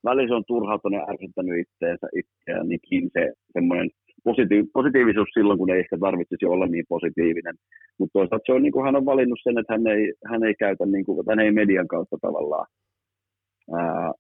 välillä 0.03 0.27
se 0.27 0.35
on 0.35 0.43
turhautunut 0.47 0.99
ja 0.99 1.13
ärsyttänyt 1.13 1.59
itseensä 1.59 2.07
itseään, 2.15 2.67
niin 2.69 3.09
se 3.13 3.33
semmoinen 3.53 3.89
positiiv- 4.29 4.71
positiivisuus 4.73 5.29
silloin, 5.33 5.59
kun 5.59 5.71
ei 5.71 5.79
ehkä 5.79 5.97
tarvitsisi 5.97 6.45
olla 6.45 6.67
niin 6.67 6.85
positiivinen. 6.89 7.55
Mutta 7.99 8.13
toisaalta 8.13 8.43
se 8.45 8.53
on, 8.53 8.61
niin 8.63 8.71
kuin, 8.71 8.85
hän 8.85 8.95
on 8.95 9.05
valinnut 9.05 9.39
sen, 9.43 9.57
että 9.57 9.73
hän 9.73 9.87
ei, 9.87 10.13
hän 10.31 10.43
ei 10.43 10.55
käytä, 10.59 10.85
niin 10.85 11.05
kuin, 11.05 11.25
hän 11.29 11.39
ei 11.39 11.51
median 11.51 11.87
kautta 11.87 12.17
tavallaan 12.21 12.67
ää, 13.77 14.11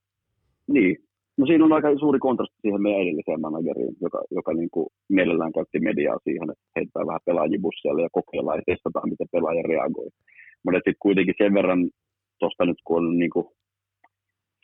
niin, 0.67 0.97
No 1.37 1.45
siinä 1.45 1.65
on 1.65 1.73
aika 1.73 1.99
suuri 1.99 2.19
kontrasti 2.19 2.55
siihen 2.61 2.81
meidän 2.81 3.01
edelliseen 3.01 3.41
manageriin, 3.41 3.95
joka, 4.01 4.19
joka 4.31 4.53
niin 4.53 4.69
kuin 4.73 4.87
mielellään 5.09 5.53
käytti 5.53 5.79
mediaa 5.79 6.17
siihen, 6.23 6.49
että 6.51 6.63
heittää 6.75 7.07
vähän 7.07 7.25
pelaajibusseille 7.25 8.01
ja 8.01 8.15
kokeillaan 8.17 8.59
ja 8.59 8.69
testataan, 8.71 9.09
miten 9.09 9.27
pelaaja 9.31 9.63
reagoi. 9.71 10.09
Mutta 10.63 10.77
sitten 10.77 11.05
kuitenkin 11.05 11.35
sen 11.37 11.53
verran 11.53 11.89
tuosta 12.39 12.65
nyt 12.65 12.81
kun 12.85 12.97
on 12.97 13.17
niin 13.19 13.29
kuin 13.35 13.45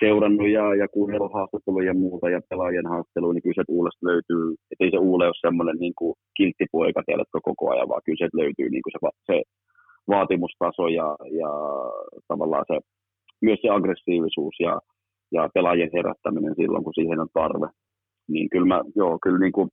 seurannut 0.04 0.50
ja, 0.50 0.76
ja 0.76 0.88
kuunnellut 0.88 1.34
haastatteluja 1.34 1.88
ja 1.88 1.94
muuta 1.94 2.30
ja 2.30 2.42
pelaajien 2.50 2.90
haastatteluja, 2.94 3.34
niin 3.34 3.44
kyllä 3.44 3.60
se 3.60 3.64
Uulesta 3.68 4.08
löytyy, 4.08 4.46
että 4.72 4.84
ei 4.84 4.92
se 4.92 4.98
Uule 4.98 5.26
ole 5.26 5.42
semmoinen 5.42 5.78
niin 5.80 5.94
kilttipoika 6.38 7.02
tiedätkö, 7.06 7.40
koko 7.44 7.72
ajan, 7.72 7.90
vaan 7.90 8.02
kyllä 8.06 8.22
se 8.22 8.30
löytyy 8.34 8.70
niin 8.70 8.84
kuin 8.84 8.94
se, 8.96 9.00
se 9.30 9.42
vaatimustaso 10.08 10.88
ja, 10.88 11.08
ja 11.42 11.52
tavallaan 12.28 12.66
se, 12.68 12.80
myös 13.42 13.60
se 13.62 13.70
aggressiivisuus 13.70 14.56
ja 14.60 14.80
ja 15.32 15.50
pelaajien 15.54 15.90
herättäminen 15.94 16.56
silloin, 16.56 16.84
kun 16.84 16.94
siihen 16.94 17.20
on 17.20 17.28
tarve. 17.34 17.68
Niin 18.28 18.50
kyllä, 18.50 18.68
mä, 18.68 18.82
joo, 18.96 19.18
kyllä 19.24 19.40
niin 19.40 19.52
kuin 19.52 19.70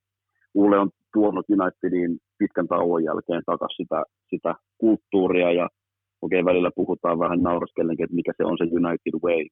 Ulle 0.55 0.77
on 0.79 0.89
tuonut 1.13 1.45
Unitedin 1.49 2.17
pitkän 2.37 2.67
tauon 2.67 3.03
jälkeen 3.03 3.41
takaisin 3.45 3.85
sitä, 3.85 4.03
sitä 4.29 4.55
kulttuuria 4.77 5.51
ja 5.51 5.69
okei, 6.21 6.41
okay, 6.41 6.51
välillä 6.51 6.71
puhutaan 6.75 7.19
vähän 7.19 7.43
nauraskellenkin, 7.43 8.03
että 8.03 8.15
mikä 8.15 8.31
se 8.37 8.43
on 8.45 8.57
se 8.57 8.63
United 8.63 9.15
Way, 9.23 9.45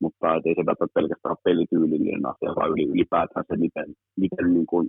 mutta 0.00 0.34
ei 0.34 0.54
se 0.54 0.66
välttämättä 0.66 1.00
pelkästään 1.00 1.34
ole 1.34 1.44
pelityylinen 1.44 2.26
asia, 2.32 2.56
vaan 2.56 2.70
ylipäätään 2.70 3.44
se, 3.48 3.56
miten, 3.56 3.88
miten, 4.16 4.54
niin 4.54 4.66
kuin, 4.66 4.88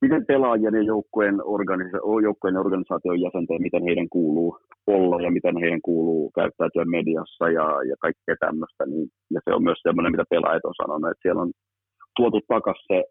miten 0.00 0.26
pelaajien 0.26 0.74
ja 0.74 0.82
joukkueen, 0.82 1.36
organisa- 1.54 2.22
joukkueen 2.22 2.56
organisaation 2.56 3.20
jäsenten, 3.20 3.62
miten 3.62 3.82
heidän 3.88 4.08
kuuluu 4.08 4.58
olla 4.86 5.20
ja 5.22 5.30
miten 5.30 5.56
heidän 5.62 5.82
kuuluu 5.82 6.30
käyttäytyä 6.30 6.84
mediassa 6.84 7.44
ja, 7.58 7.66
ja 7.90 7.96
kaikkea 8.00 8.36
tämmöistä. 8.40 8.86
Niin, 8.86 9.08
ja 9.34 9.40
se 9.44 9.50
on 9.54 9.62
myös 9.62 9.80
semmoinen, 9.82 10.12
mitä 10.12 10.24
pelaajat 10.30 10.64
on 10.64 10.80
sanonut, 10.82 11.10
että 11.10 11.22
siellä 11.22 11.42
on 11.42 11.52
tuotu 12.16 12.40
takaisin 12.48 12.86
se, 12.88 13.04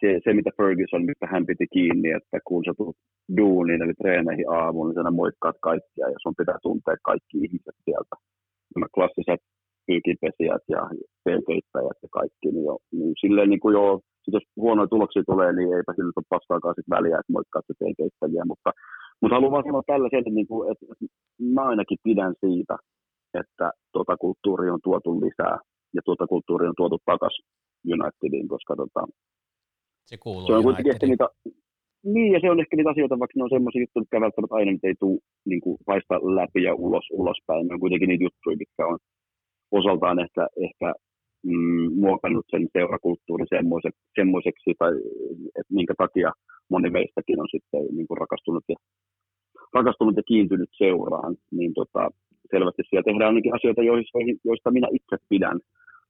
se, 0.00 0.20
se, 0.24 0.34
mitä 0.34 0.50
Ferguson, 0.56 1.04
mistä 1.04 1.26
hän 1.32 1.46
piti 1.46 1.66
kiinni, 1.72 2.10
että 2.10 2.38
kun 2.46 2.64
sä 2.64 2.72
tulet 2.76 2.96
duuniin 3.36 3.82
eli 3.82 3.94
treeneihin 3.94 4.50
aamuun, 4.50 4.88
niin 4.88 5.04
sä 5.04 5.10
moikkaat 5.10 5.56
kaikkia 5.60 6.06
ja 6.08 6.18
sun 6.22 6.34
pitää 6.38 6.58
tuntea 6.62 6.96
kaikki 7.02 7.36
ihmiset 7.38 7.76
sieltä. 7.84 8.16
Nämä 8.76 8.94
klassiset 8.96 9.40
pyykipesijät 9.86 10.64
ja 10.74 10.82
teekeittäjät 11.24 11.98
ja 12.04 12.08
kaikki, 12.18 12.48
niin, 12.54 12.66
jo, 12.70 12.76
niin 12.98 13.14
silleen 13.22 13.50
niin 13.50 13.60
kuin 13.64 13.74
jo, 13.78 13.84
sit 14.22 14.34
jos 14.38 14.46
huonoja 14.64 14.92
tuloksia 14.94 15.22
tulee, 15.30 15.50
niin 15.52 15.74
eipä 15.76 15.92
sillä 15.92 16.12
ole 16.16 16.32
paskaakaan 16.34 16.74
sit 16.76 16.90
väliä, 16.96 17.16
että 17.20 17.34
moikkaat 17.36 17.66
se 17.66 17.74
teekeittäjiä, 17.78 18.44
mutta, 18.52 18.70
mutta 19.20 19.34
haluan 19.34 19.52
vaan 19.52 19.68
sanoa 19.68 19.90
tällaisen, 19.92 20.34
niin 20.38 20.48
kuin, 20.50 20.62
että, 20.70 20.84
mä 21.56 21.62
ainakin 21.72 21.98
pidän 22.06 22.34
siitä, 22.44 22.76
että 23.40 23.66
tuota 23.94 24.14
kulttuuria 24.16 24.74
on 24.76 24.84
tuotu 24.88 25.20
lisää 25.24 25.56
ja 25.96 26.00
tuota 26.04 26.26
kulttuuria 26.26 26.68
on 26.68 26.80
tuotu 26.82 26.98
takaisin 27.10 27.44
Unitediin, 27.94 28.48
koska 28.48 28.76
tota, 28.76 29.02
se, 30.06 30.16
kuuluu 30.16 30.46
se 30.46 30.52
on 30.52 30.62
kuitenkin 30.62 30.92
ehkä 30.92 31.06
niitä, 31.06 31.28
niin, 32.04 32.32
ja 32.32 32.40
se 32.40 32.50
on 32.50 32.60
ehkä 32.60 32.76
niitä 32.76 32.90
asioita, 32.90 33.18
vaikka 33.18 33.36
ne 33.36 33.44
on 33.44 33.56
semmoisia 33.56 33.82
juttuja, 33.82 34.02
jotka 34.02 34.20
välttämättä 34.20 34.54
aina 34.54 34.78
ei 34.82 34.94
tule 35.00 35.18
niin 35.50 35.60
kuin, 35.60 35.76
vaista 35.86 36.14
läpi 36.14 36.62
ja 36.62 36.74
ulos, 36.74 37.06
ulospäin. 37.12 37.66
Ne 37.66 37.74
on 37.74 37.80
kuitenkin 37.80 38.08
niitä 38.08 38.24
juttuja, 38.24 38.56
mitkä 38.56 38.86
on 38.86 38.98
osaltaan 39.70 40.18
ehkä, 40.24 40.42
ehkä 40.66 40.88
mm, 41.46 41.88
muokannut 42.04 42.46
sen 42.50 42.68
seurakulttuurin 42.72 43.52
semmoiseksi, 43.56 44.00
semmoiseksi 44.18 44.70
tai 44.78 44.92
että 45.58 45.74
minkä 45.78 45.94
takia 45.98 46.30
moni 46.70 46.90
meistäkin 46.90 47.40
on 47.40 47.48
sitten 47.54 47.82
niin 47.96 48.06
kuin 48.08 48.18
rakastunut, 48.18 48.64
ja, 48.68 48.76
rakastunut 49.74 50.16
ja 50.16 50.22
kiintynyt 50.22 50.70
seuraan, 50.72 51.36
niin 51.58 51.72
tota, 51.74 52.02
selvästi 52.50 52.82
siellä 52.82 53.08
tehdään 53.08 53.30
ainakin 53.32 53.54
asioita, 53.54 53.82
joista, 53.82 54.18
joista 54.44 54.70
minä 54.70 54.88
itse 54.98 55.16
pidän. 55.28 55.58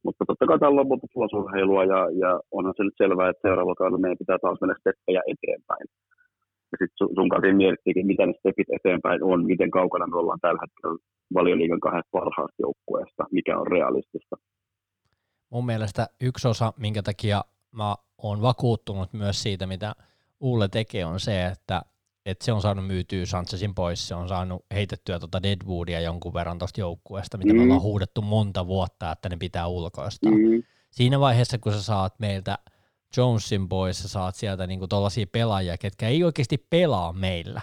Mutta 0.04 0.24
totta 0.26 0.46
kai 0.46 0.58
täällä 0.58 0.80
on 0.80 0.82
lopulta 0.82 1.06
tulosurheilua 1.12 1.84
ja, 1.84 2.00
ja 2.22 2.40
onhan 2.50 2.74
se 2.76 2.82
nyt 2.84 3.00
selvää, 3.02 3.30
että 3.30 3.44
seuraavalla 3.48 3.80
kaudella 3.80 4.04
meidän 4.04 4.22
pitää 4.22 4.38
taas 4.42 4.58
mennä 4.60 4.76
steppejä 4.80 5.22
eteenpäin. 5.32 5.86
Ja 6.72 6.76
sitten 6.78 6.98
sun, 6.98 7.10
sun 7.16 7.28
kanssa 7.28 7.52
miettiikin, 7.62 8.06
mitä 8.06 8.26
ne 8.26 8.32
stepit 8.38 8.70
eteenpäin 8.78 9.24
on, 9.24 9.46
miten 9.52 9.70
kaukana 9.70 10.06
me 10.06 10.16
ollaan 10.18 10.40
tällä 10.40 10.60
hetkellä 10.64 10.98
valioliigan 11.34 11.80
kahdesta 11.80 12.16
parhaasta 12.18 12.62
joukkueesta, 12.66 13.22
mikä 13.30 13.58
on 13.58 13.66
realistista. 13.66 14.36
Mun 15.50 15.66
mielestä 15.66 16.06
yksi 16.20 16.48
osa, 16.48 16.72
minkä 16.76 17.02
takia 17.02 17.44
mä 17.72 17.94
oon 18.22 18.42
vakuuttunut 18.42 19.12
myös 19.12 19.42
siitä, 19.42 19.66
mitä 19.66 19.92
Ulle 20.40 20.68
tekee, 20.68 21.04
on 21.04 21.20
se, 21.20 21.46
että, 21.46 21.82
että 22.26 22.44
se 22.44 22.52
on 22.52 22.62
saanut 22.62 22.86
myytyä 22.86 23.26
Sanchezin 23.26 23.74
pois, 23.74 24.08
se 24.08 24.14
on 24.14 24.28
saanut 24.28 24.64
heitettyä 24.74 25.18
tuota 25.18 25.42
Deadwoodia 25.42 26.00
jonkun 26.00 26.34
verran 26.34 26.58
tuosta 26.58 26.80
joukkueesta, 26.80 27.38
mitä 27.38 27.52
mm. 27.52 27.56
me 27.56 27.62
ollaan 27.62 27.82
huudettu 27.82 28.22
monta 28.22 28.66
vuotta, 28.66 29.12
että 29.12 29.28
ne 29.28 29.36
pitää 29.36 29.66
ulkoistaa. 29.66 30.30
Mm. 30.30 30.62
Siinä 30.90 31.20
vaiheessa, 31.20 31.58
kun 31.58 31.72
sä 31.72 31.82
saat 31.82 32.18
meiltä 32.18 32.58
Jonesin 33.16 33.68
pois, 33.68 33.98
sä 33.98 34.08
saat 34.08 34.34
sieltä 34.34 34.66
niinku 34.66 34.88
tollaisia 34.88 35.26
pelaajia, 35.32 35.78
ketkä 35.78 36.08
ei 36.08 36.24
oikeasti 36.24 36.66
pelaa 36.70 37.12
meillä, 37.12 37.60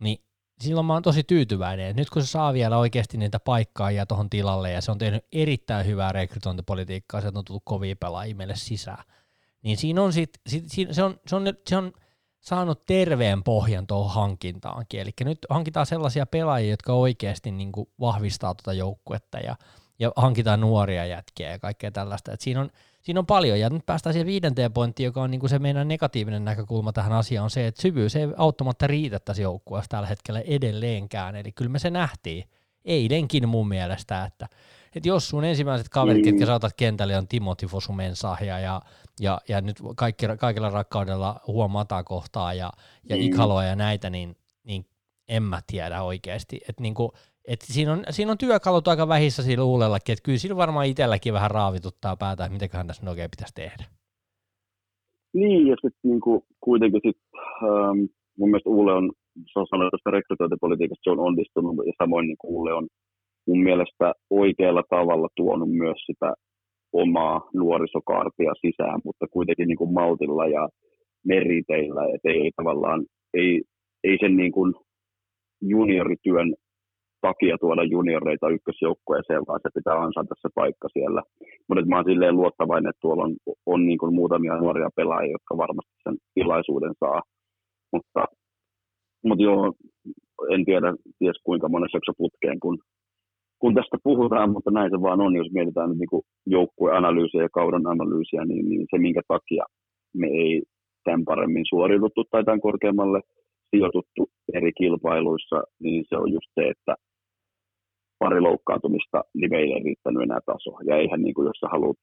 niin 0.00 0.18
silloin 0.60 0.86
mä 0.86 0.92
oon 0.92 1.02
tosi 1.02 1.24
tyytyväinen, 1.24 1.86
että 1.86 2.00
nyt 2.00 2.10
kun 2.10 2.22
se 2.22 2.28
saa 2.28 2.52
vielä 2.52 2.78
oikeasti 2.78 3.18
niitä 3.18 3.40
paikkaa 3.40 3.90
ja 3.90 4.06
tuohon 4.06 4.30
tilalle, 4.30 4.70
ja 4.70 4.80
se 4.80 4.90
on 4.90 4.98
tehnyt 4.98 5.24
erittäin 5.32 5.86
hyvää 5.86 6.12
rekrytointipolitiikkaa, 6.12 7.20
se 7.20 7.30
on 7.34 7.44
tullut 7.44 7.62
kovia 7.64 7.96
pelaajia 7.96 8.34
meille 8.34 8.56
sisään, 8.56 9.04
niin 9.62 9.76
siinä 9.76 10.02
on 10.02 10.12
sit, 10.12 10.30
sit, 10.46 10.64
se, 10.90 11.02
on, 11.02 11.20
se, 11.26 11.36
on, 11.36 11.46
se 11.68 11.76
on 11.76 11.92
saanut 12.44 12.86
terveen 12.86 13.42
pohjan 13.42 13.86
tuohon 13.86 14.14
hankintaankin, 14.14 15.00
eli 15.00 15.10
nyt 15.24 15.38
hankitaan 15.50 15.86
sellaisia 15.86 16.26
pelaajia, 16.26 16.70
jotka 16.70 16.92
oikeasti 16.92 17.50
niin 17.50 17.72
kuin 17.72 17.88
vahvistaa 18.00 18.54
tuota 18.54 18.72
joukkuetta, 18.72 19.38
ja, 19.38 19.56
ja 19.98 20.12
hankitaan 20.16 20.60
nuoria 20.60 21.06
jätkiä 21.06 21.50
ja 21.50 21.58
kaikkea 21.58 21.90
tällaista, 21.90 22.32
että 22.32 22.44
siinä 22.44 22.60
on, 22.60 22.70
siinä 23.02 23.20
on 23.20 23.26
paljon, 23.26 23.60
ja 23.60 23.70
nyt 23.70 23.86
päästään 23.86 24.14
siihen 24.14 24.26
viidenteen 24.26 24.72
pointtiin, 24.72 25.04
joka 25.04 25.22
on 25.22 25.30
niin 25.30 25.40
kuin 25.40 25.50
se 25.50 25.58
meidän 25.58 25.88
negatiivinen 25.88 26.44
näkökulma 26.44 26.92
tähän 26.92 27.12
asiaan, 27.12 27.44
on 27.44 27.50
se, 27.50 27.66
että 27.66 27.82
syvyys 27.82 28.16
ei 28.16 28.28
auttamatta 28.36 28.86
riitä 28.86 29.18
tässä 29.18 29.42
joukkueessa 29.42 29.88
tällä 29.88 30.06
hetkellä 30.06 30.40
edelleenkään, 30.40 31.36
eli 31.36 31.52
kyllä 31.52 31.70
me 31.70 31.78
se 31.78 31.90
nähtiin 31.90 32.44
eilenkin 32.84 33.48
mun 33.48 33.68
mielestä, 33.68 34.24
että, 34.24 34.48
että 34.94 35.08
jos 35.08 35.28
sun 35.28 35.44
ensimmäiset 35.44 35.88
kaverit, 35.88 36.24
mm. 36.24 36.30
ketkä 36.30 36.46
saatat 36.46 36.72
kentälle, 36.76 37.18
on 37.18 37.28
Timothy 37.28 37.66
Fosumensahja 37.66 38.58
ja, 38.58 38.82
ja, 39.20 39.38
ja 39.48 39.60
nyt 39.60 39.76
kaikki, 39.96 40.26
kaikilla 40.38 40.70
rakkaudella 40.70 41.40
huomataan 41.46 42.04
kohtaa 42.04 42.54
ja, 42.54 42.70
ja 43.08 43.16
mm. 43.16 43.22
Ikaloa 43.22 43.64
ja 43.64 43.76
näitä, 43.76 44.10
niin, 44.10 44.36
niin 44.64 44.84
en 45.28 45.42
mä 45.42 45.60
tiedä 45.66 46.02
oikeasti, 46.02 46.60
että 46.68 46.82
niinku, 46.82 47.12
et 47.48 47.60
siinä, 47.60 47.92
on, 47.92 48.04
siinä 48.10 48.32
on 48.32 48.38
työkalut 48.38 48.88
aika 48.88 49.08
vähissä 49.08 49.42
sillä 49.42 49.64
uulellakin, 49.64 50.12
että 50.12 50.22
kyllä 50.22 50.38
siinä 50.38 50.56
varmaan 50.56 50.86
itselläkin 50.86 51.32
vähän 51.32 51.50
raavituttaa 51.50 52.16
päätä, 52.16 52.44
että 52.44 52.52
mitäköhän 52.52 52.86
tässä 52.86 53.10
oikein 53.10 53.30
pitäisi 53.30 53.54
tehdä. 53.54 53.84
Niin, 55.34 55.66
ja 55.66 55.76
sitten 55.82 56.10
niinku, 56.10 56.44
kuitenkin 56.60 57.00
sit, 57.06 57.16
ähm, 57.62 57.98
mun 58.38 58.50
mielestä 58.50 58.70
Uule 58.70 58.92
on, 58.92 59.12
se 59.52 59.58
on 59.58 59.66
sanonut 59.70 59.90
tästä 59.90 60.10
rekrytointipolitiikasta, 60.10 61.04
se 61.04 61.10
on 61.10 61.26
onnistunut, 61.28 61.86
ja 61.86 61.92
samoin 61.98 62.26
niin 62.26 62.36
Uule 62.44 62.72
on 62.72 62.88
mun 63.46 63.62
mielestä 63.62 64.12
oikealla 64.30 64.82
tavalla 64.90 65.28
tuonut 65.36 65.70
myös 65.70 65.98
sitä 66.06 66.34
omaa 67.02 67.36
nuorisokaartia 67.54 68.52
sisään, 68.60 69.00
mutta 69.04 69.26
kuitenkin 69.30 69.68
niin 69.68 69.78
kuin 69.78 69.92
maltilla 69.92 70.46
ja 70.46 70.68
meriteillä, 71.26 72.02
että 72.14 72.28
ei, 72.28 72.50
tavallaan, 72.56 73.00
ei, 73.34 73.62
ei 74.04 74.16
sen 74.20 74.36
niin 74.36 74.52
kuin 74.52 74.74
juniorityön 75.62 76.54
takia 77.20 77.56
tuoda 77.60 77.84
junioreita 77.84 78.54
ykkösjoukkueeseen, 78.56 79.42
vaan 79.48 79.60
se 79.62 79.68
pitää 79.74 79.96
ansata 80.04 80.34
se 80.42 80.48
paikka 80.54 80.88
siellä. 80.96 81.22
Mutta 81.68 81.86
mä 81.86 81.96
oon 81.96 82.10
silleen 82.10 82.36
luottavainen, 82.36 82.90
että 82.90 83.04
tuolla 83.04 83.24
on, 83.24 83.34
on 83.66 83.86
niin 83.86 83.98
kuin 83.98 84.14
muutamia 84.14 84.56
nuoria 84.56 84.96
pelaajia, 84.96 85.36
jotka 85.36 85.56
varmasti 85.64 85.94
sen 86.04 86.16
tilaisuuden 86.34 86.94
saa. 87.00 87.20
Mutta, 87.92 88.20
mutta 89.24 89.42
joo, 89.44 89.72
en 90.54 90.64
tiedä, 90.64 90.94
ties 91.18 91.38
kuinka 91.44 91.68
monessa 91.68 91.96
jakso 91.96 92.12
putkeen, 92.18 92.60
kun, 92.60 92.78
kun 93.64 93.74
tästä 93.74 93.98
puhutaan, 94.08 94.50
mutta 94.52 94.70
näin 94.70 94.90
se 94.90 94.98
vaan 95.02 95.20
on, 95.20 95.36
jos 95.36 95.52
mietitään 95.52 95.88
nyt 95.90 95.98
niin 95.98 96.24
joukkueanalyysiä 96.46 97.42
ja 97.42 97.56
kauden 97.58 97.86
analyysiä, 97.86 98.44
niin, 98.44 98.68
niin 98.68 98.86
se 98.90 98.98
minkä 98.98 99.22
takia 99.28 99.64
me 100.20 100.26
ei 100.26 100.62
tämän 101.04 101.24
paremmin 101.24 101.66
suoriuduttu 101.68 102.24
tai 102.24 102.44
tämän 102.44 102.60
korkeammalle 102.60 103.20
sijoituttu 103.70 104.22
eri 104.58 104.72
kilpailuissa, 104.80 105.58
niin 105.82 106.04
se 106.08 106.16
on 106.16 106.32
just 106.32 106.50
se, 106.54 106.62
että 106.68 106.94
pari 108.18 108.40
loukkaantumista, 108.40 109.18
niin 109.34 109.50
meillä 109.50 109.76
ei 109.76 109.84
riittänyt 109.84 110.22
enää 110.22 110.42
taso. 110.46 110.70
Ja 110.88 110.96
eihän 110.96 111.22
niin 111.22 111.34
kuin, 111.34 111.46
jos 111.46 111.58
sä 111.60 111.68
haluat, 111.74 111.98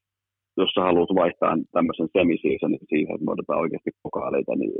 jos 0.57 0.71
sä 0.75 0.81
haluat 0.81 1.11
vaihtaa 1.21 1.57
tämmöisen 1.71 2.09
semisiisonin 2.17 2.85
siihen, 2.89 3.15
että 3.15 3.25
me 3.25 3.31
otetaan 3.31 3.63
oikeasti 3.63 3.91
pokaaleita, 4.03 4.55
niin 4.55 4.71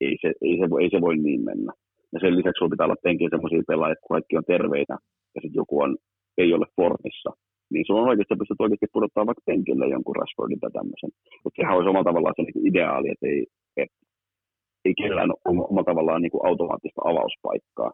ei 0.00 0.16
se, 0.22 0.28
ei, 0.46 0.54
se, 0.60 0.66
ei 0.82 0.90
se 0.94 1.00
voi 1.06 1.16
niin 1.16 1.42
mennä. 1.50 1.72
Ja 2.12 2.18
sen 2.20 2.36
lisäksi 2.36 2.58
sulla 2.58 2.74
pitää 2.74 2.86
olla 2.86 3.04
penkin 3.06 3.30
sellaisia 3.30 3.70
pelaajia, 3.70 3.92
että 3.92 4.12
kaikki 4.14 4.36
on 4.36 4.50
terveitä 4.54 4.96
ja 5.36 5.40
sitten 5.42 5.60
joku 5.62 5.82
on, 5.84 5.96
ei 6.38 6.50
ole 6.56 6.66
formissa, 6.76 7.30
niin 7.72 7.84
sulla 7.86 8.00
on 8.02 8.08
oikeasti, 8.08 8.40
pystyt 8.40 8.64
oikeasti 8.64 8.92
pudottaa 8.92 9.26
vaikka 9.26 9.48
penkille 9.50 9.86
jonkun 9.88 10.16
Rashfordin 10.16 10.60
tai 10.60 10.70
tämmöisen. 10.78 11.10
Mutta 11.42 11.56
sehän 11.58 11.76
olisi 11.76 11.90
omalla 11.90 12.10
tavallaan 12.10 12.34
se 12.36 12.42
niin 12.42 12.68
ideaali, 12.70 13.08
että 13.10 13.26
ei, 13.26 13.46
et, 13.76 13.92
ei 14.84 14.94
kellään 15.00 15.30
ole 15.30 15.40
omalla 15.68 15.90
tavallaan 15.90 16.22
niin 16.22 16.34
kuin 16.34 16.46
automaattista 16.48 17.00
avauspaikkaa. 17.10 17.90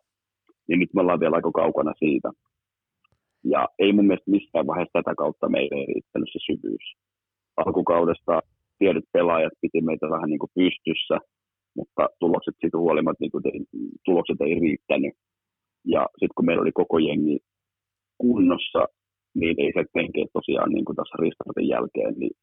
Ja 0.69 0.77
nyt 0.77 0.91
me 0.95 1.01
ollaan 1.01 1.21
vielä 1.21 1.37
aika 1.37 1.53
kaukana 1.63 1.93
siitä. 1.99 2.31
Ja 3.45 3.69
ei 3.79 3.93
mun 3.93 4.07
mielestä 4.07 4.31
missään 4.31 4.67
vaiheessa 4.67 4.99
tätä 4.99 5.15
kautta 5.23 5.49
meille 5.49 5.75
ei 5.81 5.87
riittänyt 5.87 6.29
se 6.33 6.39
syvyys. 6.49 6.87
Alkukaudesta 7.57 8.41
tietyt 8.79 9.05
pelaajat 9.13 9.53
piti 9.61 9.81
meitä 9.81 10.07
vähän 10.11 10.29
niin 10.31 10.39
kuin 10.39 10.55
pystyssä, 10.55 11.17
mutta 11.77 12.03
tulokset 12.21 12.55
siitä 12.61 12.79
huolimatta, 12.79 13.23
niin 13.23 13.31
kuin 13.31 13.47
ei, 13.53 13.61
tulokset 14.05 14.41
ei 14.41 14.61
riittänyt. 14.61 15.15
Ja 15.85 16.07
sitten 16.19 16.37
kun 16.37 16.47
meillä 16.47 16.63
oli 16.63 16.73
koko 16.73 16.99
jengi 16.99 17.39
kunnossa, 18.19 18.83
niin 19.35 19.55
ei 19.61 19.73
se 19.75 19.85
penkeä 19.95 20.27
tosiaan 20.33 20.71
niin 20.73 20.85
kuin 20.85 20.97
tässä 20.97 21.17
restartin 21.23 21.69
jälkeen, 21.69 22.15
niin 22.17 22.35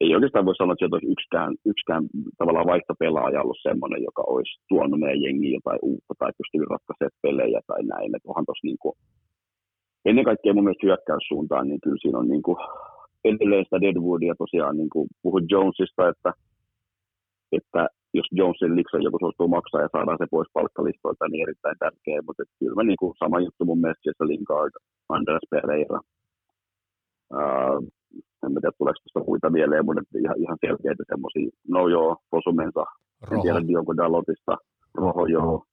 ei 0.00 0.14
oikeastaan 0.14 0.46
voi 0.46 0.56
sanoa, 0.56 0.72
että 0.72 0.82
sieltä 0.82 0.96
olisi 0.96 1.12
yksikään, 1.14 1.50
yksikään 1.70 2.04
tavallaan 2.38 2.70
vaihtopelaaja 2.72 3.42
ollut 3.42 3.66
semmoinen, 3.68 4.02
joka 4.08 4.22
olisi 4.34 4.52
tuonut 4.68 5.00
meidän 5.00 5.22
jengiin 5.22 5.56
jotain 5.58 5.78
uutta 5.82 6.14
tai 6.18 6.30
pystynyt 6.38 6.70
ratkaisemaan 6.74 7.22
pelejä 7.22 7.60
tai 7.66 7.82
näin. 7.82 8.10
Että 8.16 8.28
onhan 8.30 8.46
tuossa 8.46 8.68
niin 8.68 8.80
kuin, 8.82 8.94
ennen 10.08 10.24
kaikkea 10.24 10.54
mun 10.54 10.64
mielestä 10.64 10.86
hyökkäyssuuntaan, 10.86 11.68
niin 11.68 11.80
kyllä 11.84 12.00
siinä 12.02 12.18
on 12.18 12.28
niin 12.28 12.42
kuin, 12.42 12.58
edelleen 13.24 13.64
sitä 13.64 13.80
Deadwoodia 13.80 14.34
tosiaan, 14.38 14.76
niin 14.76 14.92
kuin 14.94 15.08
puhuin 15.22 15.46
Jonesista, 15.52 16.08
että, 16.08 16.30
että 17.52 17.82
jos 18.14 18.28
Jonesin 18.32 18.76
liksa 18.76 18.98
joku 18.98 19.18
suostuu 19.20 19.48
maksaa 19.48 19.82
ja 19.82 19.88
saadaan 19.92 20.18
se 20.20 20.26
pois 20.30 20.48
palkkalistoilta, 20.52 21.28
niin 21.28 21.42
erittäin 21.42 21.78
tärkeä, 21.78 22.22
mutta 22.26 22.42
kyllä 22.58 22.74
mä 22.74 22.82
niin 22.82 23.00
kuin, 23.00 23.14
sama 23.22 23.40
juttu 23.40 23.64
mun 23.64 23.80
mielestä 23.80 24.04
Jesse 24.06 24.24
Lingard, 24.26 24.72
Andres 25.08 25.46
Pereira, 25.50 26.00
Uh, 27.34 27.78
en 28.44 28.52
tiedä, 28.54 28.70
tuleeko 28.78 28.98
tuosta 29.02 29.28
muita 29.30 29.50
mieleen, 29.50 29.84
mutta 29.84 30.18
ihan, 30.24 30.36
ihan 30.44 30.58
selkeitä 30.66 31.04
semmoisia. 31.12 31.48
No 31.68 31.88
joo, 31.88 32.16
Posumensa, 32.30 32.84
en 33.32 33.42
tiedä 33.42 33.60
Diogo 33.68 33.96
Dalotista, 33.96 34.54
Roho 34.94 35.26
joo, 35.26 35.64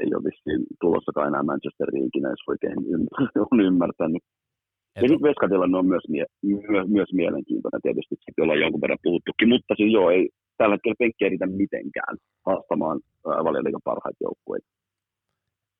ei 0.00 0.14
ole 0.14 0.24
vissiin 0.28 0.62
tulossakaan 0.80 1.28
enää 1.28 1.42
Manchesterin 1.42 2.06
ikinä, 2.08 2.28
jos 2.34 2.48
oikein 2.52 2.78
ymmär- 2.94 3.46
on 3.50 3.60
ymmärtänyt. 3.60 4.22
Et... 4.96 5.02
Ja 5.02 5.08
sitten 5.08 5.28
Veskatilanne 5.28 5.78
on 5.78 5.86
myös, 5.86 6.04
mie- 6.08 6.32
myös, 6.72 6.86
myös 6.88 7.10
mielenkiintoinen 7.12 7.82
tietysti, 7.82 8.14
että 8.28 8.42
ollaan 8.42 8.60
jonkun 8.64 8.80
verran 8.80 9.04
puhuttukin, 9.06 9.48
mutta 9.48 9.74
siis 9.76 9.92
joo, 9.92 10.10
ei 10.10 10.28
tällä 10.58 10.74
hetkellä 10.74 10.94
penkki 10.98 11.24
ei 11.24 11.30
riitä 11.30 11.46
mitenkään 11.46 12.16
haastamaan 12.46 13.00
valioliikan 13.24 13.80
parhaita 13.84 14.18
joukkueita. 14.20 14.66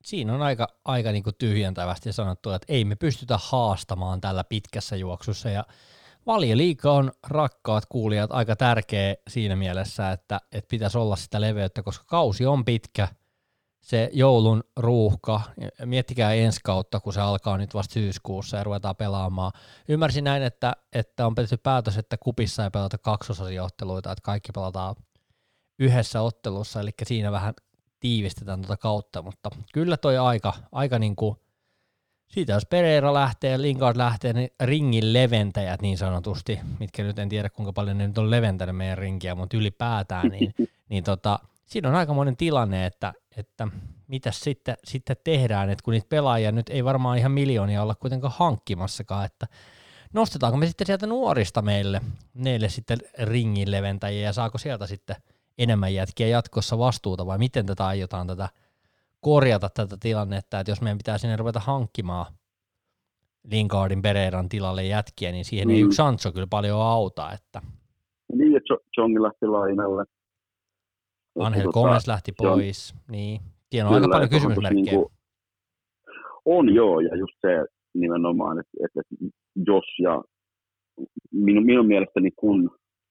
Siinä 0.03 0.35
on 0.35 0.41
aika, 0.41 0.67
aika 0.85 1.11
niin 1.11 1.23
kuin 1.23 1.35
tyhjentävästi 1.39 2.13
sanottu, 2.13 2.51
että 2.51 2.73
ei 2.73 2.85
me 2.85 2.95
pystytä 2.95 3.37
haastamaan 3.41 4.21
tällä 4.21 4.43
pitkässä 4.43 4.95
juoksussa 4.95 5.49
ja 5.49 5.63
Valioliika 6.25 6.91
on 6.91 7.11
rakkaat 7.27 7.83
kuulijat 7.89 8.31
aika 8.31 8.55
tärkeä 8.55 9.15
siinä 9.27 9.55
mielessä, 9.55 10.11
että, 10.11 10.39
että 10.51 10.67
pitäisi 10.69 10.97
olla 10.97 11.15
sitä 11.15 11.41
leveyttä, 11.41 11.83
koska 11.83 12.05
kausi 12.07 12.45
on 12.45 12.65
pitkä– 12.65 13.07
se 13.81 14.09
joulun 14.13 14.63
ruuhka, 14.75 15.41
miettikää 15.85 16.33
ensi 16.33 16.59
kautta, 16.63 16.99
kun 16.99 17.13
se 17.13 17.21
alkaa 17.21 17.57
nyt 17.57 17.73
vasta 17.73 17.93
syyskuussa 17.93 18.57
ja 18.57 18.63
ruvetaan 18.63 18.95
pelaamaan. 18.95 19.51
Ymmärsin 19.87 20.23
näin, 20.23 20.43
että, 20.43 20.73
että 20.93 21.27
on 21.27 21.35
tehty 21.35 21.57
päätös, 21.57 21.97
että 21.97 22.17
kupissa 22.17 22.63
ei 22.63 22.69
pelata 22.69 22.97
kaksosasia 22.97 23.63
otteluita, 23.63 24.11
että 24.11 24.21
kaikki 24.21 24.51
pelataan 24.51 24.95
yhdessä 25.79 26.21
ottelussa, 26.21 26.79
eli 26.79 26.91
siinä 27.03 27.31
vähän 27.31 27.53
tiivistetään 27.99 28.61
tuota 28.61 28.77
kautta, 28.77 29.21
mutta 29.21 29.49
kyllä 29.73 29.97
toi 29.97 30.17
aika, 30.17 30.53
aika 30.71 30.99
niin 30.99 31.15
kuin, 31.15 31.35
siitä 32.27 32.53
jos 32.53 32.65
Pereira 32.65 33.13
lähtee 33.13 33.61
Lingard 33.61 33.97
lähtee, 33.97 34.33
niin 34.33 34.49
ringin 34.63 35.13
leventäjät 35.13 35.81
niin 35.81 35.97
sanotusti, 35.97 36.59
mitkä 36.79 37.03
nyt 37.03 37.19
en 37.19 37.29
tiedä 37.29 37.49
kuinka 37.49 37.73
paljon 37.73 37.97
ne 37.97 38.07
nyt 38.07 38.17
on 38.17 38.31
leventänyt 38.31 38.75
meidän 38.75 38.97
rinkiä, 38.97 39.35
mutta 39.35 39.57
ylipäätään, 39.57 40.29
niin, 40.29 40.53
niin 40.89 41.03
tota, 41.03 41.39
siinä 41.69 41.89
on 41.89 41.95
aikamoinen 41.95 42.37
tilanne, 42.37 42.85
että, 42.85 43.13
että 43.37 43.67
mitä 44.07 44.31
sitten, 44.31 44.75
sitten 44.83 45.15
tehdään, 45.23 45.69
että 45.69 45.83
kun 45.83 45.91
niitä 45.91 46.09
pelaajia 46.09 46.51
nyt 46.51 46.69
ei 46.69 46.83
varmaan 46.83 47.17
ihan 47.17 47.31
miljoonia 47.31 47.81
olla 47.81 47.95
kuitenkaan 47.95 48.33
hankkimassakaan, 48.37 49.25
että 49.25 49.47
nostetaanko 50.13 50.57
me 50.57 50.67
sitten 50.67 50.87
sieltä 50.87 51.07
nuorista 51.07 51.61
meille, 51.61 52.01
neille 52.33 52.69
sitten 52.69 52.97
ringin 53.23 53.71
leventäjiä 53.71 54.21
ja 54.21 54.33
saako 54.33 54.57
sieltä 54.57 54.87
sitten 54.87 55.15
enemmän 55.57 55.93
jätkiä 55.93 56.27
jatkossa 56.27 56.77
vastuuta 56.77 57.25
vai 57.25 57.37
miten 57.37 57.65
tätä 57.65 57.87
aiotaan 57.87 58.27
tätä 58.27 58.49
korjata 59.21 59.69
tätä 59.69 59.97
tilannetta, 59.99 60.59
että 60.59 60.71
jos 60.71 60.81
meidän 60.81 60.97
pitää 60.97 61.17
sinne 61.17 61.35
ruveta 61.35 61.59
hankkimaan 61.59 62.25
Lingardin 63.51 64.01
Pereiran 64.01 64.49
tilalle 64.49 64.83
jätkiä, 64.83 65.31
niin 65.31 65.45
siihen 65.45 65.67
mm. 65.67 65.73
ei 65.73 65.81
yksi 65.81 65.95
Sancho 65.95 66.31
kyllä 66.31 66.47
paljon 66.49 66.81
auta. 66.81 67.31
Että... 67.31 67.61
Niin, 68.33 68.57
että 68.57 68.73
Jongi 68.97 69.21
lähti 69.21 69.47
lainalle. 69.47 70.05
Angel 71.39 71.63
tota, 71.63 71.73
Gomez 71.73 72.07
lähti 72.07 72.31
pois, 72.37 72.93
on, 72.95 73.01
niin. 73.11 73.41
Siinä 73.71 73.87
on 73.87 73.93
kyllä, 73.93 74.05
aika 74.05 74.13
paljon 74.13 74.29
kysymysmerkkejä. 74.29 74.97
Niin 74.97 75.19
on 76.45 76.75
joo, 76.75 76.99
ja 76.99 77.15
just 77.15 77.33
se 77.41 77.65
nimenomaan, 77.93 78.59
että, 78.59 78.77
että 78.85 79.01
jos 79.67 79.85
ja 79.99 80.21
minun, 81.31 81.65
minun 81.65 81.87
mielestäni 81.87 82.31
kun 82.31 82.69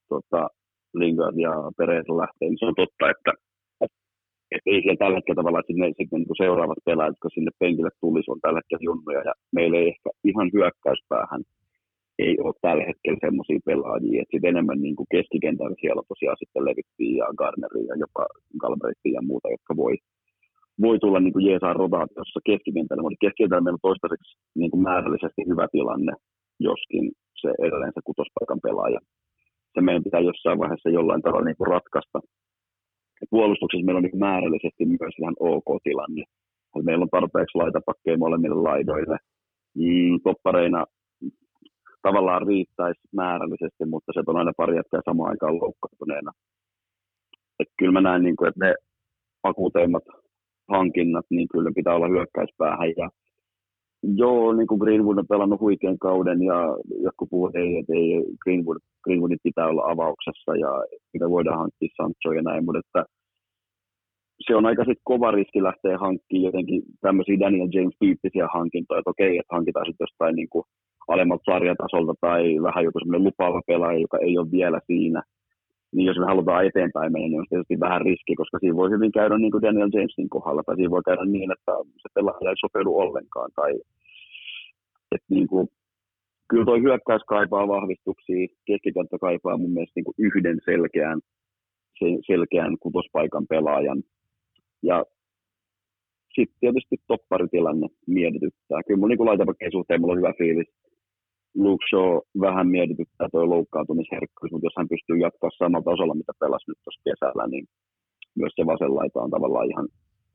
tota, 0.08 0.48
Lingard 0.94 1.36
ja 1.36 1.52
Perez 1.76 2.08
lähtee, 2.08 2.48
niin 2.48 2.58
se 2.58 2.66
on 2.66 2.74
totta, 2.74 3.10
että, 3.10 3.32
että 4.50 4.70
ei 4.70 4.80
siellä 4.82 5.02
tällä 5.02 5.16
hetkellä 5.16 5.40
tavallaan 5.40 5.64
sinne, 5.66 5.86
sitten 5.86 6.18
niin 6.20 6.42
seuraavat 6.42 6.84
pelaajat, 6.84 7.14
jotka 7.14 7.28
sinne 7.34 7.50
penkille 7.58 7.90
tulisi, 8.00 8.30
on 8.30 8.40
tällä 8.40 8.58
hetkellä 8.58 8.86
junnuja, 8.88 9.22
ja 9.28 9.34
meillä 9.56 9.78
ei 9.78 9.88
ehkä 9.88 10.10
ihan 10.24 10.48
hyökkäyspäähän 10.54 11.42
ei 12.24 12.34
ole 12.44 12.54
tällä 12.60 12.84
hetkellä 12.90 13.18
semmoisia 13.26 13.66
pelaajia, 13.68 14.22
että 14.22 14.32
sitten 14.32 14.52
enemmän 14.54 14.80
niin 14.86 14.96
kuin 14.98 15.10
keskikentällä 15.14 15.76
siellä 15.80 16.02
tosiaan 16.08 16.40
sitten 16.40 16.64
levittiin 16.68 17.16
ja 17.20 17.26
Garneria 17.40 17.90
ja 17.92 17.96
jopa 18.04 18.24
Galbraithia 18.62 19.16
ja 19.18 19.22
muuta, 19.30 19.48
jotka 19.54 19.72
voi, 19.82 19.94
voi 20.84 20.96
tulla 20.98 21.20
niin 21.20 21.34
kuin 21.34 21.46
Jeesaan 21.48 21.80
rotaatiossa 21.82 22.40
keskikentällä, 22.50 23.02
mutta 23.02 23.24
keskikentällä 23.24 23.64
meillä 23.64 23.80
on 23.80 23.88
toistaiseksi 23.88 24.30
niin 24.60 24.70
kuin 24.72 24.82
määrällisesti 24.88 25.42
hyvä 25.50 25.66
tilanne, 25.74 26.12
joskin 26.68 27.04
se 27.40 27.48
edelleen 27.66 27.94
se 27.94 28.00
kutospaikan 28.08 28.60
pelaaja. 28.66 29.00
Se 29.74 29.80
meidän 29.80 30.06
pitää 30.06 30.28
jossain 30.30 30.58
vaiheessa 30.62 30.96
jollain 30.98 31.22
tavalla 31.22 31.48
niin 31.48 31.60
kuin 31.60 31.72
ratkaista. 31.76 32.18
Ja 33.20 33.26
puolustuksessa 33.30 33.86
meillä 33.86 34.02
on 34.02 34.06
niin 34.08 34.24
määrällisesti 34.28 34.82
myös 34.86 35.14
ihan 35.20 35.36
ok 35.52 35.68
tilanne. 35.84 36.24
Meillä 36.88 37.02
on 37.02 37.16
tarpeeksi 37.16 37.58
laitapakkeja 37.58 38.22
molemmille 38.24 38.60
laidoille. 38.70 39.16
Mm, 39.74 40.14
toppareina 40.24 40.80
tavallaan 42.02 42.46
riittäisi 42.46 43.00
määrällisesti, 43.12 43.84
mutta 43.86 44.12
se 44.12 44.22
on 44.26 44.36
aina 44.36 44.52
pari 44.56 44.76
jätkää 44.76 45.00
samaan 45.04 45.30
aikaan 45.30 45.60
loukkaantuneena. 45.60 46.32
Että 47.60 47.74
kyllä 47.78 47.92
mä 47.92 48.00
näen, 48.00 48.22
niin 48.22 48.36
kuin, 48.36 48.48
että 48.48 48.64
ne 48.64 48.74
akuuteimmat 49.42 50.04
hankinnat, 50.68 51.26
niin 51.30 51.48
kyllä 51.52 51.70
pitää 51.74 51.94
olla 51.94 52.08
hyökkäyspäähän. 52.08 52.88
Ja 52.96 53.08
joo, 54.02 54.52
niin 54.52 54.66
kuin 54.66 54.78
Greenwood 54.78 55.18
on 55.18 55.26
pelannut 55.28 55.60
huikean 55.60 55.98
kauden 55.98 56.42
ja 56.42 56.58
jotkut 57.02 57.30
puhuvat, 57.30 57.56
ei, 57.56 57.78
että 57.78 57.92
ei, 57.92 58.24
Greenwood, 58.42 58.78
Greenwoodin 59.04 59.38
pitää 59.42 59.66
olla 59.68 59.90
avauksessa 59.90 60.56
ja 60.56 60.70
mitä 61.12 61.30
voidaan 61.30 61.58
hankkia 61.58 61.88
Sancho 61.96 62.32
ja 62.32 62.42
näin, 62.42 62.64
mutta 62.64 62.78
että 62.78 63.04
se 64.46 64.56
on 64.56 64.66
aika 64.66 64.84
sit 64.84 64.98
kova 65.04 65.30
riski 65.30 65.62
lähteä 65.62 65.98
hankkimaan 65.98 66.44
jotenkin 66.44 66.82
tämmöisiä 67.00 67.40
Daniel 67.40 67.68
James-tyyppisiä 67.74 68.48
hankintoja, 68.54 68.98
että 68.98 69.10
okei, 69.10 69.38
että 69.38 69.54
hankitaan 69.56 69.86
sitten 69.86 70.04
jostain 70.04 70.36
niin 70.36 70.48
kuin 70.48 70.64
alemmalta 71.08 71.52
sarjatasolta 71.52 72.14
tai 72.20 72.42
vähän 72.62 72.84
joku 72.84 72.98
semmoinen 72.98 73.24
lupaava 73.24 73.62
pelaaja, 73.66 73.98
joka 73.98 74.18
ei 74.18 74.38
ole 74.38 74.50
vielä 74.50 74.80
siinä, 74.86 75.22
niin 75.94 76.06
jos 76.06 76.18
me 76.18 76.24
halutaan 76.24 76.66
eteenpäin 76.66 77.12
mennä, 77.12 77.28
niin 77.28 77.40
on 77.40 77.46
tietysti 77.48 77.80
vähän 77.80 78.00
riski, 78.00 78.34
koska 78.34 78.58
siinä 78.58 78.76
voi 78.76 78.90
hyvin 78.90 79.12
käydä 79.12 79.38
niin 79.38 79.52
kuin 79.52 79.62
Daniel 79.62 79.90
Jamesin 79.92 80.28
kohdalla, 80.28 80.62
tai 80.62 80.76
siinä 80.76 80.90
voi 80.90 81.02
käydä 81.04 81.24
niin, 81.24 81.52
että 81.52 81.72
se 82.02 82.08
pelaaja 82.14 82.50
ei 82.50 82.56
sopeudu 82.60 82.98
ollenkaan, 82.98 83.50
tai 83.56 83.72
että 85.14 85.26
niin 85.30 85.48
kuin, 85.48 85.68
kyllä 86.48 86.64
tuo 86.64 86.78
hyökkäys 86.80 87.22
kaipaa 87.28 87.68
vahvistuksia, 87.68 88.46
keskikenttä 88.66 89.16
kaipaa 89.20 89.56
mun 89.56 89.70
mielestä 89.70 89.92
niin 89.96 90.04
kuin 90.04 90.18
yhden 90.18 90.58
selkeän, 90.64 91.20
selkeän 92.26 92.76
kutospaikan 92.80 93.46
pelaajan, 93.48 94.02
ja 94.82 95.04
sitten 96.34 96.60
tietysti 96.60 96.96
topparitilanne 97.06 97.88
mietityttää. 98.06 98.80
Kyllä 98.86 99.00
mun 99.00 99.08
niin 99.08 99.26
laitapakkeen 99.26 99.72
suhteen 99.72 100.00
mulla 100.00 100.12
on 100.12 100.18
hyvä 100.18 100.32
fiilis. 100.38 100.68
Luke 101.64 101.84
Shaw 101.88 102.12
vähän 102.46 102.66
mietityttää 102.76 103.28
tuo 103.32 103.50
loukkaantumisherkkyys, 103.54 104.50
mutta 104.52 104.66
jos 104.66 104.78
hän 104.78 104.92
pystyy 104.94 105.16
jatkaa 105.26 105.50
samalla 105.58 105.88
tasolla, 105.90 106.20
mitä 106.20 106.32
pelasi 106.42 106.66
nyt 106.68 106.80
tuossa 106.84 107.06
kesällä, 107.08 107.44
niin 107.52 107.64
myös 108.40 108.52
se 108.56 108.66
vasen 108.72 108.94
laita 108.98 109.22
on 109.24 109.30
tavallaan 109.36 109.70
ihan, 109.72 109.88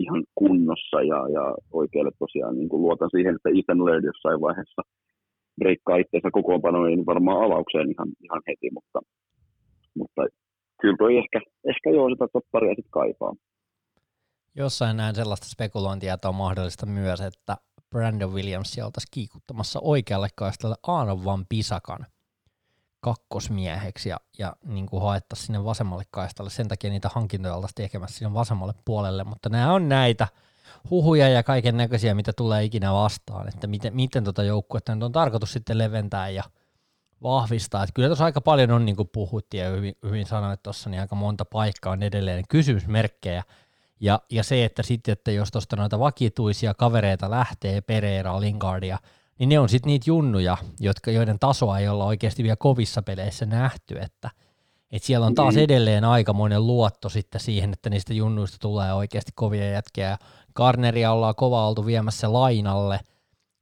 ihan 0.04 0.24
kunnossa 0.36 1.00
ja, 1.12 1.20
ja 1.36 1.44
oikealle 1.80 2.14
tosiaan 2.20 2.56
niin 2.58 2.82
luotan 2.86 3.14
siihen, 3.16 3.36
että 3.36 3.50
Ethan 3.58 3.86
Laird 3.86 4.04
jossain 4.12 4.42
vaiheessa 4.42 4.82
breikkaa 5.60 5.98
itseensä 5.98 6.30
kokoonpanoon, 6.38 6.88
niin 6.88 7.06
varmaan 7.06 7.46
avaukseen 7.46 7.92
ihan, 7.94 8.10
ihan 8.26 8.42
heti, 8.48 8.70
mutta, 8.78 9.00
mutta 10.00 10.22
kyllä 10.82 10.98
toi 10.98 11.18
ehkä, 11.18 11.40
ehkä 11.72 11.90
joo 11.90 12.10
sitä 12.10 12.28
topparia 12.34 12.76
sitten 12.76 12.98
kaipaa. 13.00 13.34
Jossain 14.56 14.98
näin 14.98 15.16
sellaista 15.16 15.48
spekulointia, 15.48 16.14
että 16.14 16.30
on 16.30 16.36
mahdollista 16.36 16.86
myös, 16.86 17.22
että 17.22 17.54
Brandon 17.94 18.34
Williams 18.34 18.78
oltaisiin 18.78 19.12
kiikuttamassa 19.12 19.80
oikealle 19.84 20.28
kaistalle 20.36 20.76
Aaron 20.88 21.26
Van 21.26 21.46
Pisakan 21.50 22.06
kakkosmieheksi 23.00 24.10
ja, 24.10 24.18
ja 24.38 24.56
niin 24.66 24.86
kuin 24.86 25.04
haettaisiin 25.04 25.46
sinne 25.46 25.64
vasemmalle 25.64 26.04
kaistalle. 26.12 26.50
Sen 26.50 26.68
takia 26.68 26.90
niitä 26.90 27.10
hankintoja 27.14 27.56
oltaisiin 27.56 27.76
tekemässä 27.76 28.18
sinne 28.18 28.34
vasemmalle 28.34 28.74
puolelle, 28.86 29.24
mutta 29.24 29.50
nämä 29.50 29.74
on 29.74 29.90
näitä 29.90 30.28
huhuja 30.90 31.30
ja 31.30 31.44
kaiken 31.44 31.78
näköisiä, 31.78 32.16
mitä 32.16 32.34
tulee 32.34 32.64
ikinä 32.64 32.94
vastaan, 32.94 33.48
että 33.48 33.68
miten, 33.68 33.96
miten 33.96 34.24
tuota 34.24 34.44
joukkuetta 34.44 34.96
nyt 34.96 35.04
on 35.04 35.12
tarkoitus 35.12 35.54
sitten 35.54 35.78
leventää 35.78 36.30
ja 36.30 36.44
vahvistaa. 37.24 37.84
Että 37.84 37.94
kyllä 37.94 38.08
tuossa 38.08 38.26
aika 38.26 38.42
paljon 38.42 38.72
on, 38.72 38.86
niin 38.86 38.96
kuin 38.96 39.10
puhuttiin 39.14 39.64
ja 39.64 39.70
hyvin, 39.70 39.98
hyvin 40.04 40.26
sanoit 40.26 40.64
tuossa, 40.64 40.90
niin 40.90 41.02
aika 41.02 41.16
monta 41.16 41.46
paikkaa 41.46 41.94
on 41.94 42.04
edelleen 42.04 42.44
kysymysmerkkejä, 42.50 43.44
ja, 44.04 44.20
ja 44.30 44.44
se, 44.44 44.66
että 44.66 44.84
sitten, 44.84 45.12
että 45.12 45.32
jos 45.32 45.52
tuosta 45.52 45.76
noita 45.76 46.00
vakituisia 46.00 46.74
kavereita 46.74 47.32
lähtee, 47.32 47.82
Pereira, 47.82 48.40
Lingardia, 48.40 48.98
niin 49.40 49.50
ne 49.50 49.60
on 49.60 49.70
sitten 49.70 49.88
niitä 49.88 50.04
junnuja, 50.08 50.58
jotka, 50.80 51.12
joiden 51.12 51.40
tasoa 51.40 51.80
ei 51.80 51.88
olla 51.88 52.06
oikeasti 52.06 52.44
vielä 52.44 52.56
kovissa 52.56 53.02
peleissä 53.02 53.46
nähty, 53.46 54.00
että 54.00 54.30
et 54.92 55.04
siellä 55.04 55.26
on 55.26 55.36
taas 55.36 55.56
mm. 55.56 55.62
edelleen 55.62 56.06
aikamoinen 56.06 56.68
luotto 56.68 57.10
sitten 57.10 57.42
siihen, 57.42 57.74
että 57.74 57.90
niistä 57.90 58.14
junnuista 58.14 58.58
tulee 58.60 58.94
oikeasti 58.94 59.32
kovia 59.36 59.70
jätkiä. 59.70 60.18
Garneria 60.56 61.12
ollaan 61.12 61.36
kova 61.36 61.68
oltu 61.68 61.86
viemässä 61.86 62.34
lainalle, 62.34 63.00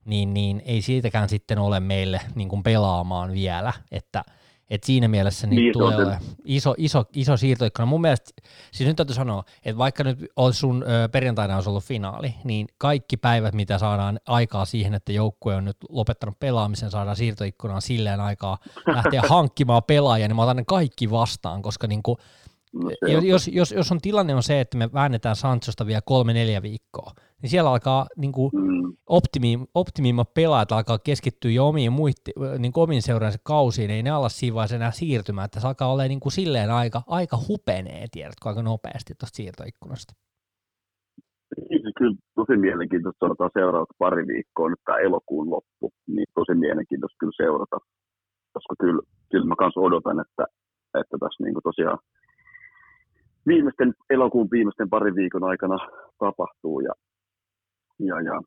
niin, 0.05 0.33
niin 0.33 0.61
ei 0.65 0.81
siitäkään 0.81 1.29
sitten 1.29 1.59
ole 1.59 1.79
meille 1.79 2.21
niin 2.35 2.49
kuin 2.49 2.63
pelaamaan 2.63 3.31
vielä, 3.31 3.73
että 3.91 4.23
Et 4.71 4.83
siinä 4.83 5.07
mielessä 5.07 5.47
niin, 5.47 5.55
niin 5.55 5.73
tulee 5.73 5.97
ole 5.97 6.17
iso, 6.45 6.75
iso, 6.77 7.05
iso 7.13 7.37
siirtoikkuna. 7.37 7.85
Mun 7.85 8.01
mielestä, 8.01 8.31
siis 8.71 8.87
nyt 8.87 8.97
täytyy 8.97 9.15
sanoa, 9.15 9.43
että 9.65 9.77
vaikka 9.77 10.03
nyt 10.03 10.19
olisi 10.35 10.59
sun 10.59 10.83
ö, 10.83 11.09
perjantaina 11.09 11.55
olisi 11.55 11.69
ollut 11.69 11.83
finaali, 11.83 12.35
niin 12.43 12.67
kaikki 12.77 13.17
päivät, 13.17 13.53
mitä 13.53 13.77
saadaan 13.77 14.19
aikaa 14.27 14.65
siihen, 14.65 14.93
että 14.93 15.11
joukkue 15.11 15.55
on 15.55 15.65
nyt 15.65 15.77
lopettanut 15.89 16.39
pelaamisen, 16.39 16.91
saadaan 16.91 17.15
siirtoikkunaan 17.15 17.81
silleen 17.81 18.19
aikaa 18.19 18.57
lähteä 18.87 19.21
hankkimaan 19.29 19.83
pelaajia, 19.83 20.27
niin 20.27 20.35
mä 20.35 20.43
otan 20.43 20.57
ne 20.57 20.63
kaikki 20.67 21.11
vastaan, 21.11 21.61
koska 21.61 21.87
niin 21.87 22.03
kuin, 22.03 22.17
No 22.73 22.89
jos, 23.21 23.47
jos, 23.47 23.71
jos 23.71 23.91
on 23.91 24.01
tilanne 24.01 24.35
on 24.35 24.43
se, 24.43 24.61
että 24.61 24.77
me 24.77 24.93
väännetään 24.93 25.35
Sanchosta 25.35 25.85
vielä 25.85 26.01
kolme-neljä 26.05 26.61
viikkoa, 26.61 27.11
niin 27.41 27.49
siellä 27.49 27.69
alkaa 27.69 28.05
niin 28.17 28.31
kuin 28.31 28.51
mm. 28.53 28.93
optimi, 29.05 29.59
optimimmat 29.73 30.33
pelaajat 30.33 30.71
alkaa 30.71 30.99
keskittyä 30.99 31.51
jo 31.51 31.67
omiin, 31.67 31.91
muitti, 31.91 32.31
niin 32.59 32.73
kuin 32.73 32.83
omiin 32.83 33.01
seuraansa 33.01 33.39
kausiin, 33.43 33.91
ei 33.91 34.03
ne 34.03 34.09
ala 34.09 34.29
siinä 34.29 34.55
vaiheessa 34.55 34.75
enää 34.75 34.91
siirtymään, 34.91 35.45
että 35.45 35.59
se 35.59 35.67
alkaa 35.67 35.91
olla 35.91 36.03
niin 36.03 36.19
kuin 36.19 36.33
silleen 36.33 36.71
aika, 36.71 37.01
aika 37.07 37.37
hupenee, 37.47 38.05
tiedätkö, 38.11 38.49
aika 38.49 38.61
nopeasti 38.61 39.13
tuosta 39.19 39.35
siirtoikkunasta. 39.35 40.13
Niin, 41.69 41.93
kyllä 41.97 42.17
tosi 42.35 42.57
mielenkiintoista 42.57 43.19
seurata 43.19 43.59
seuraavat 43.59 43.89
pari 43.97 44.27
viikkoa 44.27 44.69
nyt 44.69 44.79
tämä 44.85 44.97
elokuun 44.97 45.49
loppu, 45.49 45.91
niin 46.07 46.27
tosi 46.33 46.53
mielenkiintoista 46.53 47.17
kyllä 47.19 47.37
seurata, 47.37 47.77
koska 48.53 48.75
kyllä, 48.79 49.01
kyllä 49.31 49.45
mä 49.45 49.55
kanssa 49.55 49.79
odotan, 49.79 50.19
että, 50.19 50.43
että 51.01 51.17
tässä 51.19 51.43
niin 51.43 51.53
kuin 51.53 51.63
tosiaan 51.63 51.99
viimeisten, 53.47 53.93
elokuun 54.09 54.47
viimeisten 54.51 54.89
parin 54.89 55.15
viikon 55.15 55.43
aikana 55.43 55.77
tapahtuu. 56.19 56.79
Ja, 56.79 56.93
ja, 58.09 58.21
ja 58.21 58.41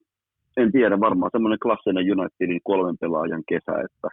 en 0.56 0.72
tiedä, 0.72 1.00
varmaan 1.00 1.30
semmoinen 1.32 1.62
klassinen 1.64 2.12
Unitedin 2.12 2.60
kolmen 2.64 2.96
pelaajan 3.00 3.42
kesä, 3.48 3.72
että 3.86 4.08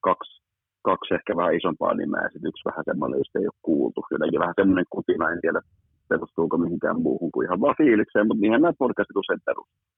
kaksi, 0.00 0.42
kaksi 0.82 1.14
ehkä 1.14 1.36
vähän 1.36 1.56
isompaa 1.56 1.94
nimeä 1.94 2.22
ja 2.22 2.28
sitten 2.32 2.48
yksi 2.48 2.68
vähän 2.68 2.84
semmoinen, 2.84 3.18
josta 3.18 3.38
ei 3.38 3.46
ole 3.46 3.62
kuultu. 3.62 4.00
Jotenkin 4.10 4.40
vähän 4.40 4.58
semmoinen 4.60 4.84
kutina, 4.90 5.30
en 5.30 5.40
tiedä 5.40 5.60
perustuuko 6.08 6.58
mihinkään 6.58 7.02
muuhun 7.02 7.32
kuin 7.32 7.46
ihan 7.46 7.60
vaan 7.60 7.80
fiilikseen, 7.80 8.26
mutta 8.26 8.40
niinhän 8.40 8.62
nämä 8.62 8.82
podcastit 8.84 9.16
usein 9.16 9.40
perustuu. 9.44 9.93